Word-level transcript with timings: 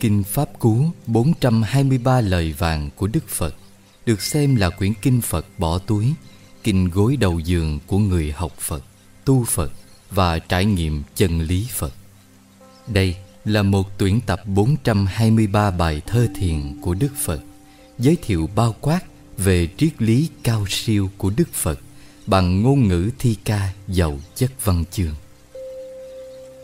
Kinh 0.00 0.22
Pháp 0.24 0.58
Cú 0.58 0.84
423 1.06 2.20
lời 2.20 2.54
vàng 2.58 2.90
của 2.96 3.06
Đức 3.06 3.28
Phật 3.28 3.54
được 4.06 4.22
xem 4.22 4.56
là 4.56 4.70
quyển 4.70 4.94
kinh 5.02 5.20
Phật 5.20 5.46
bỏ 5.58 5.78
túi, 5.78 6.12
kinh 6.62 6.90
gối 6.90 7.16
đầu 7.16 7.38
giường 7.38 7.78
của 7.86 7.98
người 7.98 8.32
học 8.32 8.52
Phật, 8.58 8.84
tu 9.24 9.44
Phật 9.44 9.72
và 10.10 10.38
trải 10.38 10.64
nghiệm 10.64 11.02
chân 11.16 11.40
lý 11.40 11.66
Phật. 11.74 11.92
Đây 12.86 13.16
là 13.44 13.62
một 13.62 13.98
tuyển 13.98 14.20
tập 14.26 14.40
423 14.46 15.70
bài 15.70 16.02
thơ 16.06 16.26
thiền 16.36 16.80
của 16.80 16.94
Đức 16.94 17.12
Phật, 17.24 17.40
giới 17.98 18.16
thiệu 18.22 18.50
bao 18.54 18.74
quát 18.80 19.00
về 19.38 19.68
triết 19.76 20.02
lý 20.02 20.28
cao 20.42 20.66
siêu 20.68 21.10
của 21.18 21.30
Đức 21.36 21.48
Phật 21.52 21.80
bằng 22.26 22.62
ngôn 22.62 22.88
ngữ 22.88 23.10
thi 23.18 23.36
ca 23.44 23.72
giàu 23.88 24.18
chất 24.34 24.64
văn 24.64 24.84
chương. 24.90 25.14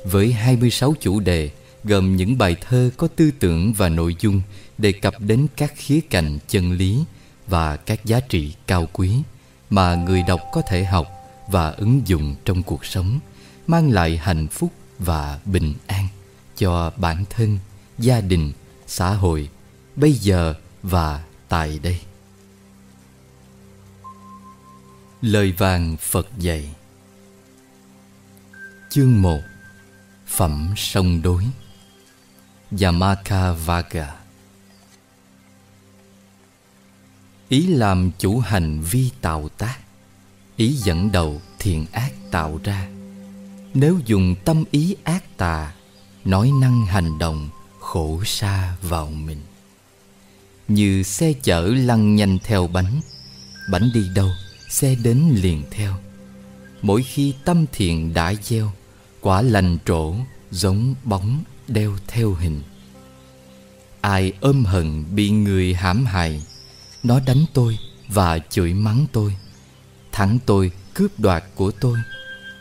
Với 0.04 0.32
26 0.32 0.94
chủ 1.00 1.20
đề 1.20 1.50
gồm 1.84 2.16
những 2.16 2.38
bài 2.38 2.56
thơ 2.60 2.90
có 2.96 3.08
tư 3.16 3.30
tưởng 3.38 3.73
và 3.73 3.88
nội 3.88 4.16
dung 4.20 4.42
đề 4.78 4.92
cập 4.92 5.14
đến 5.20 5.46
các 5.56 5.73
khía 5.77 6.00
cạnh 6.10 6.38
chân 6.48 6.72
lý 6.72 7.05
và 7.46 7.77
các 7.77 8.05
giá 8.05 8.20
trị 8.20 8.55
cao 8.66 8.88
quý 8.92 9.12
mà 9.70 9.95
người 9.95 10.22
đọc 10.22 10.41
có 10.52 10.62
thể 10.62 10.84
học 10.84 11.06
và 11.48 11.70
ứng 11.70 12.02
dụng 12.06 12.34
trong 12.45 12.62
cuộc 12.62 12.84
sống, 12.84 13.19
mang 13.66 13.91
lại 13.91 14.16
hạnh 14.16 14.46
phúc 14.48 14.72
và 14.98 15.38
bình 15.45 15.74
an 15.86 16.08
cho 16.56 16.92
bản 16.96 17.24
thân, 17.30 17.58
gia 17.98 18.20
đình, 18.20 18.52
xã 18.86 19.10
hội 19.10 19.48
bây 19.97 20.12
giờ 20.12 20.55
và 20.83 21.24
tại 21.48 21.78
đây. 21.83 22.00
Lời 25.22 25.52
vàng 25.58 25.97
Phật 25.97 26.28
dạy. 26.38 26.74
Chương 28.91 29.22
1 29.22 29.41
Phẩm 30.27 30.74
sông 30.77 31.22
đối. 31.22 31.44
Yamaka 32.79 33.52
Vaga 33.52 34.16
Ý 37.48 37.67
làm 37.67 38.11
chủ 38.19 38.39
hành 38.39 38.81
vi 38.81 39.11
tạo 39.20 39.48
tác 39.48 39.78
Ý 40.56 40.72
dẫn 40.72 41.12
đầu 41.12 41.41
thiện 41.59 41.86
ác 41.92 42.12
tạo 42.31 42.61
ra. 42.64 42.89
Nếu 43.75 43.98
dùng 44.06 44.34
tâm 44.44 44.64
ý 44.70 44.97
ác 45.05 45.36
tà 45.36 45.72
Nói 46.25 46.50
năng 46.61 46.86
hành 46.86 47.19
động 47.19 47.48
khổ 47.81 48.22
xa 48.25 48.77
vào 48.83 49.06
mình. 49.11 49.41
Như 50.69 51.03
xe 51.03 51.33
chở 51.33 51.62
lăn 51.62 52.14
nhanh 52.14 52.39
theo 52.44 52.66
bánh 52.66 53.00
Bánh 53.70 53.91
đi 53.94 54.09
đâu, 54.14 54.28
xe 54.69 54.94
đến 54.94 55.34
liền 55.34 55.62
theo. 55.70 55.94
Mỗi 56.83 57.03
khi 57.03 57.34
tâm 57.44 57.64
thiện 57.72 58.14
đã 58.14 58.34
gieo 58.42 58.72
Quả 59.20 59.42
lành 59.42 59.78
trổ 59.87 60.14
giống 60.50 60.94
bóng 61.05 61.44
đeo 61.69 61.97
theo 62.06 62.34
hình. 62.34 62.62
Ai 64.01 64.33
ôm 64.41 64.65
hận 64.65 65.05
bị 65.15 65.31
người 65.31 65.75
hãm 65.75 66.06
hại, 66.06 66.43
Nó 67.03 67.20
đánh 67.27 67.45
tôi 67.55 67.79
và 68.09 68.39
chửi 68.39 68.75
mắng 68.75 69.06
tôi. 69.12 69.37
Thắng 70.12 70.39
tôi 70.47 70.73
cướp 70.95 71.20
đoạt 71.20 71.45
của 71.55 71.70
tôi, 71.70 71.98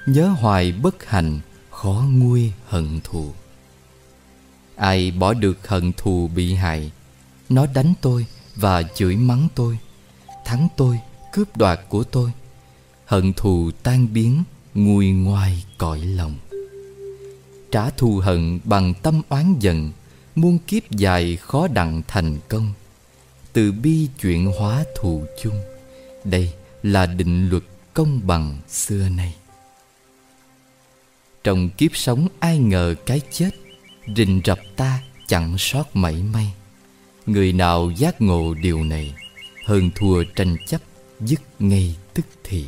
Nhớ 0.05 0.27
hoài 0.27 0.71
bất 0.71 1.05
hạnh, 1.05 1.39
khó 1.71 2.03
nguôi 2.11 2.53
hận 2.67 2.99
thù. 3.03 3.33
Ai 4.75 5.11
bỏ 5.11 5.33
được 5.33 5.67
hận 5.67 5.93
thù 5.93 6.27
bị 6.35 6.53
hại, 6.53 6.91
Nó 7.49 7.65
đánh 7.73 7.93
tôi 8.01 8.25
và 8.55 8.83
chửi 8.83 9.15
mắng 9.15 9.47
tôi. 9.55 9.77
Thắng 10.45 10.67
tôi 10.77 10.99
cướp 11.33 11.57
đoạt 11.57 11.79
của 11.89 12.03
tôi, 12.03 12.31
Hận 13.05 13.33
thù 13.33 13.71
tan 13.83 14.13
biến, 14.13 14.43
nguôi 14.73 15.11
ngoai 15.11 15.65
cõi 15.77 15.99
lòng. 15.99 16.35
Trả 17.71 17.89
thù 17.89 18.17
hận 18.17 18.59
bằng 18.63 18.93
tâm 18.93 19.21
oán 19.29 19.55
giận 19.59 19.91
Muôn 20.39 20.59
kiếp 20.67 20.91
dài 20.91 21.35
khó 21.35 21.67
đặng 21.67 22.01
thành 22.07 22.37
công. 22.47 22.73
Từ 23.53 23.71
bi 23.71 24.07
chuyển 24.19 24.45
hóa 24.45 24.83
thù 24.95 25.23
chung. 25.43 25.61
Đây 26.23 26.53
là 26.83 27.05
định 27.05 27.49
luật 27.49 27.63
công 27.93 28.21
bằng 28.27 28.57
xưa 28.67 29.09
nay. 29.09 29.35
Trong 31.43 31.69
kiếp 31.69 31.95
sống 31.95 32.27
ai 32.39 32.57
ngờ 32.57 32.95
cái 33.05 33.21
chết, 33.31 33.49
Rình 34.15 34.41
rập 34.45 34.59
ta 34.75 34.99
chẳng 35.27 35.57
sót 35.57 35.95
mảy 35.95 36.23
may. 36.33 36.53
Người 37.25 37.53
nào 37.53 37.91
giác 37.97 38.21
ngộ 38.21 38.53
điều 38.53 38.83
này, 38.83 39.15
Hơn 39.65 39.89
thua 39.95 40.23
tranh 40.23 40.55
chấp, 40.67 40.81
dứt 41.19 41.41
ngay 41.59 41.95
tức 42.13 42.25
thì. 42.43 42.65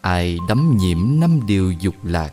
Ai 0.00 0.38
đắm 0.48 0.76
nhiễm 0.76 1.20
năm 1.20 1.46
điều 1.46 1.72
dục 1.72 2.04
lạc, 2.04 2.32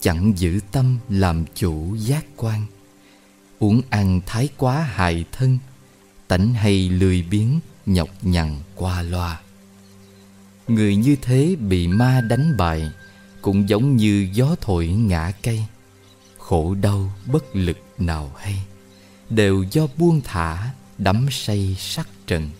Chẳng 0.00 0.32
giữ 0.36 0.60
tâm 0.72 0.98
làm 1.08 1.44
chủ 1.54 1.94
giác 1.96 2.24
quan. 2.36 2.66
Uống 3.62 3.82
ăn 3.90 4.20
thái 4.26 4.48
quá 4.56 4.82
hại 4.82 5.24
thân, 5.32 5.58
Tánh 6.28 6.54
hay 6.54 6.88
lười 6.88 7.22
biếng 7.22 7.60
nhọc 7.86 8.08
nhằn 8.22 8.56
qua 8.74 9.02
loa. 9.02 9.40
Người 10.68 10.96
như 10.96 11.16
thế 11.22 11.56
bị 11.56 11.88
ma 11.88 12.20
đánh 12.20 12.56
bại, 12.56 12.90
Cũng 13.42 13.68
giống 13.68 13.96
như 13.96 14.28
gió 14.32 14.56
thổi 14.60 14.86
ngã 14.86 15.32
cây. 15.42 15.64
Khổ 16.38 16.74
đau 16.74 17.12
bất 17.26 17.56
lực 17.56 17.78
nào 17.98 18.32
hay, 18.38 18.62
Đều 19.30 19.64
do 19.70 19.86
buông 19.96 20.20
thả, 20.24 20.70
đắm 20.98 21.26
say 21.30 21.76
sắc 21.78 22.08
trần. 22.26 22.50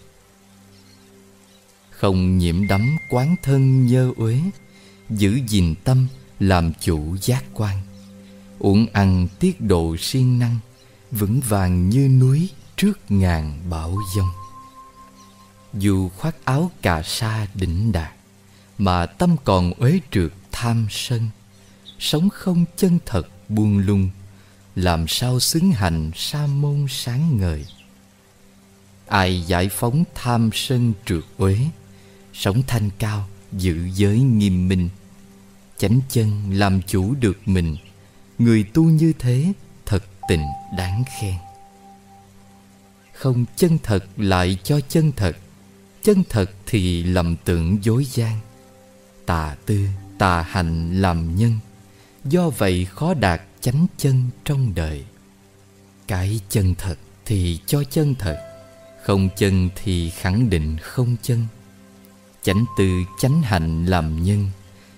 Không 1.91 2.39
nhiễm 2.39 2.69
đắm 2.69 2.97
quán 3.11 3.37
thân 3.43 3.87
nhơ 3.87 4.13
uế, 4.17 4.41
Giữ 5.11 5.41
gìn 5.49 5.75
tâm 5.84 6.07
làm 6.41 6.73
chủ 6.81 7.17
giác 7.21 7.45
quan. 7.55 7.79
Uống 8.59 8.87
ăn 8.93 9.29
tiết 9.41 9.61
độ 9.61 9.97
siêng 9.97 10.39
năng 10.39 10.59
Vững 11.12 11.41
vàng 11.41 11.89
như 11.89 12.09
núi 12.09 12.50
trước 12.77 12.99
ngàn 13.09 13.61
bão 13.71 13.99
giông. 14.17 14.31
Dù 15.75 16.09
khoác 16.09 16.45
áo 16.45 16.71
cà 16.83 17.03
sa 17.03 17.47
đỉnh 17.55 17.93
đạt 17.93 18.12
Mà 18.78 19.06
tâm 19.06 19.37
còn 19.45 19.72
uế 19.72 20.01
trượt 20.11 20.33
tham 20.53 20.87
sân, 20.91 21.28
Sống 21.99 22.28
không 22.31 22.65
chân 22.77 22.99
thật 23.06 23.28
buông 23.49 23.78
lung, 23.78 24.11
Làm 24.77 25.09
sao 25.09 25.41
xứng 25.41 25.72
hành 25.72 26.11
sa 26.15 26.47
môn 26.47 26.87
sáng 26.89 27.37
ngời 27.37 27.67
Ai 29.06 29.43
giải 29.43 29.69
phóng 29.69 30.05
tham 30.15 30.51
sân 30.53 30.93
trượt 31.06 31.25
uế, 31.39 31.59
Sống 32.33 32.62
thanh 32.67 32.91
cao 32.99 33.28
giữ 33.53 33.89
giới 33.95 34.19
nghiêm 34.19 34.69
minh 34.69 34.89
chánh 35.83 36.01
chân 36.09 36.43
làm 36.53 36.81
chủ 36.87 37.15
được 37.15 37.49
mình, 37.49 37.77
người 38.39 38.62
tu 38.62 38.84
như 38.84 39.12
thế 39.19 39.53
tình 40.32 40.53
đáng 40.76 41.04
khen. 41.20 41.34
Không 43.12 43.44
chân 43.56 43.78
thật 43.82 44.04
lại 44.16 44.59
cho 44.65 44.81
chân 44.88 45.12
thật 45.16 45.37
chân 46.03 46.22
thật 46.28 46.50
thì 46.66 47.03
lầm 47.03 47.37
tưởng 47.44 47.84
dối 47.84 48.04
gian. 48.04 48.38
Tà 49.26 49.56
tư, 49.66 49.87
tà 50.19 50.42
hành 50.42 51.00
làm 51.00 51.37
nhân, 51.37 51.59
do 52.25 52.48
vậy 52.48 52.84
khó 52.84 53.15
đạt 53.15 53.42
chánh 53.60 53.87
chân 53.97 54.25
trong 54.44 54.75
đời. 54.75 55.04
Cái 56.06 56.41
chân 56.48 56.75
thật 56.75 56.98
thì 57.25 57.59
cho 57.66 57.84
chân 57.84 58.15
thật, 58.15 58.37
không 59.04 59.28
chân 59.37 59.69
thì 59.75 60.10
khẳng 60.10 60.50
định 60.50 60.76
không 60.82 61.16
chân. 61.22 61.47
Chánh 62.42 62.65
tư 62.78 62.88
chánh 63.21 63.42
hạnh 63.42 63.87
làm 63.87 64.22
nhân, 64.22 64.50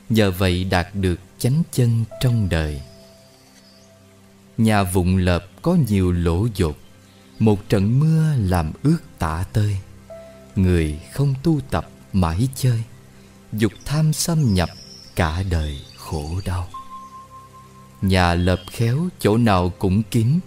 Nhờ 0.08 0.30
vậy 0.30 0.64
đạt 0.64 0.86
được 0.94 1.20
chánh 1.38 1.62
chân 1.72 2.04
trong 2.20 2.48
đời. 2.48 2.80
Nhà 4.58 4.82
vụng 4.82 5.16
lợp 5.16 5.46
có 5.62 5.76
nhiều 5.88 6.12
lỗ 6.12 6.46
dột, 6.54 6.76
Một 7.38 7.68
trận 7.68 8.00
mưa 8.00 8.34
làm 8.38 8.72
ướt 8.82 8.98
tả 9.18 9.44
tơi. 9.52 9.76
Người 10.56 11.00
không 11.12 11.34
tu 11.42 11.60
tập 11.70 11.88
mãi 12.12 12.48
chơi, 12.56 12.82
Dục 13.52 13.72
tham 13.84 14.12
xâm 14.12 14.54
nhập 14.54 14.68
cả 15.16 15.42
đời 15.50 15.80
khổ 15.96 16.40
đau. 16.44 16.68
Nhà 18.02 18.34
lợp 18.34 18.60
khéo 18.70 19.08
chỗ 19.18 19.36
nào 19.36 19.72
cũng 19.78 20.02
kín, 20.02 20.38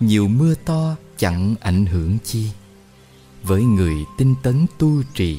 Nhiều 0.00 0.28
mưa 0.28 0.54
to 0.54 0.96
chẳng 1.16 1.54
ảnh 1.60 1.86
hưởng 1.86 2.18
chi. 2.24 2.50
Với 3.42 3.62
người 3.62 3.94
tinh 4.18 4.34
tấn 4.42 4.66
tu 4.78 5.02
trì, 5.14 5.38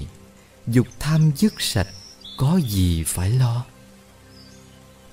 Dục 0.67 0.87
tham 0.99 1.31
dứt 1.37 1.53
sạch 1.61 1.87
có 2.37 2.59
gì 2.67 3.03
phải 3.03 3.29
lo. 3.29 3.65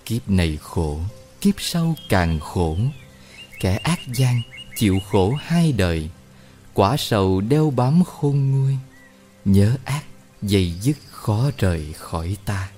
Kiếp 0.04 0.30
này 0.30 0.58
khổ 0.62 1.00
kiếp 1.40 1.54
sau 1.58 1.96
càng 2.08 2.40
khổ. 2.40 2.76
Kẻ 3.60 3.76
ác 3.76 4.00
gian 4.14 4.42
chịu 4.76 4.98
khổ 5.10 5.34
hai 5.40 5.72
đời 5.72 6.10
quả 6.74 6.96
sầu 6.96 7.40
đeo 7.40 7.70
bám 7.70 8.04
khôn 8.04 8.50
nguôi. 8.50 8.76
Nhớ 9.44 9.76
ác 9.84 10.04
dày 10.42 10.74
dứt 10.80 10.96
khó 11.10 11.50
rời 11.58 11.92
khỏi 11.92 12.36
ta. 12.44 12.70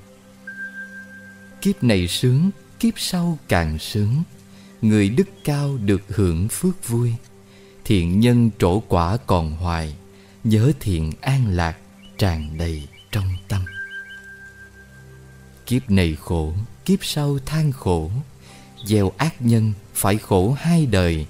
Kiếp 1.60 1.82
này 1.82 2.08
sướng 2.08 2.50
kiếp 2.80 2.94
sau 2.96 3.38
càng 3.48 3.78
sướng. 3.78 4.22
Người 4.82 5.08
đức 5.08 5.28
cao 5.44 5.78
được 5.84 6.02
hưởng 6.08 6.48
phước 6.48 6.88
vui. 6.88 7.14
Thiện 7.84 8.20
nhân 8.20 8.50
trổ 8.58 8.80
quả 8.80 9.16
còn 9.16 9.56
hoài 9.56 9.94
nhớ 10.44 10.72
thiện 10.80 11.12
an 11.20 11.46
lạc 11.56 11.76
tràn 12.18 12.58
đầy 12.58 12.88
trong 13.12 13.28
tâm. 13.48 13.64
Kiếp 15.66 15.90
này 15.90 16.16
khổ, 16.20 16.54
kiếp 16.84 16.98
sau 17.04 17.38
than 17.46 17.72
khổ. 17.72 18.10
Gieo 18.84 19.12
ác 19.16 19.42
nhân 19.42 19.72
phải 19.94 20.18
khổ 20.18 20.52
hai 20.58 20.86
đời 20.86 21.26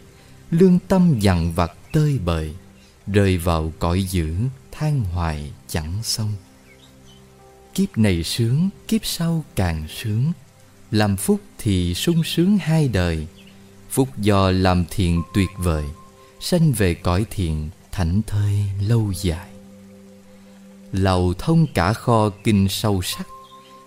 Lương 0.50 0.78
tâm 0.88 1.19
dằn 1.20 1.52
vặt 1.52 1.72
tơi 1.93 2.19
bời 2.25 2.54
Rơi 3.06 3.38
vào 3.38 3.72
cõi 3.78 4.02
dữ 4.02 4.34
than 4.72 5.04
hoài 5.04 5.52
chẳng 5.69 5.93
xong. 6.02 6.32
Kiếp 7.75 7.99
này 7.99 8.22
sướng, 8.22 8.69
kiếp 8.88 9.06
sau 9.06 9.44
càng 9.56 9.84
sướng 9.88 10.32
Làm 10.90 11.16
phúc 11.16 11.40
thì 11.58 11.94
sung 11.94 12.25
sướng 12.25 12.58
hai 12.58 12.88
đời. 12.88 13.26
Phúc 13.90 14.08
do 14.19 14.50
làm 14.50 14.84
thiện 14.90 15.22
tuyệt 15.34 15.50
vời 15.58 15.84
Sanh 16.40 16.72
về 16.72 16.94
cõi 16.94 17.26
thiện 17.31 17.69
thảnh 17.93 18.22
thơi 18.26 18.64
lâu 18.81 19.12
dài. 19.22 19.49
Lầu 20.93 21.34
thông 21.38 21.66
cả 21.75 21.93
kho 21.93 22.31
kinh 22.44 22.69
sâu 22.69 23.02
sắc 23.02 23.26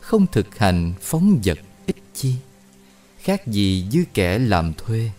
Không 0.02 0.26
thực 0.32 0.58
hành 0.58 0.94
phóng 1.02 1.40
vật 1.44 1.60
ích 1.86 2.04
chi. 2.14 2.36
Khác 3.26 3.48
gì 3.48 3.88
như 3.92 4.06
kẻ 4.14 4.40
làm 4.40 4.74
thuê, 4.74 5.12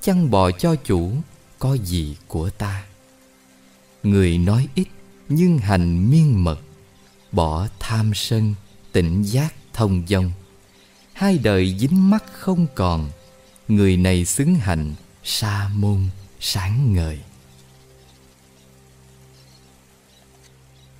Chăn 0.00 0.30
bò 0.30 0.50
cho 0.50 0.74
chủ, 0.74 1.12
Có 1.58 1.74
gì 1.74 2.16
của 2.28 2.50
ta? 2.50 2.84
Người 4.02 4.38
nói 4.38 4.68
ít 4.74 4.88
Nhưng 5.28 5.58
hành 5.58 6.10
miên 6.10 6.44
mật, 6.44 6.60
Bỏ 7.32 7.68
tham 7.78 8.14
sân, 8.14 8.54
Tỉnh 8.92 9.22
giác 9.22 9.54
thông 9.72 10.02
dong. 10.08 10.32
Hai 11.12 11.38
đời 11.38 11.76
dính 11.78 12.10
mắt 12.10 12.24
không 12.32 12.66
còn, 12.74 13.10
Người 13.68 13.96
này 13.96 14.24
xứng 14.24 14.54
hạnh 14.54 14.94
Sa 15.24 15.70
môn 15.74 16.08
sáng 16.40 16.94
ngời. 16.94 17.20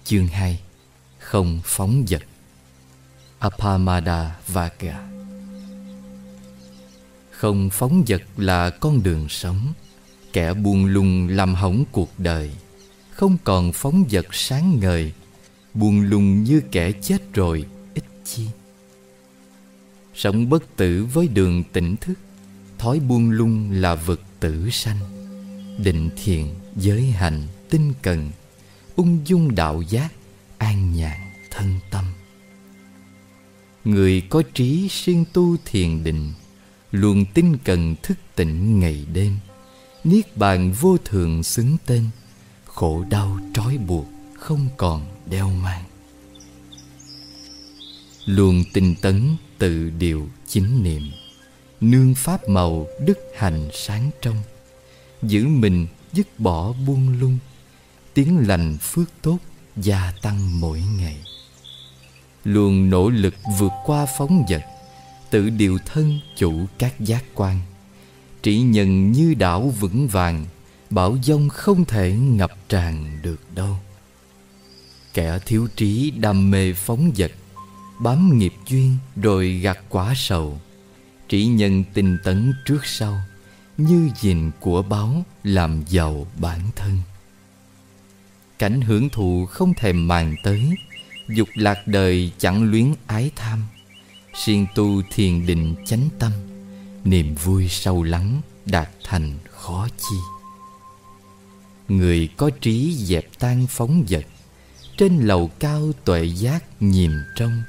Chương 0.04 0.26
2 0.26 0.60
Không 1.18 1.60
phóng 1.64 2.04
dật 2.08 2.22
Apamada 3.38 4.36
Vaga 4.48 5.11
không 7.42 7.70
phóng 7.70 8.04
vật 8.06 8.22
là 8.36 8.70
con 8.70 9.02
đường 9.02 9.28
sống. 9.28 9.72
Kẻ 10.32 10.54
buông 10.54 10.84
lung 10.84 11.28
làm 11.28 11.54
hỏng 11.54 11.84
cuộc 11.92 12.10
đời 12.18 12.50
Không 13.10 13.36
còn 13.44 13.72
phóng 13.72 14.04
vật 14.10 14.26
sáng 14.32 14.78
ngời. 14.80 15.12
Buông 15.74 16.00
lung 16.00 16.44
như 16.44 16.62
kẻ 16.72 16.92
chết 16.92 17.34
rồi 17.34 17.64
ít 17.94 18.04
chi. 18.24 18.46
Sống 20.14 20.48
bất 20.48 20.76
tử 20.76 21.06
với 21.12 21.28
đường 21.28 21.64
tỉnh 21.72 21.96
thức 21.96 22.14
Thói 22.78 23.00
buông 23.00 23.30
lung 23.30 23.70
là 23.70 23.94
vực 23.94 24.20
tử 24.40 24.70
sanh. 24.70 24.98
Định 25.78 26.10
thiền, 26.24 26.46
giới 26.76 27.02
hành, 27.02 27.42
tinh 27.70 27.92
cần 28.02 28.30
ung 28.96 29.18
dung 29.24 29.54
đạo 29.54 29.82
giác 29.82 30.12
an 30.58 30.94
nhàn 30.94 31.20
thân 31.50 31.74
tâm. 31.90 32.04
Người 33.84 34.20
có 34.20 34.42
trí 34.54 34.88
siêng 34.88 35.24
tu 35.32 35.56
thiền 35.64 36.04
định 36.04 36.32
luôn 36.92 37.24
tinh 37.34 37.56
cần 37.64 37.94
thức 38.02 38.18
tỉnh 38.36 38.80
ngày 38.80 39.06
đêm. 39.12 39.38
Niết 40.04 40.36
bàn 40.36 40.72
vô 40.72 40.96
thường 41.04 41.42
xứng 41.42 41.76
tên. 41.86 42.04
Khổ 42.64 43.04
đau 43.10 43.38
trói 43.54 43.78
buộc 43.78 44.06
không 44.34 44.68
còn 44.76 45.06
đeo 45.30 45.50
mang. 45.50 45.84
Luôn 48.26 48.64
tinh 48.72 48.94
tấn 49.02 49.36
tự 49.58 49.90
điều 49.90 50.28
chính 50.48 50.82
niệm. 50.82 51.02
Nương 51.80 52.14
pháp 52.14 52.48
màu 52.48 52.86
đức 53.06 53.18
hành 53.36 53.68
sáng 53.72 54.10
trong. 54.22 54.36
Giữ 55.22 55.46
mình 55.46 55.86
dứt 56.12 56.40
bỏ 56.40 56.72
buông 56.72 57.20
lung. 57.20 57.38
Tiếng 58.14 58.48
lành 58.48 58.76
phước 58.80 59.08
tốt 59.22 59.38
gia 59.76 60.12
tăng 60.22 60.60
mỗi 60.60 60.82
ngày. 60.98 61.24
Luôn 62.44 62.90
nỗ 62.90 63.10
lực 63.10 63.34
vượt 63.58 63.72
qua 63.84 64.06
phóng 64.18 64.44
vật 64.48 64.62
tự 65.32 65.50
điều 65.50 65.78
thân 65.86 66.20
chủ 66.36 66.66
các 66.78 67.00
giác 67.00 67.24
quan. 67.34 67.60
Trị 68.42 68.60
nhân 68.60 69.12
như 69.12 69.34
đảo 69.34 69.68
vững 69.80 70.08
vàng 70.08 70.46
bão 70.90 71.18
dông 71.22 71.48
không 71.48 71.84
thể 71.84 72.12
ngập 72.12 72.50
tràn 72.68 73.18
được 73.22 73.40
đâu. 73.54 73.76
Kẻ 75.14 75.38
thiếu 75.46 75.68
trí 75.76 76.10
đam 76.10 76.50
mê 76.50 76.72
phóng 76.72 77.12
vật 77.16 77.32
bám 78.00 78.38
nghiệp 78.38 78.52
duyên 78.68 78.96
rồi 79.16 79.52
gặt 79.52 79.78
quả 79.88 80.12
sầu. 80.16 80.60
Trị 81.28 81.46
nhân 81.46 81.84
tinh 81.94 82.18
tấn 82.24 82.52
trước 82.64 82.86
sau, 82.86 83.20
như 83.76 84.10
gìn 84.20 84.50
của 84.60 84.82
báo 84.82 85.24
làm 85.44 85.82
giàu 85.88 86.26
bản 86.40 86.60
thân. 86.76 86.98
Cảnh 88.58 88.80
hưởng 88.80 89.08
thụ 89.08 89.46
không 89.46 89.74
thèm 89.74 90.08
màng 90.08 90.34
tới, 90.42 90.70
Dục 91.28 91.48
lạc 91.54 91.78
đời 91.86 92.32
chẳng 92.38 92.70
luyến 92.70 92.94
ái 93.06 93.30
tham. 93.36 93.62
Siêng 94.34 94.66
tu 94.74 95.02
thiền 95.10 95.46
định 95.46 95.74
chánh 95.86 96.08
tâm, 96.18 96.32
Niềm 97.04 97.34
vui 97.34 97.68
sâu 97.68 98.02
lắng 98.02 98.40
đạt 98.66 98.88
thành 99.04 99.38
khó 99.50 99.88
chi. 99.98 100.16
Người 101.88 102.28
có 102.36 102.50
trí 102.60 102.94
dẹp 102.94 103.38
tan 103.38 103.66
phóng 103.66 104.04
vật, 104.08 104.26
Trên 104.96 105.18
lầu 105.18 105.50
cao 105.58 105.92
tuệ 106.04 106.24
giác 106.24 106.64
nhìn 106.80 107.10
trong 107.36 107.62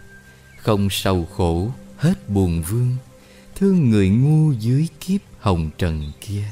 Không 0.57 0.87
sầu 0.89 1.25
khổ 1.25 1.71
hết 1.97 2.29
buồn 2.29 2.61
vương, 2.69 2.95
Thương 3.55 3.89
người 3.89 4.09
ngu 4.09 4.51
dưới 4.51 4.87
kiếp 4.99 5.21
hồng 5.39 5.69
trần 5.77 6.11
kia. 6.21 6.43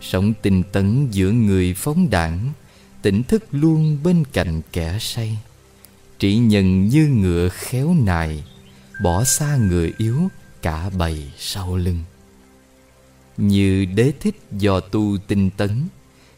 Sống 0.00 0.32
tinh 0.42 0.62
tấn 0.72 1.10
giữa 1.10 1.30
người 1.30 1.74
phóng 1.74 2.10
đảng, 2.10 2.52
Tỉnh 3.02 3.22
thức 3.22 3.44
luôn 3.50 3.98
bên 4.02 4.24
cạnh 4.32 4.60
kẻ 4.72 4.96
say. 5.00 5.38
Trị 6.20 6.36
nhân 6.36 6.88
như 6.88 7.06
ngựa 7.06 7.48
khéo 7.48 7.94
nài, 7.94 8.44
Bỏ 9.02 9.24
xa 9.24 9.56
người 9.56 9.92
yếu 9.98 10.28
cả 10.62 10.90
bầy 10.98 11.30
sau 11.38 11.76
lưng. 11.76 11.98
Như 13.36 13.84
đế 13.84 14.12
thích 14.20 14.40
do 14.52 14.80
tu 14.80 15.18
tinh 15.26 15.50
tấn, 15.50 15.88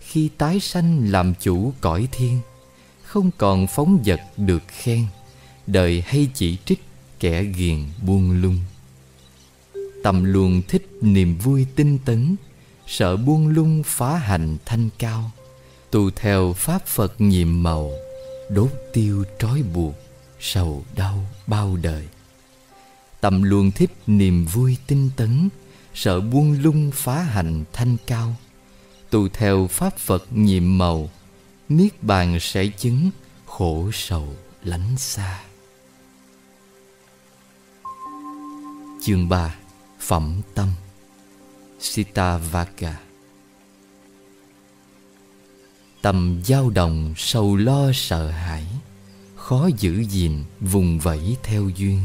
Khi 0.01 0.29
tái 0.39 0.61
sanh 0.61 1.11
làm 1.11 1.35
chủ 1.41 1.73
cõi 1.81 2.09
thiên, 2.13 2.41
Không 3.03 3.31
còn 3.39 3.67
phóng 3.67 4.03
vật 4.07 4.21
được 4.37 4.63
khen, 4.69 5.07
Đời 5.67 6.03
hay 6.07 6.29
chỉ 6.35 6.57
trích 6.65 6.83
kẻ 7.21 7.43
ghiền 7.43 7.79
buông 8.07 8.43
lung. 8.43 8.59
Tâm 10.03 10.25
luôn 10.25 10.63
thích 10.69 10.89
niềm 11.01 11.39
vui 11.39 11.67
tinh 11.77 11.99
tấn, 12.05 12.37
Sợ 12.87 13.17
buông 13.17 13.49
lung 13.49 13.83
phá 13.87 14.17
hành 14.17 14.57
thanh 14.65 14.89
cao, 14.99 15.31
Tu 15.91 16.11
theo 16.11 16.53
Pháp 16.53 16.87
Phật 16.87 17.21
nhiệm 17.21 17.63
màu. 17.63 17.93
Đốt 18.49 18.71
tiêu 18.93 19.25
trói 19.39 19.63
buộc, 19.63 19.95
Sầu 20.41 20.85
đau 20.97 21.25
bao 21.47 21.77
đời. 21.83 22.09
Tâm 23.21 23.43
luôn 23.43 23.71
thích 23.71 23.91
niềm 24.07 24.47
vui 24.47 24.77
tinh 24.87 25.11
tấn, 25.17 25.49
Sợ 25.95 26.21
buông 26.21 26.63
lung 26.63 26.91
phá 26.95 27.23
hành 27.23 27.65
thanh 27.73 27.97
cao. 28.07 28.37
Tu 29.11 29.29
theo 29.29 29.67
Pháp 29.67 29.99
Phật 29.99 30.27
nhiệm 30.31 30.79
màu, 30.79 31.11
Niết 31.69 32.03
bàn 32.03 32.41
sẽ 32.41 32.67
chứng 32.67 33.11
khổ 33.47 33.91
sầu 33.93 34.29
lánh 34.65 34.97
xa. 34.97 35.41
Chương 39.03 39.29
3 39.29 39.55
Phẩm 40.01 40.41
tâm. 40.55 40.69
Sita 41.81 42.39
Vaka. 42.39 42.97
Tâm 46.03 46.41
dao 46.45 46.71
động 46.71 47.15
sầu 47.17 47.57
lo 47.57 47.93
sợ 47.95 48.31
hãi, 48.31 48.65
Khó 49.37 49.69
giữ 49.79 50.05
gìn 50.05 50.45
vùng 50.61 50.99
vẫy 50.99 51.37
theo 51.43 51.69
duyên. 51.77 52.01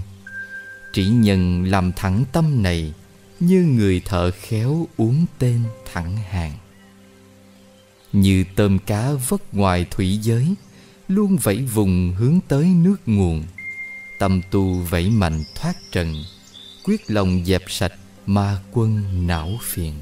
Chỉ 0.93 1.05
nhân 1.05 1.63
làm 1.63 1.91
thẳng 1.95 2.23
tâm 2.31 2.63
này 2.63 2.93
Như 3.39 3.63
người 3.63 4.01
thợ 4.05 4.31
khéo 4.31 4.87
uống 4.97 5.25
tên 5.39 5.63
thẳng 5.93 6.17
hàng. 6.17 6.53
Như 8.13 8.45
tôm 8.55 8.79
cá 8.79 9.11
vất 9.27 9.53
ngoài 9.53 9.85
thủy 9.91 10.19
giới, 10.21 10.55
Luôn 11.07 11.37
vẫy 11.37 11.57
vùng 11.57 12.13
hướng 12.17 12.39
tới 12.47 12.65
nước 12.65 12.97
nguồn. 13.05 13.43
Tâm 14.19 14.41
tu 14.51 14.73
vẫy 14.73 15.09
mạnh 15.09 15.43
thoát 15.55 15.73
trần, 15.91 16.13
Quyết 16.83 17.01
lòng 17.07 17.41
dẹp 17.45 17.61
sạch 17.67 17.93
ma 18.25 18.59
quân 18.71 19.03
não 19.27 19.49
phiền 19.61 19.93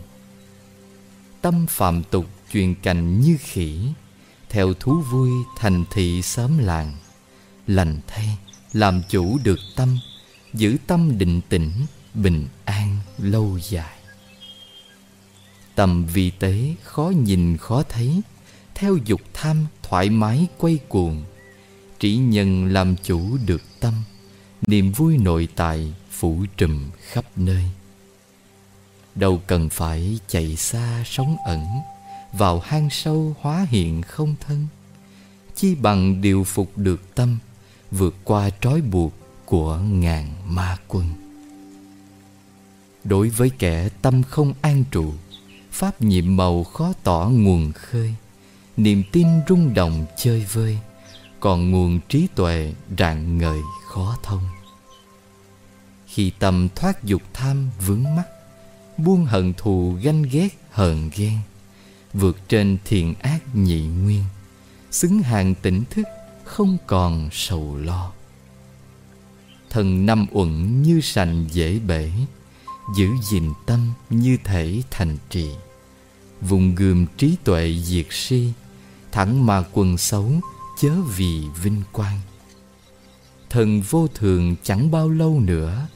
tâm 1.45 1.65
phạm 1.69 2.03
tục 2.03 2.25
truyền 2.53 2.75
cành 2.75 3.21
như 3.21 3.37
khỉ, 3.39 3.79
theo 4.49 4.73
thú 4.73 5.01
vui 5.11 5.29
thành 5.57 5.83
thị 5.91 6.21
xóm 6.21 6.57
làng. 6.57 6.93
Lành 7.67 7.99
thay, 8.07 8.37
làm 8.73 9.01
chủ 9.09 9.37
được 9.43 9.59
tâm, 9.75 9.97
giữ 10.53 10.77
tâm 10.87 11.17
định 11.17 11.41
tĩnh, 11.49 11.71
bình 12.13 12.47
an 12.65 12.97
lâu 13.17 13.59
dài. 13.61 13.95
Tầm 15.75 16.05
vi 16.05 16.31
tế 16.31 16.75
khó 16.83 17.11
nhìn 17.23 17.57
khó 17.57 17.83
thấy, 17.89 18.21
theo 18.75 18.97
dục 19.05 19.21
tham 19.33 19.65
thoải 19.83 20.09
mái 20.09 20.47
quay 20.57 20.79
cuồng. 20.87 21.23
Chỉ 21.99 22.15
nhân 22.15 22.65
làm 22.65 22.95
chủ 23.03 23.37
được 23.45 23.61
tâm, 23.79 23.93
niềm 24.67 24.91
vui 24.91 25.17
nội 25.17 25.47
tại 25.55 25.93
phủ 26.11 26.45
trùm 26.57 26.89
khắp 27.01 27.25
nơi 27.35 27.63
đâu 29.15 29.41
cần 29.47 29.69
phải 29.69 30.19
chạy 30.27 30.55
xa 30.55 31.03
sống 31.05 31.37
ẩn, 31.45 31.65
vào 32.33 32.59
hang 32.59 32.89
sâu 32.89 33.35
hóa 33.41 33.65
hiện 33.69 34.01
không 34.01 34.35
thân. 34.47 34.67
Chi 35.55 35.75
bằng 35.75 36.21
điều 36.21 36.43
phục 36.43 36.77
được 36.77 37.15
tâm, 37.15 37.37
vượt 37.91 38.15
qua 38.23 38.49
trói 38.61 38.81
buộc 38.81 39.13
của 39.45 39.77
ngàn 39.77 40.33
ma 40.45 40.77
quân. 40.87 41.05
Đối 43.03 43.29
với 43.29 43.49
kẻ 43.59 43.89
tâm 44.01 44.23
không 44.23 44.53
an 44.61 44.83
trụ, 44.91 45.13
Pháp 45.71 46.01
nhiệm 46.01 46.37
màu 46.37 46.63
khó 46.63 46.93
tỏ 47.03 47.29
nguồn 47.33 47.71
khơi. 47.71 48.15
Niềm 48.77 49.03
tin 49.11 49.27
rung 49.49 49.73
động 49.73 50.05
chơi 50.17 50.45
vơi, 50.53 50.79
Còn 51.39 51.71
nguồn 51.71 51.99
trí 52.09 52.27
tuệ 52.35 52.73
rạng 52.97 53.37
ngời 53.37 53.59
khó 53.87 54.17
thông. 54.23 54.43
Khi 56.07 56.31
tâm 56.39 56.69
thoát 56.75 57.03
dục 57.03 57.21
tham 57.33 57.69
vướng 57.85 58.03
mắc 58.15 58.27
Buông 58.97 59.25
hận 59.25 59.53
thù 59.57 59.97
ganh 60.01 60.23
ghét 60.23 60.49
hờn 60.71 61.09
ghen, 61.15 61.37
Vượt 62.13 62.37
trên 62.49 62.77
thiện 62.85 63.13
ác 63.21 63.55
nhị 63.55 63.81
nguyên, 63.81 64.23
Xứng 64.91 65.19
hàng 65.19 65.55
tỉnh 65.55 65.83
thức 65.89 66.07
không 66.43 66.77
còn 66.87 67.29
sầu 67.31 67.77
lo. 67.77 68.11
Thần 69.69 70.05
năm 70.05 70.25
uẩn 70.31 70.81
như 70.81 71.01
sành 71.01 71.45
dễ 71.51 71.79
bể, 71.79 72.11
Giữ 72.97 73.09
gìn 73.23 73.53
tâm 73.65 73.93
như 74.09 74.37
thể 74.43 74.81
thành 74.91 75.17
trì. 75.29 75.49
Vùng 76.41 76.75
gườm 76.75 77.05
trí 77.17 77.35
tuệ 77.43 77.75
diệt 77.83 78.05
si, 78.09 78.51
Thẳng 79.11 79.45
mà 79.45 79.63
quần 79.73 79.97
xấu 79.97 80.31
chớ 80.81 80.91
vì 81.15 81.43
vinh 81.63 81.81
quang. 81.91 82.19
Thần 83.49 83.81
vô 83.81 84.07
thường 84.07 84.55
chẳng 84.63 84.91
bao 84.91 85.09
lâu 85.09 85.39
nữa 85.39 85.87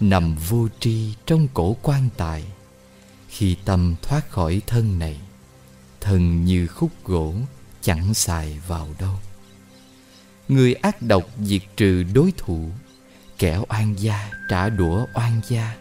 Nằm 0.00 0.36
vô 0.48 0.68
tri 0.80 1.14
trong 1.26 1.48
cổ 1.54 1.76
quan 1.82 2.08
tài. 2.16 2.44
Khi 3.28 3.56
tâm 3.64 3.94
thoát 4.02 4.30
khỏi 4.30 4.62
thân 4.66 4.98
này, 4.98 5.20
thân 6.00 6.44
như 6.44 6.66
khúc 6.66 6.90
gỗ 7.04 7.34
chẳng 7.82 8.14
xài 8.14 8.58
vào 8.66 8.88
đâu. 9.00 9.14
Người 10.48 10.74
ác 10.74 11.02
độc 11.02 11.22
diệt 11.40 11.62
trừ 11.76 12.02
đối 12.14 12.32
thủ, 12.36 12.68
Kẻ 13.38 13.58
oan 13.68 13.94
gia 13.98 14.30
trả 14.48 14.68
đũa 14.68 15.06
oan 15.14 15.40
gia, 15.48 15.76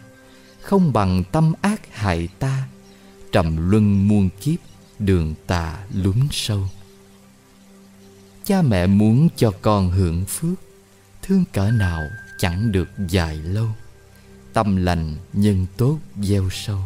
Không 0.62 0.93
bằng 0.93 1.24
tâm 1.32 1.53
ác 1.62 1.82
hại 1.91 2.27
ta, 2.39 2.67
Trầm 3.32 3.70
luân 3.70 4.08
muôn 4.08 4.29
kiếp, 4.41 4.60
Đường 5.00 5.36
tà 5.48 5.77
lún 5.93 6.27
sâu. 6.32 6.70
Cha 8.43 8.62
mẹ 8.62 8.88
muốn 8.88 9.29
cho 9.36 9.51
con 9.62 9.89
hưởng 9.89 10.25
phước, 10.25 10.60
Thương 11.22 11.43
cỡ 11.53 11.72
nào 11.72 12.01
chẳng 12.38 12.72
được 12.72 12.89
dài 13.10 13.36
lâu. 13.36 13.67
Tâm 14.53 14.75
lành 14.75 15.15
nhân 15.33 15.65
tốt 15.77 16.00
gieo 16.22 16.50
sâu. 16.51 16.79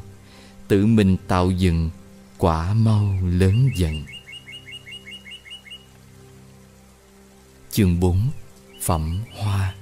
Tự 0.67 0.85
mình 0.85 1.17
tạo 1.27 1.51
dựng 1.51 1.89
Quả 2.37 2.73
mau 2.73 3.17
lớn 3.23 3.69
dần. 3.75 4.03
Chương 7.71 7.99
4 7.99 8.29
Phẩm 8.81 9.19
Hoa. 9.37 9.75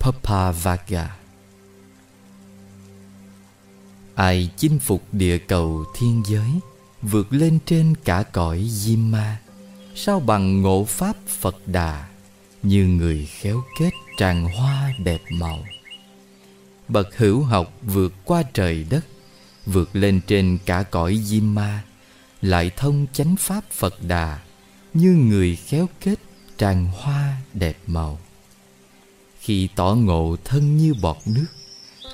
Papavaga 0.00 1.16
Ai 4.14 4.50
chinh 4.56 4.78
phục 4.78 5.02
địa 5.12 5.38
cầu 5.38 5.84
thiên 5.98 6.22
giới, 6.26 6.50
Vượt 7.02 7.32
lên 7.32 7.58
trên 7.66 7.94
cả 8.04 8.22
cõi 8.32 8.66
diêm 8.68 9.10
ma, 9.10 9.40
Sao 9.94 10.20
bằng 10.20 10.62
ngộ 10.62 10.84
pháp 10.84 11.16
Phật 11.26 11.56
Đà? 11.66 12.11
Như 12.62 12.86
người 12.86 13.26
khéo 13.26 13.62
kết 13.78 13.90
tràn 14.16 14.44
hoa 14.44 14.92
đẹp 14.98 15.20
màu. 15.30 15.64
Bậc 16.88 17.16
hữu 17.16 17.42
học 17.42 17.72
vượt 17.82 18.12
qua 18.24 18.42
trời 18.52 18.86
đất, 18.90 19.04
Vượt 19.66 19.96
lên 19.96 20.20
trên 20.26 20.58
cả 20.66 20.82
cõi 20.82 21.20
diêm 21.24 21.54
ma, 21.54 21.82
Lại 22.40 22.70
thông 22.76 23.06
chánh 23.12 23.36
pháp 23.36 23.64
Phật 23.70 23.94
Đà 24.02 24.38
Như 24.94 25.10
người 25.10 25.56
khéo 25.56 25.88
kết 26.00 26.18
tràn 26.58 26.86
hoa 26.86 27.36
đẹp 27.54 27.76
màu. 27.86 28.18
Khi 29.40 29.68
tỏ 29.74 29.94
ngộ 29.94 30.36
thân 30.44 30.76
như 30.76 30.94
bọt 31.02 31.16
nước, 31.26 31.46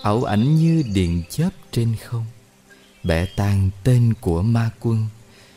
ảo 0.03 0.25
ảnh 0.25 0.57
như 0.57 0.83
điện 0.95 1.23
chớp 1.31 1.51
trên 1.73 1.97
không, 1.97 2.27
bẻ 3.05 3.27
tan 3.27 3.71
tên 3.85 4.15
của 4.21 4.43
ma 4.43 4.71
quân, 4.81 5.07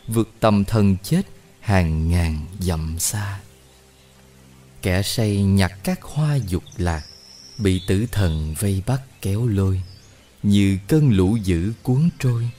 vượt 0.07 0.29
tầm 0.39 0.65
thần 0.65 0.97
chết 1.03 1.21
hàng 1.59 2.09
ngàn 2.09 2.45
dặm 2.59 2.99
xa 2.99 3.39
kẻ 4.81 5.01
say 5.01 5.43
nhặt 5.43 5.71
các 5.83 6.01
hoa 6.01 6.35
dục 6.35 6.63
lạc, 6.77 7.03
bị 7.57 7.81
tử 7.87 8.05
thần 8.11 8.55
vây 8.59 8.83
bắt 8.85 9.01
kéo 9.21 9.47
lôi. 9.47 9.81
Như 10.43 10.77
cơn 10.87 11.11
lũ 11.11 11.35
dữ 11.35 11.73
cuốn 11.83 12.09
trôi, 12.19 12.49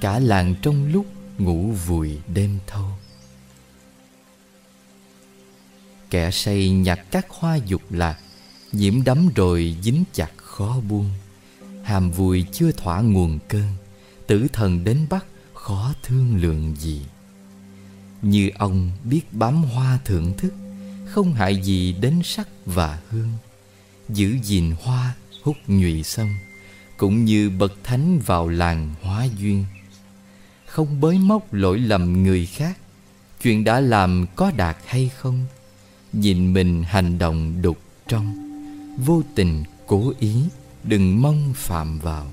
cả 0.00 0.18
làng 0.18 0.54
trong 0.62 0.92
lúc 0.92 1.06
ngủ 1.38 1.72
vùi 1.86 2.18
đêm 2.34 2.58
thâu. 2.66 2.88
Kẻ 6.10 6.30
say 6.30 6.70
nhặt 6.70 7.00
các 7.10 7.26
hoa 7.30 7.56
dục 7.56 7.82
lạc, 7.90 8.18
nhiễm 8.72 9.04
đắm 9.04 9.28
rồi 9.34 9.76
dính 9.82 10.04
chặt 10.12 10.30
khó 10.36 10.80
buông. 10.88 11.10
Hàm 11.82 12.10
vui 12.10 12.46
chưa 12.52 12.72
thỏa 12.72 13.00
nguồn 13.00 13.38
cơn, 13.48 13.66
Tử 14.26 14.46
thần 14.52 14.84
đến 14.84 15.06
bắt 15.10 15.24
khó 15.54 15.92
thương 16.02 16.36
lượng 16.36 16.74
gì. 16.78 17.02
Như 18.22 18.50
ông 18.58 18.90
biết 19.04 19.32
bám 19.32 19.62
hoa 19.62 19.98
thưởng 20.04 20.36
thức 20.38 20.52
không 21.12 21.34
hại 21.34 21.56
gì 21.56 21.92
đến 21.92 22.20
sắc 22.24 22.48
và 22.66 23.00
hương. 23.10 23.32
Giữ 24.08 24.36
gìn 24.42 24.74
hoa, 24.82 25.14
hút 25.42 25.56
nhụy 25.66 26.02
sông 26.02 26.34
Cũng 26.96 27.24
như 27.24 27.50
bậc 27.50 27.72
thánh 27.84 28.18
vào 28.18 28.48
làng 28.48 28.94
hóa 29.02 29.26
duyên. 29.38 29.64
Không 30.66 31.00
bới 31.00 31.18
móc 31.18 31.52
lỗi 31.52 31.78
lầm 31.78 32.22
người 32.22 32.46
khác, 32.46 32.78
Chuyện 33.42 33.64
đã 33.64 33.80
làm 33.80 34.26
có 34.36 34.52
đạt 34.56 34.76
hay 34.86 35.10
không, 35.18 35.46
Nhìn 36.12 36.52
mình 36.52 36.82
hành 36.82 37.18
động 37.18 37.62
đục 37.62 37.78
trong. 38.08 38.34
Vô 39.04 39.22
tình 39.34 39.64
cố 39.86 40.12
ý, 40.20 40.34
đừng 40.84 41.22
mong 41.22 41.52
phạm 41.56 41.98
vào. 41.98 42.26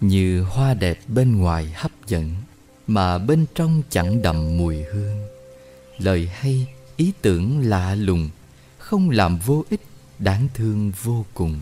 Như 0.00 0.42
hoa 0.42 0.74
đẹp 0.74 0.98
bên 1.08 1.38
ngoài 1.38 1.72
hấp 1.74 1.90
dẫn, 2.06 2.34
mà 2.86 3.18
bên 3.18 3.46
trong 3.54 3.82
chẳng 3.90 4.22
đậm 4.22 4.56
mùi 4.56 4.76
hương. 4.82 5.18
Lời 5.98 6.30
hay 6.32 6.66
ý 6.96 7.12
tưởng 7.22 7.60
lạ 7.60 7.94
lùng, 7.94 8.30
không 8.78 9.10
làm 9.10 9.38
vô 9.38 9.64
ích, 9.70 9.80
đáng 10.18 10.48
thương 10.54 10.92
vô 11.02 11.24
cùng. 11.34 11.60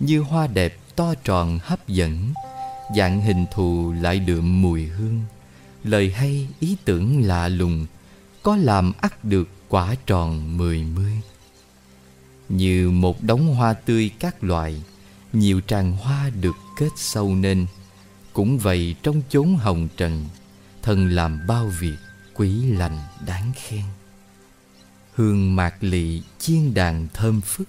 Như 0.00 0.20
hoa 0.20 0.46
đẹp 0.46 0.78
to 0.96 1.14
tròn 1.24 1.58
hấp 1.62 1.88
dẫn, 1.88 2.32
dạng 2.96 3.20
hình 3.20 3.46
thù 3.52 3.94
lại 4.00 4.18
đượm 4.18 4.62
mùi 4.62 4.84
hương. 4.84 5.20
Lời 5.84 6.10
hay, 6.10 6.48
ý 6.60 6.76
tưởng 6.84 7.22
lạ 7.22 7.48
lùng, 7.48 7.86
có 8.42 8.56
làm 8.56 8.92
ắt 9.00 9.24
được 9.24 9.48
quả 9.68 9.94
tròn 10.06 10.58
mười 10.58 10.82
mươi. 10.82 11.12
Như 12.48 12.90
một 12.90 13.22
đống 13.22 13.54
hoa 13.54 13.72
tươi 13.72 14.10
các 14.18 14.44
loại, 14.44 14.82
Nhiều 15.32 15.60
tràng 15.60 15.92
hoa 15.92 16.30
được 16.40 16.56
kết 16.76 16.88
sâu 16.96 17.34
nên, 17.34 17.66
Cũng 18.32 18.58
vậy 18.58 18.94
trong 19.02 19.22
chốn 19.28 19.56
hồng 19.56 19.88
trần 19.96 20.24
Thần 20.82 21.08
làm 21.08 21.46
bao 21.46 21.66
việc 21.66 21.96
quý 22.34 22.66
lành 22.66 22.98
đáng 23.26 23.52
khen. 23.56 23.84
Hương 25.20 25.56
mạc 25.56 25.74
lị 25.80 26.22
chiên 26.38 26.74
đàn 26.74 27.08
thơm 27.14 27.40
phức, 27.40 27.68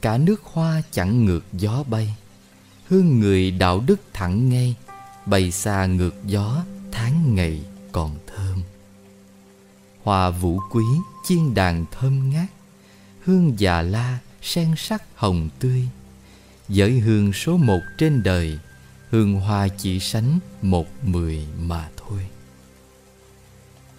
Cả 0.00 0.18
nước 0.18 0.42
hoa 0.42 0.82
chẳng 0.92 1.24
ngược 1.24 1.44
gió 1.52 1.82
bay. 1.82 2.16
Hương 2.88 3.20
người 3.20 3.50
đạo 3.50 3.84
đức 3.86 4.00
thẳng 4.12 4.48
ngay 4.48 4.76
Bay 5.26 5.50
xa 5.50 5.86
ngược 5.86 6.14
gió, 6.26 6.64
tháng 6.92 7.34
ngày 7.34 7.60
còn 7.92 8.16
thơm. 8.26 8.62
Hoa 10.02 10.30
vũ 10.30 10.60
quý 10.70 10.84
chiên 11.28 11.54
đàn 11.54 11.84
thơm 11.92 12.30
ngát, 12.30 12.48
hương 13.24 13.58
già 13.58 13.82
la 13.82 14.18
sen 14.42 14.74
sắc 14.76 15.02
hồng 15.14 15.48
tươi. 15.58 15.88
Giới 16.68 16.92
hương 16.98 17.32
số 17.32 17.56
một 17.56 17.80
trên 17.98 18.22
đời, 18.22 18.58
Hương 19.10 19.34
hoa 19.34 19.68
chỉ 19.68 20.00
sánh 20.00 20.38
một 20.62 20.86
mười 21.04 21.46
mà 21.58 21.88
thôi. 21.96 22.26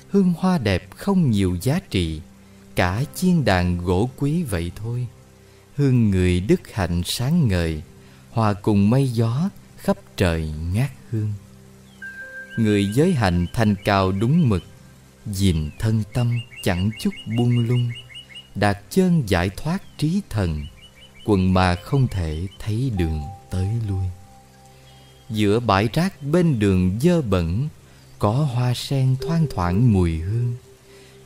Hương 0.10 0.34
hoa 0.38 0.58
đẹp 0.58 0.88
không 0.96 1.32
nhiều 1.32 1.58
giá 1.62 1.80
trị 1.90 2.22
Cả 2.76 3.04
chiên 3.16 3.46
đàn 3.46 3.78
gỗ 3.78 4.10
quý 4.18 4.44
vậy 4.44 4.72
thôi. 4.76 5.08
Hương 5.76 6.10
người 6.10 6.40
đức 6.40 6.74
hạnh 6.74 7.02
sáng 7.06 7.48
ngời, 7.48 7.82
Hòa 8.32 8.54
cùng 8.54 8.90
mây 8.90 9.08
gió 9.08 9.50
khắp 9.78 9.98
trời 10.18 10.54
ngát 10.74 10.92
hương. 11.12 11.34
Người 12.58 12.86
giới 12.96 13.14
hạnh 13.14 13.46
thanh 13.54 13.76
cao 13.86 14.12
đúng 14.12 14.50
mực, 14.50 14.64
dìm 15.26 15.70
thân 15.80 16.04
tâm 16.14 16.40
chẳng 16.64 16.90
chút 17.00 17.14
buông 17.38 17.60
lung. 17.60 17.92
Đạt 18.56 18.78
chân 18.90 19.24
giải 19.28 19.50
thoát 19.50 19.84
trí 19.98 20.22
thần, 20.30 20.66
quần 21.26 21.54
mà 21.54 21.76
không 21.76 22.08
thể 22.08 22.48
thấy 22.60 22.92
đường 22.98 23.22
tới 23.52 23.68
lui. 23.90 24.06
Giữa 25.30 25.60
bãi 25.60 25.90
rác 25.94 26.24
bên 26.24 26.60
đường 26.60 27.00
dơ 27.02 27.22
bẩn, 27.22 27.68
có 28.20 28.32
hoa 28.32 28.74
sen 28.74 29.16
thoang 29.22 29.46
thoảng 29.56 29.94
mùi 29.94 30.18
hương 30.18 30.56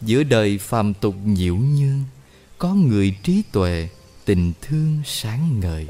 giữa 0.02 0.24
đời 0.24 0.58
phàm 0.58 0.94
tục 0.94 1.16
nhiễu 1.26 1.56
nhương, 1.56 2.04
có 2.58 2.74
người 2.74 3.16
trí 3.24 3.44
tuệ, 3.52 3.90
tình 4.26 4.54
thương 4.62 5.02
sáng 5.06 5.60
ngời. 5.60 5.88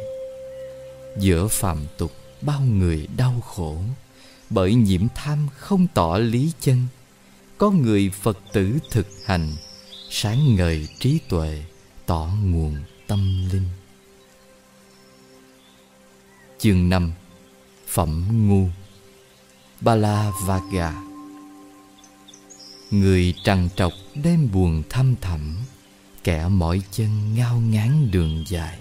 Giữa 1.20 1.48
phàm 1.48 1.78
tục, 1.98 2.12
bao 2.42 2.62
người 2.62 3.08
đau 3.18 3.42
khổ, 3.42 3.78
bởi 4.50 4.76
nhiễm 4.76 5.08
tham 5.16 5.48
không 5.58 5.88
tỏ 5.94 6.18
lý 6.18 6.52
chân. 6.60 6.88
Có 7.58 7.72
người 7.72 8.12
phật 8.22 8.38
tử 8.54 8.80
thực 8.92 9.08
hành, 9.26 9.52
sáng 10.10 10.56
ngời 10.56 10.88
trí 11.00 11.20
tuệ, 11.30 11.64
tỏ 12.06 12.30
nguồn 12.44 12.76
tâm 13.08 13.50
linh. 13.54 13.68
Chương 16.60 16.90
5 16.90 17.12
Phẩm 17.88 18.28
ngu. 18.48 18.68
Bala 19.82 20.32
Vaga 20.46 21.09
Người 22.92 23.34
trằn 23.44 23.70
trọc 23.76 23.94
đêm 24.16 24.50
buồn 24.54 24.84
thăm 24.90 25.16
thẳm, 25.22 25.56
Kẻ 26.24 26.48
mỏi 26.48 26.82
chân 26.92 27.36
ngao 27.36 27.60
ngán 27.60 28.12
đường 28.12 28.44
dài. 28.48 28.80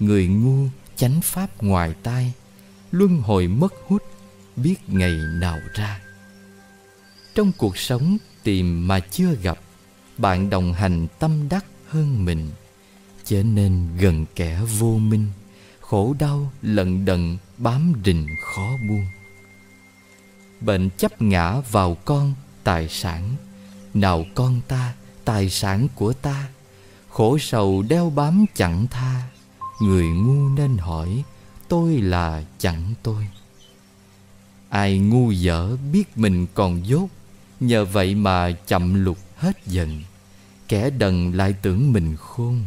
Người 0.00 0.26
ngu 0.26 0.68
chánh 0.96 1.20
pháp 1.20 1.62
ngoài 1.62 1.94
tai, 2.02 2.32
Luân 2.90 3.20
hồi 3.20 3.48
mất 3.48 3.74
hút, 3.86 4.02
Biết 4.56 4.76
ngày 4.86 5.12
nào 5.40 5.58
ra. 5.74 6.00
Trong 7.34 7.52
cuộc 7.58 7.78
sống 7.78 8.16
tìm 8.42 8.88
mà 8.88 9.00
chưa 9.00 9.34
gặp, 9.42 9.58
Bạn 10.18 10.50
đồng 10.50 10.72
hành 10.72 11.06
tâm 11.18 11.48
đắc 11.48 11.64
hơn 11.88 12.24
mình, 12.24 12.50
Trở 13.24 13.42
nên 13.42 13.96
gần 13.98 14.26
kẻ 14.34 14.60
vô 14.78 14.98
minh, 14.98 15.26
Khổ 15.80 16.16
đau 16.18 16.52
lận 16.62 17.04
đận 17.04 17.38
bám 17.58 17.92
rình 18.04 18.26
khó 18.40 18.76
buông. 18.88 19.06
Bệnh 20.60 20.90
chấp 20.90 21.22
ngã 21.22 21.60
vào 21.60 21.96
con 22.04 22.34
tài 22.64 22.88
sản. 22.88 23.36
Nào 23.94 24.24
con 24.34 24.60
ta, 24.68 24.94
tài 25.24 25.50
sản 25.50 25.88
của 25.94 26.12
ta, 26.12 26.48
Khổ 27.08 27.38
sầu 27.38 27.82
đeo 27.82 28.10
bám 28.10 28.44
chẳng 28.54 28.86
tha. 28.90 29.22
Người 29.82 30.08
ngu 30.08 30.48
nên 30.48 30.76
hỏi, 30.76 31.24
Tôi 31.68 31.96
là 31.96 32.44
chẳng 32.58 32.94
tôi. 33.02 33.28
Ai 34.68 34.98
ngu 34.98 35.30
dở 35.30 35.76
biết 35.92 36.18
mình 36.18 36.46
còn 36.54 36.86
dốt, 36.86 37.08
Nhờ 37.60 37.84
vậy 37.84 38.14
mà 38.14 38.50
chậm 38.66 39.04
lục 39.04 39.18
hết 39.36 39.66
dần. 39.66 40.02
Kẻ 40.68 40.90
đần 40.90 41.32
lại 41.32 41.54
tưởng 41.62 41.92
mình 41.92 42.16
khôn, 42.16 42.64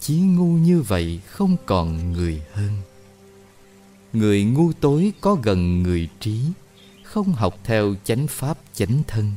Chí 0.00 0.14
ngu 0.20 0.52
như 0.52 0.82
vậy 0.82 1.20
không 1.26 1.56
còn 1.66 2.12
người 2.12 2.42
hơn. 2.52 2.70
Người 4.12 4.44
ngu 4.44 4.72
tối 4.72 5.12
có 5.20 5.34
gần 5.34 5.82
người 5.82 6.08
trí 6.20 6.40
không 7.14 7.32
học 7.32 7.58
theo 7.64 7.94
chánh 8.04 8.26
pháp 8.26 8.58
chánh 8.74 9.02
thân, 9.06 9.32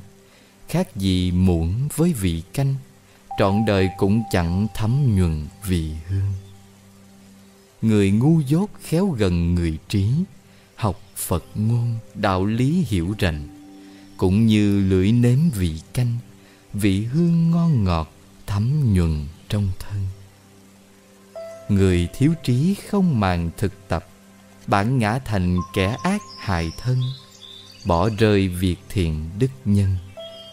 Khác 0.67 0.95
gì 0.95 1.31
muỗng 1.31 1.87
với 1.95 2.13
vị 2.13 2.43
canh, 2.53 2.75
Trọn 3.39 3.65
đời 3.65 3.89
cũng 3.97 4.23
chẳng 4.31 4.67
thấm 4.75 5.15
nhuần 5.15 5.47
vị 5.65 5.91
hương. 6.07 6.33
Người 7.81 8.11
ngu 8.11 8.39
dốt 8.39 8.69
khéo 8.81 9.07
gần 9.07 9.55
người 9.55 9.77
trí, 9.89 10.09
Học 10.75 10.99
Phật 11.15 11.43
ngôn, 11.55 11.95
đạo 12.15 12.45
lý 12.45 12.85
hiểu 12.87 13.15
rành, 13.19 13.47
Cũng 14.17 14.45
như 14.45 14.81
lưỡi 14.89 15.11
nếm 15.11 15.39
vị 15.55 15.81
canh, 15.93 16.17
Vị 16.73 17.03
hương 17.03 17.51
ngon 17.51 17.83
ngọt 17.83 18.11
thấm 18.47 18.93
nhuần 18.93 19.27
trong 19.49 19.69
thân. 19.79 20.05
Người 21.69 22.07
thiếu 22.13 22.33
trí 22.43 22.75
không 22.89 23.19
màng 23.19 23.49
thực 23.57 23.87
tập, 23.87 24.07
Bản 24.67 24.97
ngã 24.97 25.19
thành 25.25 25.57
kẻ 25.73 25.95
ác 26.03 26.21
hại 26.39 26.71
thân 26.77 26.97
Bỏ 27.87 28.09
rơi 28.17 28.47
việc 28.47 28.75
thiện 28.89 29.29
đức 29.39 29.51
nhân, 29.65 29.97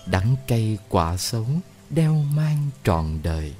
Đắng 0.07 0.37
cây 0.49 0.79
quả 0.89 1.17
xấu 1.17 1.47
đeo 1.91 2.25
mang 2.37 2.71
trọn 2.85 3.21
đời. 3.23 3.55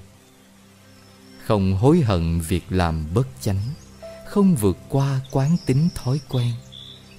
Không 1.45 1.77
hối 1.77 2.01
hận 2.01 2.41
việc 2.41 2.65
làm 2.71 3.05
bất 3.15 3.27
chánh, 3.41 3.63
Không 4.27 4.55
vượt 4.55 4.79
qua 4.89 5.21
quán 5.31 5.57
tính 5.67 5.89
thói 5.95 6.21
quen, 6.29 6.53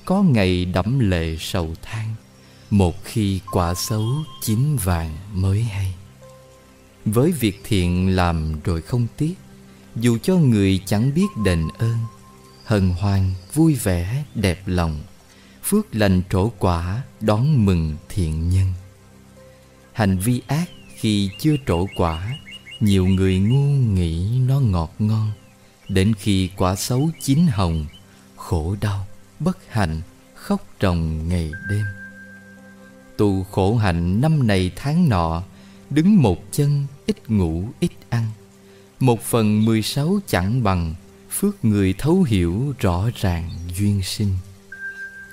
Có 0.05 0.21
ngày 0.21 0.65
đẫm 0.65 0.99
lệ 0.99 1.37
sầu 1.39 1.75
than, 1.81 2.15
Một 2.69 3.03
khi 3.03 3.39
quả 3.51 3.73
xấu 3.73 4.07
chín 4.41 4.75
vàng 4.75 5.17
mới 5.33 5.63
hay. 5.63 5.95
Với 7.05 7.31
việc 7.31 7.61
thiện 7.63 8.15
làm 8.15 8.61
rồi 8.63 8.81
không 8.81 9.07
tiếc, 9.17 9.33
Dù 9.95 10.17
cho 10.23 10.35
người 10.35 10.81
chẳng 10.85 11.13
biết 11.13 11.27
đền 11.45 11.67
ơn, 11.77 11.97
Hân 12.65 12.89
hoan 12.89 13.33
vui 13.53 13.73
vẻ 13.73 14.23
đẹp 14.35 14.61
lòng 14.65 14.99
Phước 15.67 15.95
lành 15.95 16.21
trổ 16.29 16.49
quả 16.59 17.03
đón 17.21 17.65
mừng 17.65 17.95
thiện 18.09 18.49
nhân. 18.49 18.67
Hành 19.93 20.17
vi 20.17 20.41
ác 20.47 20.69
khi 20.95 21.29
chưa 21.39 21.55
trổ 21.67 21.85
quả 21.95 22.37
Nhiều 22.79 23.05
người 23.05 23.39
ngu 23.39 23.93
nghĩ 23.93 24.39
nó 24.47 24.59
ngọt 24.59 24.93
ngon. 24.99 25.31
Đến 25.89 26.13
khi 26.13 26.49
quả 26.57 26.75
xấu 26.75 27.09
chín 27.21 27.39
hồng 27.47 27.85
Khổ 28.35 28.75
đau, 28.81 29.07
bất 29.39 29.57
hạnh, 29.69 30.01
khóc 30.35 30.67
ròng 30.81 31.29
ngày 31.29 31.51
đêm. 31.69 31.85
Tu 33.17 33.43
khổ 33.43 33.75
hạnh 33.75 34.21
năm 34.21 34.47
này 34.47 34.71
tháng 34.75 35.09
nọ 35.09 35.43
Đứng 35.89 36.21
một 36.21 36.43
chân, 36.51 36.85
ít 37.05 37.29
ngủ, 37.29 37.63
ít 37.79 37.91
ăn. 38.09 38.25
Một 38.99 39.21
phần 39.23 39.65
mười 39.65 39.81
sáu 39.81 40.19
chẳng 40.27 40.63
bằng 40.63 40.95
Phước 41.29 41.65
người 41.65 41.93
thấu 41.97 42.23
hiểu 42.23 42.73
rõ 42.79 43.09
ràng 43.15 43.49
duyên 43.77 44.01
sinh. 44.03 44.31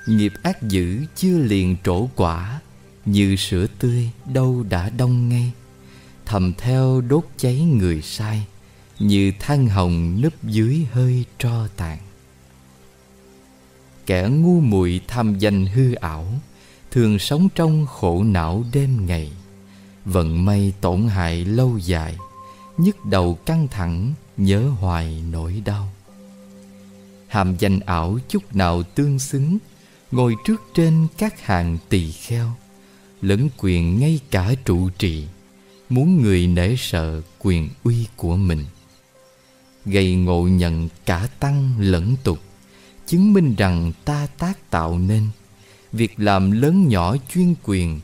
Nghiệp 0.07 0.33
ác 0.43 0.63
dữ 0.63 1.01
chưa 1.17 1.39
liền 1.39 1.77
trổ 1.85 2.09
quả, 2.17 2.61
Như 3.05 3.37
sữa 3.37 3.67
tươi 3.79 4.11
đâu 4.27 4.65
đã 4.71 4.91
đông 4.91 5.29
ngay. 5.29 5.53
Thầm 6.25 6.53
theo 6.59 7.01
đốt 7.01 7.25
cháy 7.37 7.61
người 7.61 8.03
sai, 8.03 8.47
Như 8.99 9.33
than 9.41 9.67
hồng 9.67 10.21
núp 10.23 10.33
dưới 10.43 10.87
hơi 10.93 11.25
tro 11.39 11.69
tàn. 11.77 11.99
Kẻ 14.07 14.29
ngu 14.29 14.61
muội 14.61 15.01
tham 15.09 15.39
danh 15.39 15.67
hư 15.67 15.95
ảo, 15.95 16.27
Thường 16.91 17.19
sống 17.19 17.49
trong 17.55 17.87
khổ 17.87 18.25
não 18.25 18.65
đêm 18.73 19.07
ngày. 19.07 19.33
Vận 20.05 20.45
may 20.45 20.73
tổn 20.81 21.09
hại 21.09 21.45
lâu 21.45 21.79
dài, 21.79 22.17
nhức 22.77 23.05
đầu 23.05 23.35
căng 23.35 23.69
thẳng, 23.69 24.13
nhớ 24.37 24.69
hoài 24.69 25.23
nỗi 25.31 25.63
đau. 25.65 25.89
Hàm 27.29 27.57
danh 27.59 27.81
ảo 27.81 28.19
chút 28.29 28.57
nào 28.57 28.83
tương 28.83 29.19
xứng 29.19 29.59
ngồi 30.13 30.37
trước 30.45 30.63
trên 30.75 31.07
các 31.19 31.41
hàng 31.41 31.79
tỳ 31.89 32.13
kheo, 32.13 32.49
lẫn 33.23 33.49
quyền 33.59 33.99
ngay 33.99 34.21
cả 34.31 34.55
trụ 34.65 34.89
trì, 34.99 35.25
muốn 35.89 36.23
người 36.23 36.47
nể 36.47 36.77
sợ 36.79 37.21
quyền 37.39 37.69
uy 37.85 38.07
của 38.17 38.37
mình. 38.37 38.65
Gây 39.85 40.15
ngộ 40.15 40.43
nhận 40.43 40.89
cả 41.07 41.29
tăng 41.41 41.71
lẫn 41.79 42.17
tục, 42.25 42.39
chứng 43.07 43.33
minh 43.33 43.55
rằng 43.55 43.93
ta 44.05 44.27
tác 44.39 44.71
tạo 44.71 44.99
nên. 44.99 45.29
Việc 45.93 46.13
làm 46.17 46.51
lớn 46.51 46.89
nhỏ 46.89 47.17
chuyên 47.35 47.55
quyền, 47.65 48.01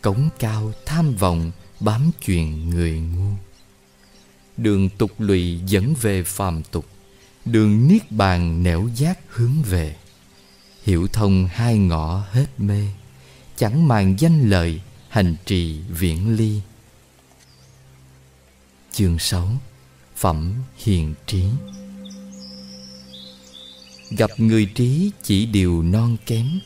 cống 0.00 0.28
cao 0.38 0.72
tham 0.86 1.14
vọng 1.14 1.50
bám 1.80 2.10
chuyện 2.26 2.70
người 2.70 3.00
ngu. 3.00 3.32
Đường 4.56 4.88
tục 4.88 5.10
lụy 5.18 5.60
dẫn 5.66 5.94
về 6.02 6.22
phàm 6.22 6.62
tục, 6.62 6.86
Đường 7.44 7.88
niết 7.88 8.12
bàn 8.12 8.62
nẻo 8.62 8.88
giác 8.96 9.18
hướng 9.28 9.62
về. 9.62 9.96
Hiểu 10.86 11.08
thông 11.12 11.48
hai 11.52 11.78
ngõ 11.78 12.24
hết 12.30 12.46
mê, 12.58 12.86
Chẳng 13.56 13.88
màng 13.88 14.14
danh 14.18 14.50
lợi 14.50 14.80
Hành 15.08 15.36
trì 15.46 15.80
viễn 15.88 16.36
ly. 16.36 16.60
Chương 18.92 19.18
6 19.18 19.48
Phẩm 20.16 20.54
hiền 20.76 21.14
trí. 21.26 21.44
Gặp 24.10 24.30
người 24.36 24.66
trí 24.74 25.10
chỉ 25.22 25.46
điều 25.46 25.82
non 25.82 26.16
kém, 26.26 26.60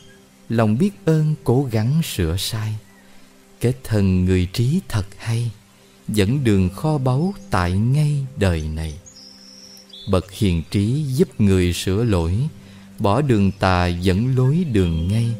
Lòng 0.49 0.77
biết 0.77 0.91
ơn 1.05 1.35
cố 1.43 1.67
gắng 1.71 2.01
sửa 2.03 2.37
sai. 2.37 2.75
Kết 3.59 3.73
thân 3.83 4.25
người 4.25 4.47
trí 4.53 4.79
thật 4.87 5.05
hay, 5.17 5.51
dẫn 6.07 6.43
đường 6.43 6.69
kho 6.69 6.97
báu 6.97 7.33
tại 7.49 7.71
ngay 7.71 8.25
đời 8.37 8.61
này. 8.61 8.99
Bậc 10.09 10.31
hiền 10.31 10.63
trí 10.71 11.03
giúp 11.03 11.41
người 11.41 11.73
sửa 11.73 12.03
lỗi 12.03 12.47
bỏ 13.01 13.21
đường 13.21 13.51
tà 13.51 13.87
dẫn 13.87 14.35
lối 14.35 14.63
đường 14.71 15.07
ngay. 15.07 15.35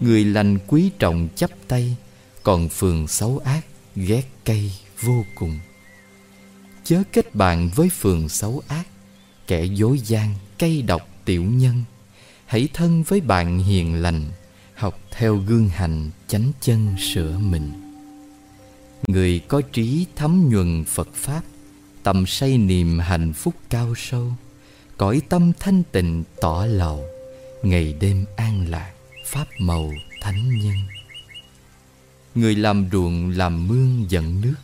Người 0.00 0.24
lành 0.24 0.58
quý 0.66 0.90
trọng 0.98 1.28
chấp 1.36 1.50
tay, 1.68 1.96
còn 2.42 2.68
phường 2.68 3.08
xấu 3.08 3.38
ác 3.38 3.66
ghét 3.96 4.24
cay 4.44 4.72
vô 5.00 5.24
cùng. 5.34 5.58
Chớ 6.84 7.02
kết 7.12 7.34
bạn 7.34 7.70
với 7.74 7.88
phường 7.88 8.28
xấu 8.28 8.62
ác, 8.68 8.86
kẻ 9.46 9.64
dối 9.64 9.98
gian 9.98 10.34
cay 10.58 10.82
độc 10.82 11.08
tiểu 11.24 11.44
nhân. 11.44 11.84
Hãy 12.46 12.68
thân 12.74 13.02
với 13.02 13.20
bạn 13.20 13.58
hiền 13.58 14.02
lành, 14.02 14.24
học 14.74 15.00
theo 15.10 15.36
gương 15.36 15.68
hành 15.68 16.10
chánh 16.28 16.52
chân 16.60 16.94
sửa 16.98 17.38
mình. 17.38 17.72
Người 19.08 19.40
có 19.48 19.60
trí 19.72 20.06
thấm 20.16 20.48
nhuần 20.50 20.84
Phật 20.84 21.08
Pháp, 21.14 21.42
Tầm 22.02 22.26
say 22.26 22.58
niềm 22.58 22.98
hạnh 22.98 23.32
phúc 23.32 23.54
cao 23.70 23.94
sâu. 23.96 24.32
Cõi 25.02 25.22
tâm 25.28 25.52
thanh 25.60 25.82
tịnh 25.92 26.24
tỏ 26.40 26.66
lầu, 26.66 27.04
Ngày 27.62 27.94
đêm 28.00 28.24
an 28.36 28.70
lạc, 28.70 28.92
Pháp 29.26 29.44
màu 29.58 29.90
thánh 30.20 30.58
nhân. 30.58 30.76
Người 32.34 32.56
làm 32.56 32.88
ruộng, 32.92 33.30
làm 33.30 33.68
mương 33.68 34.06
dẫn 34.08 34.40
nước, 34.40 34.54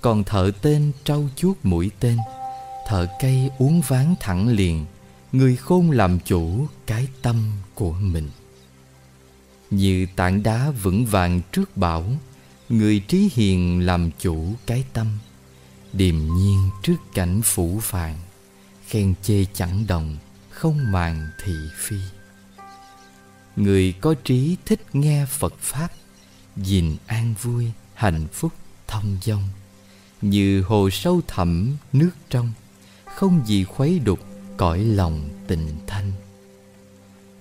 Còn 0.00 0.24
thợ 0.24 0.50
tên 0.62 0.92
trau 1.04 1.28
chuốt 1.36 1.56
mũi 1.62 1.90
tên. 2.00 2.16
Thợ 2.88 3.06
cây 3.20 3.50
uống 3.58 3.80
ván 3.88 4.14
thẳng 4.20 4.48
liền, 4.48 4.84
Người 5.32 5.56
khôn 5.56 5.90
làm 5.90 6.18
chủ 6.24 6.66
cái 6.86 7.08
tâm 7.22 7.52
của 7.74 7.92
mình. 7.92 8.30
Như 9.70 10.06
tảng 10.16 10.42
đá 10.42 10.70
vững 10.70 11.06
vàng 11.06 11.40
trước 11.52 11.76
bão, 11.76 12.04
Người 12.68 13.00
trí 13.08 13.28
hiền 13.32 13.86
làm 13.86 14.10
chủ 14.18 14.54
cái 14.66 14.84
tâm. 14.92 15.06
Điềm 15.92 16.16
nhiên 16.36 16.70
trước 16.82 16.96
cảnh 17.14 17.40
phủ 17.44 17.78
phàng. 17.82 18.18
Khen 18.90 19.14
chê 19.22 19.44
chẳng 19.54 19.86
đồng 19.86 20.16
không 20.50 20.92
màng 20.92 21.28
thị 21.44 21.54
phi. 21.76 21.96
Người 23.56 23.94
có 24.00 24.14
trí 24.24 24.56
thích 24.64 24.80
nghe 24.92 25.26
Phật 25.26 25.54
Pháp 25.58 25.88
gìn 26.56 26.96
an 27.06 27.34
vui, 27.42 27.70
hạnh 27.94 28.26
phúc, 28.32 28.52
thông 28.86 29.16
dong. 29.22 29.42
Như 30.22 30.62
hồ 30.62 30.90
sâu 30.90 31.20
thẳm, 31.26 31.76
nước 31.92 32.10
trong 32.30 32.52
Không 33.04 33.46
gì 33.46 33.64
khuấy 33.64 33.98
đục 33.98 34.20
cõi 34.56 34.78
lòng 34.78 35.28
tình 35.46 35.68
thanh. 35.86 36.12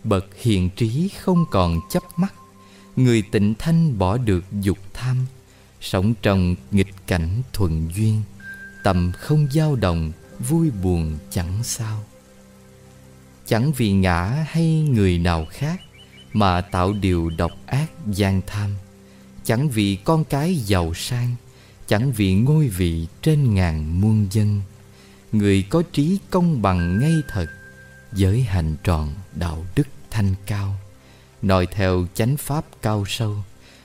Bậc 0.04 0.26
hiền 0.42 0.70
trí 0.76 1.10
không 1.10 1.46
còn 1.52 1.80
chấp 1.90 2.04
mắt 2.16 2.34
Người 2.96 3.24
tịnh 3.32 3.54
thanh 3.60 3.98
bỏ 3.98 4.18
được 4.18 4.46
dục 4.62 4.78
tham. 4.94 5.26
Sống 5.82 6.14
trong 6.22 6.56
nghịch 6.72 7.08
cảnh 7.08 7.42
thuận 7.54 7.90
duyên 7.96 8.22
Tâm 8.84 9.12
không 9.18 9.48
dao 9.52 9.76
động 9.76 10.12
Vui 10.40 10.72
buồn 10.72 11.18
chẳng 11.32 11.64
sao. 11.64 12.04
Chẳng 13.48 13.72
vì 13.72 13.92
ngã 13.92 14.46
hay 14.50 14.82
người 14.82 15.18
nào 15.18 15.46
khác 15.50 15.82
Mà 16.34 16.62
tạo 16.62 16.94
điều 16.94 17.30
độc 17.30 17.52
ác 17.66 17.92
gian 18.08 18.42
tham. 18.48 18.70
Chẳng 19.44 19.70
vì 19.70 19.96
con 19.96 20.24
cái 20.24 20.56
giàu 20.56 20.94
sang, 20.94 21.36
Chẳng 21.88 22.12
vì 22.12 22.34
ngôi 22.34 22.68
vị 22.68 23.08
trên 23.22 23.54
ngàn 23.54 24.02
muôn 24.02 24.28
dân. 24.32 24.62
Người 25.32 25.64
có 25.70 25.84
trí 25.94 26.20
công 26.30 26.62
bằng 26.62 27.00
ngay 27.00 27.16
thật, 27.30 27.48
Giới 28.14 28.42
hành 28.42 28.76
tròn 28.84 29.14
đạo 29.36 29.66
đức 29.76 29.88
thanh 30.12 30.36
cao. 30.46 30.76
Noi 31.42 31.66
theo 31.66 32.08
chánh 32.14 32.38
pháp 32.38 32.66
cao 32.82 33.06
sâu, 33.08 33.36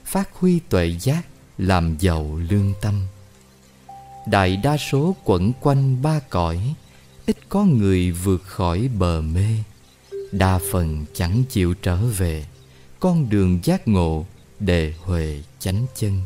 Phát 0.05 0.29
huy 0.35 0.61
tuệ 0.69 0.97
giác, 1.01 1.27
Làm 1.59 1.97
giàu 1.99 2.41
lương 2.51 2.73
tâm. 2.81 2.95
Đại 4.27 4.57
đa 4.57 4.77
số 4.77 5.17
quẩn 5.25 5.53
quanh 5.61 6.03
ba 6.03 6.21
cõi, 6.31 6.75
Ít 7.27 7.37
có 7.49 7.65
người 7.65 8.11
vượt 8.11 8.43
khỏi 8.43 8.89
bờ 8.99 9.21
mê. 9.21 9.47
Đa 10.33 10.61
phần 10.73 11.05
chẳng 11.15 11.43
chịu 11.49 11.75
trở 11.75 11.97
về, 11.97 12.47
Con 13.01 13.29
đường 13.29 13.61
giác 13.63 13.89
ngộ 13.89 14.27
Đề 14.61 14.95
huệ 15.01 15.43
chánh 15.59 15.87
chân. 15.95 16.21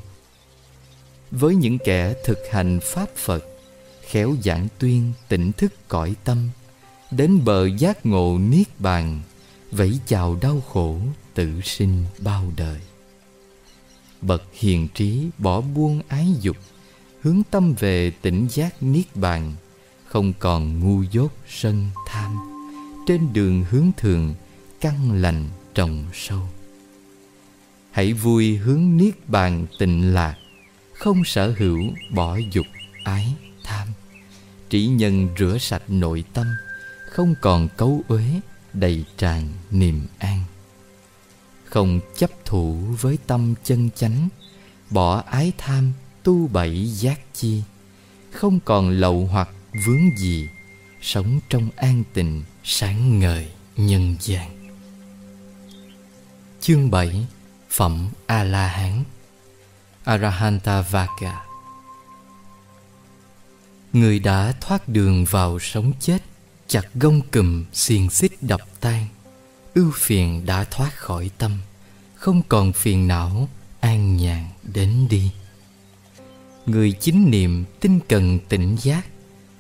Với 1.31 1.55
những 1.55 1.79
kẻ 1.79 2.15
thực 2.25 2.39
hành 2.51 2.81
Pháp 2.83 3.09
Phật, 3.17 3.45
Khéo 4.03 4.37
giảng 4.45 4.69
tuyên 4.79 5.13
tỉnh 5.29 5.53
thức 5.53 5.73
cõi 5.89 6.15
tâm, 6.25 6.49
Đến 7.11 7.45
bờ 7.45 7.67
giác 7.67 8.07
ngộ 8.07 8.39
niết 8.39 8.81
bàn, 8.81 9.21
Vẫy 9.71 9.99
chào 10.07 10.39
đau 10.43 10.61
khổ 10.61 10.99
tự 11.35 11.61
sinh 11.65 12.05
bao 12.19 12.53
đời. 12.57 12.79
Bậc 14.23 14.43
hiền 14.53 14.89
trí 14.95 15.27
bỏ 15.39 15.61
buông 15.61 16.03
ái 16.09 16.27
dục 16.41 16.57
Hướng 17.23 17.43
tâm 17.51 17.75
về 17.79 18.11
tỉnh 18.11 18.47
giác 18.51 18.83
niết 18.83 19.17
bàn, 19.17 19.53
Không 20.07 20.33
còn 20.39 20.81
ngu 20.81 21.03
dốt 21.03 21.33
sân 21.49 21.91
tham. 22.07 22.37
Trên 23.07 23.33
đường 23.33 23.65
hướng 23.71 23.91
thường 23.97 24.35
Căn 24.81 25.23
lành 25.23 25.49
trồng 25.75 26.05
sâu. 26.15 26.41
Hãy 27.91 28.13
vui 28.13 28.57
hướng 28.57 28.97
niết 28.97 29.29
bàn 29.29 29.67
tịnh 29.79 30.15
lạc, 30.15 30.37
Không 30.93 31.25
sở 31.25 31.55
hữu 31.59 31.79
bỏ 32.11 32.39
dục 32.53 32.67
ái 33.05 33.35
tham. 33.65 33.89
Trí 34.71 34.87
nhân 34.87 35.29
rửa 35.39 35.59
sạch 35.61 35.83
nội 35.89 36.25
tâm, 36.33 36.47
Không 37.11 37.35
còn 37.41 37.69
cấu 37.77 38.03
uế, 38.09 38.25
đầy 38.73 39.05
tràn 39.17 39.49
niềm 39.71 40.07
an. 40.19 40.45
Không 41.65 42.01
chấp 42.17 42.31
thủ 42.45 42.79
với 43.01 43.19
tâm 43.27 43.55
chân 43.65 43.91
chánh, 43.97 44.29
Bỏ 44.91 45.23
ái 45.27 45.53
tham 45.59 45.93
tu 46.29 46.47
bảy 46.47 46.87
giác 46.87 47.21
chi, 47.35 47.62
Không 48.33 48.61
còn 48.64 48.91
lậu 48.91 49.29
hoặc 49.33 49.49
vướng 49.87 50.19
gì, 50.19 50.49
Sống 51.03 51.41
trong 51.49 51.69
an 51.77 52.03
tình 52.12 52.43
sáng 52.64 53.19
ngời, 53.19 53.49
nhân 53.77 54.17
gian. 54.21 54.71
Chương 56.61 56.91
7 56.91 57.27
Phẩm 57.71 58.09
A-la-hán. 58.27 59.05
Arahanta 60.05 60.81
Vaka 60.81 61.45
Người 63.93 64.19
đã 64.19 64.53
thoát 64.61 64.88
đường 64.88 65.25
vào 65.25 65.59
sống 65.59 65.93
chết, 66.01 66.23
Chặt 66.67 66.85
gông 66.95 67.21
cùm 67.33 67.64
xiềng 67.73 68.11
xích 68.11 68.43
đập 68.43 68.61
tan. 68.81 69.07
Ưu 69.75 69.93
phiền 69.95 70.47
đã 70.47 70.64
thoát 70.64 70.97
khỏi 70.97 71.31
tâm, 71.38 71.59
Không 72.14 72.43
còn 72.49 72.73
phiền 72.73 73.09
não, 73.09 73.49
An 73.81 74.17
nhàn 74.17 74.49
đến 74.62 75.09
đi. 75.11 75.31
Người 76.69 76.93
chính 76.93 77.31
niệm 77.31 77.65
tinh 77.81 78.01
cần 78.09 78.39
tỉnh 78.49 78.77
giác, 78.77 79.07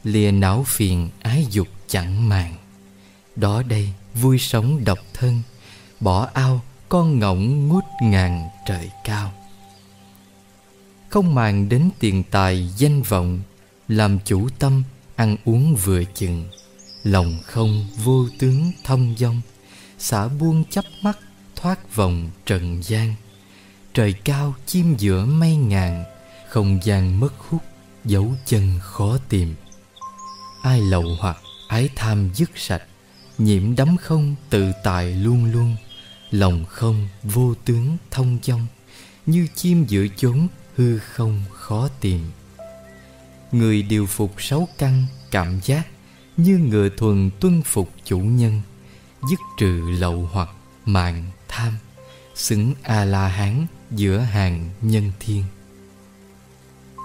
Lìa 0.04 0.30
não 0.30 0.64
phiền 0.66 1.08
ái 1.20 1.46
dục 1.50 1.68
chẳng 1.86 2.28
màng. 2.28 2.54
Đó 3.36 3.62
đây, 3.62 3.92
vui 4.14 4.38
sống 4.38 4.84
độc 4.84 4.98
thân, 5.14 5.42
Bỏ 6.00 6.28
ao 6.34 6.60
con 6.88 7.18
ngỗng 7.18 7.68
ngút 7.68 7.84
ngàn 8.02 8.48
trời 8.66 8.90
cao. 9.04 9.32
Không 11.08 11.34
màng 11.34 11.68
đến 11.68 11.90
tiền 11.98 12.22
tài 12.30 12.70
danh 12.76 13.02
vọng, 13.02 13.40
Làm 13.88 14.18
chủ 14.24 14.48
tâm 14.58 14.82
ăn 15.16 15.36
uống 15.44 15.76
vừa 15.76 16.04
chừng. 16.04 16.44
Lòng 17.02 17.38
không 17.44 17.86
vô 18.04 18.26
tướng 18.38 18.72
thông 18.84 19.14
dong, 19.18 19.40
Xả 19.98 20.28
buông 20.28 20.64
chấp 20.64 20.84
mắt 21.02 21.18
thoát 21.56 21.96
vòng 21.96 22.30
trần 22.46 22.82
gian. 22.82 23.14
Trời 23.94 24.12
cao 24.12 24.54
chim 24.66 24.96
giữa 24.98 25.24
mây 25.24 25.56
ngàn 25.56 26.04
không 26.48 26.78
gian 26.82 27.20
mất 27.20 27.34
hút, 27.38 27.62
Dấu 28.04 28.34
chân 28.46 28.78
khó 28.82 29.18
tìm. 29.28 29.54
Ai 30.62 30.80
lậu 30.80 31.16
hoặc 31.20 31.36
ái 31.68 31.88
tham 31.96 32.30
dứt 32.34 32.50
sạch, 32.54 32.82
Nhiễm 33.38 33.76
đắm 33.76 33.96
không 33.96 34.34
tự 34.50 34.72
tại 34.84 35.12
luôn 35.12 35.52
luôn. 35.52 35.76
Lòng 36.30 36.64
không 36.68 37.08
vô 37.22 37.54
tướng 37.64 37.96
thông 38.10 38.38
dong, 38.42 38.66
Như 39.26 39.46
chim 39.54 39.84
giữa 39.84 40.06
chốn 40.16 40.48
hư 40.76 40.98
không 40.98 41.44
khó 41.52 41.88
tìm. 42.00 42.20
Người 43.52 43.82
điều 43.82 44.06
phục 44.06 44.34
sáu 44.38 44.68
căn 44.78 45.06
cảm 45.30 45.60
giác, 45.64 45.86
Như 46.36 46.58
ngựa 46.58 46.88
thuần 46.96 47.30
tuân 47.40 47.62
phục 47.62 47.90
chủ 48.04 48.18
nhân, 48.18 48.62
Dứt 49.30 49.38
trừ 49.58 49.82
lậu 49.98 50.28
hoặc 50.32 50.48
mạng 50.84 51.24
tham, 51.48 51.72
Xứng 52.34 52.74
A-la-hán 52.82 53.66
giữa 53.90 54.18
hàng 54.18 54.70
nhân 54.82 55.12
thiên. 55.20 55.44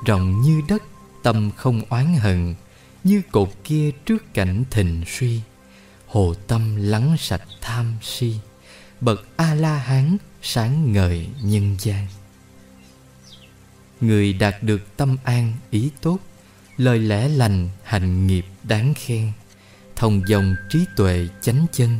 Rộng 0.05 0.41
như 0.41 0.61
đất, 0.67 0.83
tâm 1.23 1.51
không 1.55 1.81
oán 1.89 2.15
hận, 2.15 2.55
Như 3.03 3.21
cột 3.31 3.49
kia 3.63 3.91
trước 4.05 4.33
cảnh 4.33 4.63
thịnh 4.71 5.03
suy. 5.07 5.41
Hồ 6.07 6.33
tâm 6.47 6.75
lắng 6.75 7.15
sạch 7.19 7.41
tham 7.61 7.93
si, 8.01 8.35
Bậc 9.01 9.25
A-la-hán 9.35 10.17
sáng 10.41 10.93
ngời 10.93 11.27
nhân 11.41 11.75
gian. 11.79 12.07
Người 14.01 14.33
đạt 14.33 14.63
được 14.63 14.97
tâm 14.97 15.17
an 15.23 15.53
ý 15.69 15.91
tốt, 16.01 16.19
Lời 16.77 16.99
lẽ 16.99 17.27
lành 17.27 17.69
hành 17.83 18.27
nghiệp 18.27 18.45
đáng 18.63 18.93
khen. 18.93 19.31
Thông 19.95 20.21
dòng 20.27 20.55
trí 20.69 20.79
tuệ 20.97 21.27
chánh 21.41 21.65
chân, 21.71 21.99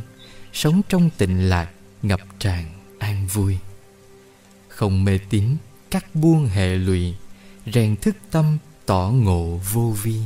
Sống 0.52 0.82
trong 0.88 1.10
tịnh 1.18 1.48
lạc, 1.48 1.70
ngập 2.02 2.20
tràn 2.38 2.64
an 2.98 3.26
vui. 3.26 3.58
Không 4.68 5.04
mê 5.04 5.18
tín 5.30 5.56
cắt 5.90 6.14
buông 6.14 6.46
hệ 6.46 6.76
lụy 6.76 7.14
Rèn 7.66 7.96
thức 7.96 8.16
tâm 8.30 8.58
tỏ 8.86 9.10
ngộ 9.14 9.60
vô 9.72 9.94
vi. 10.02 10.20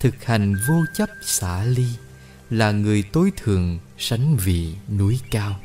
Thực 0.00 0.24
hành 0.24 0.54
vô 0.68 0.74
chấp 0.94 1.08
xả 1.22 1.64
ly 1.64 1.86
Là 2.50 2.70
người 2.70 3.02
tối 3.02 3.32
thường 3.36 3.78
sánh 3.98 4.36
vị 4.36 4.74
núi 4.98 5.20
cao. 5.30 5.60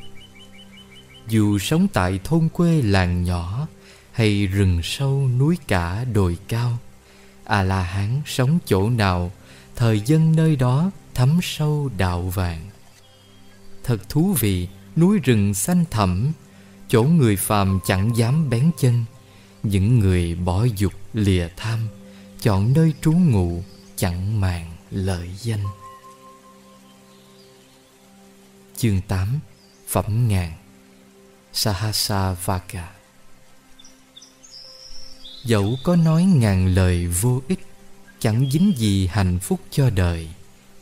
Dù 1.28 1.58
sống 1.60 1.88
tại 1.94 2.20
thôn 2.24 2.50
quê 2.50 2.82
làng 2.82 3.24
nhỏ 3.24 3.68
Hay 4.12 4.48
rừng 4.48 4.80
sâu 4.84 5.30
núi 5.40 5.58
cả 5.68 6.04
đồi 6.14 6.38
cao 6.48 6.78
A-la-hán 7.44 8.22
sống 8.26 8.60
chỗ 8.66 8.90
nào, 8.90 9.32
Thời 9.76 10.02
dân 10.06 10.36
nơi 10.36 10.56
đó 10.56 10.92
thấm 11.14 11.40
sâu 11.42 11.90
đạo 11.98 12.22
vàng. 12.22 12.70
Thật 13.84 14.10
thú 14.10 14.36
vị, 14.40 14.68
núi 14.96 15.20
rừng 15.20 15.54
xanh 15.54 15.86
thẳm, 15.92 16.32
Chỗ 16.88 17.04
người 17.04 17.36
phàm 17.36 17.80
chẳng 17.86 18.18
dám 18.18 18.50
bén 18.50 18.72
chân, 18.80 19.06
Những 19.64 20.00
người 20.00 20.36
bỏ 20.36 20.64
dục 20.64 20.94
lìa 21.14 21.48
tham, 21.58 21.88
Chọn 22.42 22.74
nơi 22.74 22.94
trú 23.02 23.12
ngụ 23.12 23.64
chẳng 23.96 24.42
màng 24.42 24.72
lợi 24.92 25.30
danh. 25.40 25.64
Chương 28.78 29.02
8 29.02 29.40
Phẩm 29.88 30.28
ngàn 30.28 30.54
Sahasa 31.54 32.34
Vaka 32.34 32.92
Dẫu 35.46 35.76
có 35.84 35.96
nói 35.96 36.24
ngàn 36.24 36.68
lời 36.68 37.08
vô 37.08 37.42
ích, 37.48 37.60
Chẳng 38.20 38.50
dính 38.52 38.74
gì 38.78 39.08
hạnh 39.08 39.40
phúc 39.40 39.60
cho 39.72 39.90
đời, 39.90 40.30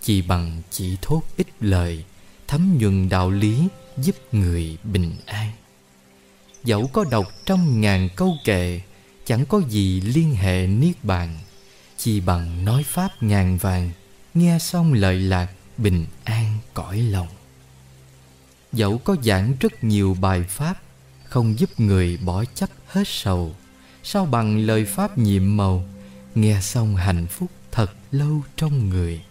Chỉ 0.01 0.21
bằng 0.21 0.61
chỉ 0.71 0.97
thốt 1.01 1.21
ít 1.37 1.47
lời, 1.59 2.03
Thấm 2.47 2.77
nhuần 2.77 3.09
đạo 3.09 3.31
lý 3.31 3.67
giúp 3.97 4.15
người 4.31 4.77
bình 4.83 5.15
an. 5.25 5.51
Dẫu 6.63 6.89
có 6.93 7.05
đọc 7.11 7.25
trong 7.45 7.81
ngàn 7.81 8.09
câu 8.15 8.37
kệ 8.43 8.81
Chẳng 9.27 9.45
có 9.45 9.61
gì 9.69 10.01
liên 10.01 10.35
hệ 10.35 10.67
niết 10.67 11.03
bàn, 11.03 11.37
Chỉ 11.97 12.19
bằng 12.19 12.65
nói 12.65 12.83
pháp 12.83 13.23
ngàn 13.23 13.57
vàng, 13.57 13.91
Nghe 14.33 14.57
xong 14.59 14.93
lợi 14.93 15.19
lạc 15.19 15.47
bình 15.77 16.05
an 16.23 16.57
cõi 16.73 16.99
lòng. 16.99 17.27
Dẫu 18.73 18.97
có 18.97 19.15
giảng 19.23 19.53
rất 19.59 19.83
nhiều 19.83 20.17
bài 20.21 20.43
pháp, 20.43 20.81
Không 21.23 21.59
giúp 21.59 21.79
người 21.79 22.17
bỏ 22.17 22.43
chấp 22.45 22.69
hết 22.87 23.03
sầu, 23.07 23.55
Sao 24.03 24.25
bằng 24.25 24.57
lời 24.57 24.85
pháp 24.85 25.17
nhiệm 25.17 25.57
màu, 25.57 25.85
Nghe 26.35 26.61
xong 26.61 26.95
hạnh 26.95 27.27
phúc 27.27 27.51
thật 27.71 27.91
lâu 28.11 28.41
trong 28.55 28.89
người. 28.89 29.21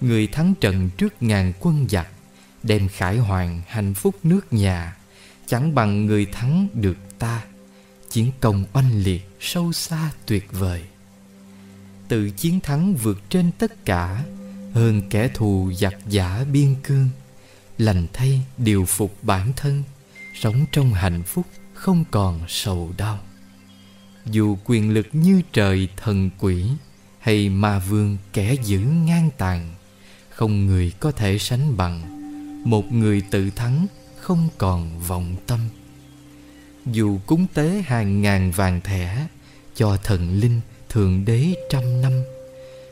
Người 0.00 0.26
thắng 0.26 0.54
trận 0.60 0.90
trước 0.96 1.22
ngàn 1.22 1.52
quân 1.60 1.86
giặc, 1.88 2.08
Đem 2.62 2.88
khải 2.88 3.18
hoàn 3.18 3.62
hạnh 3.66 3.94
phúc 3.94 4.14
nước 4.22 4.52
nhà, 4.52 4.96
Chẳng 5.46 5.74
bằng 5.74 6.06
người 6.06 6.26
thắng 6.26 6.68
được 6.74 6.96
ta. 7.18 7.42
Chiến 8.16 8.32
công 8.40 8.64
oanh 8.72 9.02
liệt, 9.02 9.28
sâu 9.40 9.72
xa 9.72 10.10
tuyệt 10.26 10.48
vời. 10.52 10.82
Tự 12.08 12.30
chiến 12.30 12.60
thắng 12.60 12.94
vượt 12.94 13.30
trên 13.30 13.50
tất 13.58 13.84
cả, 13.84 14.24
Hơn 14.72 15.02
kẻ 15.10 15.28
thù 15.34 15.72
giặc 15.78 15.94
giả 16.08 16.44
biên 16.52 16.74
cương, 16.82 17.08
Lành 17.78 18.06
thay 18.12 18.40
điều 18.58 18.84
phục 18.84 19.16
bản 19.22 19.52
thân, 19.56 19.82
Sống 20.34 20.64
trong 20.72 20.92
hạnh 20.92 21.22
phúc 21.22 21.46
không 21.74 22.04
còn 22.10 22.40
sầu 22.48 22.92
đau. 22.96 23.18
Dù 24.26 24.58
quyền 24.64 24.94
lực 24.94 25.06
như 25.12 25.42
trời 25.52 25.88
thần 25.96 26.30
quỷ 26.38 26.66
Hay 27.18 27.48
ma 27.48 27.78
vương 27.78 28.16
kẻ 28.32 28.54
dữ 28.64 28.78
ngang 28.78 29.30
tàn, 29.38 29.74
Không 30.30 30.66
người 30.66 30.92
có 31.00 31.12
thể 31.12 31.38
sánh 31.38 31.76
bằng. 31.76 32.00
Một 32.70 32.92
người 32.92 33.22
tự 33.30 33.50
thắng 33.50 33.86
không 34.20 34.48
còn 34.58 35.00
vọng 35.00 35.36
tâm. 35.46 35.60
Dù 36.86 37.18
cúng 37.26 37.46
tế 37.54 37.82
hàng 37.86 38.22
ngàn 38.22 38.50
vàng 38.50 38.80
thẻ, 38.80 39.26
Cho 39.74 39.96
thần 39.96 40.40
linh 40.40 40.60
thượng 40.88 41.24
đế 41.24 41.54
trăm 41.70 42.00
năm, 42.02 42.12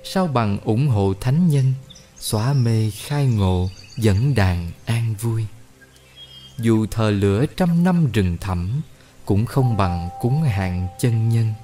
Sao 0.05 0.27
bằng 0.27 0.59
ủng 0.65 0.89
hộ 0.89 1.15
thánh 1.21 1.49
nhân, 1.49 1.73
Xóa 2.19 2.53
mê 2.53 2.91
khai 2.91 3.27
ngộ, 3.27 3.71
dẫn 3.97 4.35
đàn 4.35 4.71
an 4.85 5.15
vui. 5.21 5.45
Dù 6.59 6.87
thờ 6.91 7.11
lửa 7.11 7.45
trăm 7.57 7.85
năm 7.85 8.13
rừng 8.13 8.37
thẳm, 8.41 8.81
cũng 9.25 9.47
không 9.47 9.77
bằng 9.77 10.09
cúng 10.21 10.43
hàng 10.43 10.89
chân 11.01 11.29
nhân, 11.29 11.55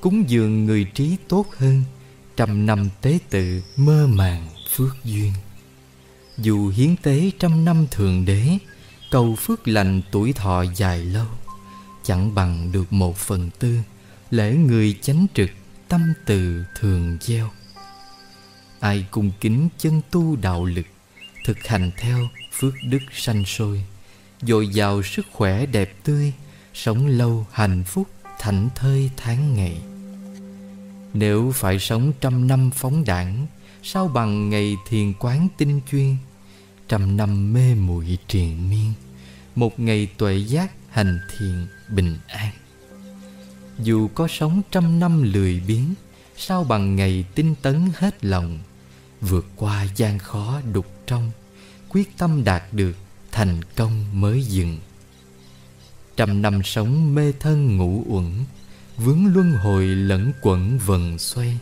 cúng 0.00 0.24
dường 0.28 0.64
người 0.64 0.84
trí 0.94 1.16
tốt 1.28 1.46
hơn, 1.56 1.82
trăm 2.36 2.66
năm 2.66 2.88
tế 3.00 3.18
tự 3.30 3.62
mơ 3.76 4.06
màng 4.06 4.48
phước 4.74 5.04
duyên. 5.04 5.32
Dù 6.38 6.68
hiến 6.68 6.96
tế 6.96 7.30
trăm 7.38 7.64
năm 7.64 7.86
thượng 7.90 8.24
đế, 8.24 8.58
cầu 9.10 9.34
phước 9.38 9.68
lành 9.68 10.02
tuổi 10.10 10.32
thọ 10.32 10.64
dài 10.76 10.98
lâu 10.98 11.26
chẳng 12.08 12.34
bằng 12.34 12.72
được 12.72 12.92
một 12.92 13.16
phần 13.16 13.50
tư 13.58 13.78
lễ 14.30 14.54
người 14.54 14.98
chánh 15.02 15.26
trực 15.34 15.50
tâm 15.88 16.12
từ 16.26 16.64
thường 16.80 17.18
gieo. 17.20 17.50
Ai 18.80 19.06
cung 19.10 19.30
kính 19.40 19.68
chân 19.78 20.00
tu 20.10 20.36
đạo 20.36 20.64
lực, 20.64 20.86
thực 21.44 21.66
hành 21.66 21.90
theo 21.98 22.18
phước 22.52 22.74
đức 22.84 22.98
sanh 23.12 23.44
sôi, 23.44 23.84
dồi 24.42 24.68
dào 24.68 25.02
sức 25.02 25.26
khỏe 25.32 25.66
đẹp 25.66 25.94
tươi, 26.04 26.32
sống 26.74 27.06
lâu 27.06 27.46
hạnh 27.52 27.84
phúc 27.86 28.08
thảnh 28.38 28.68
thơi 28.74 29.10
tháng 29.16 29.54
ngày. 29.54 29.80
Nếu 31.14 31.52
phải 31.54 31.78
sống 31.78 32.12
trăm 32.20 32.46
năm 32.48 32.70
phóng 32.70 33.04
đảng, 33.04 33.46
sao 33.82 34.08
bằng 34.08 34.50
ngày 34.50 34.76
thiền 34.88 35.12
quán 35.18 35.48
tinh 35.56 35.80
chuyên, 35.90 36.16
trăm 36.88 37.16
năm 37.16 37.52
mê 37.52 37.74
muội 37.74 38.18
triền 38.28 38.70
miên, 38.70 38.92
một 39.54 39.80
ngày 39.80 40.08
tuệ 40.16 40.36
giác 40.36 40.70
hành 40.90 41.20
thiền 41.28 41.66
bình 41.88 42.16
an. 42.26 42.52
Dù 43.78 44.08
có 44.08 44.28
sống 44.28 44.62
trăm 44.70 45.00
năm 45.00 45.22
lười 45.22 45.60
biếng, 45.60 45.94
sao 46.36 46.64
bằng 46.64 46.96
ngày 46.96 47.24
tinh 47.34 47.54
tấn 47.62 47.88
hết 47.96 48.24
lòng, 48.24 48.58
vượt 49.20 49.46
qua 49.56 49.86
gian 49.96 50.18
khó 50.18 50.60
đục 50.72 50.86
trong, 51.06 51.30
quyết 51.88 52.18
tâm 52.18 52.44
đạt 52.44 52.62
được 52.72 52.96
thành 53.32 53.60
công 53.76 54.20
mới 54.20 54.42
dừng. 54.42 54.78
Trăm 56.16 56.42
năm 56.42 56.62
sống 56.64 57.14
mê 57.14 57.32
thân 57.40 57.76
ngủ 57.76 58.04
uẩn, 58.06 58.32
vướng 58.96 59.26
luân 59.34 59.52
hồi 59.52 59.86
lẫn 59.86 60.32
quẩn 60.42 60.78
vần 60.78 61.18
xoay 61.18 61.58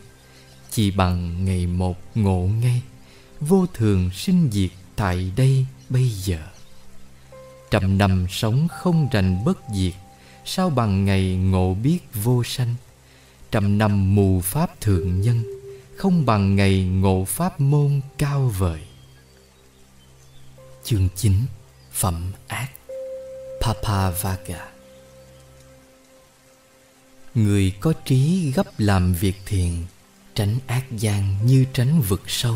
chỉ 0.71 0.91
bằng 0.91 1.45
ngày 1.45 1.67
một 1.67 1.97
ngộ 2.15 2.49
ngay, 2.61 2.81
vô 3.39 3.65
thường 3.73 4.09
sinh 4.13 4.49
diệt 4.51 4.71
tại 4.95 5.31
đây 5.35 5.65
bây 5.89 6.09
giờ 6.09 6.47
trăm 7.71 7.97
năm 7.97 8.27
sống 8.29 8.67
không 8.67 9.07
rành 9.11 9.43
bất 9.45 9.57
diệt, 9.73 9.93
sao 10.45 10.69
bằng 10.69 11.05
ngày 11.05 11.35
ngộ 11.35 11.73
biết 11.73 11.99
vô 12.13 12.43
sanh. 12.43 12.75
Trăm 13.51 13.77
năm 13.77 14.15
mù 14.15 14.41
pháp 14.41 14.81
thượng 14.81 15.21
nhân, 15.21 15.43
không 15.95 16.25
bằng 16.25 16.55
ngày 16.55 16.83
ngộ 16.83 17.25
pháp 17.25 17.59
môn 17.59 18.01
cao 18.17 18.53
vời. 18.57 18.79
Chương 20.83 21.09
9 21.15 21.33
Phẩm 21.91 22.31
ác. 22.47 22.67
Papavaga 23.61 24.67
Người 27.35 27.73
có 27.79 27.93
trí 28.05 28.51
gấp 28.51 28.67
làm 28.77 29.13
việc 29.13 29.35
thiện 29.45 29.85
Tránh 30.35 30.57
ác 30.67 30.91
gian 30.91 31.35
như 31.45 31.65
tránh 31.73 32.01
vực 32.01 32.21
sâu. 32.27 32.55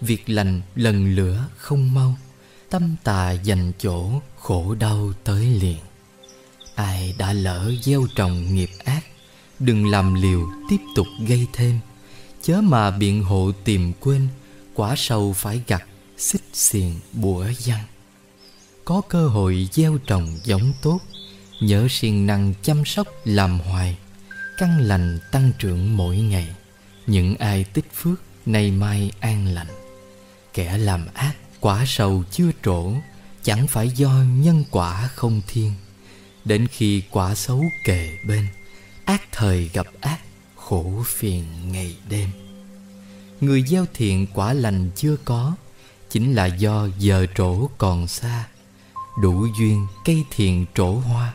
Việc 0.00 0.30
lành 0.30 0.60
lần 0.74 1.14
lửa 1.14 1.48
không 1.56 1.94
mau 1.94 2.16
Tâm 2.70 2.96
tà 3.04 3.32
dành 3.32 3.72
chỗ 3.78 4.10
khổ 4.38 4.74
đau 4.74 5.12
tới 5.24 5.46
liền. 5.46 5.78
Ai 6.74 7.14
đã 7.18 7.32
lỡ 7.32 7.72
gieo 7.82 8.06
trồng 8.16 8.54
nghiệp 8.54 8.70
ác, 8.84 9.04
Đừng 9.58 9.90
làm 9.90 10.14
liều 10.14 10.50
tiếp 10.70 10.80
tục 10.94 11.06
gây 11.28 11.46
thêm. 11.52 11.78
Chớ 12.42 12.60
mà 12.60 12.90
biện 12.90 13.22
hộ 13.22 13.52
tìm 13.64 13.92
quên, 14.00 14.28
Quả 14.74 14.94
sâu 14.96 15.32
phải 15.32 15.60
gặt, 15.66 15.84
xích 16.18 16.42
xiềng 16.52 16.94
bủa 17.12 17.46
văng. 17.66 17.84
Có 18.84 19.00
cơ 19.08 19.28
hội 19.28 19.68
gieo 19.72 19.98
trồng 20.06 20.38
giống 20.44 20.72
tốt, 20.82 20.98
nhớ 21.60 21.86
siêng 21.90 22.26
năng 22.26 22.54
chăm 22.62 22.84
sóc 22.84 23.06
làm 23.24 23.58
hoài. 23.58 23.98
Căn 24.58 24.80
lành 24.80 25.18
tăng 25.32 25.52
trưởng 25.58 25.96
mỗi 25.96 26.16
ngày, 26.16 26.48
những 27.06 27.36
ai 27.36 27.64
tích 27.64 27.92
phước 27.94 28.20
nay 28.46 28.70
mai 28.70 29.10
an 29.20 29.46
lành. 29.46 29.66
Kẻ 30.54 30.78
làm 30.78 31.06
ác 31.14 31.34
quả 31.60 31.84
sầu 31.86 32.24
chưa 32.30 32.50
trổ, 32.64 32.92
chẳng 33.42 33.66
phải 33.66 33.88
do 33.88 34.10
nhân 34.38 34.64
quả 34.70 35.08
không 35.14 35.40
thiên. 35.46 35.72
Đến 36.44 36.66
khi 36.66 37.02
quả 37.10 37.34
xấu 37.34 37.64
kề 37.84 38.18
bên, 38.26 38.46
ác 39.04 39.22
thời 39.32 39.70
gặp 39.72 39.86
ác, 40.00 40.18
khổ 40.56 41.02
phiền 41.06 41.44
ngày 41.72 41.96
đêm. 42.08 42.30
Người 43.40 43.62
gieo 43.62 43.86
thiện 43.94 44.26
quả 44.34 44.52
lành 44.52 44.90
chưa 44.96 45.16
có, 45.24 45.54
chính 46.10 46.34
là 46.34 46.46
do 46.46 46.88
giờ 46.98 47.26
trổ 47.34 47.66
còn 47.78 48.08
xa. 48.08 48.48
Đủ 49.22 49.46
duyên 49.58 49.86
cây 50.04 50.24
thiền 50.30 50.64
trổ 50.74 50.92
hoa, 50.92 51.34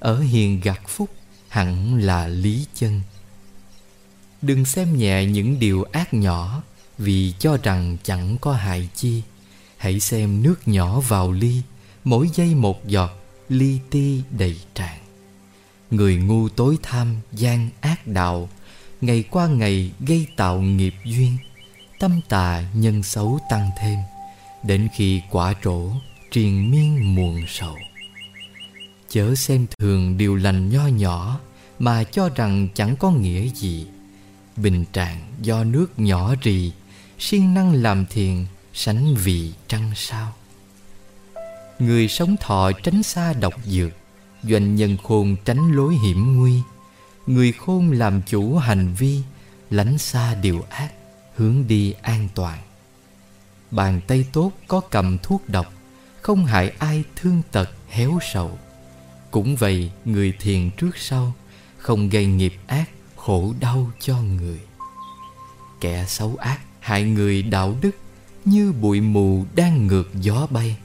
ở 0.00 0.20
hiền 0.20 0.60
gặt 0.60 0.80
phúc 0.88 1.10
hẳn 1.48 1.98
là 1.98 2.28
lý 2.28 2.66
chân. 2.74 3.00
Đừng 4.42 4.64
xem 4.64 4.98
nhẹ 4.98 5.24
những 5.24 5.58
điều 5.58 5.82
ác 5.82 6.14
nhỏ, 6.14 6.62
vì 6.98 7.34
cho 7.38 7.56
rằng 7.56 7.96
chẳng 8.02 8.38
có 8.40 8.52
hại 8.52 8.88
chi 8.94 9.22
hãy 9.80 10.00
xem 10.00 10.42
nước 10.42 10.68
nhỏ 10.68 11.00
vào 11.00 11.32
ly, 11.32 11.62
mỗi 12.04 12.28
giây 12.34 12.54
một 12.54 12.86
giọt, 12.86 13.10
ly 13.48 13.78
ti 13.90 14.22
đầy 14.30 14.56
tràn. 14.74 14.98
Người 15.90 16.16
ngu 16.16 16.48
tối 16.48 16.78
tham 16.82 17.16
gian 17.32 17.68
ác 17.80 18.06
đạo, 18.06 18.48
ngày 19.00 19.24
qua 19.30 19.46
ngày 19.46 19.90
gây 20.00 20.26
tạo 20.36 20.60
nghiệp 20.60 20.94
duyên. 21.04 21.36
Tâm 21.98 22.20
tà 22.28 22.64
nhân 22.74 23.02
xấu 23.02 23.38
tăng 23.50 23.70
thêm, 23.80 23.98
đến 24.62 24.88
khi 24.96 25.22
quả 25.30 25.54
trổ 25.64 25.90
triền 26.30 26.70
miên 26.70 27.14
muộn 27.14 27.44
sầu. 27.48 27.76
Chớ 29.08 29.34
xem 29.34 29.66
thường 29.78 30.18
điều 30.18 30.36
lành 30.36 30.68
nho 30.70 30.86
nhỏ 30.86 31.40
mà 31.78 32.04
cho 32.04 32.28
rằng 32.28 32.68
chẳng 32.74 32.96
có 32.96 33.10
nghĩa 33.10 33.48
gì. 33.48 33.86
Bình 34.56 34.84
trạng 34.92 35.20
do 35.42 35.64
nước 35.64 35.98
nhỏ 35.98 36.34
rì, 36.42 36.72
siêng 37.18 37.54
năng 37.54 37.72
làm 37.72 38.06
thiền 38.06 38.44
sánh 38.74 39.14
vì 39.14 39.52
trăng 39.68 39.92
sao. 39.96 40.32
Người 41.78 42.08
sống 42.08 42.36
thọ 42.36 42.72
tránh 42.72 43.02
xa 43.02 43.32
độc 43.32 43.54
dược, 43.64 43.92
doanh 44.42 44.76
nhân 44.76 44.96
khôn 45.02 45.36
tránh 45.44 45.72
lối 45.72 45.94
hiểm 45.94 46.36
nguy. 46.36 46.60
Người 47.26 47.52
khôn 47.52 47.92
làm 47.92 48.22
chủ 48.22 48.56
hành 48.56 48.94
vi, 48.94 49.22
lánh 49.70 49.98
xa 49.98 50.34
điều 50.34 50.64
ác, 50.70 50.92
hướng 51.34 51.66
đi 51.66 51.94
an 52.02 52.28
toàn. 52.34 52.58
Bàn 53.70 54.00
tay 54.06 54.24
tốt 54.32 54.52
có 54.68 54.80
cầm 54.80 55.18
thuốc 55.18 55.42
độc, 55.48 55.72
không 56.22 56.44
hại 56.44 56.72
ai 56.78 57.04
thương 57.16 57.42
tật, 57.52 57.70
héo 57.88 58.18
sầu. 58.32 58.58
Cũng 59.30 59.56
vậy, 59.56 59.90
người 60.04 60.32
thiền 60.40 60.70
trước 60.70 60.96
sau, 60.96 61.32
không 61.78 62.08
gây 62.08 62.26
nghiệp 62.26 62.54
ác, 62.66 62.90
khổ 63.16 63.54
đau 63.60 63.90
cho 64.00 64.16
người. 64.16 64.60
Kẻ 65.80 66.04
xấu 66.08 66.36
ác 66.36 66.60
hại 66.80 67.02
người 67.02 67.42
đạo 67.42 67.76
đức 67.80 67.90
như 68.44 68.72
bụi 68.72 69.00
mù 69.00 69.44
đang 69.54 69.86
ngược 69.86 70.10
gió 70.14 70.46
bay. 70.50 70.76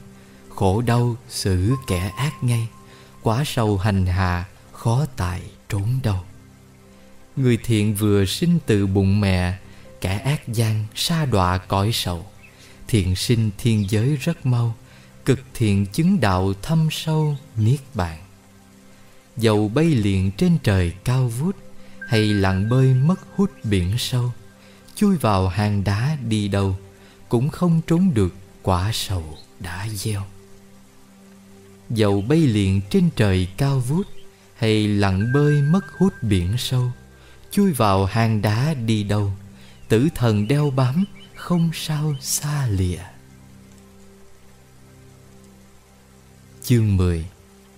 Khổ 0.48 0.82
đau 0.82 1.16
xử 1.28 1.74
kẻ 1.86 2.12
ác 2.16 2.32
ngay, 2.42 2.68
quả 3.22 3.42
sâu 3.46 3.78
hành 3.78 4.06
hạ, 4.06 4.44
khó 4.72 5.06
tại 5.16 5.42
trốn 5.68 5.98
đâu. 6.02 6.20
Người 7.36 7.58
thiện 7.64 7.94
vừa 7.94 8.24
sinh 8.24 8.58
từ 8.66 8.86
bụng 8.86 9.20
mẹ, 9.20 9.58
kẻ 10.00 10.18
ác 10.18 10.48
gian 10.48 10.84
sa 10.94 11.24
đọa 11.24 11.58
cõi 11.58 11.90
sầu. 11.92 12.26
Thiện 12.88 13.16
sinh 13.16 13.50
thiên 13.58 13.86
giới 13.90 14.16
rất 14.16 14.46
mau, 14.46 14.74
Cực 15.24 15.40
thiện 15.54 15.86
chứng 15.86 16.20
đạo 16.20 16.52
thâm 16.62 16.88
sâu 16.90 17.36
Niết 17.56 17.80
bàn. 17.94 18.18
Dầu 19.36 19.68
bay 19.68 19.84
liền 19.84 20.30
trên 20.30 20.58
trời 20.62 20.92
cao 21.04 21.28
vút, 21.28 21.56
Hay 22.08 22.20
lặng 22.20 22.68
bơi 22.68 22.94
mất 22.94 23.20
hút 23.36 23.50
biển 23.64 23.98
sâu, 23.98 24.32
Chui 24.94 25.16
vào 25.16 25.48
hang 25.48 25.84
đá 25.84 26.16
đi 26.28 26.48
đâu 26.48 26.76
cũng 27.28 27.48
không 27.48 27.80
trốn 27.86 28.14
được 28.14 28.34
quả 28.62 28.90
sầu 28.92 29.38
đã 29.60 29.88
gieo. 29.88 30.22
Dầu 31.90 32.20
bay 32.20 32.38
liền 32.38 32.80
trên 32.90 33.10
trời 33.16 33.48
cao 33.56 33.80
vút 33.80 34.06
Hay 34.56 34.88
lặn 34.88 35.32
bơi 35.32 35.62
mất 35.62 35.84
hút 35.98 36.12
biển 36.22 36.54
sâu, 36.58 36.92
Chui 37.50 37.72
vào 37.72 38.04
hang 38.04 38.42
đá 38.42 38.74
đi 38.74 39.02
đâu, 39.02 39.32
Tử 39.88 40.08
thần 40.14 40.48
đeo 40.48 40.70
bám 40.70 41.04
Không 41.34 41.70
sao 41.74 42.14
xa 42.20 42.66
lìa. 42.66 43.02
Chương 46.62 46.96
10 46.96 47.26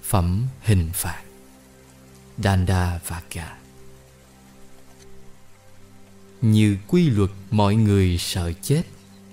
Phẩm 0.03 0.47
hình 0.63 0.91
phạt. 0.95 1.23
Danda 2.39 3.01
Vaka 3.07 3.57
Như 6.41 6.77
quy 6.87 7.11
luật 7.11 7.31
mọi 7.51 7.75
người 7.75 8.19
sợ 8.19 8.53
chết 8.63 8.83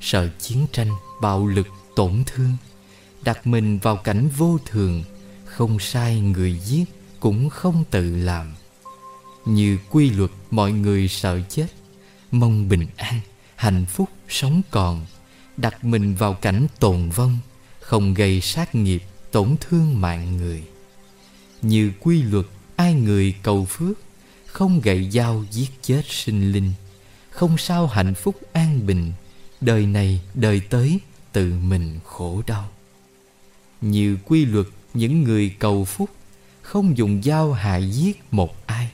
Sợ 0.05 0.29
chiến 0.39 0.65
tranh, 0.71 0.89
bạo 1.21 1.47
lực, 1.47 1.67
tổn 1.95 2.23
thương. 2.25 2.57
Đặt 3.23 3.47
mình 3.47 3.79
vào 3.79 3.97
cảnh 3.97 4.29
vô 4.37 4.57
thường 4.65 5.03
Không 5.45 5.79
sai 5.79 6.19
người 6.19 6.59
giết 6.65 6.85
Cũng 7.19 7.49
không 7.49 7.83
tự 7.91 8.15
làm. 8.15 8.55
Như 9.45 9.77
quy 9.89 10.09
luật 10.09 10.31
mọi 10.51 10.71
người 10.71 11.07
sợ 11.07 11.39
chết 11.49 11.67
Mong 12.31 12.69
bình 12.69 12.87
an, 12.95 13.19
hạnh 13.55 13.85
phúc, 13.85 14.09
sống 14.29 14.61
còn. 14.71 15.05
Đặt 15.57 15.83
mình 15.83 16.15
vào 16.15 16.33
cảnh 16.33 16.67
tồn 16.79 17.09
vong 17.09 17.37
Không 17.79 18.13
gây 18.13 18.41
sát 18.41 18.75
nghiệp, 18.75 19.03
tổn 19.31 19.55
thương 19.59 20.01
mạng 20.01 20.37
người. 20.37 20.63
Như 21.61 21.91
quy 21.99 22.21
luật 22.21 22.45
ai 22.75 22.93
người 22.93 23.35
cầu 23.43 23.65
phước 23.65 23.97
Không 24.45 24.81
gậy 24.81 25.09
dao 25.11 25.45
giết 25.51 25.69
chết 25.81 26.01
sinh 26.09 26.51
linh 26.51 26.73
Không 27.29 27.57
sao 27.57 27.87
hạnh 27.87 28.13
phúc 28.13 28.35
an 28.53 28.85
bình. 28.87 29.11
Đời 29.65 29.85
này, 29.85 30.21
đời 30.33 30.61
tới, 30.69 30.99
tự 31.31 31.53
mình 31.59 31.99
khổ 32.03 32.41
đau. 32.47 32.69
Như 33.81 34.17
quy 34.25 34.45
luật 34.45 34.65
những 34.93 35.23
người 35.23 35.55
cầu 35.59 35.85
phúc, 35.85 36.09
Không 36.61 36.97
dùng 36.97 37.21
dao 37.23 37.53
hại 37.53 37.91
giết 37.91 38.21
một 38.31 38.67
ai, 38.67 38.91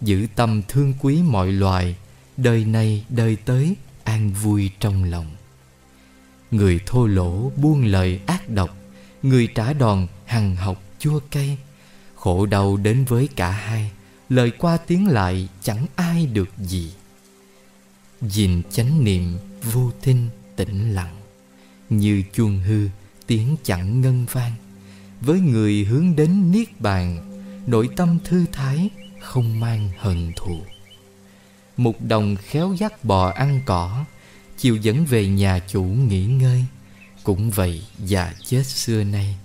Giữ 0.00 0.26
tâm 0.36 0.62
thương 0.68 0.94
quý 1.00 1.22
mọi 1.22 1.52
loài, 1.52 1.96
Đời 2.36 2.64
này, 2.64 3.04
đời 3.08 3.36
tới, 3.36 3.74
an 4.04 4.30
vui 4.32 4.70
trong 4.80 5.04
lòng. 5.04 5.26
Người 6.50 6.80
thô 6.86 7.06
lỗ 7.06 7.50
buông 7.56 7.84
lời 7.84 8.20
ác 8.26 8.50
độc, 8.50 8.76
Người 9.22 9.48
trả 9.54 9.72
đòn 9.72 10.06
hằng 10.26 10.56
học 10.56 10.82
chua 10.98 11.20
cay, 11.30 11.58
Khổ 12.14 12.46
đau 12.46 12.76
đến 12.76 13.04
với 13.04 13.28
cả 13.36 13.50
hai, 13.50 13.90
Lời 14.28 14.50
qua 14.50 14.76
tiếng 14.76 15.08
lại 15.08 15.48
chẳng 15.62 15.86
ai 15.96 16.26
được 16.26 16.48
gì. 16.58 16.92
Gìn 18.22 18.62
chánh 18.70 19.04
niệm 19.04 19.38
vô 19.62 19.90
thinh 20.02 20.28
tĩnh 20.56 20.94
lặng. 20.94 21.16
Như 21.90 22.22
chuông 22.32 22.60
hư, 22.60 22.88
tiếng 23.26 23.56
chẳng 23.64 24.00
ngân 24.00 24.26
vang. 24.32 24.52
Với 25.20 25.40
người 25.40 25.84
hướng 25.84 26.16
đến 26.16 26.52
Niết 26.52 26.80
Bàn, 26.80 27.24
Nội 27.66 27.88
tâm 27.96 28.18
thư 28.24 28.44
thái, 28.52 28.90
không 29.20 29.60
mang 29.60 29.90
hận 29.98 30.32
thù. 30.36 30.60
Một 31.76 32.02
đồng 32.02 32.36
khéo 32.36 32.74
dắt 32.78 33.04
bò 33.04 33.30
ăn 33.30 33.60
cỏ, 33.66 34.04
Chiều 34.58 34.76
dẫn 34.76 35.04
về 35.04 35.28
nhà 35.28 35.58
chủ 35.68 35.82
nghỉ 35.82 36.26
ngơi. 36.26 36.64
Cũng 37.24 37.50
vậy, 37.50 37.82
già 37.98 38.34
chết 38.44 38.66
xưa 38.66 39.04
nay, 39.04 39.36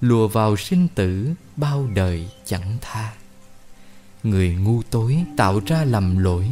Lùa 0.00 0.28
vào 0.28 0.56
sinh 0.56 0.88
tử 0.94 1.34
bao 1.56 1.86
đời 1.94 2.28
chẳng 2.46 2.76
tha. 2.80 3.12
Người 4.22 4.54
ngu 4.54 4.82
tối 4.82 5.24
tạo 5.36 5.60
ra 5.66 5.84
lầm 5.84 6.18
lỗi, 6.18 6.48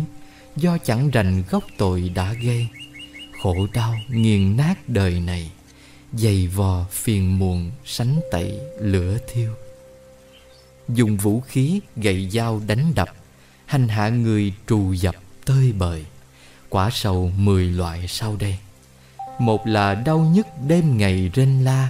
Do 0.57 0.79
chẳng 0.79 1.11
rành 1.11 1.43
gốc 1.51 1.65
tội 1.77 2.09
đã 2.15 2.33
gây. 2.33 2.69
Khổ 3.43 3.67
đau 3.73 3.95
nghiền 4.09 4.57
nát 4.57 4.89
đời 4.89 5.21
này, 5.21 5.51
Dày 6.13 6.47
vò 6.47 6.85
phiền 6.91 7.39
muộn, 7.39 7.71
sánh 7.85 8.21
tẩy 8.31 8.61
lửa 8.81 9.19
thiêu. 9.33 9.53
Dùng 10.89 11.17
vũ 11.17 11.41
khí 11.41 11.81
gậy 11.97 12.29
dao 12.31 12.63
đánh 12.67 12.93
đập, 12.95 13.09
Hành 13.67 13.89
hạ 13.89 14.09
người 14.09 14.53
trù 14.67 14.93
dập 14.93 15.15
tơi 15.45 15.73
bời, 15.73 16.05
Quả 16.69 16.91
sầu 16.93 17.33
mười 17.37 17.65
loại 17.65 18.09
sau 18.09 18.37
đây. 18.37 18.59
Một 19.39 19.67
là 19.67 19.95
đau 19.95 20.19
nhức 20.19 20.47
đêm 20.69 20.99
ngày 20.99 21.31
rên 21.35 21.65
la, 21.65 21.89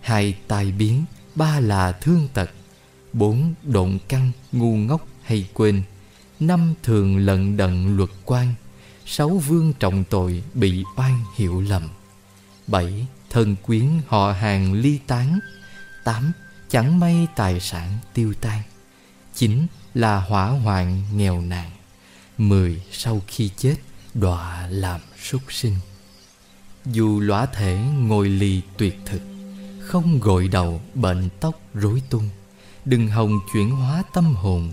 Hai 0.00 0.34
tai 0.48 0.72
biến, 0.72 1.04
Ba 1.34 1.60
là 1.60 1.92
thương 1.92 2.28
tật, 2.34 2.50
Bốn 3.12 3.54
độn 3.62 3.98
căng, 4.08 4.30
ngu 4.52 4.76
ngốc 4.76 5.06
hay 5.22 5.48
quên, 5.54 5.82
Năm 6.40 6.74
thường 6.82 7.16
lận 7.16 7.56
đận 7.56 7.96
luật 7.96 8.10
quan. 8.24 8.54
Sáu 9.12 9.28
vương 9.28 9.72
trọng 9.72 10.04
tội 10.04 10.42
bị 10.54 10.84
oan 10.96 11.24
hiểu 11.36 11.60
lầm. 11.60 11.88
Bảy 12.66 13.06
thân 13.30 13.56
quyến 13.56 13.86
họ 14.08 14.32
hàng 14.32 14.72
ly 14.72 14.98
tán. 15.06 15.38
Tám 16.04 16.32
chẳng 16.68 17.00
may 17.00 17.26
tài 17.36 17.60
sản 17.60 17.98
tiêu 18.14 18.34
tan. 18.40 18.62
Chín 19.34 19.66
là 19.94 20.20
hỏa 20.20 20.46
hoạn 20.46 21.02
nghèo 21.14 21.40
nàn. 21.40 21.70
Mười 22.38 22.82
sau 22.92 23.22
khi 23.26 23.50
chết, 23.56 23.76
đọa 24.14 24.66
làm 24.66 25.00
súc 25.22 25.42
sinh. 25.48 25.76
Dù 26.86 27.20
lõa 27.20 27.46
thể 27.46 27.78
ngồi 27.98 28.28
lì 28.28 28.60
tuyệt 28.76 28.98
thực, 29.06 29.22
Không 29.80 30.20
gội 30.20 30.48
đầu 30.48 30.80
bệnh 30.94 31.28
tóc 31.40 31.60
rối 31.74 32.02
tung. 32.10 32.28
Đừng 32.84 33.08
hòng 33.08 33.40
chuyển 33.52 33.70
hóa 33.70 34.02
tâm 34.14 34.34
hồn, 34.34 34.72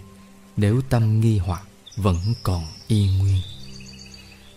Nếu 0.58 0.82
tâm 0.90 1.20
nghi 1.20 1.38
hoặc 1.38 1.64
vẫn 1.96 2.18
còn 2.44 2.66
y 2.88 3.08
nguyên. 3.08 3.42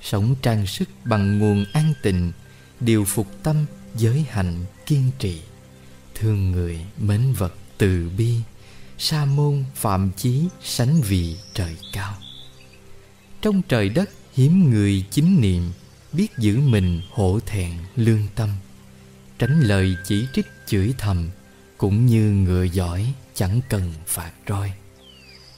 Sống 0.03 0.35
trang 0.43 0.67
sức 0.67 0.89
bằng 1.05 1.39
nguồn 1.39 1.65
an 1.73 1.93
tịnh, 2.03 2.33
Điều 2.81 3.05
phục 3.05 3.27
tâm 3.43 3.57
giới 3.97 4.25
hạnh 4.31 4.65
kiên 4.87 5.11
trì. 5.19 5.41
Thương 6.15 6.51
người 6.51 6.87
mến 6.99 7.33
vật 7.33 7.55
từ 7.79 8.11
bi 8.19 8.35
Sa 8.99 9.25
môn 9.25 9.65
phạm 9.75 10.11
chí 10.17 10.45
sánh 10.63 11.01
vị 11.01 11.37
trời 11.55 11.77
cao. 11.93 12.15
Trong 13.43 13.63
trời 13.63 13.89
đất 13.89 14.11
hiếm 14.35 14.71
người 14.71 15.05
chính 15.11 15.41
niệm 15.41 15.63
Biết 16.13 16.39
giữ 16.39 16.61
mình 16.61 17.03
hổ 17.11 17.41
thẹn 17.47 17.73
lương 17.97 18.27
tâm. 18.35 18.49
Tránh 19.39 19.61
lời 19.61 19.97
chỉ 20.07 20.27
trích 20.35 20.47
chửi 20.67 20.95
thầm 20.99 21.29
Cũng 21.79 22.07
như 22.07 22.31
ngựa 22.31 22.65
giỏi 22.65 23.13
chẳng 23.35 23.61
cần 23.69 23.93
phạt 24.07 24.33
roi. 24.49 24.73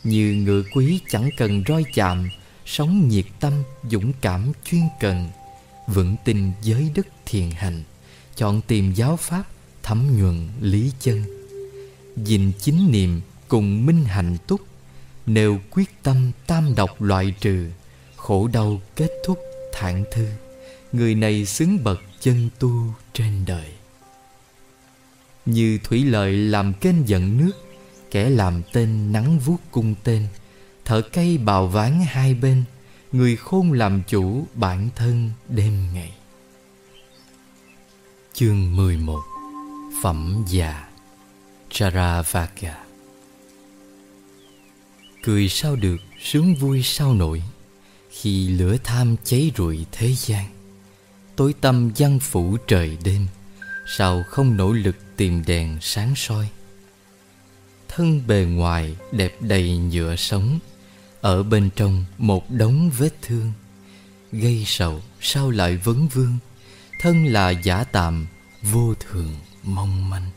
Như 0.05 0.35
ngựa 0.35 0.62
quý 0.74 1.00
chẳng 1.09 1.31
cần 1.37 1.62
roi 1.68 1.85
chạm 1.94 2.28
Sống 2.66 3.09
nhiệt 3.09 3.25
tâm, 3.40 3.62
dũng 3.90 4.12
cảm, 4.20 4.53
chuyên 4.64 4.83
cần 5.01 5.29
Vững 5.87 6.16
tin 6.25 6.53
giới 6.62 6.90
đức 6.94 7.07
thiền 7.27 7.51
hành 7.51 7.83
Chọn 8.37 8.61
tìm 8.61 8.92
giáo 8.92 9.16
pháp 9.16 9.44
thấm 9.83 10.18
nhuận 10.18 10.48
lý 10.61 10.92
chân. 11.01 11.25
Gìn 12.16 12.53
chính 12.61 12.92
niệm 12.92 13.20
cùng 13.48 13.87
minh 13.87 14.05
hạnh 14.05 14.37
túc 14.46 14.61
Nêu 15.27 15.59
quyết 15.70 16.03
tâm 16.03 16.31
tam 16.46 16.75
độc 16.75 17.03
loại 17.03 17.35
trừ 17.40 17.70
Khổ 18.16 18.48
đau 18.53 18.81
kết 18.96 19.11
thúc 19.25 19.38
thản 19.72 20.05
thư. 20.12 20.29
Người 20.92 21.14
này 21.14 21.46
xứng 21.46 21.85
bậc 21.85 22.01
chân 22.20 22.48
tu 22.59 22.94
trên 23.12 23.44
đời. 23.46 23.66
Như 25.46 25.79
thủy 25.85 26.05
lợi 26.05 26.33
làm 26.33 26.72
kênh 26.72 27.09
dẫn 27.09 27.37
nước 27.37 27.53
Kẻ 28.11 28.31
làm 28.31 28.62
tên 28.72 29.12
nắng 29.12 29.38
vuốt 29.38 29.57
cung 29.70 29.94
tên. 30.05 30.27
Thợ 30.85 31.03
cây 31.03 31.39
bào 31.39 31.66
ván 31.66 32.01
hai 32.07 32.35
bên 32.35 32.64
Người 33.12 33.37
khôn 33.37 33.72
làm 33.72 34.03
chủ 34.09 34.47
bản 34.55 34.89
thân 34.97 35.30
đêm 35.49 35.89
ngày. 35.95 36.12
Chương 38.33 38.76
11 38.76 39.22
Phẩm 40.03 40.45
già 40.49 40.89
Charavaka 41.70 42.85
Cười 45.22 45.49
sao 45.49 45.76
được, 45.76 45.97
sướng 46.22 46.55
vui 46.55 46.83
sao 46.83 47.14
nổi 47.14 47.43
Khi 48.11 48.49
lửa 48.49 48.76
tham 48.85 49.16
cháy 49.24 49.53
rụi 49.57 49.87
thế 49.93 50.14
gian. 50.14 50.47
Tối 51.37 51.55
tâm 51.61 51.93
văn 51.97 52.18
phủ 52.18 52.57
trời 52.66 52.99
đêm 53.05 53.26
Sao 53.97 54.22
không 54.28 54.57
nỗ 54.57 54.72
lực 54.72 54.97
tìm 55.16 55.43
đèn 55.47 55.78
sáng 55.80 56.14
soi? 56.16 56.49
Thân 57.89 58.22
bề 58.26 58.47
ngoài 58.51 58.97
đẹp 59.12 59.37
đầy 59.41 59.78
nhựa 59.78 60.16
sống 60.16 60.59
ở 61.23 61.43
bên 61.43 61.70
trong 61.77 62.05
một 62.18 62.51
đống 62.51 62.91
vết 62.99 63.23
thương, 63.23 63.53
Gây 64.33 64.64
sầu 64.66 65.01
sao 65.20 65.51
lại 65.51 65.77
vấn 65.77 66.09
vương, 66.09 66.39
Thân 67.01 67.27
là 67.27 67.51
giả 67.51 67.85
tạm, 67.85 68.27
Vô 68.62 68.95
thường, 68.95 69.35
mong 69.62 70.11
manh. 70.11 70.31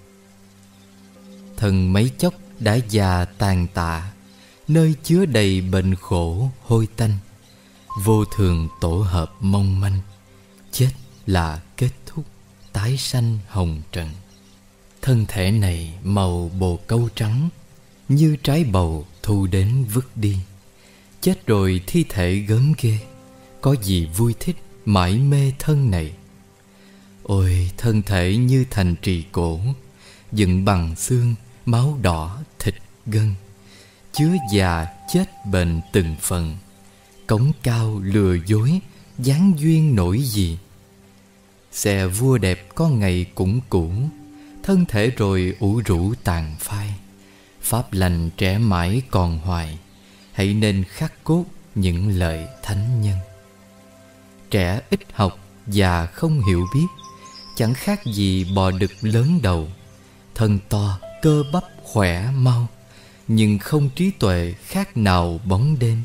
Thần 1.57 1.93
mấy 1.93 2.11
chốc 2.17 2.33
đã 2.59 2.75
già 2.89 3.25
tàn 3.25 3.67
tạ, 3.73 4.11
Nơi 4.67 4.95
chứa 5.03 5.25
đầy 5.25 5.61
bệnh 5.61 5.95
khổ, 5.95 6.49
hôi 6.63 6.87
tanh. 6.95 7.17
Vô 8.03 8.25
thường 8.25 8.69
tổ 8.81 8.97
hợp 8.97 9.31
mong 9.39 9.79
manh, 9.79 9.99
Chết 10.71 10.91
là 11.25 11.61
kết 11.77 11.91
thúc, 12.05 12.25
tái 12.73 12.97
sanh 12.97 13.39
hồng 13.47 13.81
trần. 13.91 14.09
Thân 15.01 15.25
thể 15.27 15.51
này 15.51 15.93
màu 16.03 16.51
bồ 16.59 16.79
câu 16.87 17.09
trắng, 17.15 17.49
như 18.09 18.35
trái 18.43 18.63
bầu 18.63 19.05
thu 19.23 19.47
đến 19.47 19.85
vứt 19.93 20.17
đi 20.17 20.37
chết 21.25 21.47
rồi 21.47 21.81
thi 21.87 22.05
thể 22.09 22.35
gớm 22.35 22.73
ghê. 22.81 22.97
Có 23.61 23.75
gì 23.81 24.05
vui 24.17 24.33
thích 24.39 24.55
mãi 24.85 25.17
mê 25.19 25.51
thân 25.59 25.91
này? 25.91 26.13
Ôi, 27.23 27.71
thân 27.77 28.01
thể 28.01 28.37
như 28.37 28.65
thành 28.71 28.95
trì 29.01 29.23
cổ, 29.31 29.59
dựng 30.31 30.65
bằng 30.65 30.95
xương, 30.95 31.35
máu 31.65 31.97
đỏ, 32.01 32.41
thịt 32.59 32.75
gân. 33.05 33.33
Chứa 34.11 34.33
già 34.51 34.87
chết 35.13 35.25
bệnh 35.51 35.81
từng 35.93 36.15
phần, 36.21 36.57
cống 37.27 37.51
cao 37.63 37.99
lừa 38.03 38.37
dối 38.45 38.79
gián 39.19 39.53
duyên 39.57 39.95
nổi 39.95 40.21
gì? 40.21 40.57
Xe 41.71 42.07
vua 42.07 42.37
đẹp 42.37 42.67
có 42.75 42.89
ngày 42.89 43.25
cũng 43.35 43.59
cũ, 43.69 43.91
thân 44.63 44.85
thể 44.85 45.09
rồi 45.09 45.55
ủ 45.59 45.81
rũ 45.85 46.13
tàn 46.23 46.55
phai. 46.59 46.93
Pháp 47.61 47.93
lành 47.93 48.29
trẻ 48.37 48.57
mãi 48.57 49.01
còn 49.11 49.39
hoài 49.39 49.77
hãy 50.35 50.53
nên 50.53 50.83
khắc 50.83 51.23
cốt 51.23 51.45
những 51.75 52.09
lời 52.09 52.47
thánh 52.63 53.01
nhân. 53.01 53.17
Trẻ 54.51 54.81
ít 54.89 54.99
học 55.13 55.39
già 55.67 56.05
không 56.05 56.41
hiểu 56.47 56.65
biết, 56.75 56.85
chẳng 57.55 57.73
khác 57.73 58.05
gì 58.05 58.45
bò 58.55 58.71
đực 58.71 58.91
lớn 59.01 59.39
đầu. 59.43 59.67
Thân 60.35 60.59
to, 60.69 60.99
cơ 61.21 61.43
bắp 61.53 61.63
khỏe 61.83 62.31
mau, 62.31 62.67
nhưng 63.27 63.59
không 63.59 63.89
trí 63.95 64.11
tuệ 64.11 64.53
khác 64.65 64.97
nào 64.97 65.39
bóng 65.45 65.79
đêm. 65.79 66.03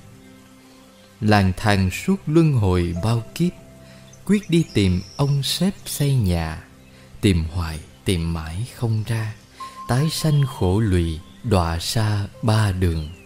Lang 1.20 1.52
thang 1.56 1.90
suốt 1.90 2.16
luân 2.26 2.52
hồi 2.52 2.94
bao 3.04 3.22
kiếp, 3.34 3.52
quyết 4.26 4.50
đi 4.50 4.64
tìm 4.74 5.00
ông 5.16 5.42
sếp 5.42 5.74
xây 5.86 6.14
nhà, 6.14 6.64
tìm 7.20 7.44
hoài, 7.52 7.78
tìm 8.04 8.32
mãi 8.32 8.66
không 8.76 9.02
ra. 9.06 9.34
Tái 9.88 10.10
sanh 10.10 10.46
khổ 10.46 10.80
lụy, 10.80 11.20
đọa 11.44 11.78
xa 11.78 12.26
ba 12.42 12.72
đường 12.72 13.19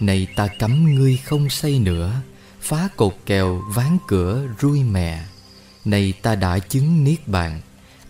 này 0.00 0.26
ta 0.36 0.46
cấm 0.58 0.94
ngươi 0.94 1.16
không 1.16 1.50
xây 1.50 1.78
nữa, 1.78 2.20
phá 2.60 2.88
cột 2.96 3.16
kèo 3.26 3.62
ván 3.74 3.98
cửa 4.06 4.46
rui 4.60 4.82
mẹ 4.82 5.24
này 5.88 6.14
ta 6.22 6.34
đã 6.34 6.58
chứng 6.58 7.04
niết 7.04 7.28
bàn, 7.28 7.60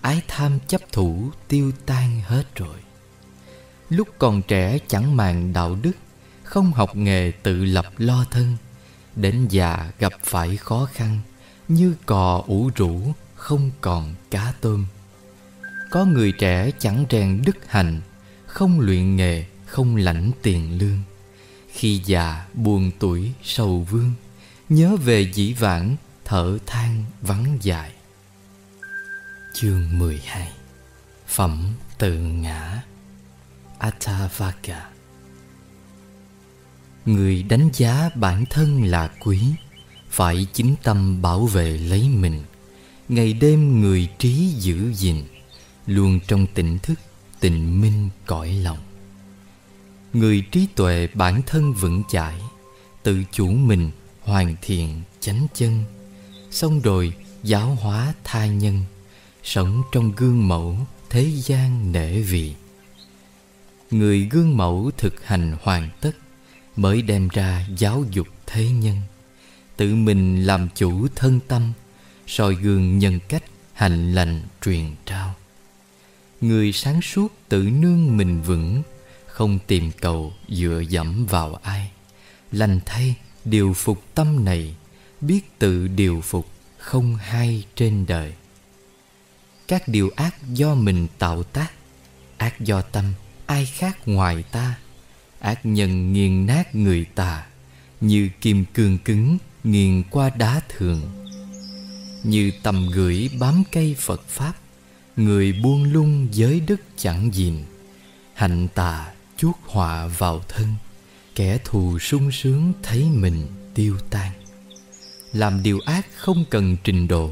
ái 0.00 0.22
tham 0.28 0.58
chấp 0.68 0.80
thủ 0.92 1.30
tiêu 1.48 1.72
tan 1.86 2.20
hết 2.24 2.54
rồi. 2.54 2.76
Lúc 3.88 4.08
còn 4.18 4.42
trẻ 4.42 4.78
chẳng 4.88 5.16
màng 5.16 5.52
đạo 5.52 5.78
đức, 5.82 5.92
không 6.42 6.72
học 6.72 6.96
nghề 6.96 7.32
tự 7.42 7.64
lập 7.64 7.86
lo 7.98 8.24
thân. 8.30 8.56
Đến 9.16 9.46
già 9.50 9.92
gặp 9.98 10.12
phải 10.24 10.56
khó 10.56 10.88
khăn, 10.92 11.18
như 11.68 11.94
cò 12.06 12.44
ủ 12.46 12.70
rũ, 12.74 13.12
không 13.34 13.70
còn 13.80 14.14
cá 14.30 14.52
tôm. 14.60 14.86
Có 15.90 16.04
người 16.04 16.32
trẻ 16.32 16.70
chẳng 16.78 17.04
rèn 17.10 17.42
đức 17.46 17.56
hành 17.66 18.00
không 18.46 18.80
luyện 18.80 19.16
nghề, 19.16 19.44
không 19.66 19.96
lãnh 19.96 20.30
tiền 20.42 20.78
lương 20.78 20.98
khi 21.78 22.00
già 22.04 22.46
buồn 22.54 22.90
tuổi 22.98 23.32
sầu 23.42 23.86
vương, 23.90 24.12
nhớ 24.68 24.96
về 24.96 25.32
dĩ 25.34 25.52
vãng 25.52 25.96
thở 26.24 26.58
than 26.66 27.04
vắng 27.22 27.58
dài. 27.60 27.92
Chương 29.54 29.98
12 29.98 30.52
phẩm 31.26 31.72
tự 31.98 32.14
ngã 32.14 32.82
Atavaka 33.78 34.88
Người 37.06 37.42
đánh 37.42 37.70
giá 37.72 38.10
bản 38.14 38.44
thân 38.50 38.84
là 38.84 39.08
quý, 39.20 39.40
Phải 40.10 40.46
chính 40.52 40.74
tâm 40.82 41.22
bảo 41.22 41.46
vệ 41.46 41.78
lấy 41.78 42.08
mình. 42.08 42.44
Ngày 43.08 43.32
đêm 43.32 43.80
người 43.80 44.08
trí 44.18 44.46
giữ 44.46 44.92
gìn, 44.92 45.24
Luôn 45.86 46.20
trong 46.28 46.46
tỉnh 46.54 46.78
thức, 46.78 47.00
tình 47.40 47.80
minh 47.80 48.08
cõi 48.26 48.52
lòng. 48.52 48.87
Người 50.12 50.44
trí 50.52 50.66
tuệ 50.74 51.08
bản 51.14 51.42
thân 51.46 51.72
vững 51.72 52.02
chãi, 52.08 52.40
Tự 53.02 53.24
chủ 53.32 53.46
mình 53.46 53.90
hoàn 54.22 54.56
thiện 54.62 55.02
chánh 55.20 55.46
chân. 55.54 55.84
Xong 56.50 56.80
rồi, 56.80 57.12
giáo 57.42 57.74
hóa 57.80 58.14
tha 58.24 58.46
nhân, 58.46 58.84
Sống 59.42 59.82
trong 59.92 60.12
gương 60.16 60.48
mẫu 60.48 60.76
thế 61.10 61.30
gian 61.34 61.92
nể 61.92 62.20
vị. 62.20 62.54
Người 63.90 64.28
gương 64.30 64.56
mẫu 64.56 64.90
thực 64.96 65.26
hành 65.26 65.56
hoàn 65.62 65.88
tất 66.00 66.16
Mới 66.78 67.02
đem 67.02 67.28
ra 67.28 67.66
giáo 67.78 68.04
dục 68.10 68.28
thế 68.46 68.70
nhân. 68.70 68.96
Tự 69.76 69.94
mình 69.94 70.42
làm 70.46 70.68
chủ 70.74 71.08
thân 71.14 71.40
tâm, 71.48 71.72
soi 72.26 72.54
gương 72.54 72.98
nhân 72.98 73.18
cách 73.28 73.44
hành 73.72 74.14
lành 74.14 74.42
truyền 74.64 74.84
trao. 75.06 75.34
Người 76.40 76.72
sáng 76.72 77.02
suốt 77.02 77.32
tự 77.48 77.62
nương 77.62 78.16
mình 78.16 78.42
vững 78.42 78.82
không 79.38 79.58
tìm 79.66 79.90
cầu 80.00 80.32
dựa 80.48 80.82
dẫm 80.88 81.26
vào 81.26 81.54
ai. 81.54 81.90
Lành 82.52 82.80
thay, 82.86 83.14
điều 83.44 83.72
phục 83.72 84.02
tâm 84.14 84.44
này, 84.44 84.74
Biết 85.20 85.58
tự 85.58 85.88
điều 85.88 86.20
phục 86.20 86.46
không 86.78 87.16
hay 87.16 87.64
trên 87.74 88.06
đời. 88.08 88.32
Các 89.68 89.88
điều 89.88 90.10
ác 90.16 90.34
do 90.52 90.74
mình 90.74 91.06
tạo 91.18 91.42
tác, 91.42 91.72
Ác 92.36 92.60
do 92.60 92.82
tâm, 92.82 93.04
ai 93.46 93.66
khác 93.66 93.98
ngoài 94.06 94.44
ta? 94.52 94.74
Ác 95.40 95.66
nhân 95.66 96.12
nghiền 96.12 96.46
nát 96.46 96.74
người 96.74 97.04
ta, 97.14 97.46
Như 98.00 98.30
kim 98.40 98.64
cương 98.64 98.98
cứng 98.98 99.38
nghiền 99.64 100.02
qua 100.10 100.30
đá 100.30 100.60
thường. 100.68 101.00
Như 102.24 102.50
tầm 102.62 102.90
gửi 102.94 103.30
bám 103.38 103.62
cây 103.72 103.96
Phật 103.98 104.28
Pháp, 104.28 104.52
Người 105.16 105.52
buông 105.52 105.84
lung 105.84 106.28
giới 106.32 106.60
đức 106.60 106.80
chẳng 106.96 107.30
gìn 107.34 107.64
Hạnh 108.34 108.68
tà 108.74 109.12
chuốt 109.38 109.54
họa 109.66 110.06
vào 110.06 110.42
thân, 110.48 110.74
Kẻ 111.34 111.58
thù 111.64 111.98
sung 111.98 112.32
sướng 112.32 112.72
thấy 112.82 113.04
mình 113.04 113.46
tiêu 113.74 113.98
tan. 114.10 114.32
Làm 115.32 115.62
điều 115.62 115.80
ác 115.86 116.06
không 116.16 116.44
cần 116.50 116.76
trình 116.84 117.08
độ, 117.08 117.30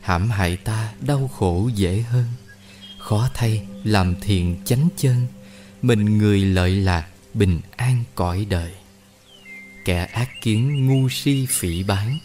hãm 0.00 0.30
hại 0.30 0.56
ta 0.56 0.92
đau 1.00 1.28
khổ 1.28 1.70
dễ 1.74 2.00
hơn. 2.00 2.24
Khó 2.98 3.28
thay 3.34 3.66
làm 3.84 4.14
thiện 4.20 4.56
chánh 4.64 4.88
chân, 4.96 5.26
Mình 5.82 6.18
người 6.18 6.40
lợi 6.40 6.70
lạc 6.70 7.06
bình 7.34 7.60
an 7.76 8.04
cõi 8.14 8.46
đời. 8.50 8.72
Kẻ 9.84 10.04
ác 10.04 10.28
kiến 10.42 10.86
ngu 10.86 11.08
si 11.08 11.46
phỉ 11.48 11.82
bán 11.82 12.18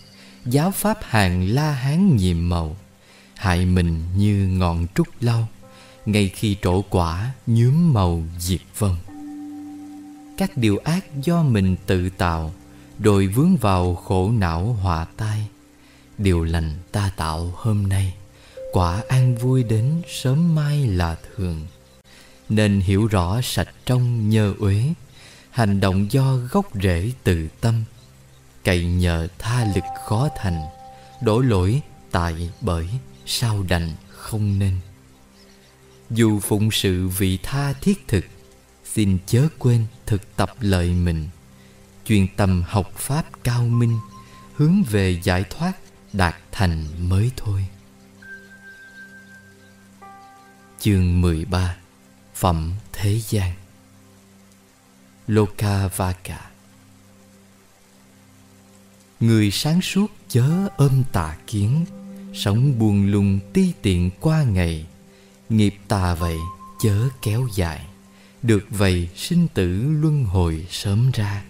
Giáo 0.46 0.72
pháp 0.72 0.98
hàng 1.02 1.48
la 1.50 1.72
hán 1.72 2.16
nhiệm 2.16 2.50
màu. 2.50 2.78
Hại 3.36 3.66
mình 3.66 4.04
như 4.18 4.48
ngọn 4.48 4.88
trúc 4.96 5.08
lau, 5.22 5.48
Ngay 6.06 6.30
khi 6.30 6.58
trổ 6.62 6.82
quả 6.82 7.32
nhuốm 7.48 7.94
màu 7.94 8.24
diệt 8.40 8.62
vong. 8.78 8.98
Các 10.38 10.58
điều 10.58 10.78
ác 10.78 11.06
do 11.24 11.44
mình 11.44 11.76
tự 11.86 12.10
tạo, 12.10 12.54
Rồi 13.00 13.28
vướng 13.28 13.56
vào 13.56 13.96
khổ 13.96 14.32
não 14.32 14.78
họa 14.82 15.06
tai. 15.18 15.48
Điều 16.18 16.44
lành 16.44 16.76
ta 16.92 17.12
tạo 17.18 17.54
hôm 17.56 17.90
nay, 17.90 18.14
Quả 18.72 19.02
an 19.10 19.36
vui 19.36 19.64
đến 19.64 20.02
sớm 20.08 20.56
mai 20.56 20.88
là 20.88 21.16
thường. 21.36 21.68
Nên 22.50 22.80
hiểu 22.80 23.08
rõ 23.08 23.42
sạch 23.44 23.70
trong 23.86 24.30
nhơ 24.30 24.54
uế, 24.60 24.84
Hành 25.50 25.80
động 25.80 26.12
do 26.12 26.36
gốc 26.52 26.66
rễ 26.84 27.12
từ 27.24 27.48
tâm. 27.62 27.84
Cậy 28.64 28.86
nhờ 28.86 29.28
tha 29.40 29.66
lực 29.76 29.84
khó 30.08 30.30
thành, 30.38 30.62
Đổ 31.22 31.40
lỗi 31.40 31.82
tại 32.12 32.50
bởi 32.62 32.88
sao 33.26 33.64
đành 33.70 33.90
không 34.10 34.60
nên. 34.60 34.78
Dù 36.10 36.40
phụng 36.40 36.72
sự 36.72 37.08
vị 37.08 37.40
tha 37.44 37.74
thiết 37.74 38.08
thực 38.08 38.26
Xin 38.94 39.18
chớ 39.26 39.48
quên 39.60 39.86
thực 40.06 40.36
tập 40.36 40.50
lợi 40.60 40.90
mình. 40.90 41.30
Chuyên 42.06 42.28
tâm 42.38 42.64
học 42.68 42.92
pháp 42.96 43.26
cao 43.44 43.64
minh, 43.64 44.00
Hướng 44.56 44.84
về 44.84 45.20
giải 45.24 45.44
thoát 45.50 45.74
đạt 46.14 46.36
thành 46.52 46.86
mới 47.10 47.32
thôi. 47.38 47.66
Chương 50.80 51.22
13 51.22 51.76
Phẩm 52.36 52.74
Thế 52.92 53.20
gian. 53.30 53.54
Lokavaka 55.28 56.50
Người 59.20 59.52
sáng 59.52 59.82
suốt 59.82 60.08
chớ 60.28 60.68
ôm 60.78 61.04
tà 61.12 61.38
kiến, 61.48 61.86
Sống 62.34 62.80
buồn 62.80 63.12
lùng 63.12 63.40
ti 63.54 63.74
tiện 63.82 64.10
qua 64.20 64.44
ngày, 64.44 64.86
Nghiệp 65.50 65.76
tà 65.88 66.16
vậy 66.16 66.38
chớ 66.80 67.10
kéo 67.22 67.48
dài. 67.56 67.91
Được 68.44 68.66
vậy 68.70 69.10
sinh 69.16 69.48
tử 69.54 69.82
luân 70.02 70.26
hồi 70.26 70.68
sớm 70.70 71.12
ra. 71.14 71.44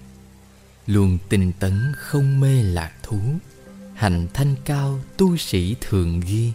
Luôn 0.88 1.18
tinh 1.30 1.52
tấn 1.60 1.92
không 1.98 2.40
mê 2.40 2.64
lạc 2.64 2.92
thú. 3.04 3.20
Hành 3.96 4.28
thanh 4.34 4.56
cao 4.66 5.00
tu 5.18 5.38
sĩ 5.38 5.76
thường 5.82 6.20
ghi. 6.20 6.52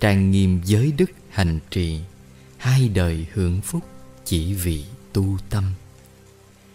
Trang 0.00 0.30
nghiêm 0.30 0.60
giới 0.64 0.92
đức 0.92 1.10
hành 1.30 1.58
trì. 1.70 2.00
Hai 2.56 2.88
đời 2.88 3.26
hưởng 3.32 3.60
phúc 3.60 3.82
chỉ 4.24 4.54
vì 4.54 4.84
tu 5.12 5.38
tâm. 5.50 5.64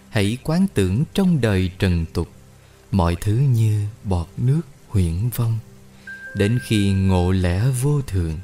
Hãy 0.09 0.37
quán 0.43 0.67
tưởng 0.73 1.03
trong 1.13 1.41
đời 1.41 1.71
trần 1.79 2.05
tục. 2.13 2.29
Mọi 2.91 3.15
thứ 3.21 3.33
như 3.33 3.85
bọt 4.03 4.27
nước 4.37 4.61
huyễn 4.87 5.29
vong. 5.35 5.59
Đến 6.35 6.59
khi 6.67 6.93
ngộ 6.93 7.31
lẽ 7.31 7.63
vô 7.81 8.01
thường, 8.01 8.39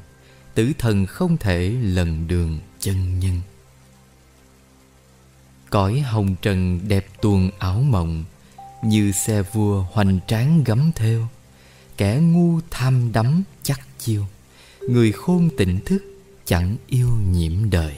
Tử 0.53 0.71
thần 0.77 1.05
không 1.05 1.37
thể 1.37 1.69
lần 1.69 2.27
đường 2.27 2.59
chân 2.79 3.19
nhân. 3.19 3.41
Cõi 5.71 5.99
hồng 5.99 6.35
trần 6.41 6.79
đẹp 6.87 7.05
tuồng 7.21 7.49
ảo 7.59 7.81
mộng, 7.81 8.23
Như 8.83 9.11
xe 9.11 9.41
vua 9.41 9.85
hoành 9.91 10.19
tráng 10.27 10.63
gấm 10.63 10.91
theo 10.95 11.27
Kẻ 11.97 12.15
ngu 12.15 12.59
tham 12.71 13.11
đắm 13.11 13.43
chắc 13.63 13.79
chiêu, 13.99 14.25
Người 14.89 15.11
khôn 15.11 15.49
tỉnh 15.57 15.79
thức 15.85 16.03
chẳng 16.45 16.75
yêu 16.87 17.09
nhiễm 17.31 17.69
đời. 17.69 17.97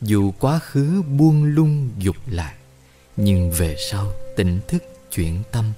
Dù 0.00 0.32
quá 0.38 0.58
khứ 0.58 1.02
buông 1.02 1.44
lung 1.44 1.90
dục 1.98 2.16
lạc, 2.26 2.54
Nhưng 3.16 3.50
về 3.50 3.76
sau 3.90 4.12
tỉnh 4.36 4.60
thức 4.68 4.82
chuyển 5.12 5.42
tâm, 5.52 5.72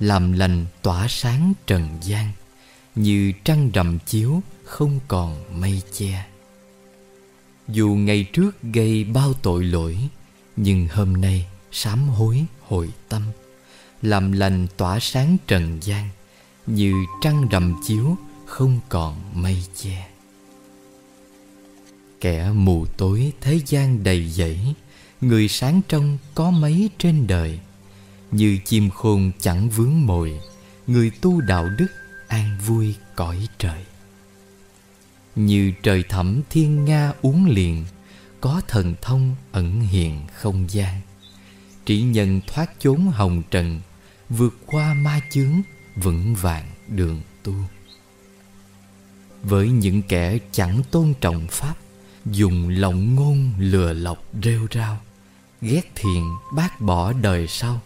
Làm 0.00 0.32
lành 0.32 0.66
tỏa 0.82 1.06
sáng 1.08 1.52
trần 1.66 1.88
gian, 2.02 2.32
Như 2.94 3.32
trăng 3.44 3.70
rằm 3.70 3.98
chiếu 4.06 4.42
không 4.64 5.00
còn 5.08 5.60
mây 5.60 5.82
che. 5.92 6.31
Dù 7.72 7.88
ngày 7.88 8.24
trước 8.32 8.62
gây 8.62 9.04
bao 9.04 9.32
tội 9.32 9.64
lỗi, 9.64 9.98
Nhưng 10.56 10.88
hôm 10.88 11.12
nay 11.20 11.46
sám 11.70 12.08
hối 12.08 12.44
hồi 12.60 12.88
tâm, 13.08 13.22
Làm 14.02 14.32
lành 14.32 14.66
tỏa 14.76 14.98
sáng 15.00 15.36
trần 15.46 15.78
gian, 15.82 16.08
Như 16.66 16.94
trăng 17.22 17.48
rằm 17.48 17.74
chiếu 17.86 18.16
không 18.46 18.80
còn 18.88 19.16
mây 19.34 19.56
che. 19.76 20.08
Kẻ 22.20 22.50
mù 22.54 22.86
tối 22.96 23.32
thế 23.40 23.60
gian 23.66 24.04
đầy 24.04 24.30
dẫy, 24.30 24.58
Người 25.20 25.48
sáng 25.48 25.80
trong 25.88 26.18
có 26.34 26.50
mấy 26.50 26.90
trên 26.98 27.26
đời. 27.26 27.60
Như 28.30 28.58
chim 28.64 28.90
khôn 28.90 29.30
chẳng 29.40 29.68
vướng 29.68 30.06
mồi, 30.06 30.40
Người 30.86 31.10
tu 31.20 31.40
đạo 31.40 31.68
đức 31.78 31.88
an 32.28 32.58
vui 32.66 32.94
cõi 33.14 33.48
trời. 33.58 33.84
Như 35.36 35.72
trời 35.82 36.02
thẳm 36.08 36.40
thiên 36.50 36.84
nga 36.84 37.12
uống 37.22 37.46
liền, 37.46 37.84
Có 38.40 38.60
thần 38.68 38.94
thông 39.02 39.36
ẩn 39.52 39.80
hiện 39.80 40.20
không 40.34 40.70
gian. 40.70 41.00
Chỉ 41.86 42.02
nhân 42.02 42.40
thoát 42.46 42.70
chốn 42.78 43.06
hồng 43.06 43.42
trần, 43.50 43.80
Vượt 44.28 44.54
qua 44.66 44.94
ma 44.94 45.20
chướng, 45.30 45.62
vững 45.96 46.34
vàng 46.34 46.70
đường 46.88 47.20
tu. 47.42 47.54
Với 49.42 49.68
những 49.68 50.02
kẻ 50.02 50.38
chẳng 50.52 50.82
tôn 50.90 51.14
trọng 51.20 51.46
Pháp, 51.50 51.74
Dùng 52.26 52.68
lòng 52.68 53.14
ngôn 53.14 53.52
lừa 53.58 53.92
lọc 53.92 54.24
rêu 54.42 54.66
rao, 54.74 55.00
Ghét 55.60 55.90
thiện 55.94 56.30
bác 56.56 56.80
bỏ 56.80 57.12
đời 57.12 57.48
sau, 57.48 57.80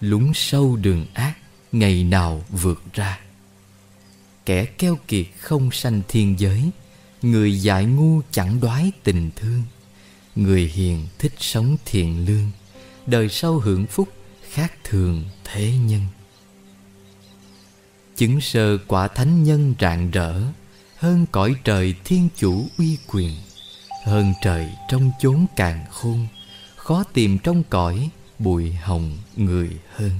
lún 0.00 0.30
sâu 0.34 0.76
đường 0.76 1.06
ác 1.14 1.34
Ngày 1.72 2.04
nào 2.04 2.44
vượt 2.50 2.82
ra. 2.92 3.20
Kẻ 4.46 4.64
keo 4.64 4.98
kiệt 5.08 5.26
không 5.40 5.70
sanh 5.70 6.02
thiên 6.08 6.34
giới 6.38 6.70
Người 7.22 7.60
dại 7.60 7.84
ngu 7.84 8.20
chẳng 8.30 8.60
đoái 8.60 8.92
tình 9.02 9.30
thương. 9.36 9.62
Người 10.36 10.70
hiền 10.74 11.06
thích 11.18 11.32
sống 11.38 11.76
thiện 11.84 12.26
lương. 12.26 12.50
Đời 13.06 13.28
sau 13.28 13.58
hưởng 13.58 13.86
phúc 13.86 14.08
khác 14.50 14.72
thường 14.84 15.24
thế 15.44 15.72
nhân. 15.76 16.02
Chứng 18.16 18.40
sơ 18.40 18.78
quả 18.86 19.08
thánh 19.08 19.44
nhân 19.44 19.74
rạng 19.80 20.10
rỡ, 20.10 20.40
Hơn 20.96 21.26
cõi 21.32 21.54
trời 21.64 21.94
thiên 22.04 22.28
chủ 22.36 22.66
uy 22.78 22.98
quyền. 23.12 23.32
Hơn 24.04 24.32
trời 24.42 24.68
trong 24.88 25.10
chốn 25.20 25.46
càng 25.56 25.84
khôn, 25.90 26.26
Khó 26.76 27.04
tìm 27.04 27.38
trong 27.38 27.62
cõi 27.70 28.10
bụi 28.38 28.72
hồng 28.72 29.18
người 29.36 29.70
hơn. 29.94 30.10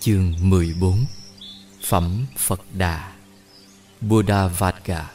Chương 0.00 0.34
14 0.40 1.04
Phẩm 1.84 2.26
Phật 2.36 2.60
Đà, 2.72 3.12
Buddha 4.00 4.46
Vatga 4.46 5.10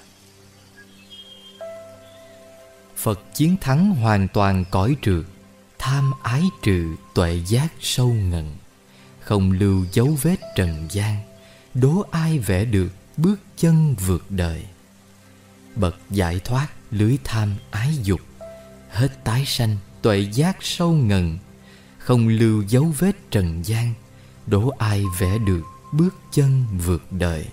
Phật 2.97 3.35
chiến 3.35 3.57
thắng 3.61 3.95
hoàn 3.95 4.27
toàn 4.27 4.65
cõi 4.71 4.95
trượt 5.01 5.25
Tham 5.79 6.11
ái 6.23 6.43
trừ 6.61 6.95
tuệ 7.15 7.41
giác 7.47 7.73
sâu 7.81 8.07
ngần, 8.07 8.55
Không 9.19 9.51
lưu 9.51 9.85
dấu 9.91 10.17
vết 10.21 10.35
trần 10.55 10.87
gian, 10.91 11.15
Đố 11.73 12.05
ai 12.11 12.39
vẽ 12.39 12.65
được 12.65 12.89
bước 13.17 13.39
chân 13.57 13.95
vượt 14.05 14.25
đời. 14.29 14.65
Bậc 15.75 15.95
giải 16.09 16.39
thoát 16.39 16.67
lưới 16.91 17.17
tham 17.23 17.55
ái 17.71 17.97
dục, 18.03 18.21
hết 18.89 19.23
tái 19.23 19.43
sanh 19.45 19.77
tuệ 20.01 20.27
giác 20.33 20.57
sâu 20.61 20.91
ngần, 20.93 21.37
không 21.97 22.27
lưu 22.27 22.63
dấu 22.67 22.93
vết 22.99 23.31
trần 23.31 23.65
gian, 23.65 23.93
đố 24.47 24.69
ai 24.69 25.03
vẽ 25.19 25.37
được 25.37 25.63
bước 25.97 26.15
chân 26.31 26.65
vượt 26.85 27.11
đời. 27.11 27.45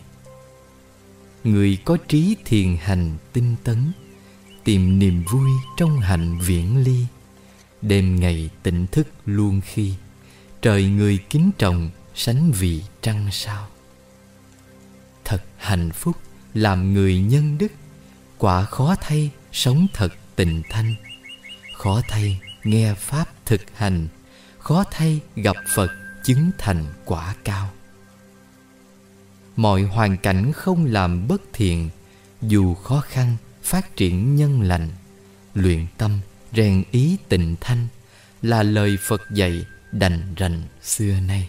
Người 1.44 1.78
có 1.84 1.96
trí 2.08 2.36
thiền 2.44 2.76
hành 2.80 3.16
tinh 3.32 3.56
tấn, 3.64 3.92
tìm 4.64 4.98
niềm 4.98 5.24
vui 5.30 5.50
trong 5.76 6.00
hạnh 6.00 6.38
viễn 6.46 6.84
ly 6.84 7.06
đêm 7.82 8.20
ngày 8.20 8.50
tỉnh 8.62 8.86
thức 8.86 9.06
luôn 9.26 9.60
khi 9.64 9.94
trời 10.62 10.84
người 10.84 11.18
kính 11.30 11.50
trọng 11.58 11.90
sánh 12.14 12.52
vì 12.52 12.82
trăng 13.02 13.28
sao. 13.32 13.66
Thật 15.24 15.44
hạnh 15.56 15.90
phúc 15.92 16.16
làm 16.54 16.94
người 16.94 17.18
nhân 17.20 17.58
đức, 17.58 17.72
quả 18.38 18.64
khó 18.64 18.94
thay 19.00 19.30
sống 19.52 19.86
thật 19.92 20.08
tình 20.36 20.62
thanh. 20.70 20.94
Khó 21.74 22.00
thay 22.08 22.40
nghe 22.64 22.94
pháp 22.94 23.28
thực 23.44 23.60
hành, 23.74 24.08
khó 24.58 24.84
thay 24.90 25.20
gặp 25.36 25.56
phật 25.74 25.90
chứng 26.24 26.50
thành 26.58 26.84
quả 27.04 27.34
cao 27.44 27.70
mọi 29.56 29.82
hoàn 29.82 30.16
cảnh 30.16 30.52
không 30.52 30.84
làm 30.84 31.28
bất 31.28 31.42
thiện, 31.52 31.90
dù 32.42 32.74
khó 32.74 33.00
khăn 33.00 33.36
phát 33.62 33.96
triển 33.96 34.36
nhân 34.36 34.62
lành. 34.62 34.88
Luyện 35.54 35.86
tâm, 35.98 36.18
rèn 36.52 36.84
ý 36.90 37.16
tịnh 37.28 37.56
thanh 37.60 37.86
là 38.42 38.62
lời 38.62 38.96
phật 39.00 39.22
dạy 39.30 39.64
đành 39.92 40.34
rành 40.36 40.62
xưa 40.82 41.20
nay. 41.20 41.48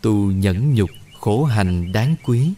Tu 0.00 0.30
nhẫn 0.30 0.74
nhục, 0.74 0.90
khổ 1.20 1.44
hành 1.44 1.92
đáng 1.92 2.14
quý, 2.24 2.52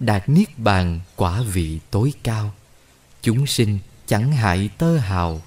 đạt 0.00 0.28
niết 0.28 0.58
bàn 0.58 1.00
quả 1.16 1.42
vị 1.42 1.80
tối 1.90 2.12
cao. 2.22 2.54
Chúng 3.22 3.46
sinh 3.46 3.78
chẳng 4.06 4.32
hại 4.32 4.70
tơ 4.78 4.96
hào, 4.96 5.42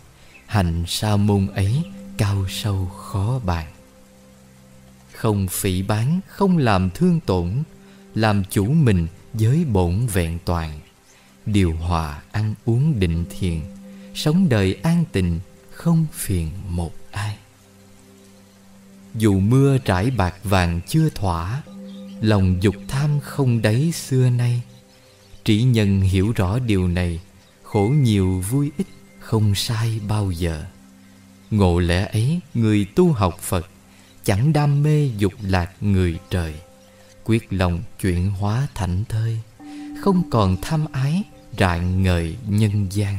hành 0.45 0.83
sa 0.87 1.15
môn 1.15 1.47
ấy 1.47 1.83
cao 2.17 2.45
sâu 2.49 2.85
khó 2.85 3.39
bàn. 3.45 3.67
Không 5.13 5.47
phỉ 5.47 5.81
bán 5.81 6.19
không 6.27 6.57
làm 6.57 6.89
thương 6.89 7.19
tổn 7.19 7.63
làm 8.19 8.43
chủ 8.49 8.65
mình 8.65 9.07
với 9.33 9.65
bổn 9.65 10.07
vẹn 10.13 10.39
toàn. 10.45 10.79
Điều 11.45 11.75
hòa 11.75 12.21
ăn 12.31 12.53
uống 12.65 12.99
định 12.99 13.25
thiền, 13.29 13.59
sống 14.15 14.49
đời 14.49 14.77
an 14.83 15.03
tình 15.11 15.39
không 15.71 16.05
phiền 16.13 16.51
một 16.67 16.93
ai. 17.11 17.37
Dù 19.15 19.39
mưa 19.39 19.77
trải 19.77 20.11
bạc 20.11 20.35
vàng 20.43 20.81
chưa 20.87 21.09
thỏa, 21.09 21.61
Lòng 22.21 22.63
dục 22.63 22.75
tham 22.87 23.19
không 23.19 23.61
đáy 23.61 23.91
xưa 23.91 24.29
nay. 24.29 24.61
Trí 25.43 25.63
nhân 25.63 26.01
hiểu 26.01 26.31
rõ 26.35 26.59
điều 26.59 26.87
này, 26.87 27.19
Khổ 27.63 27.87
nhiều 27.87 28.43
vui 28.49 28.71
ít 28.77 28.87
không 29.19 29.55
sai 29.55 29.99
bao 30.07 30.31
giờ. 30.31 30.65
Ngộ 31.51 31.79
lẽ 31.79 32.05
ấy, 32.05 32.39
người 32.53 32.85
tu 32.95 33.11
học 33.11 33.39
Phật, 33.39 33.67
Chẳng 34.23 34.53
đam 34.53 34.83
mê 34.83 35.09
dục 35.17 35.33
lạc 35.41 35.71
người 35.81 36.19
trời. 36.29 36.53
Quyết 37.25 37.47
lòng 37.49 37.83
chuyển 38.01 38.31
hóa 38.31 38.67
thảnh 38.75 39.03
thơi, 39.09 39.39
Không 40.01 40.29
còn 40.29 40.57
tham 40.61 40.85
ái, 40.91 41.23
rạng 41.57 42.03
ngời 42.03 42.37
nhân 42.47 42.87
gian. 42.91 43.15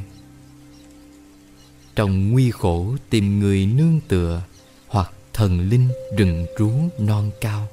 Trong 1.97 2.31
nguy 2.31 2.51
khổ 2.51 2.97
tìm 3.11 3.41
người 3.41 3.67
nương 3.67 4.01
tựa, 4.09 4.43
Hoặc 4.89 5.13
thần 5.33 5.61
linh 5.61 5.89
rừng 6.17 6.47
trú 6.59 6.71
non 6.99 7.31
cao, 7.41 7.69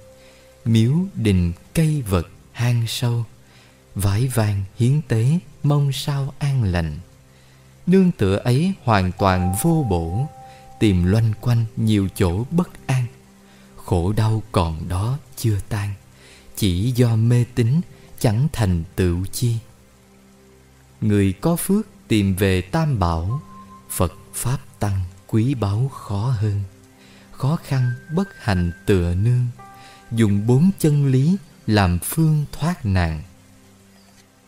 miếu 0.66 0.94
đình 1.16 1.54
cây 1.74 2.02
vật 2.02 2.28
hang 2.52 2.88
sâu, 2.88 3.26
vải 3.96 4.28
vàng 4.28 4.64
hiến 4.80 5.02
tế 5.08 5.40
mong 5.64 5.92
sao 5.92 6.34
an 6.40 6.64
lành. 6.64 7.00
Nương 7.88 8.12
tựa 8.12 8.36
ấy 8.36 8.74
hoàn 8.84 9.12
toàn 9.12 9.56
vô 9.62 9.86
bổ, 9.90 10.28
tìm 10.80 11.04
loanh 11.04 11.34
quanh 11.42 11.66
nhiều 11.76 12.08
chỗ 12.16 12.44
bất 12.52 12.88
an, 12.88 13.06
khổ 13.76 14.14
đau 14.14 14.44
còn 14.52 14.90
đó 14.90 15.18
chưa 15.38 15.60
tan 15.70 15.94
chỉ 16.58 16.92
do 16.96 17.16
mê 17.16 17.46
tín, 17.56 17.82
chẳng 18.20 18.48
thành 18.54 18.84
tựu 18.96 19.26
chi. 19.26 19.56
Người 21.02 21.34
có 21.34 21.56
phước 21.56 21.88
tìm 22.08 22.36
về 22.36 22.62
tam 22.62 23.00
bảo, 23.00 23.42
phật 23.90 24.14
pháp 24.34 24.58
tăng 24.80 25.00
quý 25.28 25.54
báu 25.54 25.88
khó 25.88 26.30
hơn. 26.30 26.64
Khó 27.32 27.56
khăn 27.64 27.92
bất 28.16 28.28
hành 28.40 28.72
tựa 28.86 29.16
nương, 29.16 29.46
dùng 30.12 30.48
bốn 30.48 30.70
chân 30.80 31.08
lý 31.08 31.38
làm 31.68 32.00
phương 32.04 32.46
thoát 32.52 32.86
nạn. 32.86 33.24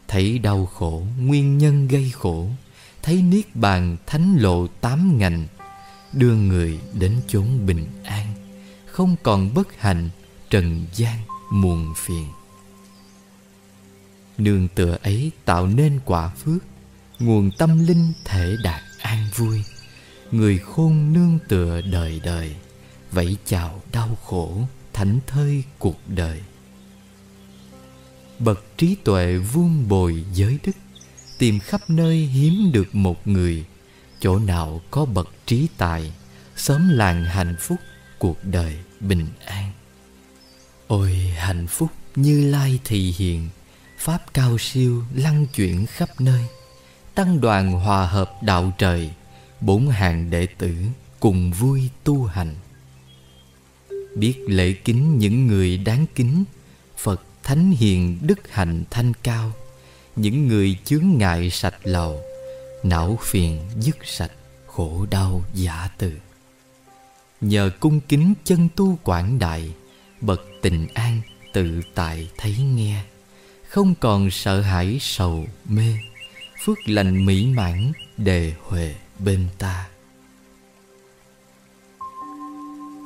Thấy 0.08 0.40
đau 0.40 0.66
khổ, 0.66 1.04
nguyên 1.20 1.58
nhân 1.58 1.88
gây 1.88 2.12
khổ, 2.14 2.50
thấy 3.02 3.22
niết 3.22 3.56
bàn 3.56 3.98
thánh 4.06 4.38
lộ 4.40 4.68
tám 4.68 5.18
ngành, 5.18 5.48
đưa 6.14 6.36
người 6.36 6.80
đến 6.94 7.22
chốn 7.28 7.66
bình 7.66 7.88
an, 8.04 8.28
không 8.86 9.16
còn 9.24 9.54
bất 9.54 9.68
hạnh 9.80 10.10
trần 10.50 10.86
gian 10.96 11.29
muôn 11.50 11.94
phiền. 11.98 12.28
Nương 14.38 14.68
tựa 14.68 14.98
ấy 15.04 15.32
tạo 15.46 15.68
nên 15.68 16.00
quả 16.06 16.30
phước, 16.30 16.64
nguồn 17.20 17.52
tâm 17.58 17.88
linh 17.88 18.14
thể 18.26 18.56
đạt 18.64 18.82
an 19.00 19.28
vui. 19.36 19.64
Người 20.32 20.58
khôn 20.58 21.14
nương 21.14 21.40
tựa 21.48 21.82
đời 21.82 22.22
đời, 22.24 22.56
vẫy 23.12 23.38
chào 23.46 23.82
đau 23.92 24.18
khổ, 24.26 24.62
thảnh 24.94 25.20
thơi 25.28 25.64
cuộc 25.80 26.00
đời. 26.08 26.42
Bậc 28.40 28.64
trí 28.78 28.96
tuệ 28.96 29.38
vuông 29.38 29.88
bồi 29.88 30.26
giới 30.34 30.60
đức, 30.64 30.76
tìm 31.38 31.60
khắp 31.60 31.82
nơi 31.88 32.18
hiếm 32.18 32.72
được 32.72 32.96
một 32.96 33.28
người. 33.28 33.66
Chỗ 34.20 34.40
nào 34.40 34.82
có 34.92 35.06
bậc 35.06 35.30
trí 35.46 35.68
tài, 35.78 36.14
sớm 36.56 36.90
làng 36.90 37.26
hạnh 37.26 37.56
phúc 37.60 37.80
cuộc 38.20 38.38
đời 38.44 38.78
bình 39.00 39.28
an 39.46 39.72
ôi 40.90 41.14
hạnh 41.38 41.68
phúc 41.68 41.90
như 42.16 42.52
lai 42.52 42.80
thị 42.86 43.14
hiện 43.18 43.50
pháp 43.98 44.34
cao 44.34 44.58
siêu 44.58 45.04
lăng 45.14 45.46
chuyển 45.56 45.86
khắp 45.86 46.10
nơi. 46.22 46.46
Tăng 47.16 47.42
đoàn 47.42 47.72
hòa 47.72 48.06
hợp 48.06 48.32
đạo 48.44 48.72
trời, 48.78 49.12
bốn 49.62 49.90
hàng 49.90 50.30
đệ 50.30 50.46
tử 50.46 50.76
cùng 51.20 51.52
vui 51.52 51.90
tu 52.04 52.24
hành. 52.24 52.56
Biết 54.16 54.36
lễ 54.48 54.74
kính 54.74 55.18
những 55.18 55.48
người 55.48 55.78
đáng 55.78 56.06
kính, 56.16 56.44
phật 56.98 57.22
thánh 57.44 57.72
hiền 57.72 58.20
đức 58.22 58.40
hạnh 58.52 58.84
thanh 58.90 59.14
cao. 59.24 59.52
Những 60.16 60.48
người 60.48 60.78
chướng 60.86 61.06
ngại 61.18 61.50
sạch 61.50 61.78
lầu, 61.84 62.22
não 62.84 63.18
phiền 63.22 63.60
dứt 63.80 63.98
sạch 64.04 64.32
khổ 64.68 65.06
đau 65.12 65.44
giả 65.54 65.90
từ. 65.98 66.14
Nhờ 67.42 67.72
cung 67.80 68.00
kính 68.00 68.34
chân 68.44 68.70
tu 68.76 69.00
quảng 69.04 69.40
đại, 69.40 69.72
bậc 70.22 70.42
tình 70.62 70.88
an 70.94 71.22
tự 71.54 71.82
tại 71.96 72.30
thấy 72.38 72.58
nghe. 72.58 73.04
Không 73.68 73.96
còn 73.96 74.32
sợ 74.32 74.62
hãi 74.62 74.98
sầu 75.02 75.48
mê, 75.66 75.98
phước 76.64 76.78
lành 76.86 77.26
mỹ 77.26 77.46
mãn 77.46 77.92
đề 78.18 78.54
huệ 78.62 78.96
bên 79.20 79.48
ta. 79.58 79.88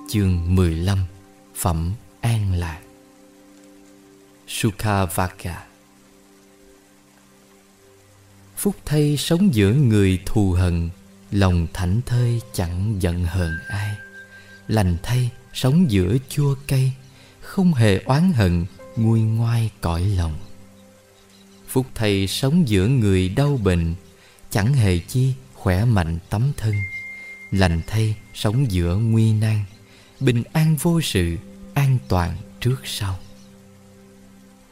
Chương 0.09 0.55
15 0.55 0.99
phẩm 1.55 1.93
an 2.21 2.53
lạc. 2.53 2.79
Sukhavaka 4.47 5.63
Phúc 8.57 8.75
thay 8.85 9.17
sống 9.17 9.53
giữa 9.53 9.73
người 9.73 10.19
thù 10.25 10.51
hận, 10.51 10.89
Lòng 11.33 11.67
thảnh 11.73 12.01
thơi 12.05 12.41
chẳng 12.53 12.95
giận 12.99 13.25
hờn 13.25 13.57
ai. 13.69 13.95
Lành 14.67 14.97
thay 15.03 15.29
sống 15.53 15.91
giữa 15.91 16.17
chua 16.29 16.55
cây 16.67 16.91
không 17.53 17.73
hề 17.73 17.97
oán 18.05 18.33
hận, 18.33 18.65
nguôi 18.95 19.21
ngoai 19.21 19.71
cõi 19.81 20.05
lòng. 20.17 20.39
Phúc 21.67 21.85
thầy 21.95 22.27
sống 22.27 22.67
giữa 22.67 22.87
người 22.87 23.29
đau 23.29 23.59
bệnh, 23.63 23.95
Chẳng 24.49 24.73
hề 24.73 24.97
chi 24.97 25.33
khỏe 25.53 25.85
mạnh 25.85 26.19
tấm 26.29 26.51
thân. 26.57 26.73
Lành 27.51 27.81
thay 27.87 28.15
sống 28.33 28.71
giữa 28.71 28.95
nguy 28.95 29.33
nan, 29.33 29.63
Bình 30.19 30.43
an 30.53 30.75
vô 30.81 31.01
sự, 31.01 31.37
An 31.73 31.97
toàn 32.07 32.37
trước 32.59 32.81
sau. 32.83 33.19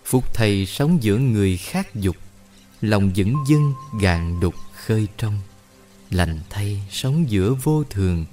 Phúc 0.05 0.33
thầy 0.33 0.65
sống 0.65 1.03
giữa 1.03 1.17
người 1.17 1.57
khác 1.57 1.95
dục, 1.95 2.15
Lòng 2.81 3.11
vững 3.15 3.35
dưng 3.47 3.73
gạn 4.01 4.39
đục 4.39 4.55
khơi 4.73 5.07
trong. 5.17 5.39
Lành 6.09 6.39
thay 6.49 6.81
sống 6.91 7.29
giữa 7.29 7.53
vô 7.53 7.83
thường, 7.89 8.25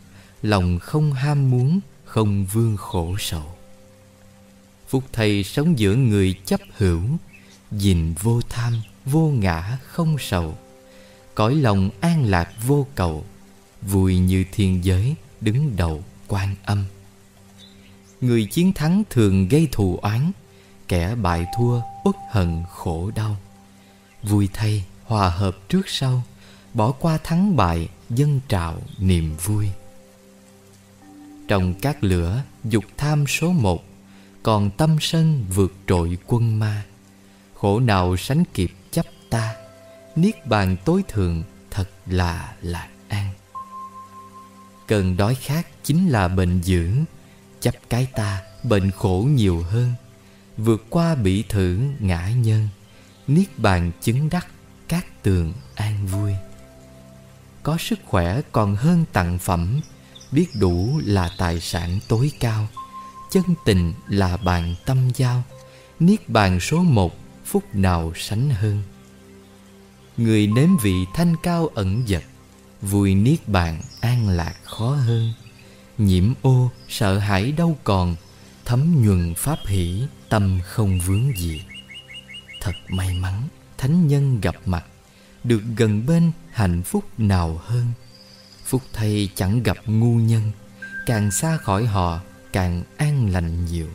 Lòng 0.43 0.79
không 0.79 1.13
ham 1.13 1.51
muốn, 1.51 1.81
Không 2.05 2.47
vương 2.47 2.77
khổ 2.77 3.17
sầu. 3.19 3.58
Phúc 4.89 5.05
thầy 5.13 5.45
sống 5.45 5.79
giữa 5.79 5.95
người 5.95 6.35
chấp 6.47 6.61
hữu 6.77 7.03
Gìn 7.73 8.15
vô 8.23 8.41
tham, 8.49 8.73
Vô 9.05 9.29
ngã, 9.29 9.79
không 9.87 10.17
sầu. 10.19 10.59
Cõi 11.35 11.55
lòng 11.55 11.91
an 12.01 12.25
lạc 12.25 12.53
vô 12.67 12.87
cầu, 12.95 13.25
Vui 13.83 14.19
như 14.19 14.45
thiên 14.53 14.85
giới, 14.85 15.15
Đứng 15.41 15.77
đầu 15.77 16.05
quan 16.29 16.55
âm. 16.65 16.85
Người 18.21 18.45
chiến 18.45 18.73
thắng 18.73 19.03
thường 19.11 19.49
gây 19.49 19.69
thù 19.73 19.99
oán, 20.03 20.33
Kẻ 20.89 21.15
bại 21.15 21.47
thua, 21.57 21.81
uất 22.05 22.17
hận, 22.31 22.63
khổ 22.71 23.11
đau. 23.15 23.37
Vui 24.23 24.49
thay, 24.53 24.85
hòa 25.05 25.31
hợp 25.31 25.69
trước 25.69 25.89
sau, 25.89 26.23
Bỏ 26.75 26.93
qua 26.93 27.19
thắng 27.25 27.57
bại 27.57 27.89
dân 28.11 28.41
trào 28.49 28.83
niềm 28.99 29.37
vui. 29.45 29.69
Trong 31.49 31.75
các 31.75 32.05
lửa, 32.05 32.43
dục 32.65 32.85
tham 32.97 33.27
số 33.27 33.53
một 33.53 33.88
còn 34.49 34.71
tâm 34.71 34.97
sân 35.01 35.45
vượt 35.55 35.73
trội 35.87 36.19
quân 36.27 36.59
ma. 36.59 36.85
Khổ 37.55 37.81
nào 37.81 38.17
sánh 38.17 38.45
kịp 38.55 38.71
chấp 38.91 39.07
ta, 39.31 39.55
Niết 40.17 40.47
bàn 40.47 40.77
tối 40.85 41.03
thượng 41.09 41.43
thật 41.71 41.91
là 42.07 42.55
lạc 42.61 42.89
an. 43.09 43.33
Cơn 44.87 45.17
đói 45.17 45.35
khát 45.35 45.67
chính 45.85 46.09
là 46.09 46.29
bệnh 46.29 46.63
dưỡng, 46.63 47.05
Chấp 47.61 47.75
cái 47.91 48.07
ta 48.15 48.43
bệnh 48.63 48.91
khổ 48.91 49.29
nhiều 49.31 49.63
hơn. 49.63 49.93
Vượt 50.57 50.87
qua 50.91 51.15
bị 51.15 51.45
thử 51.49 51.79
ngã 52.01 52.31
nhân, 52.31 52.69
Niết 53.27 53.59
bàn 53.59 53.93
chứng 54.01 54.29
đắc 54.29 54.47
các 54.89 55.23
tường 55.23 55.53
an 55.75 56.07
vui. 56.07 56.33
Có 57.63 57.77
sức 57.81 57.99
khỏe 58.05 58.41
còn 58.53 58.77
hơn 58.77 59.05
tặng 59.13 59.39
phẩm, 59.39 59.81
Biết 60.33 60.47
đủ 60.61 61.01
là 61.05 61.31
tài 61.39 61.61
sản 61.61 61.99
tối 62.09 62.31
cao 62.41 62.69
Chân 63.31 63.45
tình 63.65 63.93
là 64.09 64.37
bàn 64.37 64.75
tâm 64.87 65.11
giao, 65.15 65.43
Niết 66.01 66.29
bàn 66.29 66.61
số 66.61 66.83
một 66.83 67.17
phút 67.45 67.75
nào 67.75 68.13
sánh 68.17 68.51
hơn. 68.51 68.83
Người 70.17 70.47
nếm 70.47 70.77
vị 70.83 70.95
thanh 71.15 71.35
cao 71.43 71.69
ẩn 71.75 72.03
dật 72.07 72.23
Vui 72.83 73.15
niết 73.15 73.49
bàn 73.49 73.83
an 74.01 74.29
lạc 74.29 74.55
khó 74.65 74.91
hơn. 74.91 75.33
Nhiễm 75.99 76.33
ô, 76.43 76.71
sợ 76.89 77.19
hãi 77.19 77.53
đâu 77.53 77.79
còn, 77.85 78.17
Thấm 78.65 79.03
nhuần 79.03 79.35
pháp 79.35 79.59
hỷ, 79.67 80.03
Tâm 80.29 80.61
không 80.65 80.99
vướng 81.07 81.39
gì. 81.39 81.63
Thật 82.61 82.75
may 82.89 83.15
mắn, 83.15 83.43
Thánh 83.79 84.09
nhân 84.09 84.41
gặp 84.41 84.55
mặt, 84.67 84.85
Được 85.45 85.63
gần 85.77 86.07
bên 86.07 86.33
hạnh 86.53 86.83
phúc 86.83 87.05
nào 87.19 87.61
hơn. 87.65 87.87
Phúc 88.65 88.83
thay 88.93 89.29
chẳng 89.35 89.63
gặp 89.63 89.77
ngu 89.87 90.15
nhân, 90.15 90.53
Càng 91.07 91.31
xa 91.31 91.57
khỏi 91.57 91.87
họ 91.87 92.21
Càng 92.53 92.83
an 92.97 93.31
lành 93.31 93.65
nhiều. 93.65 93.89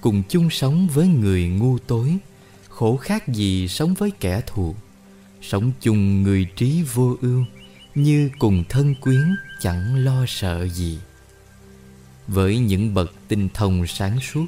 Cùng 0.00 0.22
chung 0.28 0.50
sống 0.50 0.88
với 0.88 1.06
người 1.06 1.48
ngu 1.48 1.78
tối, 1.78 2.18
Khổ 2.68 2.96
khác 2.96 3.28
gì 3.28 3.68
sống 3.68 3.94
với 3.94 4.10
kẻ 4.20 4.40
thù. 4.46 4.74
Sống 5.42 5.72
chung 5.80 6.22
người 6.22 6.46
trí 6.56 6.82
vô 6.82 7.16
ưu, 7.20 7.44
Như 7.94 8.30
cùng 8.38 8.64
thân 8.68 8.94
quyến 8.94 9.36
chẳng 9.60 10.04
lo 10.04 10.24
sợ 10.28 10.68
gì. 10.68 10.98
Với 12.28 12.58
những 12.58 12.94
bậc 12.94 13.12
tinh 13.28 13.48
thông 13.54 13.86
sáng 13.86 14.20
suốt, 14.20 14.46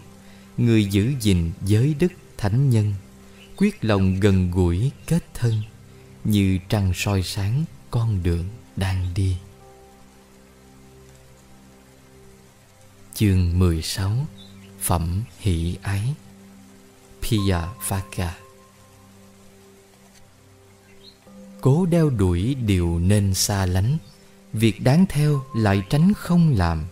người 0.57 0.84
giữ 0.84 1.12
gìn 1.20 1.50
giới 1.66 1.94
đức 1.98 2.12
thánh 2.38 2.70
nhân, 2.70 2.94
quyết 3.57 3.84
lòng 3.84 4.20
gần 4.20 4.50
gũi 4.50 4.90
kết 5.07 5.24
thân, 5.34 5.62
như 6.24 6.59
trăng 6.68 6.92
soi 6.94 7.22
sáng 7.22 7.64
con 7.90 8.22
đường 8.22 8.44
đang 8.76 9.07
đi. 9.14 9.36
Chương 13.14 13.58
16 13.58 14.10
phẩm 14.80 15.22
hỷ 15.38 15.76
ái 15.82 16.14
Piya 17.22 17.68
Vaka 17.88 18.34
Cố 21.60 21.86
đeo 21.86 22.10
đuổi 22.10 22.54
điều 22.54 22.98
nên 22.98 23.34
xa 23.34 23.66
lánh, 23.66 23.96
Việc 24.52 24.82
đáng 24.82 25.06
theo 25.08 25.42
lại 25.56 25.82
tránh 25.90 26.12
không 26.14 26.54
làm. 26.56 26.84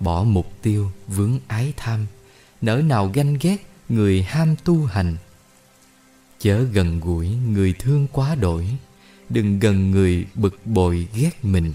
Bỏ 0.00 0.24
mục 0.24 0.52
tiêu 0.62 0.90
vướng 1.08 1.38
ái 1.46 1.72
tham, 1.76 2.06
Nỡ 2.60 2.76
nào 2.76 3.10
ganh 3.14 3.36
ghét 3.40 3.56
người 3.88 4.22
ham 4.22 4.56
tu 4.64 4.84
hành. 4.84 5.16
Chớ 6.38 6.62
gần 6.72 7.00
gũi 7.00 7.28
người 7.28 7.74
thương 7.78 8.06
quá 8.12 8.34
đổi, 8.34 8.68
Đừng 9.28 9.58
gần 9.58 9.90
người 9.90 10.26
bực 10.34 10.66
bội 10.66 11.08
ghét 11.14 11.44
mình. 11.44 11.72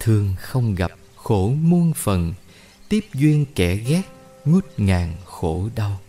Thương 0.00 0.34
không 0.38 0.74
gặp 0.74 0.90
khổ 1.16 1.54
muôn 1.62 1.92
phần 1.94 2.34
Tiếp 2.88 3.06
duyên 3.14 3.46
kẻ 3.54 3.76
ghét, 3.76 4.02
ngút 4.44 4.66
ngàn 4.76 5.16
khổ 5.24 5.68
đau. 5.74 6.00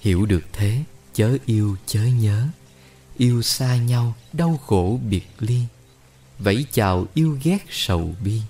Hiểu 0.00 0.26
được 0.26 0.44
thế, 0.52 0.84
chớ 1.14 1.36
yêu, 1.46 1.76
chớ 1.86 2.02
nhớ. 2.02 2.48
Yêu 3.16 3.42
xa 3.42 3.76
nhau, 3.76 4.14
đau 4.32 4.60
khổ 4.66 5.00
biệt 5.08 5.26
ly. 5.38 5.62
Vẫy 6.38 6.66
chào 6.72 7.06
yêu 7.14 7.38
ghét 7.42 7.58
sầu 7.70 8.14
bi. 8.24 8.40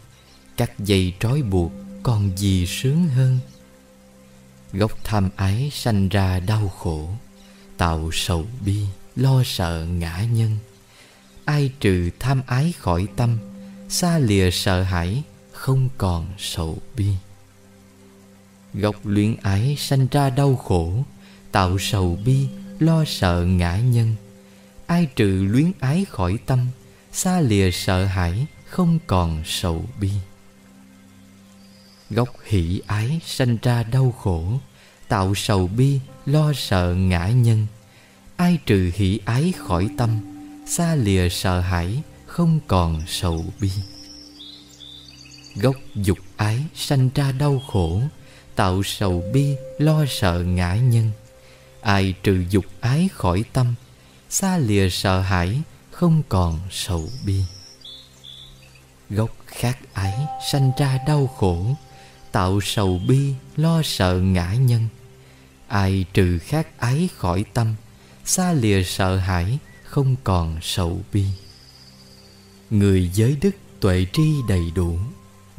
Cắt 0.56 0.78
dây 0.78 1.14
trói 1.20 1.42
buộc, 1.42 1.72
còn 2.02 2.38
gì 2.38 2.66
sướng 2.66 3.08
hơn? 3.08 3.38
Gốc 4.72 5.04
tham 5.04 5.30
ái 5.36 5.70
sanh 5.72 6.08
ra 6.08 6.40
đau 6.40 6.68
khổ. 6.68 7.10
Tạo 7.76 8.10
sầu 8.12 8.46
bi, 8.64 8.86
lo 9.16 9.42
sợ 9.44 9.86
ngã 9.90 10.24
nhân. 10.32 10.56
Ai 11.44 11.72
trừ 11.80 12.10
tham 12.18 12.42
ái 12.46 12.72
khỏi 12.78 13.06
tâm, 13.16 13.38
Xa 13.88 14.18
lìa 14.18 14.50
sợ 14.50 14.82
hãi 14.82 15.22
không 15.60 15.88
còn 15.98 16.26
sầu 16.38 16.78
bi. 16.96 17.06
Gốc 18.74 18.96
luyến 19.04 19.36
ái 19.42 19.76
sanh 19.78 20.06
ra 20.10 20.30
đau 20.30 20.56
khổ, 20.56 21.04
Tạo 21.52 21.78
sầu 21.78 22.18
bi, 22.24 22.48
lo 22.78 23.04
sợ 23.06 23.44
ngã 23.44 23.78
nhân. 23.78 24.14
Ai 24.86 25.06
trừ 25.16 25.46
luyến 25.50 25.72
ái 25.80 26.04
khỏi 26.04 26.38
tâm, 26.46 26.66
Xa 27.12 27.40
lìa 27.40 27.70
sợ 27.70 28.04
hãi, 28.04 28.46
không 28.68 28.98
còn 29.06 29.42
sầu 29.44 29.84
bi. 30.00 30.10
Gốc 32.10 32.28
hỷ 32.44 32.80
ái 32.86 33.20
sanh 33.26 33.56
ra 33.62 33.82
đau 33.82 34.14
khổ, 34.18 34.60
Tạo 35.08 35.34
sầu 35.34 35.66
bi, 35.66 36.00
lo 36.26 36.52
sợ 36.52 36.94
ngã 36.94 37.28
nhân. 37.28 37.66
Ai 38.36 38.58
trừ 38.66 38.90
hỷ 38.94 39.20
ái 39.24 39.52
khỏi 39.58 39.88
tâm, 39.96 40.18
Xa 40.66 40.94
lìa 40.94 41.28
sợ 41.28 41.60
hãi, 41.60 42.02
không 42.26 42.60
còn 42.68 43.02
sầu 43.06 43.44
bi. 43.60 43.70
Gốc 45.54 45.76
dục 45.94 46.18
ái 46.36 46.64
sanh 46.74 47.10
ra 47.14 47.32
đau 47.32 47.62
khổ, 47.66 48.00
Tạo 48.54 48.82
sầu 48.82 49.24
bi, 49.32 49.56
lo 49.78 50.04
sợ 50.08 50.42
ngã 50.42 50.74
nhân. 50.74 51.10
Ai 51.80 52.14
trừ 52.22 52.44
dục 52.50 52.64
ái 52.80 53.08
khỏi 53.12 53.44
tâm, 53.52 53.74
Xa 54.28 54.58
lìa 54.58 54.88
sợ 54.90 55.20
hãi, 55.20 55.60
Không 55.90 56.22
còn 56.28 56.60
sầu 56.70 57.08
bi. 57.26 57.42
Gốc 59.10 59.30
khát 59.46 59.94
ái 59.94 60.14
sanh 60.52 60.70
ra 60.78 60.98
đau 61.06 61.26
khổ, 61.26 61.76
Tạo 62.32 62.60
sầu 62.60 63.00
bi, 63.08 63.34
lo 63.56 63.82
sợ 63.84 64.20
ngã 64.20 64.54
nhân. 64.54 64.88
Ai 65.68 66.04
trừ 66.12 66.38
khát 66.38 66.78
ái 66.78 67.08
khỏi 67.16 67.44
tâm, 67.54 67.74
Xa 68.24 68.52
lìa 68.52 68.82
sợ 68.82 69.16
hãi, 69.16 69.58
Không 69.84 70.16
còn 70.24 70.58
sầu 70.62 71.00
bi. 71.12 71.24
Người 72.70 73.10
giới 73.14 73.36
đức 73.40 73.56
tuệ 73.80 74.06
tri 74.12 74.32
đầy 74.48 74.62
đủ 74.74 74.98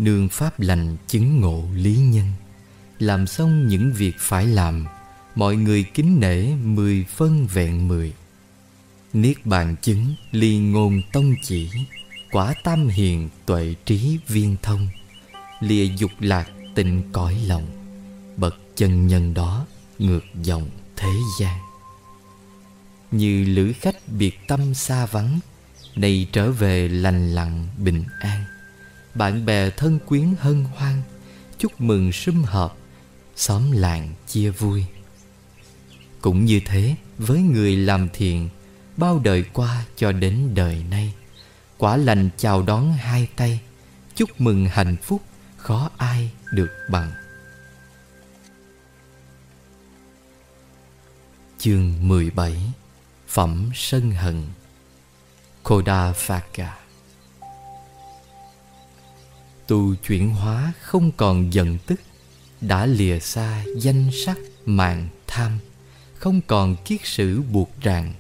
Nương 0.01 0.29
pháp 0.29 0.59
lành 0.59 0.97
chứng 1.07 1.41
ngộ 1.41 1.63
lý 1.73 1.97
nhân. 1.97 2.27
Làm 2.99 3.27
xong 3.27 3.67
những 3.67 3.93
việc 3.93 4.15
phải 4.19 4.47
làm, 4.47 4.85
Mọi 5.35 5.55
người 5.55 5.83
kính 5.83 6.19
nể 6.19 6.55
mười 6.55 7.05
phân 7.15 7.47
vẹn 7.47 7.87
mười. 7.87 8.13
Niết 9.13 9.45
bàn 9.45 9.75
chứng, 9.81 10.15
ly 10.31 10.57
ngôn 10.57 11.01
tông 11.13 11.35
chỉ, 11.43 11.69
Quả 12.31 12.53
tam 12.63 12.87
hiền 12.87 13.29
tuệ 13.45 13.75
trí 13.85 14.19
viên 14.27 14.55
thông. 14.61 14.87
Lìa 15.59 15.85
dục 15.85 16.11
lạc 16.19 16.49
tình 16.75 17.11
cõi 17.11 17.35
lòng, 17.47 17.67
Bậc 18.37 18.55
chân 18.75 19.07
nhân 19.07 19.33
đó 19.33 19.65
ngược 19.99 20.25
dòng 20.43 20.69
thế 20.95 21.13
gian. 21.39 21.59
Như 23.11 23.43
lữ 23.43 23.73
khách 23.73 23.97
biệt 24.07 24.39
tâm 24.47 24.73
xa 24.73 25.05
vắng, 25.05 25.39
Nay 25.95 26.27
trở 26.31 26.51
về 26.51 26.87
lành 26.87 27.35
lặng 27.35 27.67
bình 27.77 28.03
an. 28.19 28.43
Bạn 29.15 29.45
bè 29.45 29.69
thân 29.69 29.99
quyến 30.05 30.35
hân 30.39 30.63
hoan. 30.63 31.01
Chúc 31.57 31.81
mừng 31.81 32.11
sum 32.11 32.43
họp, 32.43 32.77
Xóm 33.35 33.71
làng 33.71 34.13
chia 34.27 34.49
vui. 34.49 34.85
Cũng 36.21 36.45
như 36.45 36.61
thế, 36.65 36.95
với 37.17 37.39
người 37.41 37.75
làm 37.75 38.09
thiện 38.13 38.49
Bao 38.97 39.19
đời 39.19 39.45
qua 39.53 39.85
cho 39.95 40.11
đến 40.11 40.51
đời 40.55 40.83
nay, 40.89 41.13
Quả 41.77 41.97
lành 41.97 42.29
chào 42.37 42.63
đón 42.63 42.93
hai 42.93 43.27
tay. 43.35 43.59
Chúc 44.15 44.41
mừng 44.41 44.65
hạnh 44.65 44.95
phúc, 45.03 45.21
khó 45.57 45.89
ai 45.97 46.31
được 46.53 46.69
bằng. 46.89 47.11
Chương 51.57 52.07
17 52.07 52.57
Phẩm 53.27 53.69
Sân 53.73 54.11
Hận. 54.11 54.43
Koda 55.63 56.13
Phaka 56.13 56.80
Tu 59.71 59.95
chuyển 59.95 60.29
hóa 60.29 60.73
không 60.81 61.11
còn 61.17 61.53
giận 61.53 61.77
tức, 61.85 62.01
Đã 62.61 62.85
lìa 62.85 63.19
xa 63.19 63.63
danh 63.77 64.09
sắc 64.25 64.37
mạng 64.65 65.07
tham, 65.27 65.59
không 66.15 66.41
còn 66.47 66.75
kiết 66.85 67.01
sử 67.03 67.41
buộc 67.41 67.71
ràng, 67.81 68.13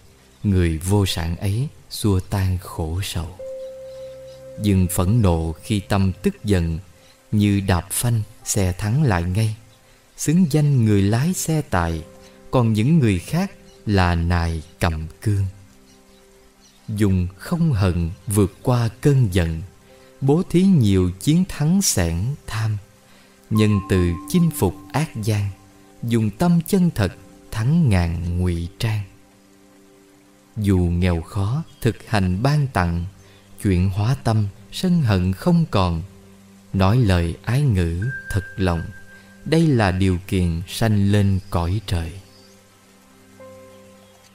người 0.43 0.77
vô 0.77 1.05
sản 1.05 1.35
ấy 1.35 1.67
xua 1.89 2.19
tan 2.19 2.57
khổ 2.57 2.99
sầu. 3.03 3.37
Dừng 4.61 4.87
phẫn 4.91 5.21
nộ 5.21 5.51
khi 5.63 5.79
tâm 5.79 6.11
tức 6.21 6.43
giận, 6.43 6.79
như 7.31 7.59
đạp 7.67 7.87
phanh 7.91 8.21
xe 8.43 8.71
thắng 8.71 9.03
lại 9.03 9.23
ngay. 9.23 9.55
Xứng 10.17 10.45
danh 10.51 10.85
người 10.85 11.01
lái 11.01 11.33
xe 11.33 11.61
tài, 11.69 12.03
còn 12.51 12.73
những 12.73 12.99
người 12.99 13.19
khác 13.19 13.51
là 13.85 14.15
nài 14.15 14.63
cầm 14.79 15.07
cương. 15.21 15.45
Dùng 16.87 17.27
không 17.37 17.73
hận 17.73 18.09
vượt 18.27 18.53
qua 18.63 18.89
cơn 19.01 19.27
giận 19.31 19.61
bố 20.21 20.43
thí 20.49 20.63
nhiều 20.63 21.11
chiến 21.19 21.43
thắng 21.49 21.81
sẻn 21.81 22.15
tham. 22.47 22.77
Nhân 23.49 23.79
từ 23.89 24.11
chinh 24.29 24.49
phục 24.55 24.75
ác 24.93 25.09
gian, 25.23 25.49
dùng 26.03 26.29
tâm 26.29 26.59
chân 26.67 26.89
thật 26.95 27.15
thắng 27.51 27.89
ngàn 27.89 28.39
ngụy 28.39 28.67
trang. 28.79 29.03
Dù 30.57 30.77
nghèo 30.77 31.21
khó, 31.21 31.63
thực 31.81 31.95
hành 32.07 32.43
ban 32.43 32.67
tặng 32.67 33.05
chuyện 33.63 33.89
hóa 33.89 34.15
tâm, 34.23 34.47
sân 34.71 35.01
hận 35.01 35.33
không 35.33 35.65
còn. 35.71 36.01
Nói 36.73 36.97
lời 36.97 37.35
ái 37.43 37.61
ngữ, 37.61 38.05
thật 38.29 38.43
lòng, 38.57 38.81
đây 39.45 39.67
là 39.67 39.91
điều 39.91 40.17
kiện 40.27 40.61
sanh 40.67 41.11
lên 41.11 41.39
cõi 41.49 41.81
trời. 41.87 42.11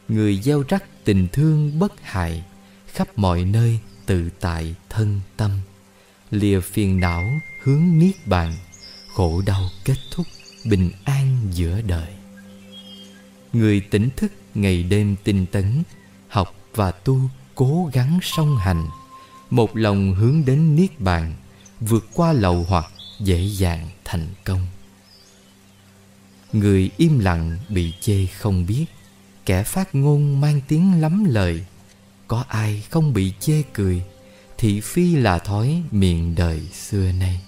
Người 0.08 0.40
gieo 0.42 0.64
rắc 0.68 0.84
tình 1.04 1.28
thương 1.32 1.78
bất 1.78 1.92
hại, 2.02 2.44
khắp 2.86 3.08
mọi 3.16 3.44
nơi 3.44 3.78
tự 4.06 4.30
tại 4.40 4.74
thân 4.88 5.20
tâm 5.36 5.50
lìa 6.36 6.60
phiền 6.60 7.00
não 7.00 7.40
hướng 7.62 7.98
niết 7.98 8.26
bàn, 8.26 8.52
khổ 9.14 9.42
đau 9.46 9.68
kết 9.84 9.96
thúc 10.10 10.26
bình 10.64 10.90
an 11.04 11.36
giữa 11.50 11.80
đời. 11.80 12.08
Người 13.52 13.80
tỉnh 13.80 14.08
thức 14.16 14.32
ngày 14.54 14.82
đêm 14.82 15.16
tinh 15.24 15.46
tấn, 15.46 15.82
Học 16.28 16.54
và 16.74 16.90
tu 16.90 17.20
cố 17.54 17.90
gắng 17.92 18.18
song 18.22 18.56
hành, 18.56 18.88
Một 19.50 19.76
lòng 19.76 20.14
hướng 20.14 20.44
đến 20.44 20.76
Niết 20.76 21.00
Bàn, 21.00 21.34
Vượt 21.80 22.06
qua 22.14 22.32
lậu 22.32 22.66
hoặc 22.68 22.86
dễ 23.20 23.40
dàng 23.40 23.88
thành 24.04 24.26
công. 24.44 24.66
Người 26.52 26.90
im 26.96 27.18
lặng 27.18 27.56
bị 27.68 27.92
chê 28.00 28.26
không 28.26 28.66
biết, 28.66 28.84
Kẻ 29.46 29.62
phát 29.62 29.94
ngôn 29.94 30.40
mang 30.40 30.60
tiếng 30.68 31.00
lắm 31.00 31.24
lời, 31.24 31.64
Có 32.28 32.44
ai 32.48 32.82
không 32.90 33.12
bị 33.12 33.32
chê 33.40 33.62
cười 33.74 34.02
Thị 34.58 34.80
phi 34.80 35.16
là 35.16 35.38
thói 35.38 35.82
miệng 35.90 36.34
đời 36.34 36.60
xưa 36.72 37.12
nay. 37.12 37.40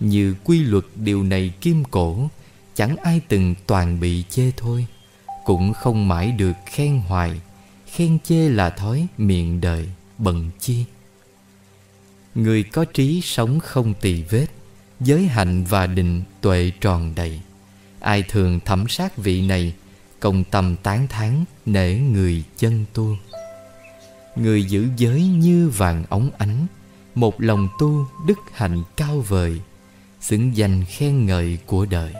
Như 0.00 0.34
quy 0.44 0.62
luật 0.62 0.84
điều 0.94 1.22
này 1.22 1.52
kim 1.60 1.84
cổ, 1.84 2.28
Chẳng 2.74 2.96
ai 2.96 3.20
từng 3.28 3.54
toàn 3.66 4.00
bị 4.00 4.24
chê 4.30 4.50
thôi, 4.56 4.86
Cũng 5.44 5.72
không 5.72 6.08
mãi 6.08 6.32
được 6.32 6.52
khen 6.66 6.98
hoài, 6.98 7.40
Khen 7.86 8.18
chê 8.24 8.48
là 8.48 8.70
thói 8.70 9.06
miệng 9.18 9.60
đời 9.60 9.88
bận 10.18 10.50
chi. 10.60 10.84
Người 12.34 12.62
có 12.62 12.84
trí 12.84 13.20
sống 13.20 13.60
không 13.60 13.94
tỳ 14.00 14.22
vết, 14.22 14.46
Giới 15.00 15.26
hạnh 15.26 15.64
và 15.64 15.86
định 15.86 16.22
tuệ 16.40 16.72
tròn 16.80 17.12
đầy. 17.16 17.40
Ai 18.00 18.22
thường 18.22 18.60
thẩm 18.64 18.88
sát 18.88 19.16
vị 19.16 19.46
này, 19.46 19.74
Công 20.20 20.44
tâm 20.44 20.76
tán 20.76 21.06
thán 21.08 21.44
nể 21.66 21.94
người 21.94 22.44
chân 22.58 22.84
tu. 22.92 23.16
Người 24.36 24.64
giữ 24.64 24.88
giới 24.96 25.26
như 25.26 25.68
vàng 25.68 26.04
óng 26.08 26.30
ánh, 26.38 26.66
Một 27.14 27.40
lòng 27.40 27.68
tu 27.78 28.06
đức 28.26 28.38
hạnh 28.52 28.82
cao 28.96 29.20
vời, 29.20 29.60
Xứng 30.20 30.56
danh 30.56 30.84
khen 30.84 31.26
ngợi 31.26 31.58
của 31.66 31.86
đời. 31.86 32.14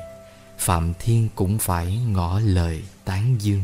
Phạm 0.59 0.93
Thiên 0.99 1.29
cũng 1.35 1.59
phải 1.59 1.99
ngỏ 1.99 2.41
lời 2.45 2.83
tán 3.05 3.37
dương. 3.39 3.62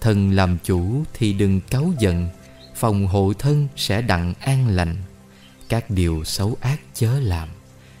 Thân 0.00 0.30
làm 0.30 0.58
chủ 0.64 1.04
thì 1.14 1.32
đừng 1.32 1.60
cáu 1.60 1.92
giận, 1.98 2.28
Phòng 2.74 3.06
hộ 3.06 3.32
thân 3.38 3.68
sẽ 3.76 4.02
đặng 4.02 4.34
an 4.40 4.68
lành. 4.68 4.96
Các 5.68 5.90
điều 5.90 6.24
xấu 6.24 6.56
ác 6.60 6.80
chớ 6.94 7.20
làm, 7.20 7.48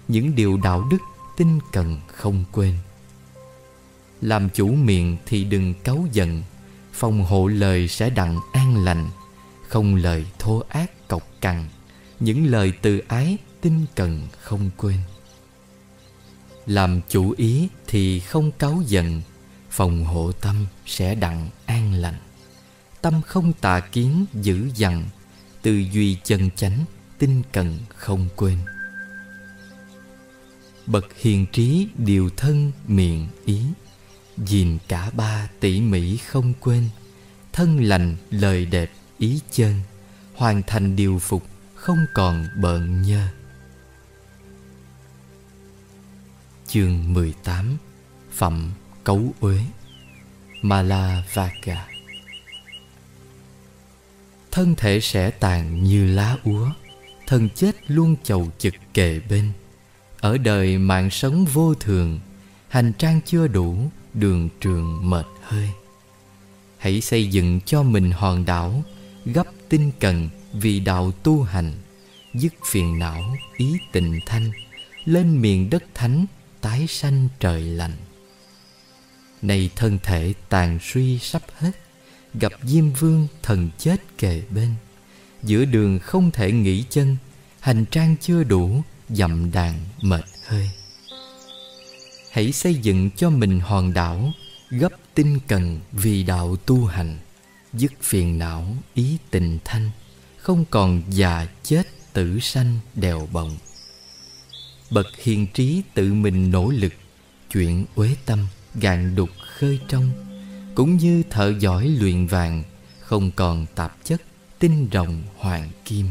Những 0.08 0.34
điều 0.34 0.56
đạo 0.56 0.84
đức 0.90 0.98
tinh 1.36 1.58
cần 1.72 2.00
không 2.06 2.44
quên. 2.52 2.74
Làm 4.20 4.48
chủ 4.50 4.68
miệng 4.68 5.16
thì 5.26 5.44
đừng 5.44 5.74
cáu 5.84 6.06
giận 6.12 6.42
Phòng 7.00 7.24
hộ 7.24 7.46
lời 7.46 7.88
sẽ 7.88 8.10
đặng 8.10 8.38
an 8.52 8.84
lành, 8.84 9.08
Không 9.68 9.94
lời 9.94 10.26
thô 10.38 10.62
ác 10.68 11.08
cọc 11.08 11.22
cằn, 11.40 11.68
Những 12.20 12.46
lời 12.46 12.72
từ 12.82 13.02
ái 13.08 13.38
tinh 13.60 13.86
cần 13.94 14.28
không 14.40 14.70
quên. 14.76 14.96
Làm 16.66 17.00
chủ 17.08 17.34
ý 17.36 17.68
thì 17.86 18.20
không 18.20 18.52
cáu 18.52 18.82
giận, 18.86 19.22
Phòng 19.70 20.04
hộ 20.04 20.32
tâm 20.32 20.66
sẽ 20.86 21.14
đặng 21.14 21.48
an 21.66 21.92
lành. 21.92 22.18
Tâm 23.00 23.22
không 23.22 23.52
tà 23.52 23.80
kiến 23.80 24.26
dữ 24.34 24.68
dằn, 24.74 25.04
Tư 25.62 25.72
duy 25.72 26.16
chân 26.24 26.50
chánh 26.56 26.84
tinh 27.18 27.42
cần 27.52 27.78
không 27.96 28.28
quên. 28.36 28.58
Bậc 30.86 31.06
hiền 31.16 31.46
trí 31.52 31.88
điều 31.98 32.30
thân 32.30 32.72
miệng 32.88 33.28
ý. 33.44 33.62
Gìn 34.46 34.78
cả 34.88 35.10
ba 35.10 35.48
tỉ 35.60 35.80
mỉ 35.80 36.16
không 36.16 36.54
quên, 36.60 36.88
Thân 37.52 37.84
lành, 37.84 38.16
lời 38.30 38.66
đẹp, 38.66 38.90
ý 39.18 39.40
chân, 39.50 39.74
Hoàn 40.34 40.62
thành 40.62 40.96
điều 40.96 41.18
phục, 41.18 41.46
không 41.74 42.06
còn 42.14 42.46
bợn 42.56 43.02
nhơ. 43.02 43.28
Chương 46.66 47.12
18 47.12 47.76
Phẩm 48.32 48.70
Cấu 49.04 49.32
Uế 49.40 49.60
Malavaka 50.62 51.88
Thân 54.50 54.74
thể 54.74 55.00
sẽ 55.00 55.30
tàn 55.30 55.84
như 55.84 56.06
lá 56.06 56.36
úa, 56.44 56.70
Thân 57.26 57.48
chết 57.54 57.90
luôn 57.90 58.16
chầu 58.22 58.48
chực 58.58 58.74
kề 58.94 59.20
bên. 59.20 59.52
Ở 60.20 60.38
đời 60.38 60.78
mạng 60.78 61.10
sống 61.10 61.44
vô 61.44 61.74
thường, 61.74 62.20
Hành 62.68 62.92
trang 62.92 63.20
chưa 63.26 63.46
đủ 63.46 63.90
Đường 64.14 64.48
trường 64.60 65.10
mệt 65.10 65.26
hơi. 65.42 65.70
Hãy 66.78 67.00
xây 67.00 67.26
dựng 67.26 67.60
cho 67.66 67.82
mình 67.82 68.10
hòn 68.10 68.44
đảo, 68.44 68.84
Gấp 69.24 69.46
tinh 69.68 69.90
cần 70.00 70.28
vì 70.52 70.80
đạo 70.80 71.12
tu 71.22 71.42
hành, 71.42 71.72
Dứt 72.34 72.52
phiền 72.66 72.98
não 72.98 73.36
ý 73.56 73.78
tình 73.92 74.18
thanh, 74.26 74.50
Lên 75.04 75.40
miền 75.40 75.70
đất 75.70 75.84
thánh 75.94 76.26
tái 76.60 76.86
sanh 76.88 77.28
trời 77.40 77.62
lành. 77.62 77.96
Nay 79.42 79.70
thân 79.76 79.98
thể 80.02 80.34
tàn 80.48 80.78
suy 80.82 81.18
sắp 81.18 81.42
hết, 81.58 81.72
Gặp 82.34 82.52
Diêm 82.62 82.92
Vương 82.92 83.26
thần 83.42 83.70
chết 83.78 83.96
kề 84.18 84.42
bên, 84.50 84.74
Giữa 85.42 85.64
đường 85.64 85.98
không 85.98 86.30
thể 86.30 86.52
nghỉ 86.52 86.84
chân, 86.90 87.16
Hành 87.60 87.84
trang 87.84 88.16
chưa 88.20 88.44
đủ, 88.44 88.82
Dậm 89.08 89.50
đàn 89.50 89.74
mệt 90.02 90.24
hơi. 90.46 90.70
Hãy 92.30 92.52
xây 92.52 92.74
dựng 92.74 93.10
cho 93.16 93.30
mình 93.30 93.60
hòn 93.60 93.92
đảo, 93.92 94.32
Gấp 94.70 94.92
tinh 95.14 95.38
cần 95.48 95.80
vì 95.92 96.22
đạo 96.22 96.56
tu 96.56 96.84
hành. 96.84 97.18
Dứt 97.72 97.92
phiền 98.00 98.38
não, 98.38 98.76
ý 98.94 99.18
tình 99.30 99.58
thanh, 99.64 99.90
Không 100.36 100.64
còn 100.70 101.02
già 101.10 101.46
chết 101.62 101.82
tử 102.12 102.38
sanh 102.40 102.78
đèo 102.94 103.28
bồng. 103.32 103.56
Bậc 104.90 105.06
hiền 105.22 105.46
trí 105.54 105.82
tự 105.94 106.12
mình 106.12 106.50
nỗ 106.50 106.70
lực 106.70 106.92
Chuyện 107.52 107.84
uế 107.94 108.14
tâm, 108.26 108.46
gạn 108.74 109.14
đục 109.14 109.30
khơi 109.58 109.80
trong. 109.88 110.10
Cũng 110.74 110.96
như 110.96 111.22
thợ 111.30 111.54
giỏi 111.58 111.88
luyện 111.88 112.26
vàng, 112.26 112.62
Không 113.00 113.30
còn 113.30 113.66
tạp 113.74 114.04
chất, 114.04 114.22
tinh 114.58 114.88
rồng 114.92 115.22
hoàng 115.36 115.70
kim. 115.84 116.06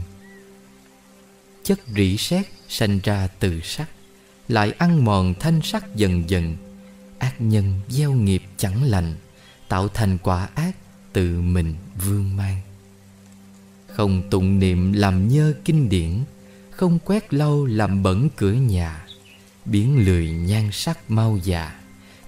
Chất 1.63 1.79
rỉ 1.95 2.17
sét 2.17 2.45
sanh 2.69 2.99
ra 3.03 3.27
từ 3.39 3.61
sắt 3.63 3.89
lại 4.49 4.71
ăn 4.71 5.05
mòn 5.05 5.33
thanh 5.39 5.61
sắc 5.63 5.95
dần 5.95 6.29
dần. 6.29 6.55
Ác 7.19 7.41
nhân 7.41 7.79
gieo 7.89 8.11
nghiệp 8.11 8.43
chẳng 8.57 8.83
lành, 8.83 9.15
Tạo 9.67 9.87
thành 9.87 10.17
quả 10.17 10.49
ác 10.55 10.75
tự 11.13 11.41
mình 11.41 11.75
vương 12.05 12.35
mang. 12.35 12.61
Không 13.87 14.29
tụng 14.29 14.59
niệm 14.59 14.93
làm 14.93 15.27
nhơ 15.27 15.53
kinh 15.65 15.89
điển, 15.89 16.23
Không 16.71 16.99
quét 17.05 17.33
lau 17.33 17.65
làm 17.65 18.03
bẩn 18.03 18.29
cửa 18.35 18.51
nhà, 18.51 19.05
Biến 19.65 20.05
lười 20.05 20.31
nhan 20.31 20.69
sắc 20.71 21.11
mau 21.11 21.37
già, 21.43 21.79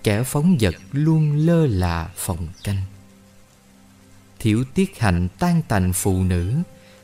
Kẻ 0.03 0.23
phóng 0.23 0.57
vật 0.59 0.75
luôn 0.91 1.35
lơ 1.35 1.65
là 1.65 2.09
phòng 2.15 2.47
canh. 2.63 2.81
Thiểu 4.39 4.63
tiết 4.73 4.99
hạnh 4.99 5.27
tan 5.39 5.61
tành 5.67 5.93
phụ 5.93 6.23
nữ, 6.23 6.53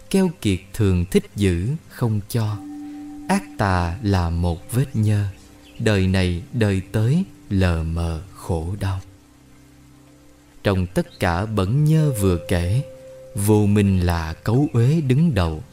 Keo 0.09 0.31
kiệt 0.41 0.59
thường 0.73 1.05
thích 1.05 1.25
giữ 1.35 1.69
không 1.89 2.19
cho. 2.29 2.57
Ác 3.27 3.43
tà 3.57 3.97
là 4.01 4.29
một 4.29 4.71
vết 4.71 4.85
nhơ. 4.93 5.25
Đời 5.79 6.07
này 6.07 6.43
đời 6.53 6.81
tới 6.91 7.23
lờ 7.49 7.83
mờ 7.83 8.21
khổ 8.35 8.75
đau. 8.79 8.99
Trong 10.63 10.87
tất 10.87 11.19
cả 11.19 11.45
bẩn 11.45 11.85
nhơ 11.85 12.13
vừa 12.21 12.37
kể 12.47 12.83
Vô 13.35 13.65
minh 13.65 13.99
là 13.99 14.33
cấu 14.33 14.67
uế 14.73 15.01
đứng 15.01 15.33
đầu. 15.33 15.63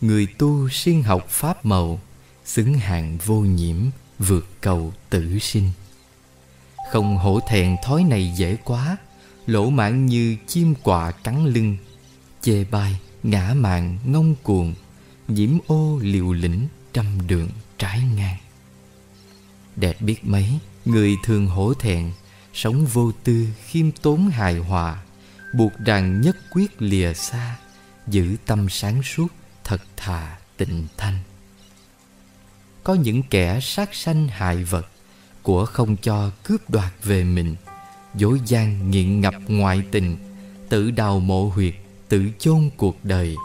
Người 0.00 0.26
tu 0.38 0.68
siêng 0.68 1.02
học 1.02 1.28
pháp 1.28 1.64
màu 1.66 2.00
Xứng 2.44 2.74
hạng 2.74 3.18
vô 3.24 3.40
nhiễm 3.40 3.76
Vượt 4.18 4.46
cầu 4.60 4.92
tử 5.10 5.38
sinh. 5.38 5.70
Không 6.92 7.16
hổ 7.16 7.40
thẹn 7.48 7.76
thói 7.84 8.04
này 8.04 8.32
dễ 8.36 8.56
quá 8.64 8.96
Lỗ 9.46 9.70
mãn 9.70 10.06
như 10.06 10.36
chim 10.46 10.74
quạ 10.82 11.10
cắn 11.10 11.46
lưng. 11.46 11.76
Chê 12.42 12.64
bai, 12.64 12.98
ngã 13.22 13.54
mạn, 13.56 13.98
ngông 14.04 14.34
cuồng 14.42 14.74
Nhiễm 15.28 15.58
ô 15.66 15.98
liều 16.02 16.32
lĩnh 16.32 16.68
trăm 16.94 17.26
đường 17.26 17.48
trái 17.78 18.02
ngang. 18.16 18.36
Đẹp 19.76 20.00
biết 20.00 20.24
mấy, 20.24 20.58
Người 20.84 21.16
thường 21.24 21.46
hổ 21.46 21.74
thẹn, 21.74 22.12
Sống 22.54 22.86
vô 22.86 23.12
tư, 23.24 23.46
khiêm 23.66 23.90
tốn 23.90 24.28
hài 24.28 24.58
hòa, 24.58 25.02
Buộc 25.54 25.72
rằng 25.86 26.20
nhất 26.20 26.36
quyết 26.50 26.82
lìa 26.82 27.12
xa, 27.14 27.56
Giữ 28.06 28.36
tâm 28.46 28.68
sáng 28.68 29.02
suốt, 29.02 29.28
Thật 29.64 29.82
thà 29.96 30.38
tịnh 30.56 30.86
thanh. 30.96 31.18
Có 32.84 32.94
những 32.94 33.22
kẻ 33.22 33.60
sát 33.62 33.94
sanh 33.94 34.28
hại 34.28 34.64
vật 34.64 34.86
Của 35.42 35.66
không 35.66 35.96
cho 35.96 36.30
cướp 36.44 36.70
đoạt 36.70 36.92
về 37.02 37.24
mình, 37.24 37.56
Dối 38.14 38.40
gian 38.46 38.90
nghiện 38.90 39.20
ngập 39.20 39.34
ngoại 39.48 39.82
tình, 39.90 40.16
Tự 40.68 40.90
đào 40.90 41.20
mộ 41.20 41.48
huyệt, 41.54 41.74
Tự 42.08 42.30
chôn 42.38 42.70
cuộc 42.76 43.04
đời. 43.04 43.36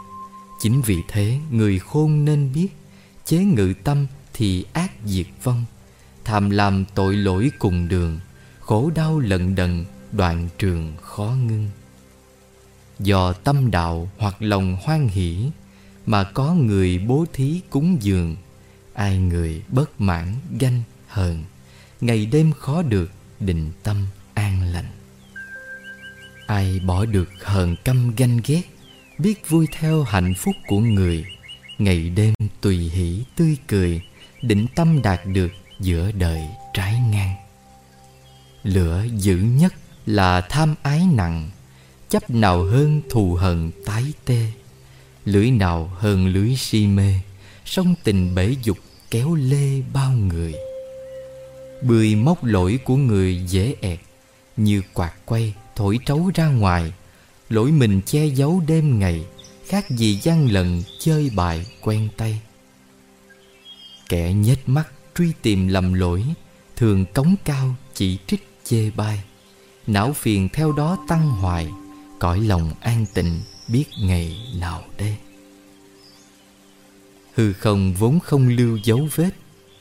Chính 0.62 0.82
vì 0.82 0.96
thế, 1.08 1.38
người 1.50 1.78
khôn 1.78 2.24
nên 2.24 2.52
biết 2.52 2.68
Chế 3.30 3.38
ngự 3.38 3.74
tâm 3.84 4.06
thì 4.34 4.64
ác 4.72 4.92
diệt 5.04 5.26
vong. 5.42 5.64
Tham 6.24 6.50
lam 6.50 6.84
tội 6.94 7.16
lỗi 7.16 7.50
cùng 7.58 7.88
đường, 7.88 8.20
Khổ 8.60 8.90
đau 8.94 9.18
lận 9.18 9.54
đận, 9.54 9.84
đoạn 10.12 10.48
trường 10.58 10.92
khó 11.02 11.34
ngưng. 11.46 11.68
Do 12.98 13.32
tâm 13.32 13.70
đạo 13.70 14.10
hoặc 14.18 14.36
lòng 14.42 14.76
hoan 14.82 15.08
hỷ, 15.08 15.50
Mà 16.06 16.24
có 16.24 16.54
người 16.54 16.98
bố 16.98 17.24
thí 17.32 17.60
cúng 17.70 17.96
dường, 18.00 18.36
Ai 18.94 19.18
người 19.18 19.62
bất 19.68 20.00
mãn 20.00 20.34
ganh 20.58 20.82
hờn. 21.08 21.44
Ngày 22.00 22.26
đêm 22.26 22.52
khó 22.52 22.82
được, 22.82 23.10
định 23.40 23.72
tâm 23.82 24.06
an 24.34 24.62
lành. 24.72 24.90
Ai 26.46 26.80
bỏ 26.86 27.04
được 27.04 27.30
hờn 27.42 27.76
căm 27.84 28.12
ganh 28.16 28.40
ghét, 28.46 28.62
Biết 29.18 29.48
vui 29.48 29.66
theo 29.72 30.02
hạnh 30.02 30.34
phúc 30.38 30.54
của 30.66 30.80
người 30.80 31.24
Ngày 31.80 32.10
đêm 32.10 32.34
tùy 32.60 32.76
hỷ, 32.76 33.24
tươi 33.36 33.56
cười, 33.68 34.00
Định 34.42 34.66
tâm 34.74 35.02
đạt 35.02 35.20
được 35.26 35.52
giữa 35.80 36.10
đời 36.12 36.40
trái 36.74 37.00
ngang. 37.10 37.34
Lửa 38.62 39.04
dữ 39.16 39.36
nhất 39.36 39.74
là 40.06 40.40
tham 40.40 40.74
ái 40.82 41.06
nặng, 41.12 41.50
Chấp 42.08 42.30
nào 42.30 42.64
hơn 42.64 43.02
thù 43.10 43.34
hận 43.34 43.70
tái 43.86 44.04
tê. 44.24 44.46
Lưỡi 45.24 45.50
nào 45.50 45.90
hơn 45.98 46.26
lưới 46.26 46.56
si 46.56 46.86
mê 46.86 47.14
Sông 47.64 47.94
tình 48.04 48.34
bể 48.34 48.54
dục 48.62 48.78
kéo 49.10 49.34
lê 49.34 49.82
bao 49.92 50.12
người. 50.12 50.54
Bười 51.82 52.14
móc 52.14 52.44
lỗi 52.44 52.78
của 52.84 52.96
người 52.96 53.42
dễ 53.46 53.74
ẹt, 53.80 53.98
Như 54.56 54.82
quạt 54.94 55.12
quay 55.24 55.54
thổi 55.76 55.98
trấu 56.06 56.30
ra 56.34 56.46
ngoài, 56.48 56.92
Lỗi 57.48 57.70
mình 57.70 58.00
che 58.06 58.26
giấu 58.26 58.62
đêm 58.66 58.98
ngày 58.98 59.24
Khác 59.70 59.90
gì 59.90 60.18
gian 60.22 60.52
lận 60.52 60.82
chơi 60.98 61.30
bài 61.36 61.66
quen 61.80 62.08
tay. 62.16 62.40
Kẻ 64.08 64.32
nhếch 64.32 64.68
mắt 64.68 64.92
truy 65.14 65.32
tìm 65.42 65.68
lầm 65.68 65.92
lỗi, 65.92 66.24
Thường 66.76 67.04
cống 67.14 67.34
cao 67.44 67.74
chỉ 67.94 68.18
trích 68.26 68.48
chê 68.64 68.90
bai. 68.90 69.22
Não 69.86 70.12
phiền 70.12 70.48
theo 70.52 70.72
đó 70.72 70.98
tăng 71.08 71.30
hoài, 71.30 71.68
Cõi 72.18 72.40
lòng 72.40 72.74
an 72.80 73.06
tịnh 73.14 73.40
biết 73.68 73.84
ngày 74.00 74.36
nào 74.60 74.84
đây. 74.98 75.16
Hư 77.34 77.52
không 77.52 77.94
vốn 77.94 78.20
không 78.20 78.48
lưu 78.48 78.76
dấu 78.84 79.08
vết, 79.14 79.30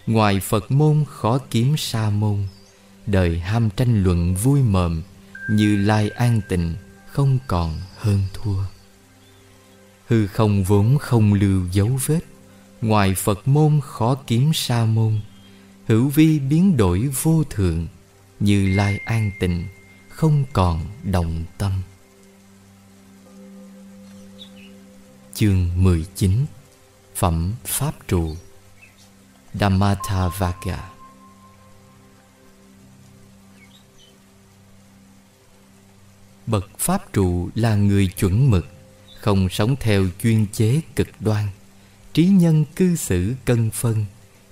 Ngoài 0.08 0.40
Phật 0.40 0.72
môn 0.72 1.06
khó 1.08 1.38
kiếm 1.38 1.78
sa 1.78 2.10
môn. 2.10 2.48
Đời 3.06 3.40
ham 3.40 3.70
tranh 3.70 4.04
luận 4.04 4.36
vui 4.36 4.62
mờm 4.62 5.04
Như 5.50 5.78
lai 5.78 6.10
an 6.10 6.42
tịnh 6.50 6.76
không 7.08 7.38
còn 7.48 7.78
hơn 7.98 8.20
thua. 8.34 8.64
Hư 10.10 10.28
không 10.28 10.64
vốn 10.64 10.98
không 10.98 11.34
lưu 11.34 11.66
dấu 11.72 12.00
vết, 12.06 12.20
Ngoài 12.82 13.16
Phật 13.16 13.48
môn 13.48 13.80
khó 13.84 14.16
kiếm 14.28 14.52
sa 14.54 14.86
môn. 14.86 15.20
Hữu 15.88 16.08
vi 16.08 16.40
biến 16.40 16.78
đổi 16.78 17.00
vô 17.22 17.44
thường, 17.50 17.88
Như 18.40 18.76
lai 18.76 18.98
an 19.06 19.32
tịnh, 19.40 19.68
Không 20.10 20.44
còn 20.54 20.86
đồng 21.04 21.44
tâm. 21.58 21.72
Chương 25.34 25.84
19 25.84 26.46
Phẩm 27.16 27.54
Pháp 27.66 27.94
trụ. 28.08 28.36
Dhammatavaka 29.54 30.90
Bậc 36.48 36.80
Pháp 36.80 37.14
trụ 37.14 37.50
là 37.56 37.76
người 37.76 38.08
chuẩn 38.08 38.52
mực 38.52 38.66
không 39.20 39.50
sống 39.50 39.76
theo 39.80 40.06
chuyên 40.24 40.46
chế 40.54 40.82
cực 40.96 41.08
đoan. 41.20 41.48
Trí 42.14 42.26
nhân 42.26 42.66
cư 42.76 42.96
xử 42.96 43.34
cân 43.46 43.70
phân, 43.70 44.06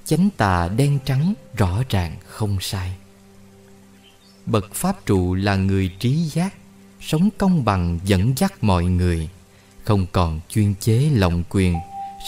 Chánh 0.05 0.29
tà 0.37 0.67
đen 0.67 0.99
trắng 1.05 1.33
rõ 1.57 1.83
ràng 1.89 2.17
không 2.25 2.57
sai. 2.61 2.91
Bậc 4.45 4.73
Pháp 4.73 5.05
trụ 5.05 5.33
là 5.33 5.55
người 5.55 5.91
trí 5.99 6.15
giác, 6.15 6.53
Sống 7.01 7.29
công 7.37 7.65
bằng 7.65 7.99
dẫn 8.05 8.33
dắt 8.37 8.63
mọi 8.63 8.85
người, 8.85 9.29
Không 9.83 10.05
còn 10.11 10.39
chuyên 10.49 10.73
chế 10.79 11.09
lòng 11.13 11.43
quyền, 11.49 11.77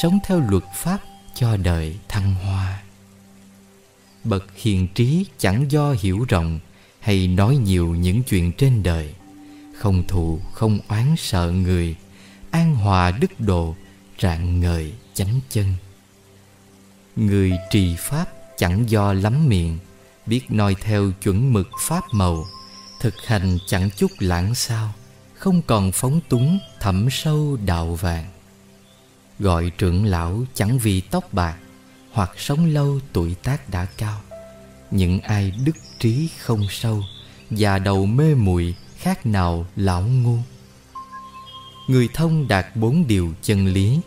sống 0.02 0.20
theo 0.26 0.40
luật 0.50 0.64
pháp 0.76 0.98
cho 1.36 1.58
đời 1.58 1.96
thăng 2.08 2.36
hoa. 2.36 2.82
Bậc 4.24 4.46
hiền 4.56 4.88
trí 4.88 5.26
chẳng 5.38 5.72
do 5.72 5.96
hiểu 6.02 6.26
rộng 6.30 6.60
hay 7.00 7.28
nói 7.28 7.56
nhiều 7.58 7.96
những 7.96 8.24
chuyện 8.24 8.52
trên 8.52 8.84
đời, 8.84 9.14
không 9.78 10.04
thù, 10.08 10.40
không 10.54 10.80
oán 10.88 11.16
sợ 11.18 11.52
người 11.52 11.96
an 12.52 12.76
hòa 12.76 13.12
đức 13.12 13.40
độ 13.40 13.76
rạng 14.20 14.60
ngời 14.60 14.94
chánh 15.14 15.40
chân. 15.50 15.74
Người 17.16 17.52
trì 17.70 17.96
pháp 17.96 18.26
chẳng 18.58 18.90
do 18.90 19.14
lắm 19.14 19.50
miệng, 19.50 19.78
biết 20.26 20.42
noi 20.50 20.76
theo 20.82 21.12
chuẩn 21.22 21.54
mực 21.54 21.68
pháp 21.88 22.04
màu, 22.12 22.46
thực 23.02 23.14
hành 23.26 23.58
chẳng 23.68 23.90
chút 23.98 24.12
lãng 24.20 24.56
sao, 24.56 24.94
không 25.34 25.62
còn 25.62 25.92
phóng 25.92 26.20
túng 26.30 26.60
thẳm 26.80 27.08
sâu 27.12 27.58
đạo 27.66 27.96
vàng. 27.96 28.26
Gọi 29.40 29.72
trưởng 29.78 30.06
lão 30.06 30.44
chẳng 30.54 30.78
vì 30.78 31.02
tóc 31.02 31.34
bạc, 31.34 31.58
hoặc 32.12 32.32
sống 32.38 32.66
lâu 32.66 33.00
tuổi 33.14 33.36
tác 33.44 33.70
đã 33.70 33.86
cao. 33.86 34.22
Những 34.92 35.20
ai 35.20 35.54
đức 35.66 35.76
trí 36.00 36.30
không 36.40 36.68
sâu, 36.70 37.04
Già 37.52 37.80
đầu 37.80 38.06
mê 38.06 38.36
muội, 38.36 38.76
khác 38.98 39.26
nào 39.26 39.66
lão 39.76 40.02
ngu. 40.02 40.38
Người 41.90 42.10
thông 42.14 42.48
đạt 42.48 42.76
bốn 42.76 43.08
điều 43.08 43.34
chân 43.42 43.68
lý, 43.68 44.00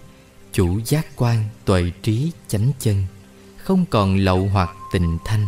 Chủ 0.53 0.81
giác 0.87 1.07
quan, 1.17 1.45
tuệ 1.65 1.93
trí, 2.03 2.31
chánh 2.49 2.73
chân, 2.79 3.05
Không 3.57 3.85
còn 3.91 4.17
lậu 4.17 4.49
hoặc 4.49 4.71
tình 4.93 5.19
thanh. 5.25 5.47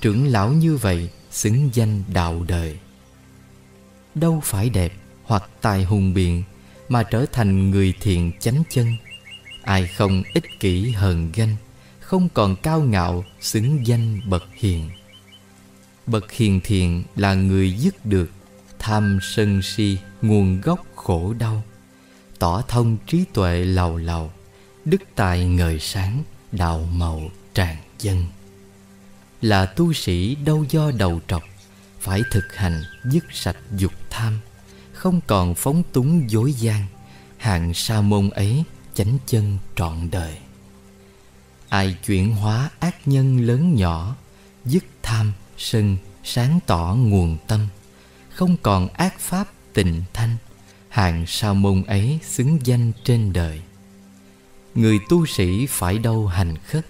Trưởng 0.00 0.26
lão 0.26 0.52
như 0.52 0.76
vậy 0.76 1.10
xứng 1.30 1.70
danh 1.72 2.02
đạo 2.12 2.44
đời. 2.48 2.78
Đâu 4.14 4.40
phải 4.44 4.70
đẹp 4.70 4.92
hoặc 5.24 5.50
tài 5.60 5.84
hùng 5.84 6.14
biện 6.14 6.42
Mà 6.88 7.02
trở 7.02 7.26
thành 7.32 7.70
người 7.70 7.94
thiện 8.00 8.32
chánh 8.40 8.62
chân. 8.70 8.96
Ai 9.62 9.86
không 9.86 10.22
ích 10.34 10.60
kỷ 10.60 10.90
hờn 10.90 11.30
ganh, 11.34 11.56
Không 12.00 12.28
còn 12.28 12.56
cao 12.56 12.80
ngạo 12.80 13.24
xứng 13.40 13.86
danh 13.86 14.20
bậc 14.28 14.44
hiền. 14.54 14.90
Bậc 16.06 16.32
hiền 16.32 16.60
thiện 16.64 17.04
là 17.16 17.34
người 17.34 17.72
dứt 17.72 18.06
được 18.06 18.30
Tham 18.78 19.18
sân 19.22 19.62
si, 19.62 19.98
nguồn 20.22 20.60
gốc 20.60 20.86
khổ 20.94 21.34
đau 21.38 21.62
Tỏ 22.40 22.62
thông 22.68 22.96
trí 23.06 23.24
tuệ 23.32 23.64
lầu 23.64 23.96
lầu, 23.96 24.30
Đức 24.84 25.02
tài 25.14 25.44
ngời 25.44 25.78
sáng, 25.80 26.22
đạo 26.52 26.88
màu 26.92 27.22
tràn 27.54 27.76
dân. 27.98 28.24
Là 29.40 29.66
tu 29.66 29.92
sĩ 29.92 30.34
đâu 30.34 30.64
do 30.70 30.90
đầu 30.90 31.20
trọc, 31.28 31.42
Phải 32.00 32.22
thực 32.30 32.56
hành 32.56 32.82
dứt 33.04 33.24
sạch 33.32 33.56
dục 33.76 33.92
tham, 34.10 34.40
Không 34.92 35.20
còn 35.26 35.54
phóng 35.54 35.82
túng 35.92 36.30
dối 36.30 36.52
gian, 36.52 36.86
Hạng 37.36 37.74
sa 37.74 38.00
môn 38.00 38.30
ấy 38.30 38.64
chánh 38.94 39.18
chân 39.26 39.58
trọn 39.76 40.10
đời. 40.10 40.38
Ai 41.68 41.96
chuyển 42.06 42.32
hóa 42.32 42.70
ác 42.78 43.08
nhân 43.08 43.40
lớn 43.40 43.74
nhỏ, 43.74 44.16
Dứt 44.64 44.84
tham, 45.02 45.32
sân, 45.58 45.96
sáng 46.24 46.60
tỏ 46.66 46.94
nguồn 46.94 47.36
tâm, 47.46 47.68
không 48.30 48.56
còn 48.62 48.88
ác 48.88 49.20
pháp 49.20 49.48
tình 49.72 50.02
thanh 50.12 50.36
hàng 50.90 51.24
sao 51.26 51.54
môn 51.54 51.82
ấy 51.82 52.18
xứng 52.22 52.58
danh 52.64 52.92
trên 53.04 53.32
đời. 53.32 53.60
Người 54.74 54.98
tu 55.08 55.26
sĩ 55.26 55.66
phải 55.66 55.98
đâu 55.98 56.26
hành 56.26 56.56
khất, 56.66 56.86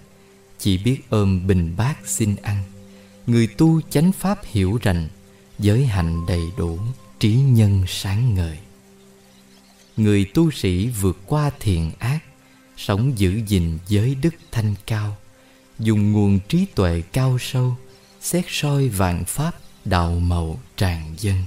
chỉ 0.59 0.77
biết 0.77 1.01
ôm 1.09 1.47
bình 1.47 1.73
bát 1.77 1.97
xin 2.05 2.35
ăn. 2.35 2.63
Người 3.27 3.47
tu 3.47 3.81
chánh 3.81 4.11
pháp 4.11 4.39
hiểu 4.43 4.79
rành, 4.81 5.07
giới 5.59 5.85
hạnh 5.85 6.25
đầy 6.25 6.41
đủ, 6.57 6.79
trí 7.19 7.33
nhân 7.33 7.83
sáng 7.87 8.35
ngời. 8.35 8.57
Người 9.97 10.25
tu 10.33 10.51
sĩ 10.51 10.87
vượt 10.87 11.17
qua 11.25 11.51
thiện 11.59 11.91
ác, 11.99 12.19
sống 12.77 13.19
giữ 13.19 13.41
gìn 13.47 13.77
giới 13.87 14.15
đức 14.15 14.35
thanh 14.51 14.75
cao. 14.87 15.17
Dùng 15.79 16.11
nguồn 16.11 16.39
trí 16.47 16.65
tuệ 16.75 17.03
cao 17.13 17.37
sâu, 17.39 17.75
xét 18.21 18.45
soi 18.47 18.89
vạn 18.89 19.25
pháp, 19.25 19.51
đạo 19.85 20.19
màu 20.19 20.59
tràn 20.77 21.15
dân 21.17 21.37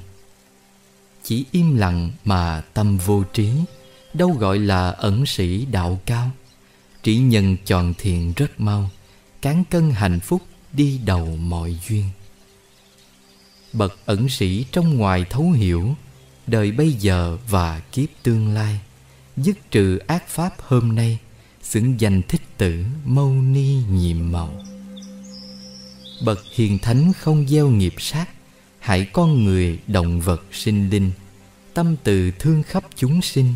chỉ 1.25 1.45
im 1.51 1.77
lặng 1.77 2.11
mà 2.25 2.61
tâm 2.75 2.99
vô 2.99 3.25
trí, 3.33 3.51
đâu 4.15 4.31
gọi 4.31 4.59
là 4.59 4.91
ẩn 4.91 5.27
sĩ 5.27 5.67
đạo 5.67 6.01
cao. 6.07 6.31
Trí 7.03 7.17
nhân 7.17 7.57
tròn 7.65 7.95
thiện 7.99 8.33
rất 8.37 8.61
mau, 8.61 8.91
cán 9.43 9.65
cân 9.71 9.91
hạnh 9.91 10.21
phúc 10.21 10.43
đi 10.73 11.01
đầu 11.05 11.37
mọi 11.37 11.79
duyên. 11.89 12.05
Bậc 13.73 13.99
ẩn 14.07 14.29
sĩ 14.29 14.65
trong 14.73 14.97
ngoài 14.97 15.25
thấu 15.31 15.51
hiểu, 15.51 15.95
đời 16.47 16.73
bây 16.73 16.93
giờ 16.93 17.39
và 17.49 17.81
kiếp 17.81 18.09
tương 18.23 18.55
lai, 18.55 18.81
dứt 19.37 19.71
trừ 19.71 19.99
ác 20.07 20.29
pháp 20.29 20.55
hôm 20.59 20.95
nay, 20.95 21.19
xứng 21.63 22.01
danh 22.01 22.23
thích 22.29 22.43
tử 22.59 22.85
mâu 23.05 23.33
ni 23.33 23.75
nhiệm 23.91 24.33
màu. 24.33 24.65
Bậc 26.25 26.39
hiền 26.55 26.79
thánh 26.79 27.13
không 27.13 27.49
gieo 27.49 27.69
nghiệp 27.69 27.95
sát 27.99 28.27
Hại 28.85 29.05
con 29.13 29.45
người, 29.45 29.79
động 29.87 30.21
vật, 30.21 30.45
sinh 30.53 30.91
linh 30.91 31.11
Tâm 31.75 31.97
từ 32.05 32.31
thương 32.31 32.63
khắp 32.63 32.85
chúng 32.97 33.23
sinh 33.23 33.55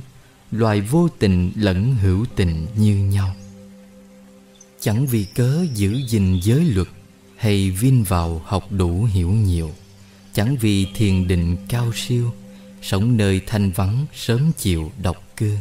Loài 0.51 0.81
vô 0.81 1.09
tình 1.19 1.53
lẫn 1.57 1.95
hữu 1.95 2.25
tình 2.37 2.67
như 2.77 2.97
nhau. 2.97 3.37
Chẳng 4.81 5.07
vì 5.07 5.25
cớ 5.25 5.67
giữ 5.75 6.01
gìn 6.09 6.41
giới 6.43 6.65
luật 6.65 6.89
Hay 7.37 7.71
vin 7.71 8.03
vào 8.03 8.43
học 8.45 8.73
đủ 8.73 9.05
hiểu 9.05 9.31
nhiều 9.31 9.71
Chẳng 10.33 10.57
vì 10.61 10.87
thiền 10.95 11.29
định 11.29 11.57
cao 11.69 11.93
siêu 11.95 12.33
Sống 12.83 13.17
nơi 13.17 13.41
thanh 13.47 13.71
vắng 13.71 14.07
sớm 14.15 14.53
chịu 14.59 14.93
độc 15.03 15.37
cư 15.37 15.57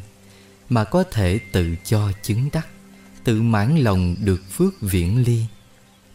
Mà 0.70 0.84
có 0.84 1.04
thể 1.04 1.40
tự 1.52 1.76
cho 1.86 2.12
chứng 2.24 2.50
đắc 2.54 2.68
Tự 3.24 3.42
mãn 3.42 3.78
lòng 3.78 4.16
được 4.24 4.42
phước 4.52 4.82
viễn 4.82 5.24
ly 5.24 5.46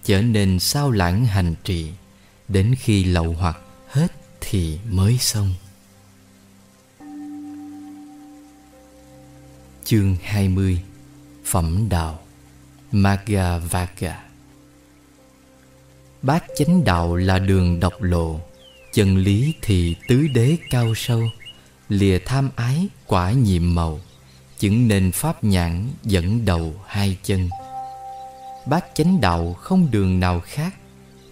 trở 0.04 0.22
nên 0.22 0.58
sao 0.58 0.90
lãng 0.90 1.26
hành 1.26 1.54
trì 1.64 1.90
đến 2.52 2.74
khi 2.78 3.04
lậu 3.04 3.32
hoặc 3.38 3.58
hết 3.88 4.12
thì 4.40 4.78
mới 4.90 5.18
xong. 5.18 5.54
Chương 9.84 10.16
20 10.22 10.82
phẩm 11.44 11.86
đạo 11.88 12.18
Magga 12.92 13.60
Bát 16.22 16.44
chánh 16.56 16.84
đạo 16.84 17.16
là 17.16 17.38
đường 17.38 17.80
độc 17.80 18.02
lộ 18.02 18.40
Chân 18.92 19.16
lý 19.16 19.54
thì 19.62 19.96
tứ 20.08 20.26
đế 20.34 20.56
cao 20.70 20.94
sâu 20.96 21.22
Lìa 21.88 22.18
tham 22.18 22.50
ái 22.56 22.88
quả 23.06 23.32
nhiệm 23.32 23.74
màu 23.74 24.00
Chứng 24.58 24.88
nên 24.88 25.12
pháp 25.12 25.44
nhãn 25.44 25.88
dẫn 26.02 26.44
đầu 26.44 26.74
hai 26.86 27.18
chân. 27.22 27.48
Bát 28.66 28.84
chánh 28.94 29.20
đạo 29.20 29.54
không 29.54 29.90
đường 29.90 30.20
nào 30.20 30.40
khác 30.40 30.74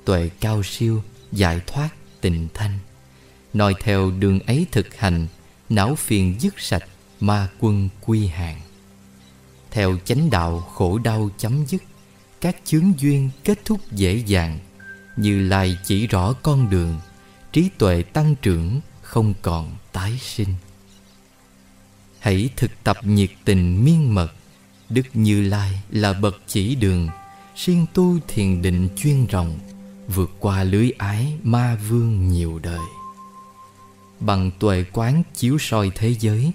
Tuệ 0.05 0.31
cao 0.41 0.63
siêu, 0.63 1.03
giải 1.33 1.61
thoát, 1.67 1.89
tình 2.21 2.49
thanh. 2.55 2.79
Noi 3.55 3.75
theo 3.81 4.11
đường 4.11 4.41
ấy 4.41 4.67
thực 4.73 4.97
hành 4.97 5.27
Não 5.69 5.95
phiền 5.95 6.37
dứt 6.41 6.55
sạch, 6.61 6.85
ma 7.21 7.49
quân 7.59 7.89
quy 8.01 8.27
hàng. 8.27 8.61
Theo 9.71 9.99
chánh 10.05 10.31
đạo 10.31 10.61
khổ 10.61 10.99
đau 10.99 11.31
chấm 11.39 11.67
dứt 11.67 11.83
Các 12.41 12.57
chướng 12.65 12.93
duyên 12.99 13.31
kết 13.45 13.65
thúc 13.65 13.81
dễ 13.93 14.23
dàng. 14.27 14.59
Như 15.17 15.49
lai 15.49 15.79
chỉ 15.85 16.07
rõ 16.07 16.33
con 16.33 16.71
đường 16.71 17.01
Trí 17.53 17.69
tuệ 17.79 18.03
tăng 18.03 18.35
trưởng 18.43 18.81
không 19.03 19.35
còn 19.43 19.77
tái 19.93 20.19
sinh. 20.21 20.55
Hãy 22.19 22.51
thực 22.57 22.71
tập 22.85 22.97
nhiệt 23.03 23.31
tình 23.45 23.85
miên 23.85 24.15
mật. 24.15 24.33
Đức 24.89 25.07
Như 25.15 25.43
Lai 25.43 25.83
là 25.91 26.13
bậc 26.13 26.37
chỉ 26.47 26.75
đường 26.75 27.09
siêng 27.57 27.87
tu 27.95 28.19
thiền 28.29 28.63
định 28.63 28.89
chuyên 28.97 29.27
rộng 29.27 29.59
vượt 30.15 30.31
qua 30.39 30.65
lưới 30.65 30.91
ái 30.99 31.33
ma 31.43 31.79
vương 31.89 32.29
nhiều 32.29 32.61
đời. 32.63 32.87
Bằng 34.21 34.51
tuệ 34.59 34.85
quán 34.93 35.23
chiếu 35.35 35.59
soi 35.61 35.91
thế 35.95 36.15
giới, 36.21 36.53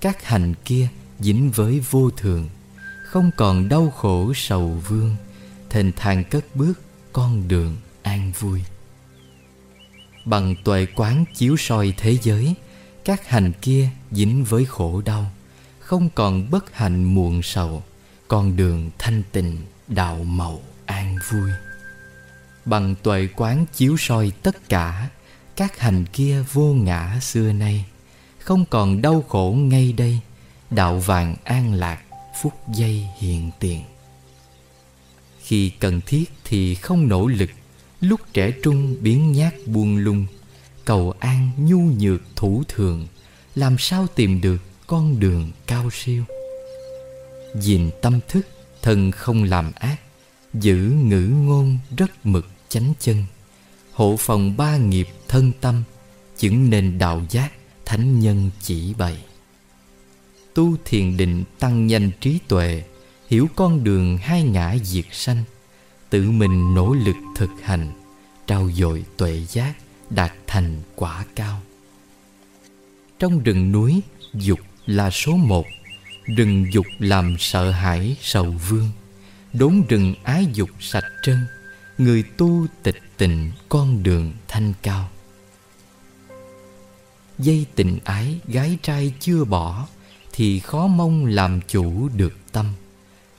các 0.00 0.24
hành 0.24 0.54
kia 0.64 0.88
dính 1.20 1.50
với 1.50 1.80
vô 1.90 2.10
thường, 2.10 2.48
không 3.04 3.30
còn 3.36 3.68
đau 3.68 3.90
khổ 3.90 4.32
sầu 4.34 4.82
vương, 4.88 5.16
thênh 5.70 5.92
thang 5.92 6.24
cất 6.24 6.56
bước 6.56 6.80
con 7.12 7.48
đường 7.48 7.76
an 8.02 8.32
vui. 8.38 8.62
Bằng 10.24 10.54
tuệ 10.64 10.86
quán 10.94 11.24
chiếu 11.34 11.56
soi 11.56 11.94
thế 11.96 12.18
giới, 12.22 12.54
các 13.04 13.28
hành 13.28 13.52
kia 13.62 13.88
dính 14.10 14.44
với 14.44 14.64
khổ 14.64 15.02
đau, 15.04 15.30
không 15.80 16.08
còn 16.14 16.50
bất 16.50 16.74
hạnh 16.74 17.04
muộn 17.04 17.42
sầu, 17.42 17.82
con 18.28 18.56
đường 18.56 18.90
thanh 18.98 19.22
tịnh, 19.32 19.58
đạo 19.88 20.24
màu 20.24 20.60
an 20.86 21.16
vui 21.30 21.50
bằng 22.66 22.94
tuệ 23.02 23.28
quán 23.36 23.66
chiếu 23.74 23.96
soi 23.98 24.32
tất 24.42 24.68
cả, 24.68 25.08
các 25.56 25.78
hành 25.78 26.04
kia 26.12 26.44
vô 26.52 26.74
ngã 26.74 27.18
xưa 27.22 27.52
nay. 27.52 27.84
Không 28.38 28.64
còn 28.70 29.02
đau 29.02 29.24
khổ 29.28 29.56
ngay 29.58 29.92
đây, 29.92 30.20
đạo 30.70 30.98
vàng 30.98 31.36
an 31.44 31.74
lạc, 31.74 32.02
phút 32.42 32.52
giây 32.74 33.06
hiện 33.18 33.50
tiền. 33.60 33.82
Khi 35.42 35.70
cần 35.70 36.00
thiết 36.06 36.32
thì 36.44 36.74
không 36.74 37.08
nỗ 37.08 37.26
lực, 37.26 37.50
lúc 38.00 38.20
trẻ 38.32 38.50
trung 38.62 38.96
biến 39.00 39.32
nhát 39.32 39.54
buông 39.66 39.96
lung. 39.96 40.26
Cầu 40.84 41.14
an 41.20 41.50
nhu 41.56 41.78
nhược 41.78 42.20
thủ 42.36 42.62
thường, 42.68 43.06
làm 43.54 43.78
sao 43.78 44.06
tìm 44.14 44.40
được 44.40 44.62
con 44.86 45.20
đường 45.20 45.50
cao 45.66 45.90
siêu? 45.92 46.24
Gìn 47.54 47.90
tâm 48.02 48.20
thức, 48.28 48.46
Thân 48.82 49.10
không 49.10 49.44
làm 49.44 49.72
ác, 49.74 49.96
Giữ 50.54 50.76
ngữ 51.04 51.30
ngôn 51.46 51.78
rất 51.96 52.26
mực 52.26 52.46
chánh 52.68 52.92
chân. 53.00 53.24
Hộ 53.92 54.16
phòng 54.18 54.56
ba 54.56 54.76
nghiệp 54.76 55.08
thân 55.28 55.52
tâm, 55.60 55.82
Chứng 56.38 56.70
nên 56.70 56.98
đạo 56.98 57.22
giác, 57.30 57.52
Thánh 57.84 58.20
nhân 58.20 58.50
chỉ 58.62 58.94
bày. 58.98 59.24
Tu 60.54 60.76
thiền 60.84 61.16
định 61.16 61.44
tăng 61.58 61.86
nhanh 61.86 62.10
trí 62.20 62.38
tuệ, 62.48 62.82
Hiểu 63.28 63.48
con 63.56 63.84
đường 63.84 64.18
hai 64.18 64.42
ngã 64.42 64.76
diệt 64.82 65.04
sanh, 65.12 65.44
Tự 66.10 66.30
mình 66.30 66.74
nỗ 66.74 66.94
lực 66.94 67.16
thực 67.36 67.50
hành, 67.62 67.92
Trao 68.46 68.70
dồi 68.70 69.04
tuệ 69.16 69.44
giác, 69.48 69.74
Đạt 70.10 70.32
thành 70.46 70.82
quả 70.94 71.24
cao. 71.34 71.60
Trong 73.18 73.42
rừng 73.42 73.72
núi, 73.72 74.00
Dục 74.34 74.60
là 74.86 75.10
số 75.10 75.36
một, 75.36 75.66
Rừng 76.36 76.66
dục 76.72 76.86
làm 76.98 77.36
sợ 77.38 77.70
hãi 77.70 78.16
sầu 78.20 78.44
vương. 78.68 78.90
Đốn 79.52 79.82
rừng 79.88 80.14
ái 80.24 80.46
dục 80.52 80.70
sạch 80.80 81.04
trân 81.22 81.46
Người 81.98 82.24
tu 82.36 82.66
tịch 82.82 83.02
tịnh 83.16 83.52
con 83.68 84.02
đường 84.02 84.32
thanh 84.48 84.72
cao. 84.82 85.08
Dây 87.38 87.66
tình 87.74 87.98
ái 88.04 88.40
gái 88.48 88.78
trai 88.82 89.12
chưa 89.20 89.44
bỏ, 89.44 89.86
Thì 90.32 90.58
khó 90.60 90.86
mong 90.86 91.26
làm 91.26 91.60
chủ 91.68 92.08
được 92.08 92.36
tâm. 92.52 92.72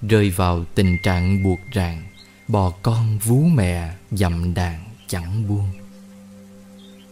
Rơi 0.02 0.30
vào 0.30 0.66
tình 0.76 0.98
trạng 1.04 1.44
buộc 1.44 1.60
ràng, 1.72 2.04
Bò 2.48 2.70
con 2.82 3.18
vú 3.18 3.42
mẹ 3.44 3.96
dậm 4.12 4.54
đàn 4.54 4.86
chẳng 5.08 5.48
buông. 5.48 5.70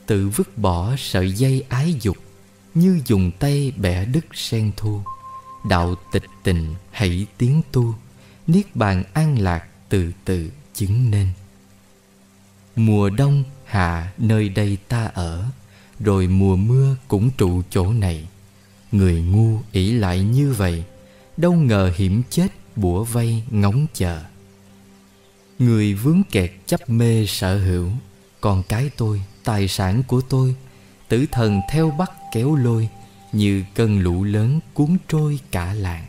Tự 0.06 0.30
vứt 0.30 0.58
bỏ 0.58 0.96
sợi 0.98 1.32
dây 1.32 1.66
ái 1.70 1.96
dục, 2.02 2.18
Như 2.74 3.02
dùng 3.06 3.32
tay 3.40 3.74
bẻ 3.78 4.06
đứt 4.06 4.26
sen 4.34 4.72
thu. 4.78 5.02
Đạo 5.70 5.96
tịch 6.12 6.26
tình 6.44 6.76
hãy 6.92 7.28
tiến 7.38 7.62
tu, 7.72 7.96
Niết 8.48 8.76
bàn 8.76 9.04
an 9.14 9.40
lạc 9.40 9.68
từ 9.90 10.12
từ 10.26 10.50
chứng 10.76 11.12
nên. 11.12 11.28
Mùa 12.76 13.10
đông 13.10 13.44
hạ 13.66 14.14
nơi 14.18 14.50
đây 14.50 14.78
ta 14.88 15.06
ở 15.06 15.46
Rồi 16.00 16.28
mùa 16.28 16.56
mưa 16.56 16.96
cũng 17.08 17.30
trụ 17.38 17.62
chỗ 17.70 17.94
này. 17.94 18.28
Người 18.92 19.22
ngu 19.22 19.60
ỷ 19.72 19.92
lại 19.92 20.20
như 20.20 20.54
vậy 20.54 20.84
Đâu 21.38 21.54
ngờ 21.54 21.92
hiểm 21.96 22.22
chết 22.30 22.48
bủa 22.76 23.04
vây 23.04 23.44
ngóng 23.50 23.86
chờ. 23.94 24.22
Người 25.60 25.94
vướng 25.94 26.22
kẹt 26.32 26.52
chấp 26.66 26.90
mê 26.90 27.26
sở 27.26 27.60
hữu 27.60 27.90
Còn 28.42 28.64
cái 28.64 28.90
tôi, 28.98 29.22
tài 29.44 29.68
sản 29.68 30.04
của 30.08 30.22
tôi 30.22 30.56
Tử 31.08 31.26
thần 31.32 31.62
theo 31.72 31.92
bắt 31.92 32.12
kéo 32.34 32.56
lôi 32.56 32.90
Như 33.32 33.64
cơn 33.76 34.00
lũ 34.00 34.24
lớn 34.24 34.60
cuốn 34.74 34.98
trôi 35.08 35.40
cả 35.52 35.74
làng. 35.74 36.06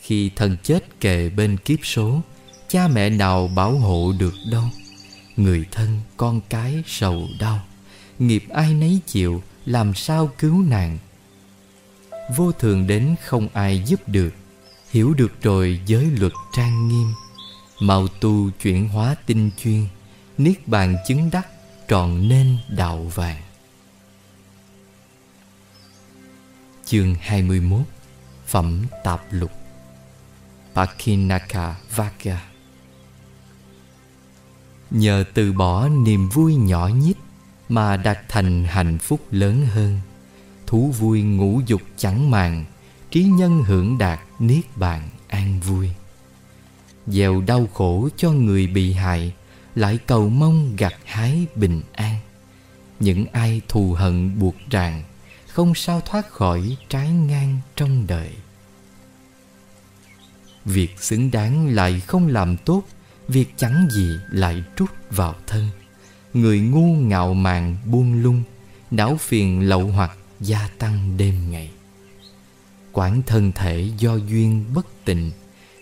Khi 0.00 0.30
thần 0.36 0.56
chết 0.62 1.00
kề 1.00 1.30
bên 1.30 1.56
kiếp 1.56 1.78
số 1.82 2.20
Cha 2.70 2.88
mẹ 2.88 3.10
nào 3.10 3.48
bảo 3.48 3.78
hộ 3.78 4.12
được 4.18 4.34
đâu. 4.50 4.64
Người 5.36 5.64
thân, 5.70 6.00
con 6.16 6.40
cái 6.48 6.82
sầu 6.86 7.28
đau. 7.40 7.60
Nghiệp 8.18 8.44
ai 8.48 8.74
nấy 8.74 9.00
chịu, 9.06 9.42
Làm 9.66 9.94
sao 9.94 10.30
cứu 10.38 10.62
nàng? 10.62 10.98
Vô 12.36 12.52
thường 12.52 12.86
đến 12.86 13.14
không 13.24 13.48
ai 13.52 13.82
giúp 13.86 14.00
được. 14.06 14.34
Hiểu 14.90 15.14
được 15.14 15.42
rồi, 15.42 15.80
giới 15.86 16.04
luật 16.04 16.32
trang 16.56 16.88
nghiêm. 16.88 17.12
Màu 17.80 18.08
tu 18.08 18.50
chuyển 18.50 18.88
hóa 18.88 19.14
tinh 19.26 19.50
chuyên. 19.58 19.86
Niết 20.38 20.68
bàn 20.68 20.96
chứng 21.08 21.30
đắc 21.30 21.46
Tròn 21.88 22.28
nên 22.28 22.58
đạo 22.68 23.10
vàng. 23.14 23.42
Chương 26.84 27.14
21 27.20 27.80
Phẩm 28.46 28.86
Tạp 29.04 29.20
Lục. 29.30 29.50
Pakinaka 30.74 31.76
Vaka 31.96 32.49
Nhờ 34.90 35.24
từ 35.34 35.52
bỏ 35.52 35.88
niềm 35.88 36.28
vui 36.28 36.54
nhỏ 36.54 36.88
nhít 36.88 37.16
Mà 37.68 37.96
đạt 37.96 38.18
thành 38.28 38.64
hạnh 38.64 38.98
phúc 38.98 39.20
lớn 39.30 39.66
hơn. 39.66 40.00
Thú 40.66 40.94
vui 40.98 41.22
ngũ 41.22 41.60
dục 41.66 41.82
chẳng 41.96 42.30
màng, 42.30 42.64
Trí 43.10 43.24
nhân 43.24 43.62
hưởng 43.62 43.98
đạt 43.98 44.20
niết 44.38 44.76
bàn 44.76 45.08
an 45.28 45.60
vui. 45.60 45.90
Gieo 47.06 47.40
đau 47.40 47.66
khổ 47.74 48.08
cho 48.16 48.30
người 48.30 48.66
bị 48.66 48.92
hại, 48.92 49.32
Lại 49.74 49.98
cầu 50.06 50.28
mong 50.28 50.76
gặt 50.76 50.94
hái 51.04 51.46
bình 51.54 51.82
an. 51.92 52.16
Những 53.00 53.26
ai 53.32 53.60
thù 53.68 53.92
hận 53.92 54.38
buộc 54.38 54.54
ràng, 54.70 55.02
Không 55.48 55.74
sao 55.74 56.00
thoát 56.00 56.30
khỏi 56.30 56.76
trái 56.88 57.10
ngang 57.10 57.60
trong 57.76 58.06
đời. 58.06 58.30
Việc 60.64 61.00
xứng 61.00 61.30
đáng 61.30 61.68
lại 61.68 62.00
không 62.00 62.26
làm 62.26 62.56
tốt 62.56 62.82
Việc 63.32 63.54
chẳng 63.56 63.88
gì 63.90 64.18
lại 64.30 64.64
trút 64.76 64.90
vào 65.10 65.34
thân. 65.46 65.68
Người 66.34 66.60
ngu 66.60 66.94
ngạo 66.94 67.34
mạn 67.34 67.76
buông 67.84 68.22
lung 68.22 68.42
Não 68.90 69.16
phiền 69.20 69.68
lậu 69.68 69.86
hoặc 69.86 70.16
gia 70.40 70.68
tăng 70.78 71.16
đêm 71.16 71.50
ngày. 71.50 71.70
Quản 72.92 73.22
thân 73.22 73.52
thể 73.52 73.90
do 73.98 74.16
duyên 74.16 74.64
bất 74.74 74.86
tình 75.04 75.30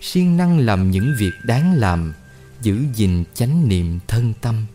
siêng 0.00 0.36
năng 0.36 0.58
làm 0.58 0.90
những 0.90 1.14
việc 1.18 1.32
đáng 1.44 1.74
làm 1.74 2.12
Giữ 2.60 2.84
gìn 2.94 3.24
chánh 3.34 3.68
niệm 3.68 3.98
thân 4.08 4.32
tâm 4.40 4.66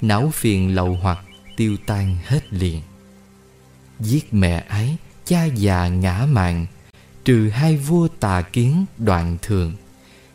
Não 0.00 0.30
phiền 0.34 0.74
lậu 0.74 0.98
hoặc 1.02 1.18
tiêu 1.56 1.76
tan 1.86 2.16
hết 2.24 2.52
liền. 2.52 2.80
Giết 4.00 4.34
mẹ 4.34 4.64
ái, 4.68 4.96
cha 5.24 5.44
già 5.44 5.88
ngã 5.88 6.26
mạng 6.28 6.66
Trừ 7.24 7.48
hai 7.48 7.76
vua 7.76 8.08
tà 8.08 8.42
kiến 8.42 8.84
đoạn 8.98 9.36
thường. 9.42 9.74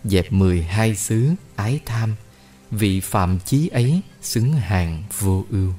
Dẹp 0.06 0.32
mười 0.32 0.64
hai 0.64 0.96
xứ 0.96 1.34
ái 1.56 1.80
tham 1.86 2.16
Vị 2.72 3.00
phạm 3.00 3.40
chí 3.46 3.68
ấy 3.68 4.02
xứng 4.22 4.54
hàng 4.54 5.04
vô 5.20 5.46
ưu. 5.52 5.74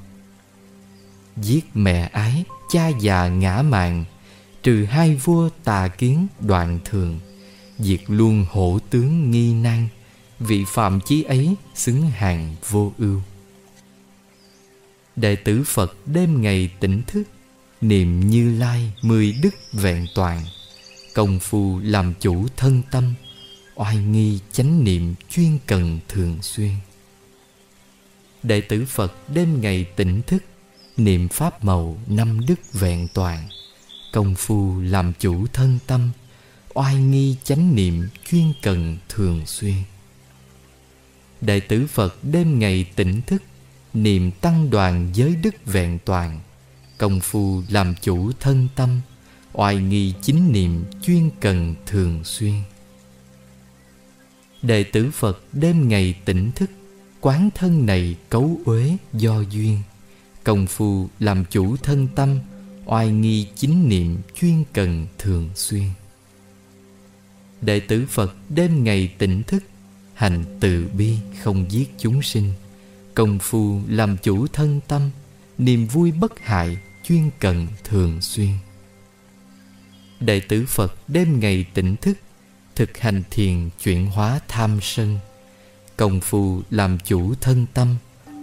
Giết 1.36 1.64
mẹ 1.74 2.10
ái, 2.12 2.44
cha 2.72 2.88
già 2.88 3.28
ngã 3.28 3.62
mạng 3.62 4.04
Trừ 4.62 4.84
hai 4.84 5.14
vua 5.14 5.48
tà 5.64 5.88
kiến 5.88 6.26
đoạn 6.40 6.78
thường 6.84 7.20
Diệt 7.78 8.00
luôn 8.08 8.46
hổ 8.50 8.78
tướng 8.90 9.30
nghi 9.30 9.54
nan 9.54 9.88
Vị 10.38 10.64
phạm 10.68 11.00
chí 11.00 11.22
ấy 11.22 11.54
xứng 11.74 12.02
hàng 12.02 12.56
vô 12.68 12.92
ưu. 12.98 13.20
Đệ 15.16 15.36
tử 15.36 15.62
Phật 15.66 15.96
đêm 16.06 16.42
ngày 16.42 16.70
tỉnh 16.80 17.02
thức 17.06 17.22
Niệm 17.80 18.20
như 18.20 18.58
lai 18.58 18.92
mười 19.02 19.34
đức 19.42 19.54
vẹn 19.72 20.06
toàn 20.14 20.42
Công 21.14 21.40
phu 21.40 21.78
làm 21.78 22.14
chủ 22.20 22.46
thân 22.56 22.82
tâm 22.90 23.14
Oai 23.78 23.96
nghi 23.96 24.40
chánh 24.52 24.84
niệm 24.84 25.14
chuyên 25.30 25.58
cần 25.66 25.98
thường 26.08 26.38
xuyên. 26.42 26.70
Đệ 28.42 28.60
tử 28.60 28.84
Phật 28.88 29.14
đêm 29.28 29.60
ngày 29.60 29.84
tỉnh 29.96 30.22
thức, 30.22 30.42
Niệm 30.96 31.28
pháp 31.28 31.64
màu 31.64 31.98
năm 32.06 32.40
đức 32.46 32.72
vẹn 32.72 33.08
toàn, 33.14 33.48
Công 34.12 34.34
phu 34.34 34.80
làm 34.80 35.12
chủ 35.18 35.46
thân 35.52 35.78
tâm, 35.86 36.10
Oai 36.74 36.94
nghi 36.94 37.36
chánh 37.44 37.74
niệm 37.74 38.08
chuyên 38.26 38.52
cần 38.62 38.96
thường 39.08 39.46
xuyên. 39.46 39.76
Đệ 41.40 41.60
tử 41.60 41.86
Phật 41.86 42.24
đêm 42.24 42.58
ngày 42.58 42.86
tỉnh 42.96 43.22
thức, 43.22 43.42
Niệm 43.94 44.30
tăng 44.30 44.70
đoàn 44.70 45.10
giới 45.14 45.36
đức 45.36 45.54
vẹn 45.66 45.98
toàn, 46.04 46.40
Công 46.98 47.20
phu 47.20 47.62
làm 47.68 47.94
chủ 48.02 48.32
thân 48.40 48.68
tâm, 48.76 49.00
Oai 49.52 49.76
nghi 49.76 50.14
chính 50.22 50.52
niệm 50.52 50.84
chuyên 51.02 51.30
cần 51.40 51.74
thường 51.86 52.24
xuyên. 52.24 52.62
Đệ 54.66 54.84
tử 54.84 55.10
Phật 55.10 55.42
đêm 55.52 55.88
ngày 55.88 56.14
tỉnh 56.24 56.52
thức, 56.52 56.70
Quán 57.20 57.50
thân 57.54 57.86
này 57.86 58.16
cấu 58.30 58.60
uế 58.64 58.96
do 59.12 59.40
duyên. 59.40 59.78
Công 60.44 60.66
phu 60.66 61.08
làm 61.18 61.44
chủ 61.50 61.76
thân 61.76 62.08
tâm, 62.14 62.38
Oai 62.84 63.08
nghi 63.08 63.46
chính 63.54 63.88
niệm 63.88 64.16
chuyên 64.34 64.64
cần 64.72 65.06
thường 65.18 65.50
xuyên. 65.54 65.84
Đệ 67.60 67.80
tử 67.80 68.06
Phật 68.10 68.36
đêm 68.48 68.84
ngày 68.84 69.14
tỉnh 69.18 69.42
thức, 69.42 69.62
Hành 70.14 70.44
từ 70.60 70.88
bi 70.98 71.14
không 71.42 71.70
giết 71.70 71.90
chúng 71.98 72.22
sinh. 72.22 72.52
Công 73.14 73.38
phu 73.38 73.80
làm 73.88 74.16
chủ 74.22 74.46
thân 74.46 74.80
tâm, 74.88 75.10
Niềm 75.58 75.86
vui 75.86 76.12
bất 76.12 76.40
hại 76.40 76.78
chuyên 77.04 77.30
cần 77.40 77.66
thường 77.84 78.20
xuyên. 78.20 78.52
Đệ 80.20 80.40
tử 80.40 80.64
Phật 80.68 80.94
đêm 81.08 81.40
ngày 81.40 81.66
tỉnh 81.74 81.96
thức 81.96 82.18
Thực 82.76 82.98
hành 82.98 83.22
thiền 83.30 83.70
chuyển 83.82 84.06
hóa 84.06 84.40
tham 84.48 84.78
sân, 84.82 85.18
Công 85.96 86.20
phu 86.20 86.62
làm 86.70 86.98
chủ 87.04 87.34
thân 87.40 87.66
tâm, 87.74 87.96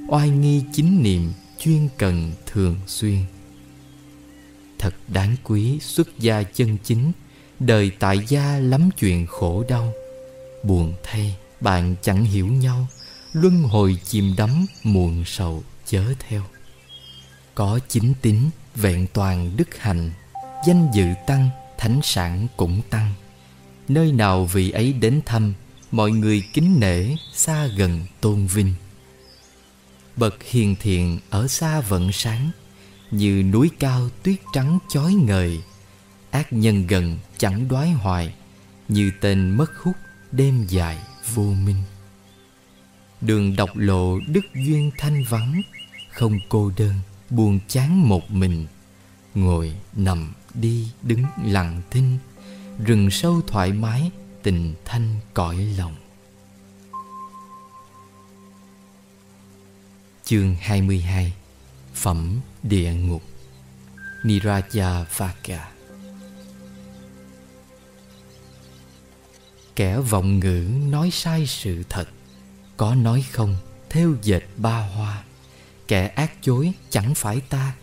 Oai 0.08 0.30
nghi 0.30 0.64
chính 0.74 1.04
niệm 1.04 1.32
chuyên 1.60 1.88
cần 1.98 2.32
thường 2.46 2.78
xuyên. 2.88 3.18
Thật 4.80 4.94
đáng 5.08 5.36
quý 5.44 5.80
xuất 5.80 6.20
gia 6.20 6.44
chân 6.44 6.78
chính, 6.84 7.12
Đời 7.60 7.92
tại 8.00 8.20
gia 8.28 8.60
lắm 8.60 8.90
chuyện 9.00 9.28
khổ 9.28 9.64
đau. 9.70 9.94
Buồn 10.64 10.94
thay, 11.04 11.38
bạn 11.62 11.96
chẳng 12.02 12.24
hiểu 12.24 12.48
nhau, 12.48 12.88
Luân 13.34 13.64
hồi 13.64 13.98
chìm 14.04 14.34
đắm 14.38 14.66
muộn 14.84 15.24
sầu 15.26 15.64
chớ 15.86 16.04
theo. 16.20 16.44
Có 17.56 17.80
chính 17.88 18.14
tín, 18.22 18.38
vẹn 18.76 19.08
toàn 19.14 19.58
đức 19.58 19.78
hạnh, 19.78 20.12
Danh 20.68 20.92
dự 20.94 21.06
tăng, 21.28 21.50
thánh 21.78 22.00
sản 22.04 22.48
cũng 22.58 22.82
tăng. 22.90 23.14
Nơi 23.88 24.12
nào 24.12 24.46
vị 24.46 24.72
ấy 24.72 24.94
đến 24.94 25.22
thăm, 25.26 25.54
Mọi 25.94 26.12
người 26.12 26.44
kính 26.54 26.80
nể 26.80 27.16
xa 27.34 27.68
gần 27.68 28.06
tôn 28.22 28.48
vinh. 28.48 28.74
Bậc 30.16 30.44
hiền 30.44 30.76
thiện 30.80 31.20
ở 31.30 31.48
xa 31.48 31.82
vẫn 31.82 32.12
sáng, 32.12 32.52
Như 33.12 33.44
núi 33.44 33.70
cao 33.80 34.10
tuyết 34.24 34.36
trắng 34.54 34.80
chói 34.90 35.14
ngời. 35.14 35.62
Ác 36.32 36.54
nhân 36.54 36.88
gần 36.88 37.18
chẳng 37.38 37.68
đoái 37.68 37.92
hoài, 37.92 38.34
Như 38.88 39.12
tên 39.22 39.50
mất 39.50 39.72
hút 39.78 39.96
đêm 40.32 40.66
dài 40.70 40.98
vô 41.34 41.44
minh. 41.44 41.84
Đường 43.22 43.56
độc 43.56 43.70
lộ 43.76 44.20
đức 44.28 44.46
duyên 44.54 44.92
thanh 44.98 45.24
vắng, 45.30 45.62
Không 46.10 46.40
cô 46.50 46.72
đơn 46.78 46.94
buồn 47.30 47.60
chán 47.68 48.10
một 48.10 48.32
mình. 48.32 48.68
Ngồi 49.36 49.74
nằm 49.96 50.34
đi 50.54 50.88
đứng 51.02 51.24
lặng 51.44 51.82
thinh 51.92 52.18
Rừng 52.80 53.12
sâu 53.12 53.42
thoải 53.48 53.74
mái, 53.74 54.12
tình 54.44 54.74
thanh 54.86 55.16
cõi 55.34 55.56
lòng. 55.78 55.96
Chương 60.24 60.56
22 60.62 61.34
Phẩm 61.94 62.40
địa 62.64 62.94
ngục, 62.94 63.24
Niraja 64.24 65.04
Vaka 65.18 65.72
Kẻ 69.76 70.00
vọng 70.00 70.40
ngữ 70.40 70.68
nói 70.90 71.10
sai 71.12 71.48
sự 71.48 71.84
thật, 71.90 72.06
Có 72.78 72.96
nói 72.96 73.26
không 73.32 73.56
theo 73.90 74.16
dệt 74.22 74.44
ba 74.58 74.80
hoa. 74.80 75.24
Kẻ 75.88 76.08
ác 76.08 76.32
chối 76.42 76.74
chẳng 76.90 77.16
phải 77.16 77.42
ta, 77.50 77.76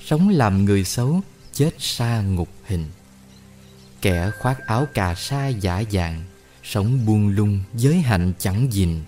Sống 0.00 0.28
làm 0.28 0.64
người 0.64 0.84
xấu, 0.84 1.20
chết 1.52 1.70
xa 1.78 2.22
ngục 2.22 2.48
hình. 2.64 2.84
Kẻ 4.02 4.30
khoác 4.38 4.66
áo 4.66 4.86
cà 4.94 5.14
sa 5.14 5.48
giả 5.48 5.82
dạng, 5.90 6.22
Sống 6.62 7.06
buông 7.06 7.28
lung 7.28 7.60
giới 7.74 7.96
hạnh 7.96 8.32
chẳng 8.38 8.72
gìn 8.72 9.00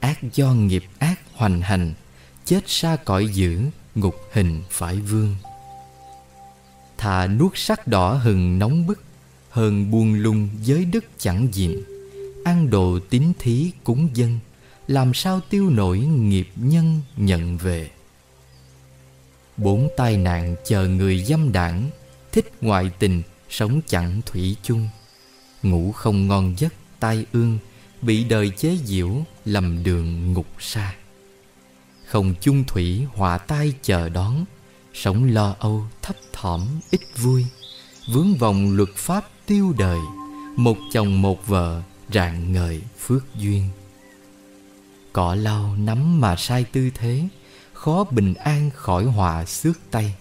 Ác 0.00 0.18
do 0.34 0.52
nghiệp 0.52 0.84
ác 0.98 1.20
hoành 1.34 1.60
hành, 1.60 1.94
Chết 2.44 2.60
xa 2.66 2.96
cõi 3.04 3.28
dữ, 3.32 3.60
ngục 3.94 4.14
hình 4.32 4.62
phải 4.70 4.96
vương. 4.96 5.36
Thà 6.98 7.26
nuốt 7.26 7.52
sắc 7.54 7.86
đỏ 7.86 8.14
hừng 8.14 8.58
nóng 8.58 8.86
bức 8.86 9.02
Hơn 9.50 9.90
buông 9.90 10.14
lung 10.14 10.48
giới 10.62 10.84
đức 10.84 11.04
chẳng 11.18 11.48
gìn 11.52 11.82
Ăn 12.44 12.70
đồ 12.70 12.98
tín 13.10 13.32
thí 13.38 13.70
cúng 13.84 14.08
dân, 14.14 14.38
Làm 14.86 15.14
sao 15.14 15.40
tiêu 15.50 15.70
nổi 15.70 15.98
nghiệp 15.98 16.48
nhân 16.56 17.00
nhận 17.16 17.56
về. 17.56 17.90
Bốn 19.56 19.88
tai 19.96 20.16
nạn 20.16 20.56
chờ 20.66 20.88
người 20.88 21.24
dâm 21.24 21.52
đảng, 21.52 21.90
Thích 22.32 22.52
ngoại 22.60 22.90
tình 22.98 23.22
Sống 23.50 23.80
chẳng 23.86 24.20
thủy 24.26 24.56
chung. 24.62 24.88
Ngủ 25.62 25.92
không 25.92 26.28
ngon 26.28 26.54
giấc 26.58 26.74
tai 27.00 27.26
ương, 27.32 27.58
Bị 28.02 28.24
đời 28.24 28.50
chế 28.50 28.76
giễu 28.84 29.10
Lầm 29.44 29.84
đường 29.84 30.32
ngục 30.32 30.46
xa. 30.58 30.94
Không 32.06 32.34
chung 32.40 32.64
thủy 32.64 33.06
họa 33.14 33.38
tai 33.38 33.74
chờ 33.82 34.08
đón, 34.08 34.44
Sống 34.94 35.24
lo 35.24 35.54
âu 35.58 35.86
thấp 36.02 36.16
thỏm 36.32 36.66
ít 36.90 37.00
vui. 37.16 37.46
Vướng 38.12 38.34
vòng 38.34 38.76
luật 38.76 38.88
pháp 38.96 39.24
tiêu 39.46 39.74
đời, 39.78 39.98
Một 40.56 40.76
chồng 40.92 41.22
một 41.22 41.46
vợ 41.46 41.82
rạng 42.12 42.52
ngời 42.52 42.82
phước 42.98 43.24
duyên. 43.34 43.68
Cỏ 45.12 45.34
lau 45.34 45.76
nắm 45.76 46.20
mà 46.20 46.36
sai 46.36 46.64
tư 46.64 46.90
thế, 46.94 47.28
Khó 47.72 48.04
bình 48.10 48.34
an 48.34 48.70
khỏi 48.74 49.04
họa 49.04 49.44
xước 49.44 49.78
tay. 49.90 50.14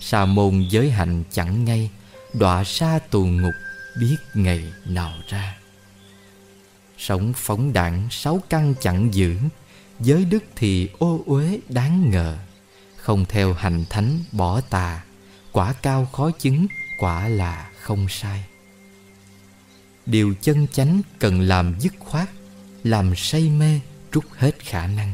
Sa 0.00 0.24
môn 0.24 0.68
giới 0.70 0.90
hạnh 0.90 1.22
chẳng 1.32 1.64
ngay 1.64 1.90
Đọa 2.32 2.64
xa 2.64 2.98
tù 3.10 3.24
ngục 3.24 3.54
biết 4.00 4.16
ngày 4.34 4.72
nào 4.86 5.12
ra. 5.28 5.56
Sống 6.98 7.32
phóng 7.36 7.72
đảng 7.72 8.08
sáu 8.10 8.40
căn 8.48 8.74
chẳng 8.80 9.14
giữ 9.14 9.36
Giới 10.00 10.24
đức 10.24 10.44
thì 10.56 10.88
ô 10.98 11.20
uế 11.26 11.60
đáng 11.68 12.10
ngờ. 12.10 12.36
Không 12.96 13.24
theo 13.28 13.52
hành 13.52 13.84
thánh 13.90 14.18
bỏ 14.32 14.60
tà, 14.60 15.04
Quả 15.52 15.72
cao 15.72 16.08
khó 16.12 16.30
chứng, 16.30 16.66
quả 16.98 17.28
là 17.28 17.70
không 17.80 18.06
sai. 18.08 18.44
Điều 20.06 20.34
chân 20.40 20.66
chánh 20.72 21.00
cần 21.18 21.40
làm 21.40 21.74
dứt 21.80 21.92
khoát, 21.98 22.28
Làm 22.84 23.16
say 23.16 23.50
mê 23.50 23.80
trút 24.12 24.24
hết 24.36 24.58
khả 24.58 24.86
năng. 24.86 25.12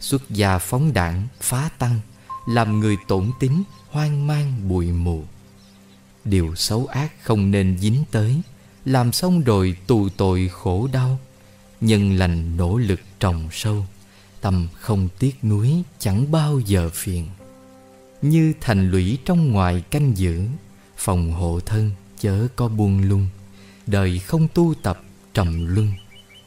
Xuất 0.00 0.30
gia 0.30 0.58
phóng 0.58 0.92
đảng 0.92 1.28
phá 1.40 1.70
tăng, 1.78 2.00
Làm 2.48 2.80
người 2.80 2.96
tổn 3.08 3.30
tính 3.40 3.62
hoang 3.88 4.26
mang 4.26 4.68
bụi 4.68 4.92
mù. 4.92 5.24
Điều 6.26 6.54
xấu 6.54 6.86
ác 6.86 7.12
không 7.22 7.50
nên 7.50 7.78
dính 7.78 8.04
tới, 8.10 8.40
Làm 8.84 9.12
xong 9.12 9.40
rồi 9.40 9.76
tù 9.86 10.08
tội 10.08 10.50
khổ 10.52 10.88
đau, 10.92 11.18
Nhân 11.80 12.18
lành 12.18 12.56
nỗ 12.56 12.78
lực 12.78 13.00
trồng 13.20 13.48
sâu, 13.52 13.86
Tâm 14.40 14.68
không 14.80 15.08
tiếc 15.18 15.44
nuối 15.44 15.82
chẳng 15.98 16.32
bao 16.32 16.60
giờ 16.60 16.90
phiền. 16.94 17.26
Như 18.22 18.52
thành 18.60 18.90
lũy 18.90 19.18
trong 19.24 19.52
ngoài 19.52 19.82
canh 19.90 20.16
giữ, 20.16 20.42
Phòng 20.96 21.32
hộ 21.32 21.60
thân 21.66 21.90
chớ 22.20 22.48
có 22.56 22.68
buông 22.68 23.08
lung, 23.08 23.28
Đời 23.86 24.18
không 24.18 24.48
tu 24.54 24.74
tập 24.82 25.02
trầm 25.34 25.74
luân, 25.74 25.92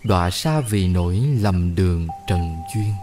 Đọa 0.04 0.30
xa 0.30 0.62
vì 0.62 0.88
nỗi 0.88 1.20
lầm 1.42 1.76
đường 1.76 2.08
trần 2.28 2.56
duyên. 2.76 2.94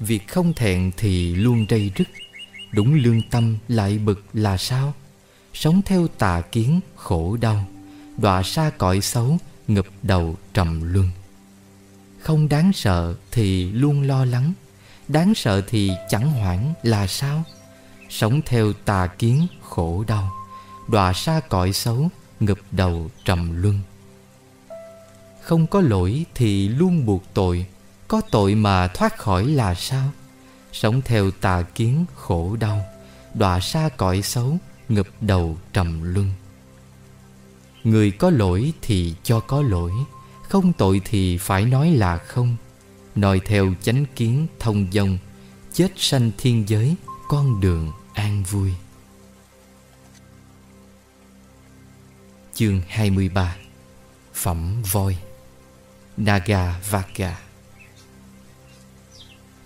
Việc 0.00 0.28
không 0.28 0.52
thẹn 0.52 0.90
thì 0.96 1.34
luôn 1.34 1.66
rây 1.70 1.92
rứt, 1.94 2.08
Đúng 2.72 2.94
lương 2.94 3.22
tâm 3.30 3.56
lại 3.68 3.98
bực 3.98 4.24
là 4.32 4.56
sao? 4.56 4.94
Sống 5.54 5.82
theo 5.82 6.08
tà 6.08 6.40
kiến 6.40 6.80
khổ 6.96 7.36
đau, 7.40 7.64
Đọa 8.16 8.42
xa 8.42 8.70
cõi 8.78 9.00
xấu 9.00 9.38
ngập 9.68 9.86
đầu 10.02 10.36
trầm 10.54 10.92
luân. 10.92 11.08
Không 12.20 12.48
đáng 12.48 12.72
sợ 12.72 13.14
thì 13.30 13.72
luôn 13.72 14.02
lo 14.02 14.24
lắng, 14.24 14.52
Đáng 15.08 15.34
sợ 15.34 15.62
thì 15.66 15.90
chẳng 16.08 16.30
hoảng 16.30 16.74
là 16.82 17.06
sao? 17.06 17.42
Sống 18.10 18.40
theo 18.46 18.72
tà 18.72 19.06
kiến 19.06 19.46
khổ 19.62 20.04
đau, 20.06 20.30
Đọa 20.88 21.12
xa 21.12 21.40
cõi 21.48 21.72
xấu 21.72 22.08
ngập 22.40 22.58
đầu 22.72 23.10
trầm 23.24 23.62
luân. 23.62 23.80
Không 25.42 25.66
có 25.66 25.80
lỗi 25.80 26.26
thì 26.34 26.68
luôn 26.68 27.06
buộc 27.06 27.22
tội, 27.34 27.66
Có 28.08 28.20
tội 28.30 28.54
mà 28.54 28.88
thoát 28.88 29.18
khỏi 29.18 29.46
là 29.46 29.74
sao? 29.74 30.10
Sống 30.72 31.02
theo 31.04 31.30
tà 31.30 31.62
kiến 31.74 32.04
khổ 32.14 32.56
đau, 32.56 32.84
Đọa 33.34 33.60
xa 33.60 33.88
cõi 33.96 34.22
xấu 34.22 34.58
Ngập 34.94 35.06
đầu 35.20 35.58
trầm 35.72 36.14
luân. 36.14 36.30
Người 37.84 38.10
có 38.10 38.30
lỗi 38.30 38.72
thì 38.82 39.14
cho 39.22 39.40
có 39.40 39.62
lỗi 39.62 39.92
Không 40.42 40.72
tội 40.72 41.00
thì 41.04 41.38
phải 41.38 41.64
nói 41.64 41.90
là 41.90 42.18
không. 42.18 42.56
Nói 43.14 43.40
theo 43.44 43.74
chánh 43.82 44.04
kiến 44.16 44.46
thông 44.58 44.86
dông, 44.92 45.18
Chết 45.72 45.92
sanh 45.96 46.30
thiên 46.38 46.68
giới 46.68 46.96
Con 47.28 47.60
đường 47.60 47.92
an 48.12 48.42
vui. 48.50 48.72
Chương 52.54 52.82
23 52.88 53.56
Phẩm 54.34 54.82
voi 54.92 55.16
Naga 56.16 56.80
Vaka 56.90 57.38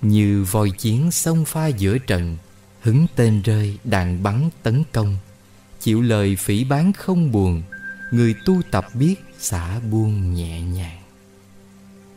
Như 0.03 0.45
voi 0.51 0.71
chiến 0.71 1.11
xông 1.11 1.45
pha 1.45 1.67
giữa 1.67 1.99
trận 1.99 2.37
Hứng 2.81 3.07
tên 3.17 3.43
rơi 3.43 3.79
đạn 3.85 4.23
bắn 4.23 4.51
tấn 4.63 4.83
công. 4.93 5.17
Chịu 5.81 6.03
lời 6.03 6.37
phỉ 6.37 6.65
bán 6.65 6.93
không 6.93 7.33
buồn 7.33 7.63
Người 8.13 8.35
tu 8.45 8.63
tập 8.71 8.87
biết 8.95 9.15
xả 9.39 9.81
buông 9.81 10.35
nhẹ 10.35 10.61
nhàng. 10.61 10.99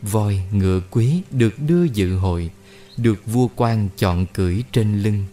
Voi 0.01 0.41
ngựa 0.51 0.81
quý 0.91 1.21
được 1.31 1.53
đưa 1.59 1.83
dự 1.83 2.15
hội 2.15 2.49
Được 2.97 3.25
vua 3.25 3.47
quan 3.55 3.89
chọn 3.97 4.25
cưỡi 4.25 4.63
trên 4.71 5.01
lưng. 5.01 5.25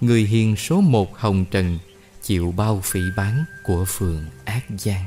Người 0.00 0.22
hiền 0.22 0.56
số 0.56 0.80
một 0.80 1.18
hồng 1.18 1.44
trần 1.50 1.78
Chịu 2.22 2.54
bao 2.56 2.80
phỉ 2.84 3.00
bán 3.16 3.44
của 3.64 3.84
phường 3.84 4.24
ác 4.44 4.64
gian. 4.78 5.04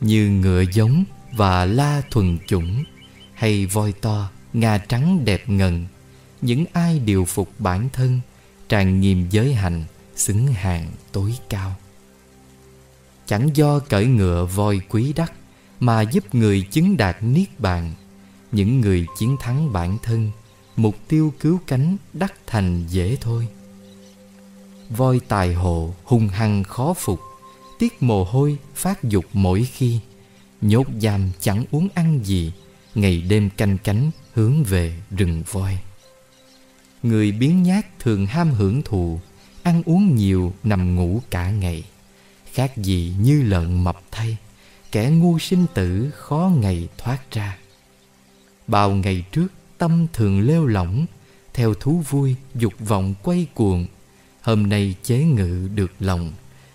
Như 0.00 0.28
ngựa 0.28 0.64
giống 0.72 1.04
và 1.32 1.64
la 1.64 2.02
thuần 2.10 2.38
chủng 2.46 2.84
Hay 3.34 3.66
voi 3.66 3.92
to, 3.92 4.30
ngà 4.52 4.78
trắng 4.78 5.24
đẹp 5.24 5.48
ngần 5.48 5.86
những 6.44 6.64
ai 6.72 6.98
điều 6.98 7.24
phục 7.24 7.50
bản 7.58 7.88
thân, 7.92 8.20
tràn 8.68 9.00
nghiêm 9.00 9.26
giới 9.30 9.54
hành, 9.54 9.84
xứng 10.16 10.46
hàng 10.46 10.86
tối 11.12 11.34
cao. 11.48 11.74
Chẳng 13.26 13.56
do 13.56 13.78
cởi 13.78 14.06
ngựa 14.06 14.44
voi 14.54 14.80
quý 14.88 15.12
đắc, 15.12 15.32
mà 15.80 16.02
giúp 16.02 16.34
người 16.34 16.62
chứng 16.70 16.96
đạt 16.96 17.16
niết 17.20 17.60
bàn. 17.60 17.94
Những 18.52 18.80
người 18.80 19.06
chiến 19.18 19.36
thắng 19.40 19.72
bản 19.72 19.98
thân, 20.02 20.30
mục 20.76 20.96
tiêu 21.08 21.32
cứu 21.40 21.60
cánh 21.66 21.96
đắc 22.12 22.34
thành 22.46 22.84
dễ 22.88 23.16
thôi. 23.20 23.48
Voi 24.90 25.20
tài 25.28 25.54
hộ 25.54 25.94
hung 26.04 26.28
hăng 26.28 26.64
khó 26.64 26.94
phục, 26.94 27.20
tiết 27.78 28.02
mồ 28.02 28.24
hôi 28.24 28.58
phát 28.74 29.04
dục 29.04 29.24
mỗi 29.32 29.64
khi. 29.72 30.00
Nhốt 30.60 30.86
giam 31.00 31.30
chẳng 31.40 31.64
uống 31.70 31.88
ăn 31.94 32.20
gì, 32.24 32.52
ngày 32.94 33.22
đêm 33.28 33.50
canh 33.50 33.78
cánh 33.78 34.10
hướng 34.32 34.62
về 34.62 34.96
rừng 35.10 35.42
voi. 35.52 35.78
Người 37.04 37.32
biến 37.32 37.62
nhát 37.62 37.98
thường 37.98 38.26
ham 38.26 38.50
hưởng 38.50 38.82
thụ 38.82 39.20
Ăn 39.62 39.82
uống 39.86 40.16
nhiều, 40.16 40.52
nằm 40.62 40.96
ngủ 40.96 41.20
cả 41.30 41.50
ngày. 41.50 41.84
Khác 42.52 42.76
gì 42.76 43.14
như 43.20 43.42
lợn 43.42 43.84
mập 43.84 43.96
thay, 44.10 44.36
Kẻ 44.92 45.10
ngu 45.10 45.38
sinh 45.38 45.66
tử 45.74 46.10
khó 46.14 46.52
ngày 46.60 46.88
thoát 46.98 47.30
ra. 47.30 47.58
Bao 48.66 48.90
ngày 48.90 49.24
trước, 49.32 49.48
tâm 49.78 50.06
thường 50.12 50.40
lêu 50.40 50.66
lỏng, 50.66 51.06
Theo 51.52 51.74
thú 51.74 52.02
vui, 52.08 52.36
dục 52.54 52.72
vọng 52.78 53.14
quay 53.22 53.46
cuồng. 53.54 53.86
Hôm 54.40 54.66
nay 54.66 54.94
chế 55.02 55.18
ngự 55.18 55.68
được 55.74 55.92
lòng, 56.00 56.32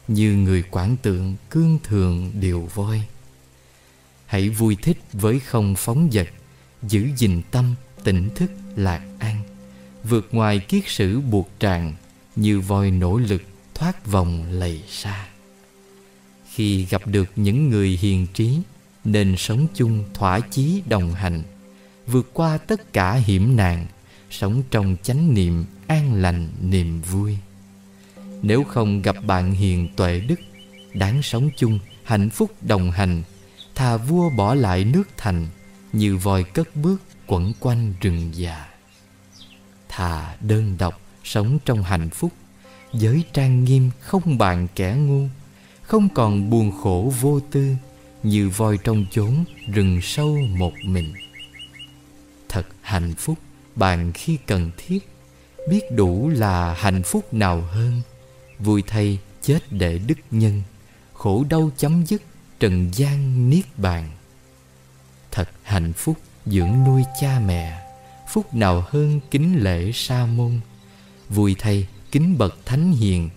Như 0.07 0.33
người 0.33 0.63
quản 0.71 0.97
tượng 0.97 1.35
cương 1.49 1.79
thường 1.83 2.31
điều 2.39 2.69
voi. 2.73 3.01
Hãy 4.25 4.49
vui 4.49 4.77
thích 4.81 4.97
với 5.13 5.39
không 5.39 5.75
phóng 5.77 6.09
dật, 6.11 6.27
Giữ 6.83 7.07
gìn 7.17 7.41
tâm, 7.51 7.75
tỉnh 8.03 8.29
thức 8.35 8.51
lạc 8.75 9.01
an. 9.19 9.48
Vượt 10.03 10.27
ngoài 10.31 10.59
kiết 10.59 10.83
sử 10.87 11.19
buộc 11.19 11.49
tràng, 11.59 11.93
Như 12.35 12.59
voi 12.59 12.91
nỗ 12.91 13.17
lực 13.17 13.41
thoát 13.75 14.07
vòng 14.07 14.45
lầy 14.51 14.81
xa. 14.89 15.27
Khi 16.51 16.85
gặp 16.85 17.07
được 17.07 17.29
những 17.35 17.69
người 17.69 17.97
hiền 18.01 18.27
trí, 18.33 18.59
Nên 19.03 19.35
sống 19.37 19.67
chung 19.75 20.03
thỏa 20.13 20.39
chí 20.39 20.81
đồng 20.87 21.13
hành, 21.13 21.43
Vượt 22.07 22.29
qua 22.33 22.57
tất 22.57 22.93
cả 22.93 23.13
hiểm 23.13 23.55
nạn, 23.55 23.87
Sống 24.29 24.63
trong 24.71 24.95
chánh 25.03 25.33
niệm 25.33 25.65
an 25.87 26.13
lành 26.13 26.47
niềm 26.61 27.01
vui. 27.01 27.37
Nếu 28.41 28.63
không 28.63 29.01
gặp 29.01 29.15
bạn 29.25 29.51
hiền 29.51 29.89
tuệ 29.95 30.19
đức, 30.19 30.39
Đáng 30.93 31.21
sống 31.21 31.49
chung, 31.57 31.79
hạnh 32.03 32.29
phúc 32.29 32.51
đồng 32.61 32.91
hành, 32.91 33.23
Thà 33.75 33.97
vua 33.97 34.29
bỏ 34.29 34.53
lại 34.53 34.83
nước 34.83 35.09
thành, 35.17 35.47
Như 35.93 36.17
voi 36.17 36.43
cất 36.43 36.75
bước 36.75 37.01
quẩn 37.27 37.53
quanh 37.59 37.93
rừng 38.01 38.31
già. 38.33 38.68
Thà 39.99 40.35
đơn 40.41 40.75
độc 40.79 41.01
sống 41.23 41.59
trong 41.65 41.83
hạnh 41.83 42.09
phúc. 42.09 42.31
Giới 42.93 43.23
trang 43.33 43.63
nghiêm 43.63 43.91
không 43.99 44.37
bàn 44.37 44.67
kẻ 44.75 44.95
ngu, 44.95 45.27
Không 45.81 46.09
còn 46.09 46.49
buồn 46.49 46.71
khổ 46.83 47.13
vô 47.21 47.39
tư 47.51 47.75
Như 48.23 48.49
voi 48.49 48.77
trong 48.83 49.05
chốn 49.11 49.43
rừng 49.73 49.99
sâu 50.01 50.37
một 50.57 50.73
mình. 50.83 51.13
Thật 52.49 52.67
hạnh 52.81 53.13
phúc 53.17 53.37
bạn 53.75 54.11
khi 54.13 54.37
cần 54.47 54.71
thiết, 54.77 55.09
Biết 55.69 55.81
đủ 55.91 56.29
là 56.29 56.73
hạnh 56.73 57.03
phúc 57.03 57.33
nào 57.33 57.61
hơn. 57.61 58.01
Vui 58.59 58.83
thay 58.87 59.19
chết 59.41 59.59
để 59.71 59.99
đức 60.07 60.19
nhân, 60.31 60.61
Khổ 61.13 61.45
đau 61.49 61.71
chấm 61.77 62.05
dứt 62.05 62.21
trần 62.59 62.89
gian 62.93 63.49
niết 63.49 63.65
bàn. 63.77 64.09
Thật 65.31 65.49
hạnh 65.63 65.93
phúc 65.93 66.17
dưỡng 66.45 66.83
nuôi 66.85 67.03
cha 67.21 67.39
mẹ. 67.45 67.88
Phúc 68.29 68.53
nào 68.53 68.85
hơn 68.89 69.19
kính 69.31 69.63
lễ 69.63 69.91
sa 69.93 70.25
môn. 70.25 70.59
Vui 71.29 71.55
thay 71.59 71.87
kính 72.11 72.37
bậc 72.37 72.65
thánh 72.65 72.91
hiền, 72.91 73.29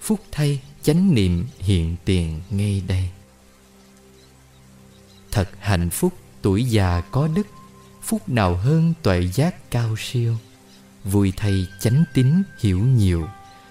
Phúc 0.00 0.20
thay 0.32 0.60
chánh 0.82 1.14
niệm 1.14 1.46
hiện 1.58 1.96
tiền 2.04 2.40
ngay 2.50 2.82
đây. 2.88 3.10
Thật 5.30 5.48
hạnh 5.60 5.90
phúc 5.90 6.12
tuổi 6.42 6.64
già 6.64 7.00
có 7.00 7.28
đức, 7.28 7.46
Phúc 8.02 8.28
nào 8.28 8.56
hơn 8.56 8.94
tuệ 9.02 9.28
giác 9.34 9.70
cao 9.70 9.96
siêu. 9.98 10.36
Vui 11.04 11.32
thay 11.36 11.66
chánh 11.80 12.04
tín 12.14 12.42
hiểu 12.60 12.78
nhiều, 12.78 13.28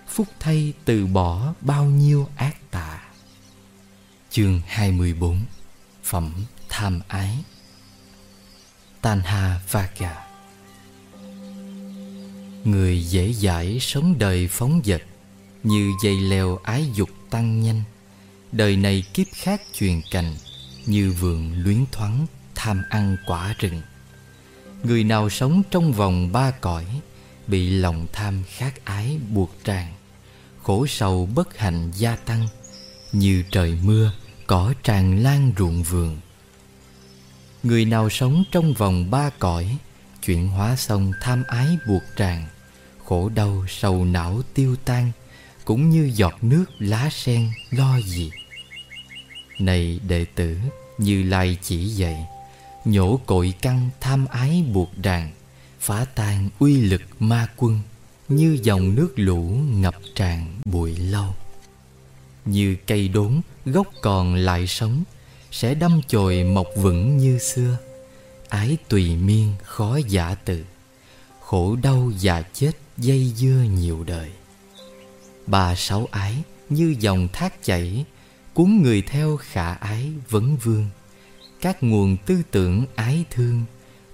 Phúc 0.08 0.28
thay 0.40 0.74
từ 0.86 1.08
bỏ 1.08 1.54
bao 1.62 1.86
nhiêu 1.86 2.28
ác 2.36 2.72
tà. 2.72 3.04
Chương 4.30 4.62
24 4.68 5.40
Phẩm 6.04 6.34
tham 6.70 7.02
ái. 7.08 7.44
Tanha 9.02 9.60
Vaga 9.72 10.29
Người 12.64 13.04
dễ 13.04 13.34
dãi 13.34 13.78
sống 13.82 14.16
đời 14.20 14.48
phóng 14.48 14.82
dật, 14.86 15.02
Như 15.64 15.92
dây 16.04 16.22
leo 16.22 16.60
ái 16.64 16.86
dục 16.96 17.10
tăng 17.30 17.62
nhanh. 17.62 17.84
Đời 18.52 18.78
này 18.78 19.04
kiếp 19.14 19.28
khác 19.34 19.62
truyền 19.74 20.02
cành, 20.12 20.36
Như 20.86 21.12
vườn 21.12 21.64
luyến 21.64 21.86
thoáng 21.92 22.26
tham 22.56 22.84
ăn 22.90 23.18
quả 23.28 23.56
rừng. 23.60 23.82
Người 24.84 25.04
nào 25.04 25.30
sống 25.30 25.62
trong 25.72 25.94
vòng 25.94 26.32
ba 26.32 26.52
cõi, 26.52 26.86
Bị 27.48 27.70
lòng 27.70 28.08
tham 28.14 28.44
khát 28.48 28.86
ái 28.86 29.20
buộc 29.30 29.52
tràn. 29.64 29.94
Khổ 30.64 30.88
sầu 30.88 31.30
bất 31.36 31.58
hạnh 31.58 31.92
gia 31.96 32.16
tăng, 32.16 32.48
Như 33.12 33.44
trời 33.52 33.78
mưa 33.84 34.12
cỏ 34.48 34.74
tràn 34.84 35.24
lan 35.24 35.52
ruộng 35.58 35.84
vườn. 35.84 36.18
Người 37.64 37.86
nào 37.86 38.10
sống 38.10 38.44
trong 38.52 38.74
vòng 38.74 39.12
ba 39.12 39.30
cõi 39.30 39.78
Chuyển 40.26 40.48
hóa 40.48 40.76
xong 40.76 41.12
tham 41.22 41.44
ái 41.48 41.78
buộc 41.88 42.04
tràn 42.16 42.46
Khổ 43.06 43.30
đau 43.30 43.66
sầu 43.68 44.06
não 44.06 44.42
tiêu 44.54 44.76
tan, 44.86 45.12
Cũng 45.66 45.90
như 45.90 46.12
giọt 46.16 46.34
nước 46.42 46.66
lá 46.80 47.10
sen 47.12 47.50
lo 47.72 48.00
gì. 48.00 48.32
Này 49.60 50.00
đệ 50.08 50.26
tử, 50.26 50.58
Như 50.98 51.24
Lai 51.24 51.58
chỉ 51.62 51.86
dạy, 51.86 52.26
Nhổ 52.86 53.20
cội 53.26 53.54
căn 53.62 53.90
tham 54.00 54.26
ái 54.26 54.64
buộc 54.74 54.90
đàn 54.98 55.32
Phá 55.80 56.06
tan 56.16 56.50
uy 56.60 56.82
lực 56.82 57.02
ma 57.20 57.48
quân, 57.58 57.80
Như 58.28 58.58
dòng 58.64 58.96
nước 58.96 59.14
lũ 59.16 59.42
ngập 59.70 59.96
tràn 60.16 60.62
bụi 60.66 60.96
lâu 60.96 61.36
Như 62.46 62.76
cây 62.88 63.08
đốn 63.08 63.42
gốc 63.66 63.88
còn 64.02 64.36
lại 64.36 64.68
sống, 64.68 65.04
Sẽ 65.52 65.74
đâm 65.74 66.02
chồi 66.08 66.44
mọc 66.44 66.68
vững 66.76 67.18
như 67.18 67.40
xưa. 67.40 67.78
Ái 68.50 68.78
tùy 68.90 69.16
miên 69.16 69.54
khó 69.64 70.00
giả 70.08 70.36
từ, 70.46 70.64
Khổ 71.42 71.76
đau 71.76 72.12
và 72.22 72.42
chết 72.42 72.72
dây 72.98 73.32
dưa 73.36 73.64
nhiều 73.80 74.04
đời. 74.04 74.32
Ba 75.48 75.76
sáu 75.76 76.08
ái 76.12 76.36
như 76.70 76.96
dòng 77.00 77.28
thác 77.34 77.64
chảy, 77.64 78.06
Cuốn 78.54 78.82
người 78.84 79.02
theo 79.02 79.38
khả 79.38 79.74
ái 79.74 80.12
vấn 80.30 80.58
vương. 80.58 80.86
Các 81.62 81.84
nguồn 81.84 82.18
tư 82.26 82.42
tưởng 82.52 82.86
ái 82.96 83.26
thương, 83.32 83.64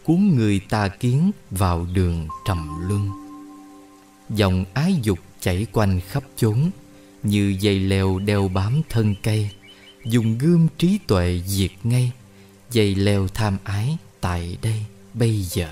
cuốn 0.04 0.28
người 0.36 0.60
tà 0.70 0.88
kiến 0.88 1.32
vào 1.52 1.88
đường 1.94 2.28
trầm 2.48 2.90
luân. 2.90 3.10
Dòng 4.30 4.66
ái 4.74 5.00
dục 5.04 5.20
chảy 5.40 5.66
quanh 5.72 6.02
khắp 6.08 6.24
chốn, 6.36 6.70
như 7.24 7.56
dây 7.60 7.80
leo 7.80 8.20
đeo 8.20 8.48
bám 8.48 8.82
thân 8.90 9.16
cây. 9.24 9.50
Dùng 10.06 10.38
gươm 10.38 10.68
trí 10.78 11.00
tuệ 11.08 11.42
diệt 11.46 11.72
ngay, 11.84 12.12
dây 12.72 12.96
leo 12.96 13.28
tham 13.28 13.58
ái 13.64 13.98
tại 14.26 14.58
đây 14.62 14.86
bây 15.14 15.42
giờ. 15.42 15.70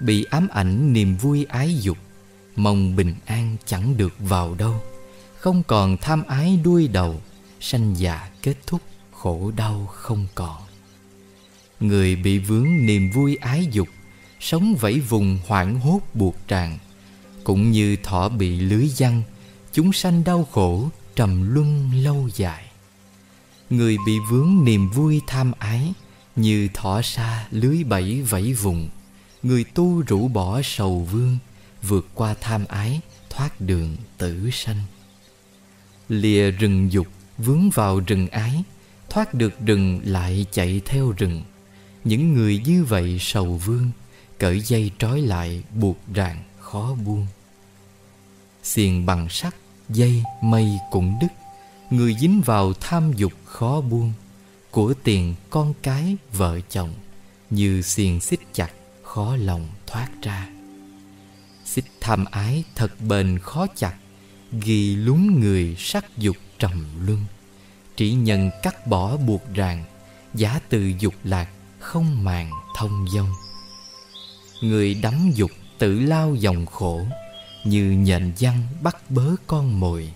Bị 0.00 0.24
ám 0.30 0.48
ảnh 0.48 0.92
niềm 0.92 1.16
vui 1.16 1.46
ái 1.48 1.74
dục, 1.80 1.98
mong 2.56 2.96
bình 2.96 3.14
an 3.26 3.56
chẳng 3.66 3.96
được 3.96 4.14
vào 4.18 4.54
đâu. 4.54 4.82
Không 5.38 5.62
còn 5.62 5.96
tham 5.96 6.22
ái 6.24 6.60
đuôi 6.64 6.88
đầu, 6.88 7.20
sanh 7.60 7.94
già 7.98 8.30
kết 8.42 8.54
thúc, 8.66 8.80
khổ 9.12 9.52
đau 9.56 9.86
không 9.86 10.26
còn. 10.34 10.62
Người 11.80 12.16
bị 12.16 12.38
vướng 12.38 12.86
niềm 12.86 13.10
vui 13.10 13.36
ái 13.36 13.68
dục, 13.70 13.88
sống 14.40 14.74
vẫy 14.80 15.00
vùng 15.00 15.38
hoảng 15.46 15.80
hốt 15.80 16.00
buộc 16.14 16.36
tràn 16.48 16.78
cũng 17.44 17.70
như 17.70 17.96
thỏ 17.96 18.28
bị 18.28 18.60
lưới 18.60 18.88
giăng 18.88 19.22
chúng 19.72 19.92
sanh 19.92 20.24
đau 20.24 20.48
khổ, 20.52 20.88
trầm 21.16 21.54
luân 21.54 21.90
lâu 21.94 22.28
dài. 22.34 22.64
Người 23.70 23.96
bị 24.06 24.18
vướng 24.30 24.64
niềm 24.64 24.90
vui 24.90 25.20
tham 25.26 25.52
ái 25.58 25.92
như 26.36 26.68
thỏ 26.74 27.02
xa 27.02 27.46
lưới 27.50 27.84
bẫy 27.84 28.22
vẫy 28.22 28.52
vùng 28.52 28.88
người 29.42 29.64
tu 29.64 30.00
rũ 30.00 30.28
bỏ 30.28 30.60
sầu 30.64 30.98
vương 30.98 31.38
vượt 31.82 32.06
qua 32.14 32.34
tham 32.40 32.64
ái 32.68 33.00
thoát 33.30 33.60
đường 33.60 33.96
tử 34.18 34.50
sanh. 34.52 34.82
Lìa 36.08 36.50
rừng 36.50 36.92
dục 36.92 37.06
vướng 37.38 37.70
vào 37.70 38.00
rừng 38.00 38.28
ái 38.28 38.62
Thoát 39.12 39.34
được 39.34 39.60
rừng 39.66 40.00
lại 40.04 40.46
chạy 40.52 40.80
theo 40.84 41.12
rừng. 41.16 41.42
Những 42.04 42.34
người 42.34 42.62
như 42.66 42.84
vậy 42.84 43.16
sầu 43.20 43.56
vương 43.56 43.90
Cởi 44.38 44.60
dây 44.60 44.90
trói 44.98 45.20
lại 45.20 45.62
buộc 45.74 45.98
ràng 46.14 46.42
khó 46.60 46.94
buông. 47.04 47.26
Xiềng 48.62 49.06
bằng 49.06 49.28
sắt, 49.28 49.54
dây, 49.88 50.22
mây 50.42 50.68
cũng 50.90 51.18
đứt 51.20 51.28
Người 51.90 52.16
dính 52.20 52.40
vào 52.40 52.72
tham 52.72 53.12
dục 53.12 53.32
khó 53.44 53.80
buông. 53.80 54.12
Của 54.72 54.94
tiền 55.04 55.34
con 55.50 55.74
cái 55.82 56.16
vợ 56.32 56.60
chồng 56.70 56.94
Như 57.50 57.82
xiềng 57.82 58.20
xích 58.20 58.40
chặt 58.52 58.72
khó 59.02 59.36
lòng 59.36 59.68
thoát 59.86 60.08
ra. 60.22 60.48
Xích 61.64 61.84
tham 62.00 62.24
ái 62.24 62.64
thật 62.74 63.00
bền 63.00 63.38
khó 63.38 63.66
chặt, 63.76 63.94
Ghi 64.52 64.96
lún 64.96 65.40
người 65.40 65.76
sắc 65.78 66.04
dục 66.18 66.36
trầm 66.58 67.06
luân. 67.06 67.24
Chỉ 67.96 68.12
nhân 68.14 68.50
cắt 68.62 68.86
bỏ 68.86 69.16
buộc 69.16 69.42
ràng, 69.54 69.84
Giả 70.34 70.60
từ 70.68 70.92
dục 70.98 71.14
lạc 71.24 71.50
không 71.78 72.24
màng 72.24 72.50
thông 72.76 73.06
dông. 73.14 73.30
Người 74.62 74.94
đắm 74.94 75.30
dục 75.34 75.50
tự 75.78 76.00
lao 76.00 76.34
dòng 76.34 76.66
khổ, 76.66 77.06
Như 77.64 77.90
nhện 77.90 78.32
văn 78.40 78.66
bắt 78.82 79.10
bớ 79.10 79.30
con 79.46 79.80
mồi. 79.80 80.12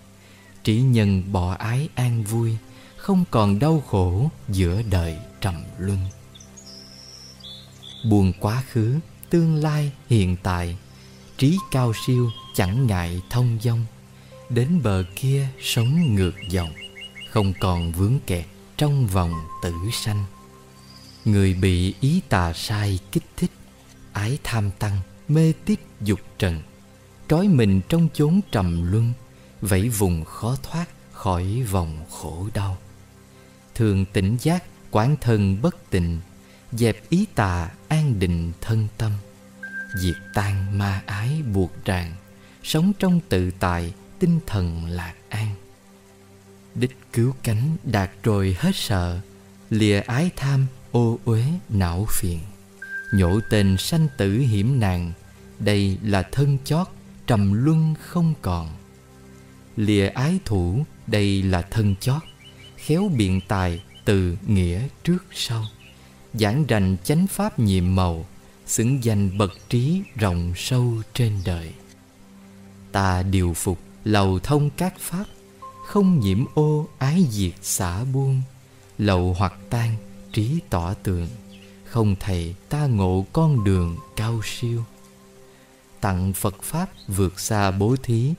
Chỉ 0.64 0.80
nhân 0.80 1.32
bỏ 1.32 1.54
ái 1.54 1.88
an 1.94 2.24
vui 2.24 2.56
không 3.06 3.24
còn 3.30 3.58
đau 3.58 3.82
khổ 3.90 4.30
giữa 4.48 4.82
đời 4.90 5.18
trầm 5.40 5.54
luân. 5.78 5.98
Buồn 8.10 8.32
quá 8.40 8.62
khứ, 8.70 8.98
tương 9.30 9.54
lai, 9.54 9.92
hiện 10.08 10.36
tại 10.42 10.76
Trí 11.38 11.58
cao 11.70 11.92
siêu 12.06 12.30
chẳng 12.54 12.86
ngại 12.86 13.22
thông 13.30 13.58
dong. 13.62 13.84
Đến 14.48 14.82
bờ 14.82 15.04
kia 15.16 15.48
sống 15.60 16.14
ngược 16.14 16.34
dòng 16.50 16.70
Không 17.30 17.52
còn 17.60 17.92
vướng 17.92 18.18
kẹt 18.26 18.44
trong 18.76 19.06
vòng 19.06 19.32
tử 19.62 19.74
sanh. 19.92 20.24
Người 21.24 21.54
bị 21.54 21.94
ý 22.00 22.20
tà 22.28 22.52
sai 22.52 22.98
kích 23.12 23.26
thích 23.36 23.50
Ái 24.12 24.38
tham 24.44 24.70
tăng, 24.78 24.98
mê 25.28 25.52
tiếp 25.64 25.80
dục 26.00 26.20
trần. 26.38 26.62
Trói 27.28 27.48
mình 27.48 27.80
trong 27.88 28.08
chốn 28.14 28.40
trầm 28.52 28.92
luân 28.92 29.12
Vẫy 29.60 29.88
vùng 29.88 30.24
khó 30.24 30.56
thoát 30.62 30.86
khỏi 31.12 31.62
vòng 31.70 32.04
khổ 32.10 32.46
đau. 32.54 32.76
Thường 33.77 34.05
tỉnh 34.12 34.36
giác, 34.43 34.65
quán 34.90 35.16
thân 35.20 35.62
bất 35.62 35.90
tịnh, 35.90 36.20
Dẹp 36.73 37.09
ý 37.09 37.27
tà 37.35 37.70
an 37.89 38.19
định 38.19 38.53
thân 38.61 38.89
tâm. 38.98 39.12
Diệt 40.03 40.16
tan 40.35 40.78
ma 40.78 41.03
ái 41.07 41.43
buộc 41.55 41.85
ràng, 41.85 42.12
Sống 42.62 42.93
trong 42.98 43.20
tự 43.28 43.51
tại, 43.51 43.94
tinh 44.19 44.40
thần 44.47 44.86
lạc 44.86 45.15
an. 45.28 45.48
Đích 46.74 46.97
cứu 47.12 47.35
cánh 47.43 47.77
đạt 47.85 48.11
rồi 48.23 48.57
hết 48.59 48.70
sợ, 48.74 49.20
Lìa 49.70 50.01
ái 50.01 50.31
tham 50.36 50.66
ô 50.90 51.19
uế 51.24 51.44
não 51.69 52.07
phiền. 52.11 52.39
Nhổ 53.15 53.40
tên 53.51 53.77
sanh 53.78 54.09
tử 54.19 54.39
hiểm 54.39 54.81
nạn, 54.81 55.12
Đây 55.59 55.98
là 56.03 56.23
thân 56.23 56.59
chót, 56.65 56.86
trầm 57.27 57.65
luân 57.65 57.94
không 58.01 58.35
còn. 58.43 58.69
Lìa 59.77 60.09
ái 60.09 60.39
thủ, 60.44 60.85
đây 61.07 61.43
là 61.43 61.62
thân 61.62 61.94
chót. 62.01 62.23
Khéo 62.86 63.10
biện 63.16 63.40
tài 63.48 63.82
từ 64.04 64.36
nghĩa 64.46 64.88
trước 65.04 65.24
sau. 65.32 65.64
Giảng 66.34 66.64
rành 66.68 66.96
chánh 67.04 67.26
pháp 67.26 67.58
nhiệm 67.58 67.94
màu, 67.94 68.26
Xứng 68.66 69.04
danh 69.04 69.38
bậc 69.38 69.52
trí 69.68 70.02
rộng 70.14 70.52
sâu 70.56 70.94
trên 71.14 71.40
đời. 71.44 71.72
Ta 72.92 73.22
điều 73.22 73.52
phục, 73.54 73.78
lầu 74.04 74.38
thông 74.38 74.70
các 74.70 74.98
pháp, 74.98 75.24
Không 75.86 76.20
nhiễm 76.20 76.44
ô 76.54 76.88
ái 76.98 77.26
diệt 77.30 77.52
xả 77.62 78.04
buông. 78.04 78.42
Lậu 78.98 79.34
hoặc 79.38 79.54
tan 79.70 79.96
trí 80.32 80.58
tỏ 80.70 80.94
tường 80.94 81.28
Không 81.84 82.16
thầy 82.20 82.54
ta 82.68 82.86
ngộ 82.86 83.26
con 83.32 83.64
đường 83.64 83.96
cao 84.16 84.40
siêu. 84.44 84.84
Tặng 86.00 86.32
Phật 86.32 86.62
Pháp 86.62 86.88
vượt 87.08 87.40
xa 87.40 87.70
bố 87.70 87.96
thí, 88.02 88.34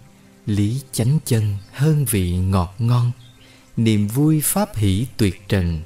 Lý 0.45 0.81
chánh 0.91 1.19
chân 1.25 1.55
hơn 1.71 2.05
vị 2.05 2.37
ngọt 2.37 2.75
ngon. 2.79 3.11
Niềm 3.77 4.07
vui 4.07 4.41
pháp 4.43 4.75
hỷ 4.75 5.05
tuyệt 5.17 5.41
trần, 5.47 5.81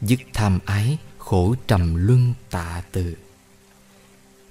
Dứt 0.00 0.20
tham 0.32 0.58
ái, 0.64 0.98
khổ 1.18 1.54
trầm 1.66 2.06
luân 2.06 2.34
tạ 2.50 2.82
từ. 2.92 3.16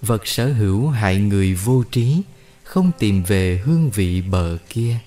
Vật 0.02 0.28
sở 0.28 0.54
hữu 0.54 0.90
hại 0.90 1.18
người 1.18 1.56
vô 1.56 1.84
trí, 1.92 2.22
Không 2.64 2.92
tìm 3.00 3.24
về 3.24 3.62
hương 3.66 3.90
vị 3.90 4.22
bờ 4.22 4.58
kia. 4.70 4.98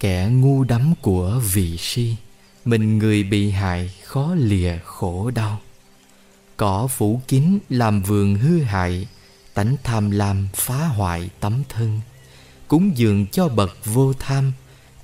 Kẻ 0.00 0.28
ngu 0.32 0.64
đắm 0.64 0.94
của 1.02 1.40
vị 1.52 1.76
si, 1.76 2.16
Mình 2.64 2.98
người 2.98 3.22
bị 3.22 3.50
hại 3.50 3.94
khó 4.04 4.34
lìa 4.34 4.78
khổ 4.84 5.30
đau. 5.30 5.60
Cỏ 6.56 6.86
phủ 6.86 7.20
kín 7.28 7.58
làm 7.68 8.02
vườn 8.02 8.34
hư 8.34 8.62
hại, 8.62 9.08
Tánh 9.54 9.76
tham 9.84 10.10
lam 10.10 10.48
phá 10.54 10.86
hoại 10.86 11.30
tấm 11.40 11.62
thân. 11.68 12.00
Cúng 12.68 12.96
dường 12.96 13.26
cho 13.26 13.48
bậc 13.48 13.84
vô 13.84 14.12
tham, 14.12 14.52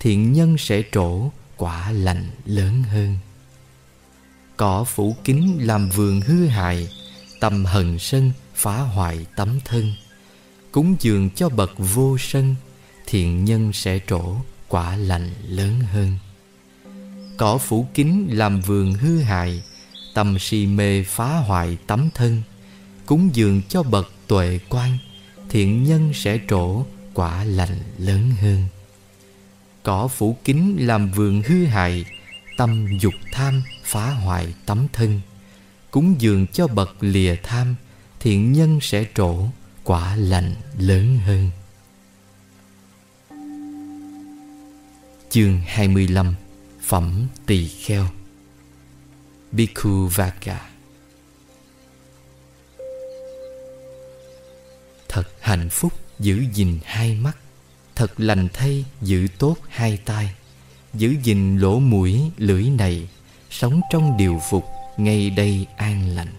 Thiện 0.01 0.33
nhân 0.33 0.59
sẽ 0.59 0.83
trổ 0.93 1.31
quả 1.63 1.93
lành 1.93 2.31
lớn 2.45 2.83
hơn. 2.83 3.19
Cỏ 4.57 4.85
phủ 4.85 5.17
kín 5.25 5.59
làm 5.59 5.89
vườn 5.91 6.21
hư 6.21 6.47
hại 6.47 6.89
Tâm 7.41 7.65
hận 7.65 7.99
sân 7.99 8.33
phá 8.55 8.81
hoại 8.81 9.27
tấm 9.37 9.59
thân. 9.65 9.95
Cúng 10.73 10.97
dường 11.01 11.31
cho 11.31 11.49
bậc 11.49 11.71
vô 11.79 12.17
sân, 12.19 12.55
Thiện 13.07 13.45
nhân 13.45 13.73
sẽ 13.73 13.99
trổ 14.07 14.37
quả 14.69 14.97
lành 14.97 15.31
lớn 15.49 15.81
hơn. 15.81 16.19
Cỏ 17.37 17.59
phủ 17.59 17.87
kín 17.95 18.27
làm 18.31 18.61
vườn 18.61 18.95
hư 18.95 19.21
hại 19.21 19.63
Tâm 20.15 20.39
si 20.39 20.67
mê 20.67 21.05
phá 21.05 21.37
hoại 21.37 21.79
tấm 21.87 22.09
thân. 22.15 22.43
Cúng 23.07 23.31
dường 23.33 23.63
cho 23.69 23.83
bậc 23.83 24.13
tuệ 24.27 24.59
quan, 24.69 24.99
Thiện 25.49 25.85
nhân 25.85 26.13
sẽ 26.15 26.39
trổ 26.49 26.85
quả 27.15 27.45
lành 27.45 27.79
lớn 27.99 28.31
hơn. 28.41 28.67
Cỏ 29.83 30.09
phủ 30.09 30.37
kín 30.45 30.77
làm 30.79 31.11
vườn 31.11 31.43
hư 31.43 31.65
hại 31.65 32.05
Tâm 32.57 32.99
dục 33.01 33.15
tham 33.33 33.63
phá 33.85 34.11
hoại 34.11 34.55
tấm 34.67 34.87
thân. 34.93 35.21
Cúng 35.91 36.15
dường 36.19 36.47
cho 36.47 36.67
bậc 36.67 36.97
lìa 37.01 37.37
tham, 37.43 37.75
Thiện 38.21 38.53
nhân 38.53 38.79
sẽ 38.83 39.05
trổ 39.15 39.47
quả 39.85 40.17
lành 40.17 40.55
lớn 40.79 41.19
hơn. 41.19 41.51
Chương 45.31 45.61
25 45.67 46.35
Phẩm 46.83 47.27
Tỳ 47.47 47.69
Kheo. 47.69 48.07
Bhikkhu 49.53 50.07
Vaka 50.07 50.71
Thật 55.09 55.25
hạnh 55.41 55.69
phúc 55.71 55.93
giữ 56.19 56.45
gìn 56.53 56.79
hai 56.85 57.15
mắt. 57.15 57.42
Thật 57.97 58.21
lành 58.21 58.49
thay, 58.53 58.85
giữ 59.01 59.27
tốt 59.39 59.57
hai 59.69 59.97
tay 59.97 60.35
Giữ 60.95 61.15
gìn 61.23 61.59
lỗ 61.59 61.79
mũi, 61.79 62.31
lưỡi 62.37 62.63
này, 62.63 63.09
Sống 63.51 63.81
trong 63.91 64.17
điều 64.17 64.41
phục, 64.51 64.65
ngay 64.97 65.31
đây 65.31 65.67
an 65.77 66.09
lành. 66.09 66.33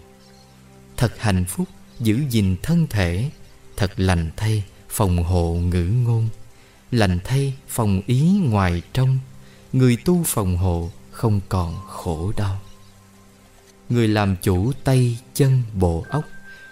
Thật 0.96 1.12
hạnh 1.18 1.44
phúc, 1.44 1.68
giữ 2.00 2.20
gìn 2.30 2.56
thân 2.62 2.86
thể, 2.90 3.30
Thật 3.76 3.92
lành 3.96 4.30
thay, 4.36 4.64
phòng 4.88 5.24
hộ 5.24 5.54
ngữ 5.54 5.84
ngôn. 6.04 6.28
Lành 6.90 7.18
thay, 7.24 7.54
phòng 7.68 8.02
ý 8.06 8.40
ngoài 8.42 8.82
trong, 8.92 9.18
Người 9.72 9.96
tu 10.04 10.22
phòng 10.26 10.56
hộ 10.56 10.90
không 11.10 11.40
còn 11.48 11.80
khổ 11.86 12.32
đau. 12.36 12.60
Người 13.88 14.08
làm 14.08 14.36
chủ 14.42 14.72
tay 14.84 15.18
chân 15.34 15.62
bộ 15.74 16.04
óc, 16.08 16.24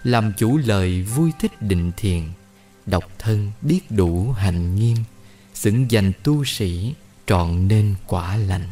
Làm 0.05 0.33
chủ 0.39 0.59
lời 0.59 1.03
vui 1.03 1.33
thích 1.41 1.63
định 1.63 1.93
thiền 1.97 2.23
Độc 2.87 3.05
thân 3.19 3.53
biết 3.63 3.81
đủ 3.91 4.33
hành 4.33 4.77
nghiêm, 4.77 4.97
Xứng 5.55 5.91
danh 5.91 6.13
tu 6.23 6.45
sĩ 6.45 6.95
trọn 7.27 7.69
nên 7.69 7.95
quả 8.07 8.37
lành. 8.37 8.69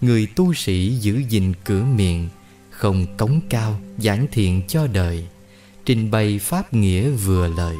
Người 0.00 0.26
tu 0.36 0.54
sĩ 0.54 0.90
giữ 0.90 1.22
gìn 1.28 1.52
cửa 1.64 1.84
miệng, 1.84 2.28
Không 2.70 3.16
cống 3.16 3.40
cao, 3.50 3.80
giảng 3.98 4.26
thiện 4.32 4.62
cho 4.68 4.86
đời, 4.86 5.26
Trình 5.84 6.10
bày 6.10 6.38
pháp 6.38 6.74
nghĩa 6.74 7.10
vừa 7.10 7.48
lời, 7.48 7.76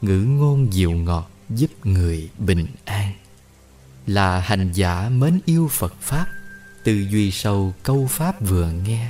Ngữ 0.00 0.20
ngôn 0.20 0.72
dịu 0.72 0.90
ngọt, 0.90 1.30
giúp 1.50 1.70
người 1.84 2.28
bình 2.38 2.66
an. 2.84 3.12
Là 4.06 4.40
hành 4.40 4.72
giả 4.72 5.08
mến 5.08 5.40
yêu 5.44 5.68
Phật 5.68 5.94
Pháp 6.00 6.26
Tư 6.84 7.06
duy 7.10 7.30
sâu 7.30 7.74
câu 7.82 8.06
Pháp 8.06 8.40
vừa 8.40 8.70
nghe, 8.70 9.08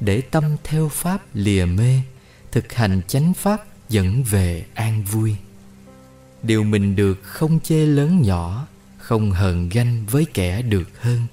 Để 0.00 0.20
tâm 0.20 0.56
theo 0.64 0.88
Pháp 0.88 1.22
lìa 1.34 1.64
mê, 1.64 2.00
Thực 2.52 2.72
hành 2.72 3.00
chánh 3.08 3.34
Pháp 3.34 3.64
dẫn 3.88 4.22
về 4.22 4.64
an 4.74 5.04
vui. 5.04 5.36
Điều 6.42 6.64
mình 6.64 6.96
được 6.96 7.22
không 7.22 7.60
chê 7.60 7.86
lớn 7.86 8.22
nhỏ, 8.22 8.66
Không 8.98 9.30
hờn 9.30 9.68
ganh 9.68 10.06
với 10.10 10.26
kẻ 10.34 10.62
được 10.62 11.02
hơn. 11.02 11.26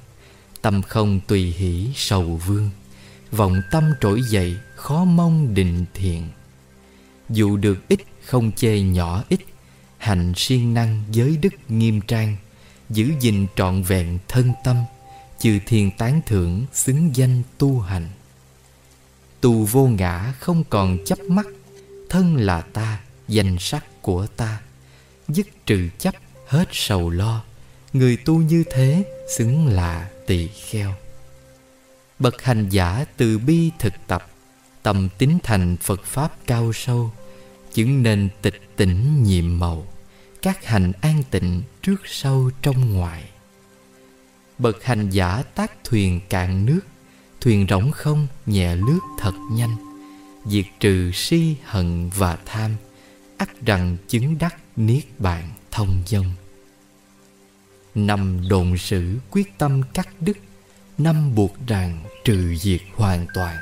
Tâm 0.62 0.82
không 0.82 1.20
tùy 1.28 1.54
hỷ 1.58 1.90
sầu 1.96 2.24
vương, 2.46 2.70
Vọng 3.32 3.62
tâm 3.72 3.84
trỗi 4.02 4.22
dậy 4.30 4.58
khó 4.76 5.06
mong 5.06 5.54
định 5.54 5.86
thiện. 5.94 6.28
Dù 7.30 7.58
được 7.58 7.88
ít 7.88 8.00
không 8.26 8.52
chê 8.52 8.82
nhỏ 8.82 9.24
ít, 9.30 9.40
Hành 9.98 10.34
siêng 10.36 10.74
năng 10.74 11.04
giới 11.12 11.38
đức 11.38 11.54
nghiêm 11.70 12.02
trang, 12.02 12.36
Giữ 12.90 13.12
gìn 13.20 13.46
trọn 13.56 13.84
vẹn 13.84 14.20
thân 14.28 14.54
tâm, 14.64 14.78
Chư 15.40 15.60
thiên 15.66 15.92
tán 15.98 16.22
thưởng 16.26 16.66
xứng 16.74 17.16
danh 17.16 17.42
tu 17.58 17.80
hành. 17.80 18.08
Tu 19.42 19.66
vô 19.66 19.88
ngã 19.88 20.34
không 20.40 20.64
còn 20.70 20.98
chấp 21.06 21.20
mắt 21.20 21.46
Thân 22.14 22.38
là 22.38 22.62
ta, 22.62 23.00
danh 23.28 23.58
sắc 23.60 24.02
của 24.02 24.28
ta. 24.28 24.62
Dứt 25.28 25.48
trừ 25.66 25.90
chấp 26.00 26.16
hết 26.48 26.68
sầu 26.72 27.10
lo. 27.10 27.44
Người 27.94 28.18
tu 28.18 28.38
như 28.38 28.64
thế 28.72 29.04
xứng 29.38 29.68
là 29.68 30.10
tỳ 30.28 30.48
kheo. 30.48 30.94
Bậc 32.20 32.42
hành 32.42 32.70
giả 32.70 33.06
từ 33.18 33.38
bi 33.38 33.72
thực 33.80 33.94
tập 34.08 34.28
Tâm 34.84 35.10
tín 35.18 35.38
thành 35.44 35.78
Phật 35.78 36.04
Pháp 36.04 36.38
cao 36.48 36.74
sâu 36.74 37.12
Chứng 37.74 38.04
nên 38.04 38.30
tịch 38.42 38.62
tỉnh 38.76 39.24
nhiệm 39.24 39.60
màu. 39.60 39.88
Các 40.42 40.66
hành 40.66 40.92
an 41.02 41.24
tịnh 41.32 41.62
trước 41.82 42.02
sau 42.06 42.50
trong 42.62 42.94
ngoài. 42.94 43.24
Bậc 44.58 44.84
hành 44.84 45.10
giả 45.10 45.44
tác 45.56 45.84
thuyền 45.84 46.20
cạn 46.30 46.66
nước 46.66 46.82
Thuyền 47.42 47.66
rỗng 47.70 47.92
không 47.92 48.28
nhẹ 48.46 48.76
lướt 48.76 49.00
thật 49.20 49.34
nhanh. 49.52 49.93
Diệt 50.46 50.66
trừ 50.80 51.12
si 51.14 51.56
hận 51.64 52.10
và 52.10 52.38
tham, 52.46 52.76
ắt 53.38 53.66
rằng 53.66 53.98
chứng 54.08 54.38
đắc 54.38 54.56
niết 54.76 55.20
bàn 55.20 55.50
thông 55.72 56.04
dông 56.06 56.34
năm 57.96 58.48
đồn 58.50 58.78
sử 58.78 59.20
quyết 59.32 59.58
tâm 59.58 59.82
cắt 59.94 60.10
đứt, 60.22 60.38
năm 60.98 61.36
buộc 61.36 61.56
ràng 61.68 62.04
trừ 62.26 62.56
diệt 62.56 62.82
hoàn 62.96 63.26
toàn. 63.34 63.58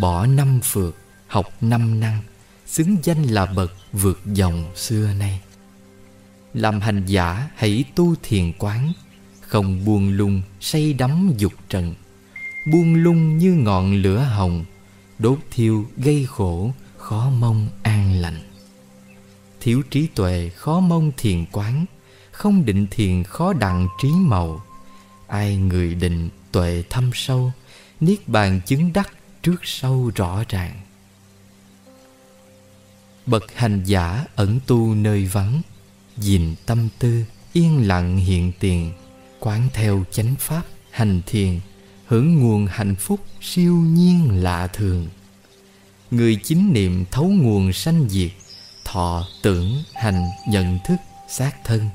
Bỏ 0.00 0.26
năm 0.26 0.60
phượt 0.62 0.96
học 1.26 1.46
năm 1.60 2.00
năng, 2.00 2.22
xứng 2.66 2.96
danh 3.02 3.22
là 3.22 3.46
bậc 3.46 3.72
vượt 3.92 4.20
dòng 4.26 4.72
xưa 4.76 5.12
nay. 5.18 5.40
Làm 6.54 6.80
hành 6.80 7.06
giả 7.06 7.50
hãy 7.56 7.84
tu 7.94 8.14
thiền 8.22 8.52
quán, 8.58 8.92
Không 9.40 9.84
buông 9.84 10.08
lung, 10.08 10.42
say 10.60 10.92
đắm 10.92 11.32
dục 11.38 11.52
trần. 11.68 11.94
Buông 12.72 12.94
lung 12.94 13.38
như 13.38 13.52
ngọn 13.52 13.94
lửa 13.94 14.18
hồng 14.18 14.64
Đốt 15.18 15.38
thiêu 15.50 15.86
gây 15.96 16.26
khổ, 16.26 16.72
khó 16.96 17.30
mong 17.30 17.68
an 17.82 18.20
lành. 18.20 18.40
Thiếu 19.60 19.82
trí 19.90 20.06
tuệ, 20.06 20.50
khó 20.56 20.80
mong 20.80 21.12
thiền 21.16 21.44
quán, 21.52 21.84
Không 22.30 22.64
định 22.64 22.86
thiền 22.90 23.24
khó 23.24 23.52
đặng 23.52 23.88
trí 24.02 24.08
màu. 24.08 24.64
Ai 25.26 25.56
người 25.56 25.94
định 25.94 26.28
tuệ 26.52 26.84
thâm 26.90 27.10
sâu, 27.14 27.52
Niết 28.00 28.28
bàn 28.28 28.60
chứng 28.66 28.92
đắc 28.92 29.12
trước 29.42 29.60
sau 29.64 30.10
rõ 30.14 30.44
ràng. 30.48 30.80
Bậc 33.26 33.44
hành 33.54 33.84
giả 33.84 34.24
ẩn 34.34 34.60
tu 34.66 34.94
nơi 34.94 35.24
vắng, 35.24 35.62
dìm 36.16 36.54
tâm 36.66 36.88
tư, 36.98 37.24
yên 37.52 37.88
lặng 37.88 38.16
hiện 38.16 38.52
tiền, 38.58 38.92
Quán 39.40 39.68
theo 39.72 40.04
chánh 40.10 40.34
pháp, 40.38 40.62
hành 40.90 41.22
thiền 41.26 41.60
Hưởng 42.08 42.38
nguồn 42.38 42.66
hạnh 42.66 42.94
phúc 42.94 43.20
siêu 43.40 43.74
nhiên 43.74 44.42
lạ 44.42 44.66
thường. 44.66 45.08
Người 46.10 46.36
chính 46.44 46.72
niệm 46.72 47.04
thấu 47.10 47.24
nguồn 47.24 47.72
sanh 47.72 48.08
diệt, 48.08 48.30
Thọ 48.84 49.26
tưởng 49.42 49.82
hành 49.94 50.28
nhận 50.48 50.78
thức 50.86 50.96
xác 51.28 51.52
thân. 51.64 51.88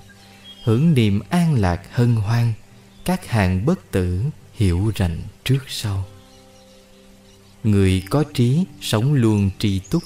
Hưởng 0.63 0.93
niềm 0.93 1.19
an 1.29 1.53
lạc 1.53 1.81
hân 1.91 2.15
hoan, 2.15 2.53
Các 3.05 3.27
hàng 3.27 3.65
bất 3.65 3.91
tử 3.91 4.23
hiểu 4.53 4.91
rành 4.95 5.21
trước 5.43 5.63
sau. 5.67 6.05
Người 7.63 8.03
có 8.09 8.23
trí 8.33 8.65
sống 8.81 9.13
luôn 9.13 9.49
tri 9.59 9.79
túc 9.79 10.03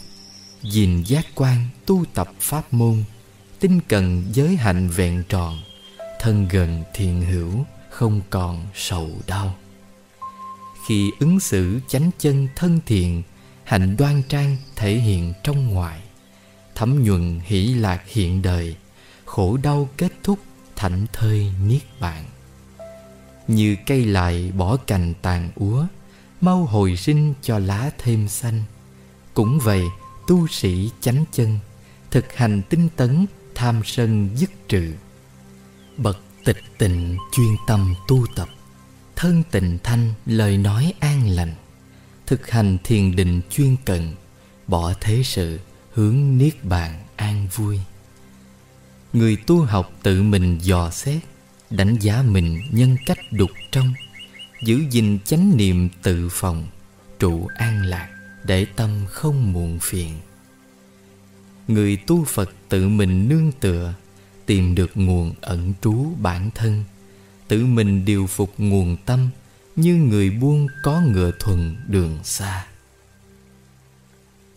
gìn 0.64 1.04
giác 1.04 1.26
quan 1.36 1.68
tu 1.86 2.06
tập 2.14 2.28
pháp 2.40 2.74
môn, 2.74 3.04
Tinh 3.60 3.80
cần 3.88 4.24
giới 4.34 4.56
hạnh 4.56 4.90
vẹn 4.90 5.24
tròn, 5.30 5.60
Thân 6.20 6.48
gần 6.48 6.84
thiện 6.94 7.22
hữu, 7.22 7.66
không 7.90 8.22
còn 8.30 8.66
sầu 8.76 9.12
đau. 9.28 9.56
Khi 10.88 11.12
ứng 11.20 11.40
xử 11.40 11.80
chánh 11.88 12.12
chân 12.20 12.48
thân 12.56 12.80
thiện 12.86 13.24
Hạnh 13.64 13.96
đoan 13.98 14.22
trang 14.30 14.58
thể 14.76 14.96
hiện 14.96 15.34
trong 15.44 15.68
ngoài. 15.68 16.02
Thấm 16.76 17.04
nhuần 17.04 17.40
hỷ 17.44 17.74
lạc 17.74 18.04
hiện 18.08 18.42
đời, 18.42 18.76
Khổ 19.26 19.58
đau 19.58 19.90
kết 19.98 20.12
thúc, 20.24 20.40
thảnh 20.76 21.06
thơi 21.14 21.52
niết 21.68 21.82
bàn. 22.00 22.26
Như 23.48 23.76
cây 23.86 24.06
lại 24.06 24.52
bỏ 24.58 24.78
cành 24.78 25.14
tàn 25.22 25.52
úa, 25.56 25.86
Mau 26.42 26.66
hồi 26.66 26.98
sinh 26.98 27.34
cho 27.42 27.60
lá 27.60 27.92
thêm 27.98 28.28
xanh. 28.28 28.64
Cũng 29.34 29.60
vậy, 29.60 29.84
tu 30.28 30.48
sĩ 30.48 30.92
chánh 31.02 31.24
chân, 31.32 31.60
Thực 32.12 32.34
hành 32.34 32.62
tinh 32.70 32.90
tấn, 32.96 33.26
tham 33.56 33.82
sân 33.86 34.30
dứt 34.36 34.50
trừ. 34.68 34.94
Bậc 35.98 36.20
tịch 36.46 36.64
tịnh 36.78 37.18
chuyên 37.32 37.56
tâm 37.68 37.94
tu 38.08 38.26
tập. 38.36 38.50
Thân 39.18 39.44
tịnh 39.52 39.78
thanh, 39.84 40.14
lời 40.26 40.58
nói 40.58 40.94
an 41.00 41.30
lành. 41.30 41.54
Thực 42.26 42.50
hành 42.50 42.78
thiền 42.84 43.16
định 43.16 43.42
chuyên 43.50 43.76
cần, 43.86 44.16
Bỏ 44.68 44.94
thế 45.02 45.22
sự, 45.24 45.60
hướng 45.92 46.38
niết 46.38 46.64
bàn 46.64 47.04
an 47.16 47.48
vui. 47.56 47.80
Người 49.14 49.36
tu 49.36 49.62
học 49.62 49.92
tự 50.04 50.24
mình 50.24 50.58
dò 50.62 50.90
xét, 50.90 51.24
Đánh 51.70 51.96
giá 52.00 52.22
mình 52.22 52.62
nhân 52.72 52.98
cách 53.06 53.18
đục 53.32 53.50
trong, 53.72 53.94
Giữ 54.64 54.84
gìn 54.92 55.20
chánh 55.26 55.58
niệm 55.58 55.90
tự 56.04 56.30
phòng, 56.32 56.68
Trụ 57.20 57.48
an 57.58 57.86
lạc 57.86 58.10
để 58.44 58.66
tâm 58.76 59.06
không 59.10 59.54
muộn 59.54 59.80
phiền. 59.82 60.14
Người 61.68 61.98
tu 62.08 62.24
Phật 62.24 62.50
tự 62.70 62.88
mình 62.88 63.30
nương 63.30 63.52
tựa, 63.60 63.94
Tìm 64.46 64.76
được 64.76 64.92
nguồn 64.96 65.34
ẩn 65.42 65.74
trú 65.82 66.14
bản 66.22 66.50
thân 66.56 66.84
Tự 67.48 67.66
mình 67.66 68.06
điều 68.06 68.28
phục 68.28 68.54
nguồn 68.58 68.98
tâm 69.06 69.30
Như 69.76 69.96
người 69.96 70.30
buông 70.30 70.68
có 70.84 71.02
ngựa 71.02 71.32
thuần 71.40 71.76
đường 71.88 72.20
xa. 72.24 72.66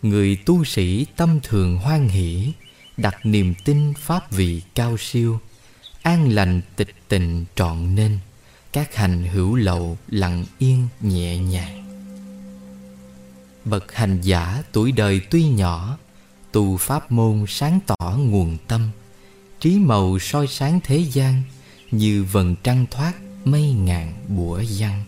Người 0.02 0.36
tu 0.46 0.64
sĩ 0.64 1.06
tâm 1.16 1.40
thường 1.42 1.78
hoan 1.78 2.08
hỷ, 2.08 2.52
Đặt 2.96 3.16
niềm 3.24 3.54
tin 3.64 3.94
pháp 3.94 4.32
vị 4.32 4.62
cao 4.74 4.96
siêu, 4.98 5.40
An 6.02 6.28
lành 6.28 6.60
tịch 6.76 6.94
tình 7.08 7.44
trọn 7.54 7.94
nên, 7.94 8.18
Các 8.72 8.94
hành 8.94 9.24
hữu 9.24 9.54
lậu 9.54 9.98
lặng 10.08 10.44
yên 10.58 10.88
nhẹ 11.00 11.38
nhàng. 11.38 11.84
Bậc 13.64 13.94
hành 13.94 14.20
giả 14.20 14.62
tuổi 14.72 14.92
đời 14.92 15.20
tuy 15.30 15.48
nhỏ 15.48 15.98
Tu 16.52 16.76
pháp 16.76 17.12
môn 17.12 17.44
sáng 17.48 17.80
tỏ 17.86 18.16
nguồn 18.18 18.56
tâm, 18.68 18.90
Trí 19.60 19.78
màu 19.78 20.18
soi 20.18 20.46
sáng 20.46 20.80
thế 20.84 20.98
gian 20.98 21.42
như 21.90 22.24
vầng 22.24 22.56
trăng 22.62 22.86
thoát 22.90 23.12
mây 23.44 23.72
ngàn 23.72 24.12
bủa 24.28 24.62
văn 24.78 25.04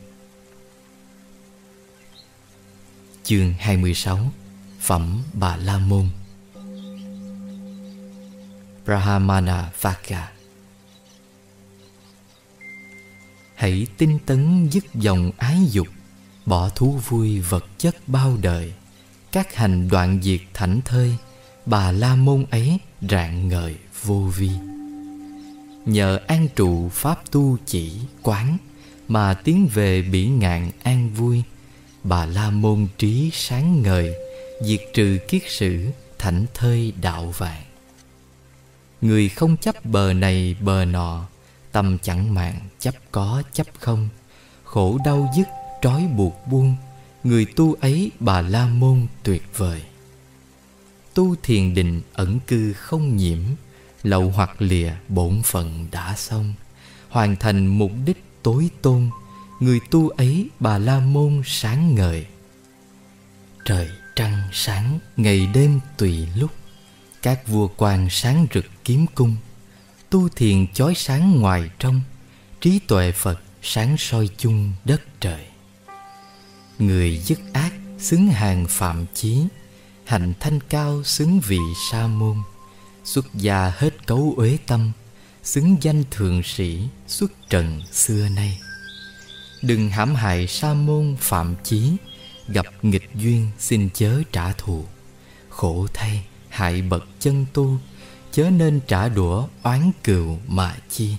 Chương 3.24 3.54
26 3.58 4.32
Phẩm 4.80 5.22
Bà 5.32 5.56
La 5.56 5.78
Môn. 5.78 6.08
Brahmana 8.84 9.70
Vaka 9.80 10.32
Hãy 13.54 13.86
tinh 13.98 14.18
tấn 14.26 14.68
dứt 14.70 14.84
dòng 14.94 15.30
ái 15.38 15.58
dục, 15.70 15.88
Bỏ 16.46 16.68
thú 16.68 17.00
vui 17.08 17.40
vật 17.40 17.64
chất 17.78 17.96
bao 18.06 18.36
đời. 18.42 18.72
Các 19.32 19.54
hành 19.54 19.88
đoạn 19.88 20.20
diệt 20.22 20.40
thảnh 20.54 20.80
thơi, 20.84 21.16
Bà 21.66 21.92
la 21.92 22.16
môn 22.16 22.44
ấy 22.50 22.78
rạng 23.10 23.48
ngời 23.48 23.76
vô 24.02 24.30
vi. 24.36 24.50
Nhờ 25.86 26.20
an 26.26 26.48
trụ 26.56 26.88
pháp 26.88 27.30
tu 27.30 27.56
chỉ 27.66 27.92
quán 28.22 28.56
Mà 29.08 29.34
tiến 29.34 29.68
về 29.74 30.02
bỉ 30.02 30.26
ngạn 30.26 30.70
an 30.82 31.10
vui. 31.14 31.42
Bà 32.04 32.26
la 32.26 32.50
môn 32.50 32.86
trí 32.98 33.30
sáng 33.32 33.82
ngời, 33.82 34.14
Diệt 34.60 34.80
trừ 34.94 35.18
kiết 35.28 35.42
sử, 35.48 35.86
thảnh 36.18 36.46
thơi 36.54 36.92
đạo 37.02 37.34
vạn. 37.38 37.62
Người 39.00 39.28
không 39.28 39.56
chấp 39.56 39.84
bờ 39.84 40.12
này 40.12 40.56
bờ 40.60 40.84
nọ, 40.84 41.26
Tâm 41.72 41.98
chẳng 42.02 42.34
màng 42.34 42.60
chấp 42.78 42.94
có 43.12 43.42
chấp 43.52 43.66
không. 43.78 44.08
Khổ 44.64 44.98
đau 45.04 45.32
dứt, 45.36 45.46
trói 45.82 46.06
buộc 46.16 46.34
buông, 46.50 46.76
Người 47.24 47.46
tu 47.56 47.74
ấy 47.80 48.10
bà 48.20 48.40
la 48.40 48.66
môn 48.66 49.06
tuyệt 49.22 49.42
vời. 49.56 49.82
Tu 51.14 51.34
thiền 51.42 51.74
định 51.74 52.00
ẩn 52.12 52.38
cư 52.46 52.72
không 52.72 53.16
nhiễm 53.16 53.38
Lậu 54.02 54.32
hoặc 54.34 54.62
lìa, 54.62 54.92
bổn 55.08 55.42
phận 55.44 55.86
đã 55.90 56.14
xong. 56.16 56.54
Hoàn 57.08 57.36
thành 57.36 57.66
mục 57.66 57.92
đích 58.04 58.24
tối 58.42 58.70
tôn, 58.82 59.10
Người 59.62 59.80
tu 59.90 60.08
ấy 60.08 60.48
bà 60.60 60.78
la 60.78 61.00
môn 61.00 61.42
sáng 61.44 61.94
ngời. 61.94 62.26
Trời 63.64 63.90
trăng 64.16 64.48
sáng, 64.52 64.98
ngày 65.16 65.46
đêm 65.54 65.80
tùy 65.96 66.26
lúc. 66.36 66.50
Các 67.22 67.48
vua 67.48 67.68
quan 67.76 68.08
sáng 68.10 68.46
rực 68.54 68.64
kiếm 68.84 69.06
cung. 69.14 69.36
Tu 70.10 70.28
thiền 70.28 70.66
chói 70.72 70.94
sáng 70.96 71.40
ngoài 71.40 71.70
trong, 71.78 72.00
Trí 72.60 72.78
tuệ 72.78 73.12
Phật 73.12 73.40
sáng 73.62 73.96
soi 73.98 74.28
chung 74.36 74.72
đất 74.84 75.20
trời. 75.20 75.46
Người 76.78 77.18
dứt 77.18 77.38
ác 77.52 77.72
xứng 77.98 78.26
hàng 78.26 78.66
phạm 78.68 79.06
chí 79.14 79.42
Hạnh 80.04 80.32
thanh 80.40 80.60
cao 80.60 81.02
xứng 81.04 81.40
vị 81.40 81.60
sa 81.90 82.06
môn. 82.06 82.36
Xuất 83.04 83.34
gia 83.34 83.72
hết 83.76 84.06
cấu 84.06 84.34
uế 84.36 84.58
tâm, 84.66 84.92
Xứng 85.42 85.76
danh 85.80 86.04
thường 86.10 86.42
sĩ 86.42 86.88
xuất 87.06 87.32
trần 87.48 87.80
xưa 87.92 88.28
nay. 88.28 88.60
Đừng 89.62 89.90
hãm 89.90 90.14
hại 90.14 90.46
sa 90.46 90.74
môn 90.74 91.16
phạm 91.20 91.54
chí, 91.64 91.96
Gặp 92.48 92.66
nghịch 92.82 93.10
duyên 93.14 93.50
xin 93.58 93.88
chớ 93.94 94.22
trả 94.32 94.52
thù. 94.52 94.84
Khổ 95.48 95.86
thay, 95.94 96.24
hại 96.48 96.82
bậc 96.82 97.04
chân 97.20 97.46
tu, 97.52 97.78
Chớ 98.32 98.50
nên 98.50 98.80
trả 98.86 99.08
đũa 99.08 99.46
oán 99.62 99.90
cừu 100.04 100.38
mà 100.46 100.76
chi. 100.90 101.16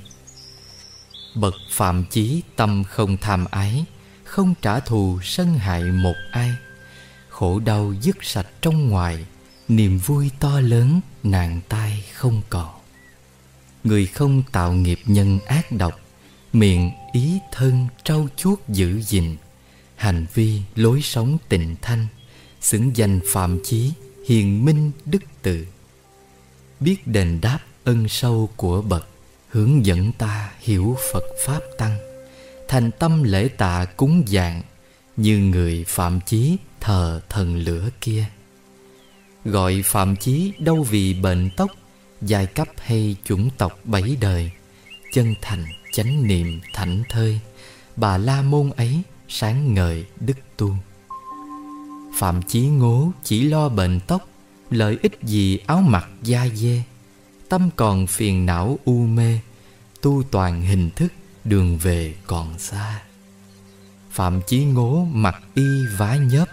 Bậc 1.35 1.53
phạm 1.71 2.05
chí 2.09 2.41
tâm 2.55 2.83
không 2.83 3.17
tham 3.17 3.45
ái, 3.51 3.85
Không 4.23 4.53
trả 4.61 4.79
thù 4.79 5.19
sân 5.23 5.57
hại 5.57 5.83
một 5.83 6.15
ai. 6.31 6.51
Khổ 7.29 7.59
đau 7.59 7.93
dứt 8.01 8.17
sạch 8.21 8.47
trong 8.61 8.89
ngoài 8.89 9.25
Niềm 9.75 9.97
vui 9.97 10.31
to 10.39 10.59
lớn 10.59 11.01
nàng 11.23 11.61
tai 11.69 12.03
không 12.13 12.41
còn. 12.49 12.69
Người 13.83 14.05
không 14.05 14.43
tạo 14.51 14.73
nghiệp 14.73 14.99
nhân 15.05 15.39
ác 15.45 15.71
độc, 15.71 15.99
Miệng 16.53 16.91
ý 17.13 17.39
thân 17.51 17.87
trau 18.03 18.27
chuốt 18.35 18.59
giữ 18.67 19.01
gìn, 19.01 19.35
Hành 19.95 20.25
vi 20.33 20.61
lối 20.75 21.01
sống 21.01 21.37
tịnh 21.49 21.75
thanh, 21.81 22.07
Xứng 22.61 22.97
danh 22.97 23.19
phạm 23.33 23.59
chí, 23.63 23.91
hiền 24.27 24.65
minh 24.65 24.91
đức 25.05 25.23
tự 25.41 25.65
Biết 26.79 27.07
đền 27.07 27.41
đáp 27.41 27.59
ân 27.83 28.07
sâu 28.07 28.49
của 28.55 28.81
bậc, 28.81 29.07
Hướng 29.49 29.85
dẫn 29.85 30.11
ta 30.11 30.51
hiểu 30.59 30.97
Phật 31.13 31.23
Pháp 31.45 31.59
Tăng. 31.77 31.97
Thành 32.67 32.91
tâm 32.91 33.23
lễ 33.23 33.47
tạ 33.47 33.85
cúng 33.85 34.23
dạng 34.27 34.61
Như 35.17 35.37
người 35.37 35.85
phạm 35.87 36.19
chí 36.25 36.57
thờ 36.79 37.21
thần 37.29 37.55
lửa 37.55 37.89
kia. 38.01 38.25
Gọi 39.45 39.81
phạm 39.85 40.15
chí 40.15 40.51
đâu 40.59 40.83
vì 40.83 41.13
bệnh 41.13 41.49
tóc 41.57 41.71
Giai 42.21 42.45
cấp 42.45 42.67
hay 42.77 43.15
chủng 43.23 43.49
tộc 43.57 43.79
bảy 43.83 44.17
đời. 44.21 44.51
Chân 45.13 45.35
thành 45.41 45.65
chánh 45.93 46.27
niệm 46.27 46.61
thảnh 46.73 47.03
thơi, 47.09 47.39
Bà 47.95 48.17
la 48.17 48.41
môn 48.41 48.69
ấy 48.69 49.01
sáng 49.27 49.73
ngời 49.73 50.05
đức 50.19 50.37
tu. 50.57 50.75
Phạm 52.15 52.41
chí 52.41 52.61
ngố 52.61 53.11
chỉ 53.23 53.43
lo 53.43 53.69
bệnh 53.69 53.99
tóc, 54.07 54.29
Lợi 54.69 54.97
ích 55.01 55.19
gì 55.23 55.57
áo 55.57 55.81
mặc 55.81 56.09
da 56.21 56.47
dê. 56.53 56.83
Tâm 57.49 57.69
còn 57.75 58.07
phiền 58.07 58.45
não 58.45 58.79
u 58.85 59.05
mê, 59.05 59.39
Tu 60.01 60.23
toàn 60.23 60.61
hình 60.61 60.89
thức, 60.95 61.13
đường 61.43 61.77
về 61.77 62.15
còn 62.27 62.59
xa. 62.59 63.01
Phạm 64.11 64.41
chí 64.47 64.63
ngố 64.65 65.07
mặc 65.11 65.43
y 65.55 65.63
vá 65.97 66.15
nhớp, 66.15 66.47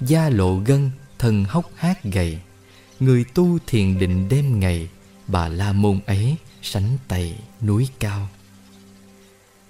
Da 0.00 0.28
lộ 0.28 0.54
gân 0.66 0.90
thân 1.24 1.44
hốc 1.44 1.70
hát 1.76 2.04
gầy. 2.04 2.38
Người 3.00 3.24
tu 3.34 3.58
thiền 3.66 3.98
định 3.98 4.28
đêm 4.28 4.60
ngày, 4.60 4.88
Bà 5.26 5.48
la 5.48 5.72
môn 5.72 6.00
ấy 6.06 6.36
sánh 6.62 6.98
tày 7.08 7.38
núi 7.62 7.88
cao. 8.00 8.28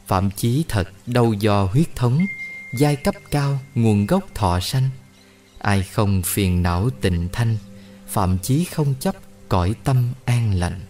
Phạm 0.06 0.31
chí 0.31 0.64
thật 0.68 0.89
đâu 1.06 1.32
do 1.32 1.64
huyết 1.64 1.97
thống, 1.97 2.26
Giai 2.78 2.97
cấp 2.97 3.14
cao 3.31 3.59
nguồn 3.74 4.06
gốc 4.06 4.24
thọ 4.35 4.60
sanh. 4.60 4.89
Ai 5.59 5.82
không 5.82 6.22
phiền 6.22 6.62
não 6.62 6.90
tịnh 6.90 7.28
thanh, 7.32 7.56
Phạm 8.09 8.39
chí 8.39 8.64
không 8.64 8.94
chấp 9.01 9.14
cõi 9.48 9.74
tâm 9.85 10.12
an 10.24 10.55
lành. 10.55 10.81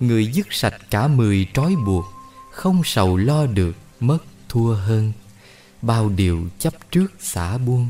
Người 0.00 0.26
dứt 0.26 0.46
sạch 0.50 0.74
cả 0.90 1.08
mười 1.08 1.46
trói 1.54 1.74
buộc, 1.86 2.04
Không 2.52 2.82
sầu 2.84 3.16
lo 3.16 3.46
được, 3.46 3.76
mất 4.00 4.18
thua 4.48 4.74
hơn. 4.74 5.12
Bao 5.82 6.08
điều 6.08 6.48
chấp 6.58 6.74
trước 6.90 7.12
xả 7.20 7.58
buông 7.58 7.88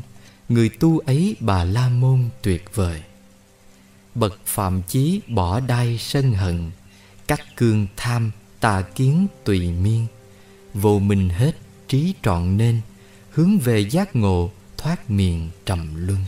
Người 0.49 0.69
tu 0.69 0.99
ấy 0.99 1.35
bà 1.39 1.63
la 1.63 1.89
môn 1.89 2.29
tuyệt 2.41 2.75
vời. 2.75 3.03
Bậc 4.15 4.39
phạm 4.45 4.81
chí 4.87 5.21
bỏ 5.27 5.59
đai 5.59 5.97
sân 5.97 6.33
hận 6.33 6.71
Cắt 7.27 7.39
cương 7.57 7.87
tham 7.97 8.31
tà 8.59 8.81
kiến 8.81 9.27
tùy 9.43 9.71
miên. 9.71 10.05
Vô 10.73 10.99
minh 10.99 11.29
hết, 11.29 11.55
trí 11.87 12.13
trọn 12.23 12.57
nên, 12.57 12.81
Hướng 13.31 13.57
về 13.57 13.79
giác 13.79 14.15
ngộ, 14.15 14.51
thoát 14.77 15.09
miền 15.09 15.49
trầm 15.65 16.07
luân. 16.07 16.19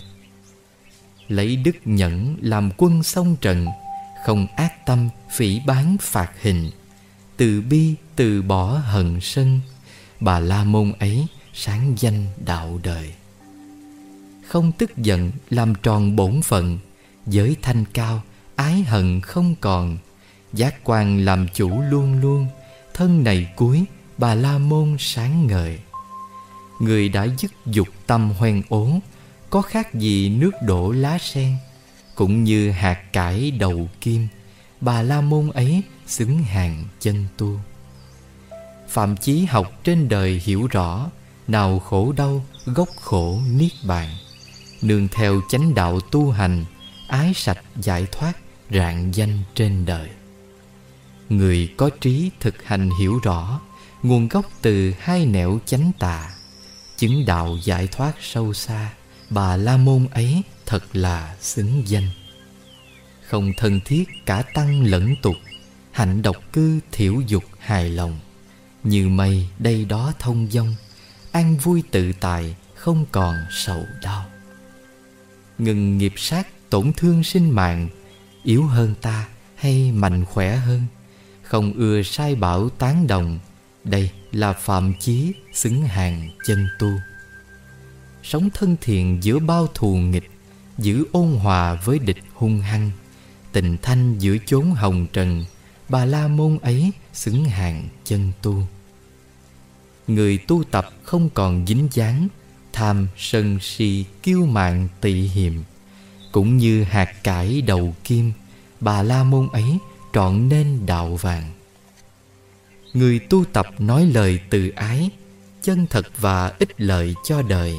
Lấy 1.28 1.56
đức 1.56 1.76
nhẫn 1.86 2.38
làm 2.42 2.72
quân 2.78 3.04
sông 3.04 3.36
trận 3.42 3.68
Không 4.26 4.48
ác 4.56 4.86
tâm 4.86 5.10
phỉ 5.32 5.60
bán 5.66 5.98
phạt 6.02 6.32
hình. 6.42 6.72
Từ 7.38 7.62
bi, 7.62 7.96
từ 8.16 8.42
bỏ 8.42 8.66
hận 8.66 9.20
sân, 9.22 9.60
Bà 10.20 10.40
la 10.40 10.64
môn 10.64 10.94
ấy 11.00 11.28
sáng 11.54 11.94
danh 11.98 12.26
đạo 12.46 12.80
đời. 12.84 13.14
Không 14.52 14.72
tức 14.72 14.98
giận 14.98 15.32
làm 15.50 15.76
tròn 15.76 16.16
bổn 16.16 16.42
phận, 16.42 16.80
Giới 17.28 17.56
thanh 17.62 17.86
cao, 17.94 18.22
ái 18.56 18.82
hận 18.82 19.22
không 19.22 19.56
còn. 19.62 19.98
Giác 20.54 20.76
quan 20.84 21.26
làm 21.26 21.48
chủ 21.54 21.82
luôn 21.82 22.22
luôn, 22.22 22.48
Thân 22.94 23.24
này 23.24 23.54
cuối, 23.56 23.86
bà 24.18 24.36
la 24.36 24.58
môn 24.58 24.96
sáng 25.00 25.48
ngời. 25.48 25.80
Người 26.80 27.10
đã 27.10 27.28
dứt 27.38 27.52
dục 27.66 27.88
tâm 28.08 28.30
hoen 28.30 28.62
ố, 28.70 28.90
Có 29.50 29.62
khác 29.62 29.94
gì 29.94 30.30
nước 30.30 30.52
đổ 30.66 30.92
lá 30.92 31.18
sen? 31.18 31.56
Cũng 32.16 32.44
như 32.44 32.72
hạt 32.72 33.14
cải 33.14 33.52
đầu 33.52 33.90
kim, 34.02 34.28
Bà 34.82 35.02
la 35.02 35.22
môn 35.22 35.50
ấy 35.50 35.82
xứng 36.08 36.44
hàng 36.44 36.84
chân 37.00 37.26
tu. 37.38 37.60
Phạm 38.90 39.18
chí 39.18 39.46
học 39.46 39.72
trên 39.84 40.10
đời 40.10 40.42
hiểu 40.46 40.68
rõ, 40.68 41.10
Nào 41.48 41.80
khổ 41.80 42.12
đau, 42.18 42.46
gốc 42.66 42.90
khổ 43.02 43.40
niết 43.52 43.72
bàn. 43.84 44.10
Nương 44.82 45.08
theo 45.08 45.42
chánh 45.50 45.76
đạo 45.76 46.00
tu 46.00 46.32
hành, 46.32 46.66
Ái 47.08 47.34
sạch 47.36 47.64
giải 47.76 48.08
thoát 48.12 48.34
rạng 48.70 49.16
danh 49.16 49.40
trên 49.56 49.86
đời. 49.86 50.10
Người 51.30 51.74
có 51.78 51.90
trí 52.02 52.32
thực 52.40 52.64
hành 52.64 52.90
hiểu 53.00 53.20
rõ 53.24 53.60
Nguồn 54.04 54.28
gốc 54.28 54.46
từ 54.62 54.94
hai 55.00 55.26
nẻo 55.26 55.60
chánh 55.66 55.92
tà, 56.00 56.32
Chứng 56.98 57.26
đạo 57.26 57.58
giải 57.64 57.88
thoát 57.88 58.12
sâu 58.22 58.54
xa, 58.54 58.94
Bà 59.30 59.56
La 59.56 59.78
Môn 59.78 60.08
ấy 60.12 60.42
thật 60.66 60.84
là 60.94 61.36
xứng 61.42 61.84
danh. 61.86 62.10
Không 63.28 63.52
thân 63.58 63.80
thiết 63.86 64.04
cả 64.26 64.44
tăng 64.54 64.84
lẫn 64.84 65.16
tục, 65.22 65.36
Hạnh 65.92 66.22
độc 66.22 66.36
cư 66.54 66.80
thiểu 66.92 67.22
dục 67.28 67.44
hài 67.60 67.90
lòng. 67.90 68.20
Như 68.84 69.10
mây 69.10 69.48
đây 69.60 69.86
đó 69.86 70.14
thông 70.20 70.48
dong 70.52 70.76
An 71.32 71.58
vui 71.58 71.84
tự 71.92 72.14
tại 72.20 72.56
không 72.76 73.06
còn 73.12 73.36
sầu 73.52 73.86
đau. 74.02 74.31
Ngừng 75.62 75.98
nghiệp 75.98 76.14
sát 76.18 76.48
tổn 76.70 76.92
thương 76.94 77.24
sinh 77.24 77.50
mạng, 77.50 77.90
Yếu 78.44 78.66
hơn 78.66 78.96
ta 79.02 79.28
hay 79.56 79.92
mạnh 79.92 80.26
khỏe 80.26 80.56
hơn? 80.56 80.82
Không 81.44 81.74
ưa 81.74 82.02
sai 82.04 82.36
bảo 82.36 82.70
tán 82.70 83.08
đồng, 83.08 83.40
Đây 83.84 84.10
là 84.32 84.54
phạm 84.54 84.94
chí 85.00 85.34
xứng 85.54 85.82
hàng 85.82 86.30
chân 86.48 86.68
tu. 86.80 86.88
Sống 88.24 88.50
thân 88.54 88.76
thiện 88.82 89.24
giữa 89.24 89.40
bao 89.40 89.68
thù 89.74 89.96
nghịch, 89.96 90.32
Giữ 90.78 91.06
ôn 91.12 91.28
hòa 91.28 91.74
với 91.74 92.00
địch 92.00 92.24
hung 92.34 92.60
hăng. 92.60 92.92
Tình 93.52 93.78
thanh 93.82 94.20
giữa 94.20 94.38
chốn 94.46 94.72
hồng 94.72 95.08
trần, 95.14 95.46
Bà 95.90 96.06
la 96.06 96.28
môn 96.28 96.58
ấy 96.58 96.92
xứng 97.14 97.46
hàng 97.46 97.88
chân 98.06 98.32
tu. 98.42 98.68
Người 100.08 100.38
tu 100.38 100.64
tập 100.64 100.90
không 101.04 101.30
còn 101.30 101.66
dính 101.68 101.88
dáng 101.92 102.28
Tham 102.74 103.08
sân 103.18 103.60
si 103.62 104.06
kiêu 104.24 104.46
mạn 104.46 104.88
tị 105.02 105.14
hiềm. 105.14 105.54
Cũng 106.32 106.58
như 106.58 106.84
hạt 106.84 107.24
cải 107.24 107.62
đầu 107.62 107.96
kim, 108.04 108.32
Bà 108.80 109.04
la 109.04 109.24
môn 109.24 109.50
ấy 109.52 109.78
trọn 110.14 110.50
nên 110.50 110.86
đạo 110.86 111.16
vàng. 111.16 111.52
Người 112.94 113.20
tu 113.20 113.46
tập 113.46 113.68
nói 113.80 114.06
lời 114.06 114.40
từ 114.50 114.70
ái, 114.70 115.10
Chân 115.62 115.88
thật 115.90 116.06
và 116.18 116.54
ích 116.60 116.82
lợi 116.82 117.16
cho 117.24 117.42
đời. 117.42 117.76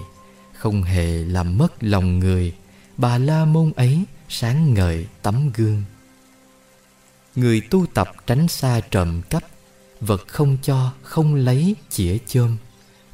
Không 0.53 0.83
hề 0.83 1.25
làm 1.25 1.59
mất 1.59 1.73
lòng 1.81 2.19
người, 2.19 2.53
Bà 2.97 3.19
la 3.19 3.45
môn 3.45 3.73
ấy 3.77 4.05
sáng 4.29 4.75
ngời 4.75 5.07
tấm 5.23 5.51
gương. 5.55 5.83
Người 7.37 7.61
tu 7.61 7.87
tập 7.95 8.09
tránh 8.27 8.49
xa 8.49 8.81
trộm 8.91 9.23
cắp, 9.31 9.45
Vật 10.01 10.29
không 10.29 10.57
cho, 10.63 10.93
không 11.03 11.35
lấy 11.35 11.77
chĩa 11.91 12.19
chôm. 12.27 12.57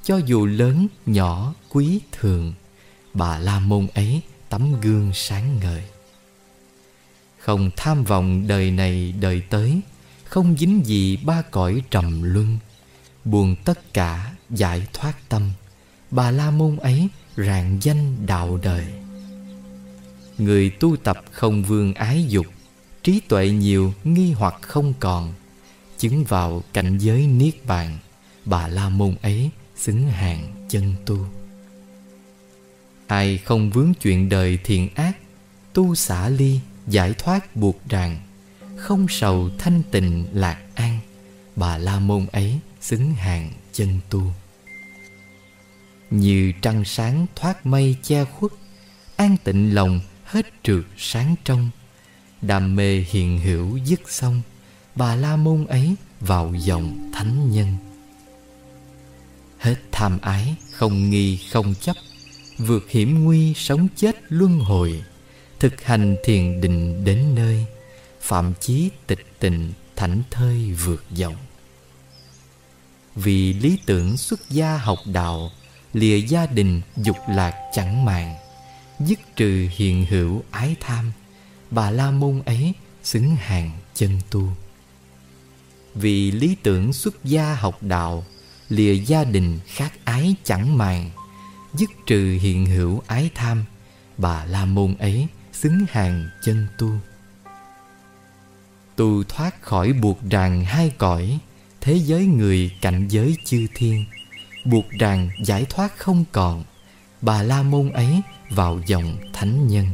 Cho 0.08 0.16
dù 0.16 0.46
lớn, 0.46 0.88
nhỏ, 1.06 1.54
quý 1.68 2.00
thường, 2.12 2.52
Bà 3.14 3.38
la 3.38 3.58
môn 3.58 3.86
ấy 3.94 4.20
tấm 4.48 4.80
gương 4.80 5.10
sáng 5.14 5.58
ngời. 5.62 5.82
Không 7.38 7.70
tham 7.76 8.04
vọng 8.04 8.46
đời 8.46 8.70
này 8.70 9.14
đời 9.20 9.42
tới, 9.50 9.80
không 10.24 10.56
dính 10.58 10.82
gì 10.84 11.16
ba 11.16 11.42
cõi 11.42 11.82
trầm 11.90 12.22
luân, 12.22 12.58
buồn 13.24 13.56
tất 13.64 13.94
cả 13.94 14.34
giải 14.50 14.86
thoát 14.92 15.28
tâm, 15.28 15.50
bà 16.10 16.30
la 16.30 16.50
môn 16.50 16.76
ấy 16.76 17.08
rạng 17.36 17.78
danh 17.82 18.26
đạo 18.26 18.58
đời. 18.62 18.86
Người 20.38 20.70
tu 20.70 20.96
tập 20.96 21.24
không 21.32 21.62
vương 21.62 21.94
ái 21.94 22.24
dục, 22.28 22.46
trí 23.02 23.20
tuệ 23.20 23.50
nhiều, 23.50 23.94
nghi 24.04 24.32
hoặc 24.32 24.54
không 24.62 24.92
còn, 25.00 25.32
chứng 25.98 26.24
vào 26.24 26.62
cảnh 26.72 26.98
giới 26.98 27.26
niết 27.26 27.66
bàn, 27.66 27.98
bà 28.44 28.68
la 28.68 28.88
môn 28.88 29.14
ấy 29.22 29.50
xứng 29.78 30.08
hàng 30.08 30.66
chân 30.68 30.94
tu. 31.06 31.26
Ai 33.06 33.38
không 33.38 33.70
vướng 33.70 33.92
chuyện 33.94 34.28
đời 34.28 34.58
thiện 34.64 34.88
ác, 34.94 35.16
tu 35.72 35.94
xả 35.94 36.28
ly, 36.28 36.60
giải 36.86 37.14
thoát 37.18 37.56
buộc 37.56 37.76
ràng, 37.88 38.20
không 38.76 39.06
sầu 39.08 39.50
thanh 39.58 39.82
tịnh 39.90 40.26
lạc 40.32 40.58
an, 40.74 40.98
bà 41.56 41.78
la 41.78 41.98
môn 41.98 42.26
ấy 42.32 42.58
xứng 42.80 43.14
hàng 43.14 43.50
chân 43.72 44.00
tu. 44.10 44.22
Như 46.10 46.52
trăng 46.62 46.84
sáng 46.84 47.26
thoát 47.36 47.66
mây 47.66 47.96
che 48.02 48.24
khuất, 48.24 48.52
an 49.16 49.36
tịnh 49.44 49.74
lòng 49.74 50.00
hết 50.24 50.46
trượt 50.62 50.84
sáng 50.96 51.34
trong, 51.44 51.70
đam 52.42 52.76
mê 52.76 53.04
hiện 53.10 53.40
hữu 53.40 53.76
dứt 53.76 54.00
xong, 54.06 54.42
bà 54.94 55.14
la 55.14 55.36
môn 55.36 55.66
ấy 55.66 55.94
vào 56.20 56.54
dòng 56.54 57.10
thánh 57.12 57.50
nhân 57.50 57.87
hết 59.58 59.76
tham 59.92 60.18
ái, 60.20 60.54
không 60.72 61.10
nghi, 61.10 61.38
không 61.52 61.74
chấp, 61.80 61.96
vượt 62.58 62.90
hiểm 62.90 63.24
nguy, 63.24 63.54
sống 63.54 63.88
chết 63.96 64.16
luân 64.28 64.58
hồi, 64.58 65.02
thực 65.58 65.84
hành 65.84 66.16
thiền 66.24 66.60
định 66.60 67.04
đến 67.04 67.34
nơi, 67.34 67.66
phạm 68.20 68.52
chí 68.60 68.90
tịch 69.06 69.26
tịnh 69.38 69.72
thảnh 69.96 70.22
thơi 70.30 70.72
vượt 70.72 71.04
dòng. 71.10 71.36
Vì 73.14 73.52
lý 73.52 73.78
tưởng 73.86 74.16
xuất 74.16 74.50
gia 74.50 74.76
học 74.76 74.98
đạo, 75.04 75.50
lìa 75.92 76.16
gia 76.16 76.46
đình 76.46 76.80
dục 76.96 77.16
lạc 77.28 77.54
chẳng 77.72 78.04
màng, 78.04 78.34
dứt 79.00 79.18
trừ 79.36 79.68
hiện 79.76 80.06
hữu 80.10 80.42
ái 80.50 80.76
tham, 80.80 81.12
bà 81.70 81.90
la 81.90 82.10
môn 82.10 82.42
ấy 82.46 82.72
xứng 83.02 83.36
hàng 83.36 83.70
chân 83.94 84.20
tu. 84.30 84.48
Vì 85.94 86.30
lý 86.30 86.56
tưởng 86.62 86.92
xuất 86.92 87.24
gia 87.24 87.54
học 87.54 87.82
đạo 87.82 88.24
lìa 88.68 88.94
gia 88.94 89.24
đình 89.24 89.58
khác 89.66 89.92
ái 90.04 90.34
chẳng 90.44 90.78
màng, 90.78 91.10
dứt 91.74 91.90
trừ 92.06 92.38
hiện 92.40 92.66
hữu 92.66 93.02
ái 93.06 93.30
tham, 93.34 93.64
bà 94.16 94.44
la 94.44 94.64
môn 94.64 94.94
ấy 94.98 95.26
xứng 95.52 95.86
hàng 95.90 96.28
chân 96.44 96.66
tu. 96.78 96.90
Tu 98.96 99.24
thoát 99.24 99.62
khỏi 99.62 99.92
buộc 99.92 100.18
ràng 100.30 100.64
hai 100.64 100.90
cõi, 100.98 101.38
Thế 101.80 101.94
giới 101.94 102.26
người 102.26 102.70
cảnh 102.80 103.08
giới 103.08 103.36
chư 103.44 103.66
thiên. 103.74 104.04
Buộc 104.64 104.84
ràng 104.98 105.30
giải 105.44 105.66
thoát 105.68 105.98
không 105.98 106.24
còn, 106.32 106.64
Bà 107.20 107.42
la 107.42 107.62
môn 107.62 107.90
ấy 107.90 108.20
vào 108.50 108.80
dòng 108.86 109.16
thánh 109.32 109.66
nhân. 109.68 109.86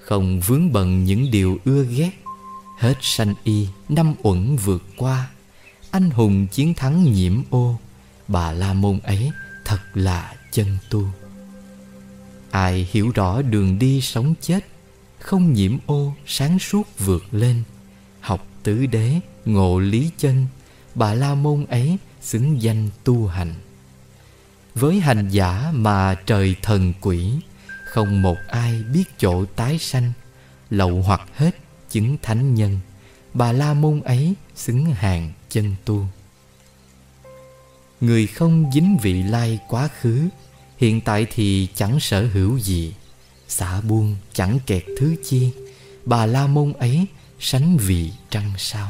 Không 0.00 0.40
vướng 0.40 0.72
bận 0.72 1.04
những 1.04 1.30
điều 1.30 1.58
ưa 1.64 1.84
ghét, 1.84 2.10
Hết 2.78 2.94
sanh 3.00 3.34
y 3.44 3.68
năm 3.88 4.14
uẩn 4.22 4.56
vượt 4.56 4.82
qua 4.96 5.28
anh 5.90 6.10
hùng 6.10 6.46
chiến 6.46 6.74
thắng 6.74 7.12
nhiễm 7.12 7.42
ô, 7.50 7.78
Bà 8.28 8.52
la 8.52 8.72
môn 8.72 8.98
ấy 8.98 9.30
thật 9.64 9.80
là 9.94 10.34
chân 10.52 10.78
tu. 10.90 11.04
Ai 12.50 12.88
hiểu 12.92 13.10
rõ 13.14 13.42
đường 13.42 13.78
đi 13.78 14.00
sống 14.00 14.34
chết, 14.40 14.66
Không 15.18 15.52
nhiễm 15.52 15.76
ô, 15.86 16.14
sáng 16.26 16.58
suốt 16.58 16.82
vượt 16.98 17.24
lên. 17.30 17.62
Học 18.20 18.46
tứ 18.62 18.86
đế, 18.86 19.20
ngộ 19.44 19.78
lý 19.78 20.10
chân, 20.18 20.46
Bà 20.94 21.14
la 21.14 21.34
môn 21.34 21.66
ấy 21.66 21.96
xứng 22.20 22.62
danh 22.62 22.88
tu 23.04 23.26
hành. 23.26 23.54
Với 24.74 25.00
hành 25.00 25.28
giả 25.28 25.70
mà 25.74 26.14
trời 26.26 26.56
thần 26.62 26.92
quỷ, 27.00 27.32
Không 27.84 28.22
một 28.22 28.36
ai 28.48 28.82
biết 28.92 29.04
chỗ 29.18 29.44
tái 29.44 29.78
sanh, 29.78 30.12
Lậu 30.70 31.02
hoặc 31.02 31.20
hết 31.34 31.56
chứng 31.90 32.16
thánh 32.22 32.54
nhân. 32.54 32.78
Bà 33.34 33.52
la 33.52 33.74
môn 33.74 34.00
ấy 34.00 34.34
xứng 34.54 34.84
hàng 34.84 35.32
chân 35.48 35.74
tu. 35.84 36.04
Người 38.00 38.26
không 38.26 38.70
dính 38.74 38.98
vị 39.02 39.22
lai 39.22 39.58
quá 39.68 39.88
khứ, 40.00 40.28
Hiện 40.80 41.00
tại 41.00 41.26
thì 41.34 41.68
chẳng 41.74 42.00
sở 42.00 42.26
hữu 42.26 42.58
gì. 42.58 42.94
Xả 43.48 43.80
buông 43.80 44.16
chẳng 44.32 44.58
kẹt 44.66 44.84
thứ 44.98 45.16
chi, 45.24 45.50
Bà 46.04 46.26
la 46.26 46.46
môn 46.46 46.72
ấy 46.72 47.06
sánh 47.40 47.76
vị 47.76 48.10
trăng 48.30 48.52
sao. 48.58 48.88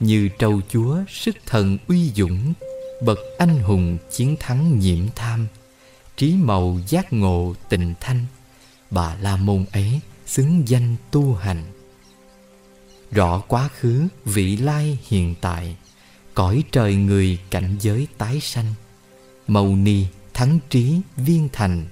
Như 0.00 0.28
trâu 0.38 0.60
chúa 0.68 0.98
sức 1.08 1.36
thần 1.46 1.78
uy 1.88 2.10
dũng, 2.10 2.52
Bậc 3.02 3.18
anh 3.38 3.58
hùng 3.58 3.98
chiến 4.12 4.36
thắng 4.40 4.78
nhiễm 4.78 5.06
tham, 5.16 5.46
Trí 6.16 6.34
màu 6.36 6.78
giác 6.88 7.12
ngộ 7.12 7.54
tình 7.68 7.94
thanh, 8.00 8.26
Bà 8.90 9.14
la 9.20 9.36
môn 9.36 9.64
ấy 9.72 10.00
xứng 10.26 10.68
danh 10.68 10.96
tu 11.10 11.34
hành. 11.34 11.64
Rõ 13.12 13.40
quá 13.48 13.68
khứ, 13.68 14.08
vị 14.24 14.56
lai 14.56 14.98
hiện 15.08 15.34
tại, 15.40 15.76
Cõi 16.34 16.64
trời 16.72 16.94
người 16.94 17.38
cảnh 17.50 17.76
giới 17.80 18.06
tái 18.18 18.40
sanh 18.40 18.74
Mâu 19.46 19.76
ni, 19.76 20.06
thắng 20.34 20.58
trí, 20.70 21.00
viên 21.16 21.48
thành, 21.52 21.86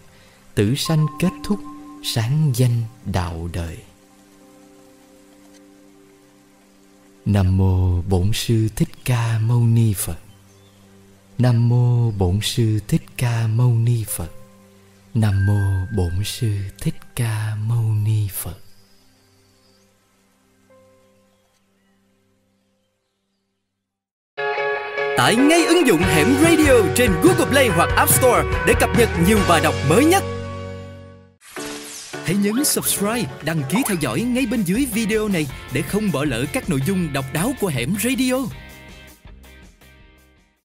Tử 0.54 0.74
sanh 0.74 1.06
kết 1.20 1.32
thúc, 1.44 1.60
sáng 2.04 2.52
danh 2.54 2.82
đạo 3.04 3.48
đời 3.52 3.76
Nam 7.28 7.56
mô 7.56 8.02
Bổn 8.02 8.30
sư 8.34 8.68
Thích 8.76 8.88
Ca 9.04 9.38
Mâu 9.38 9.60
Ni 9.60 9.94
Phật. 9.96 10.18
Nam 11.38 11.68
mô 11.68 12.10
Bổn 12.10 12.38
sư 12.42 12.80
Thích 12.88 13.02
Ca 13.16 13.46
Mâu 13.46 13.74
Ni 13.74 14.04
Phật. 14.04 14.30
Nam 15.14 15.46
mô 15.46 15.86
Bổn 15.96 16.24
sư 16.24 16.56
Thích 16.80 16.94
Ca 17.16 17.54
Mâu 17.54 17.82
Ni 17.82 18.28
Phật. 18.32 18.67
Tải 25.18 25.36
ngay 25.36 25.64
ứng 25.64 25.86
dụng 25.86 26.00
Hẻm 26.00 26.26
Radio 26.42 26.72
trên 26.94 27.10
Google 27.22 27.46
Play 27.50 27.68
hoặc 27.68 27.88
App 27.96 28.10
Store 28.10 28.42
để 28.66 28.74
cập 28.80 28.90
nhật 28.98 29.08
nhiều 29.26 29.38
bài 29.48 29.60
đọc 29.64 29.74
mới 29.88 30.04
nhất. 30.04 30.22
Hãy 32.24 32.36
nhấn 32.36 32.64
subscribe, 32.64 33.24
đăng 33.44 33.62
ký 33.70 33.82
theo 33.86 33.96
dõi 34.00 34.20
ngay 34.20 34.46
bên 34.50 34.62
dưới 34.62 34.86
video 34.94 35.28
này 35.28 35.46
để 35.72 35.82
không 35.82 36.12
bỏ 36.12 36.24
lỡ 36.24 36.44
các 36.52 36.70
nội 36.70 36.80
dung 36.86 37.12
độc 37.12 37.24
đáo 37.32 37.52
của 37.60 37.66
Hẻm 37.66 37.94
Radio. 38.04 38.34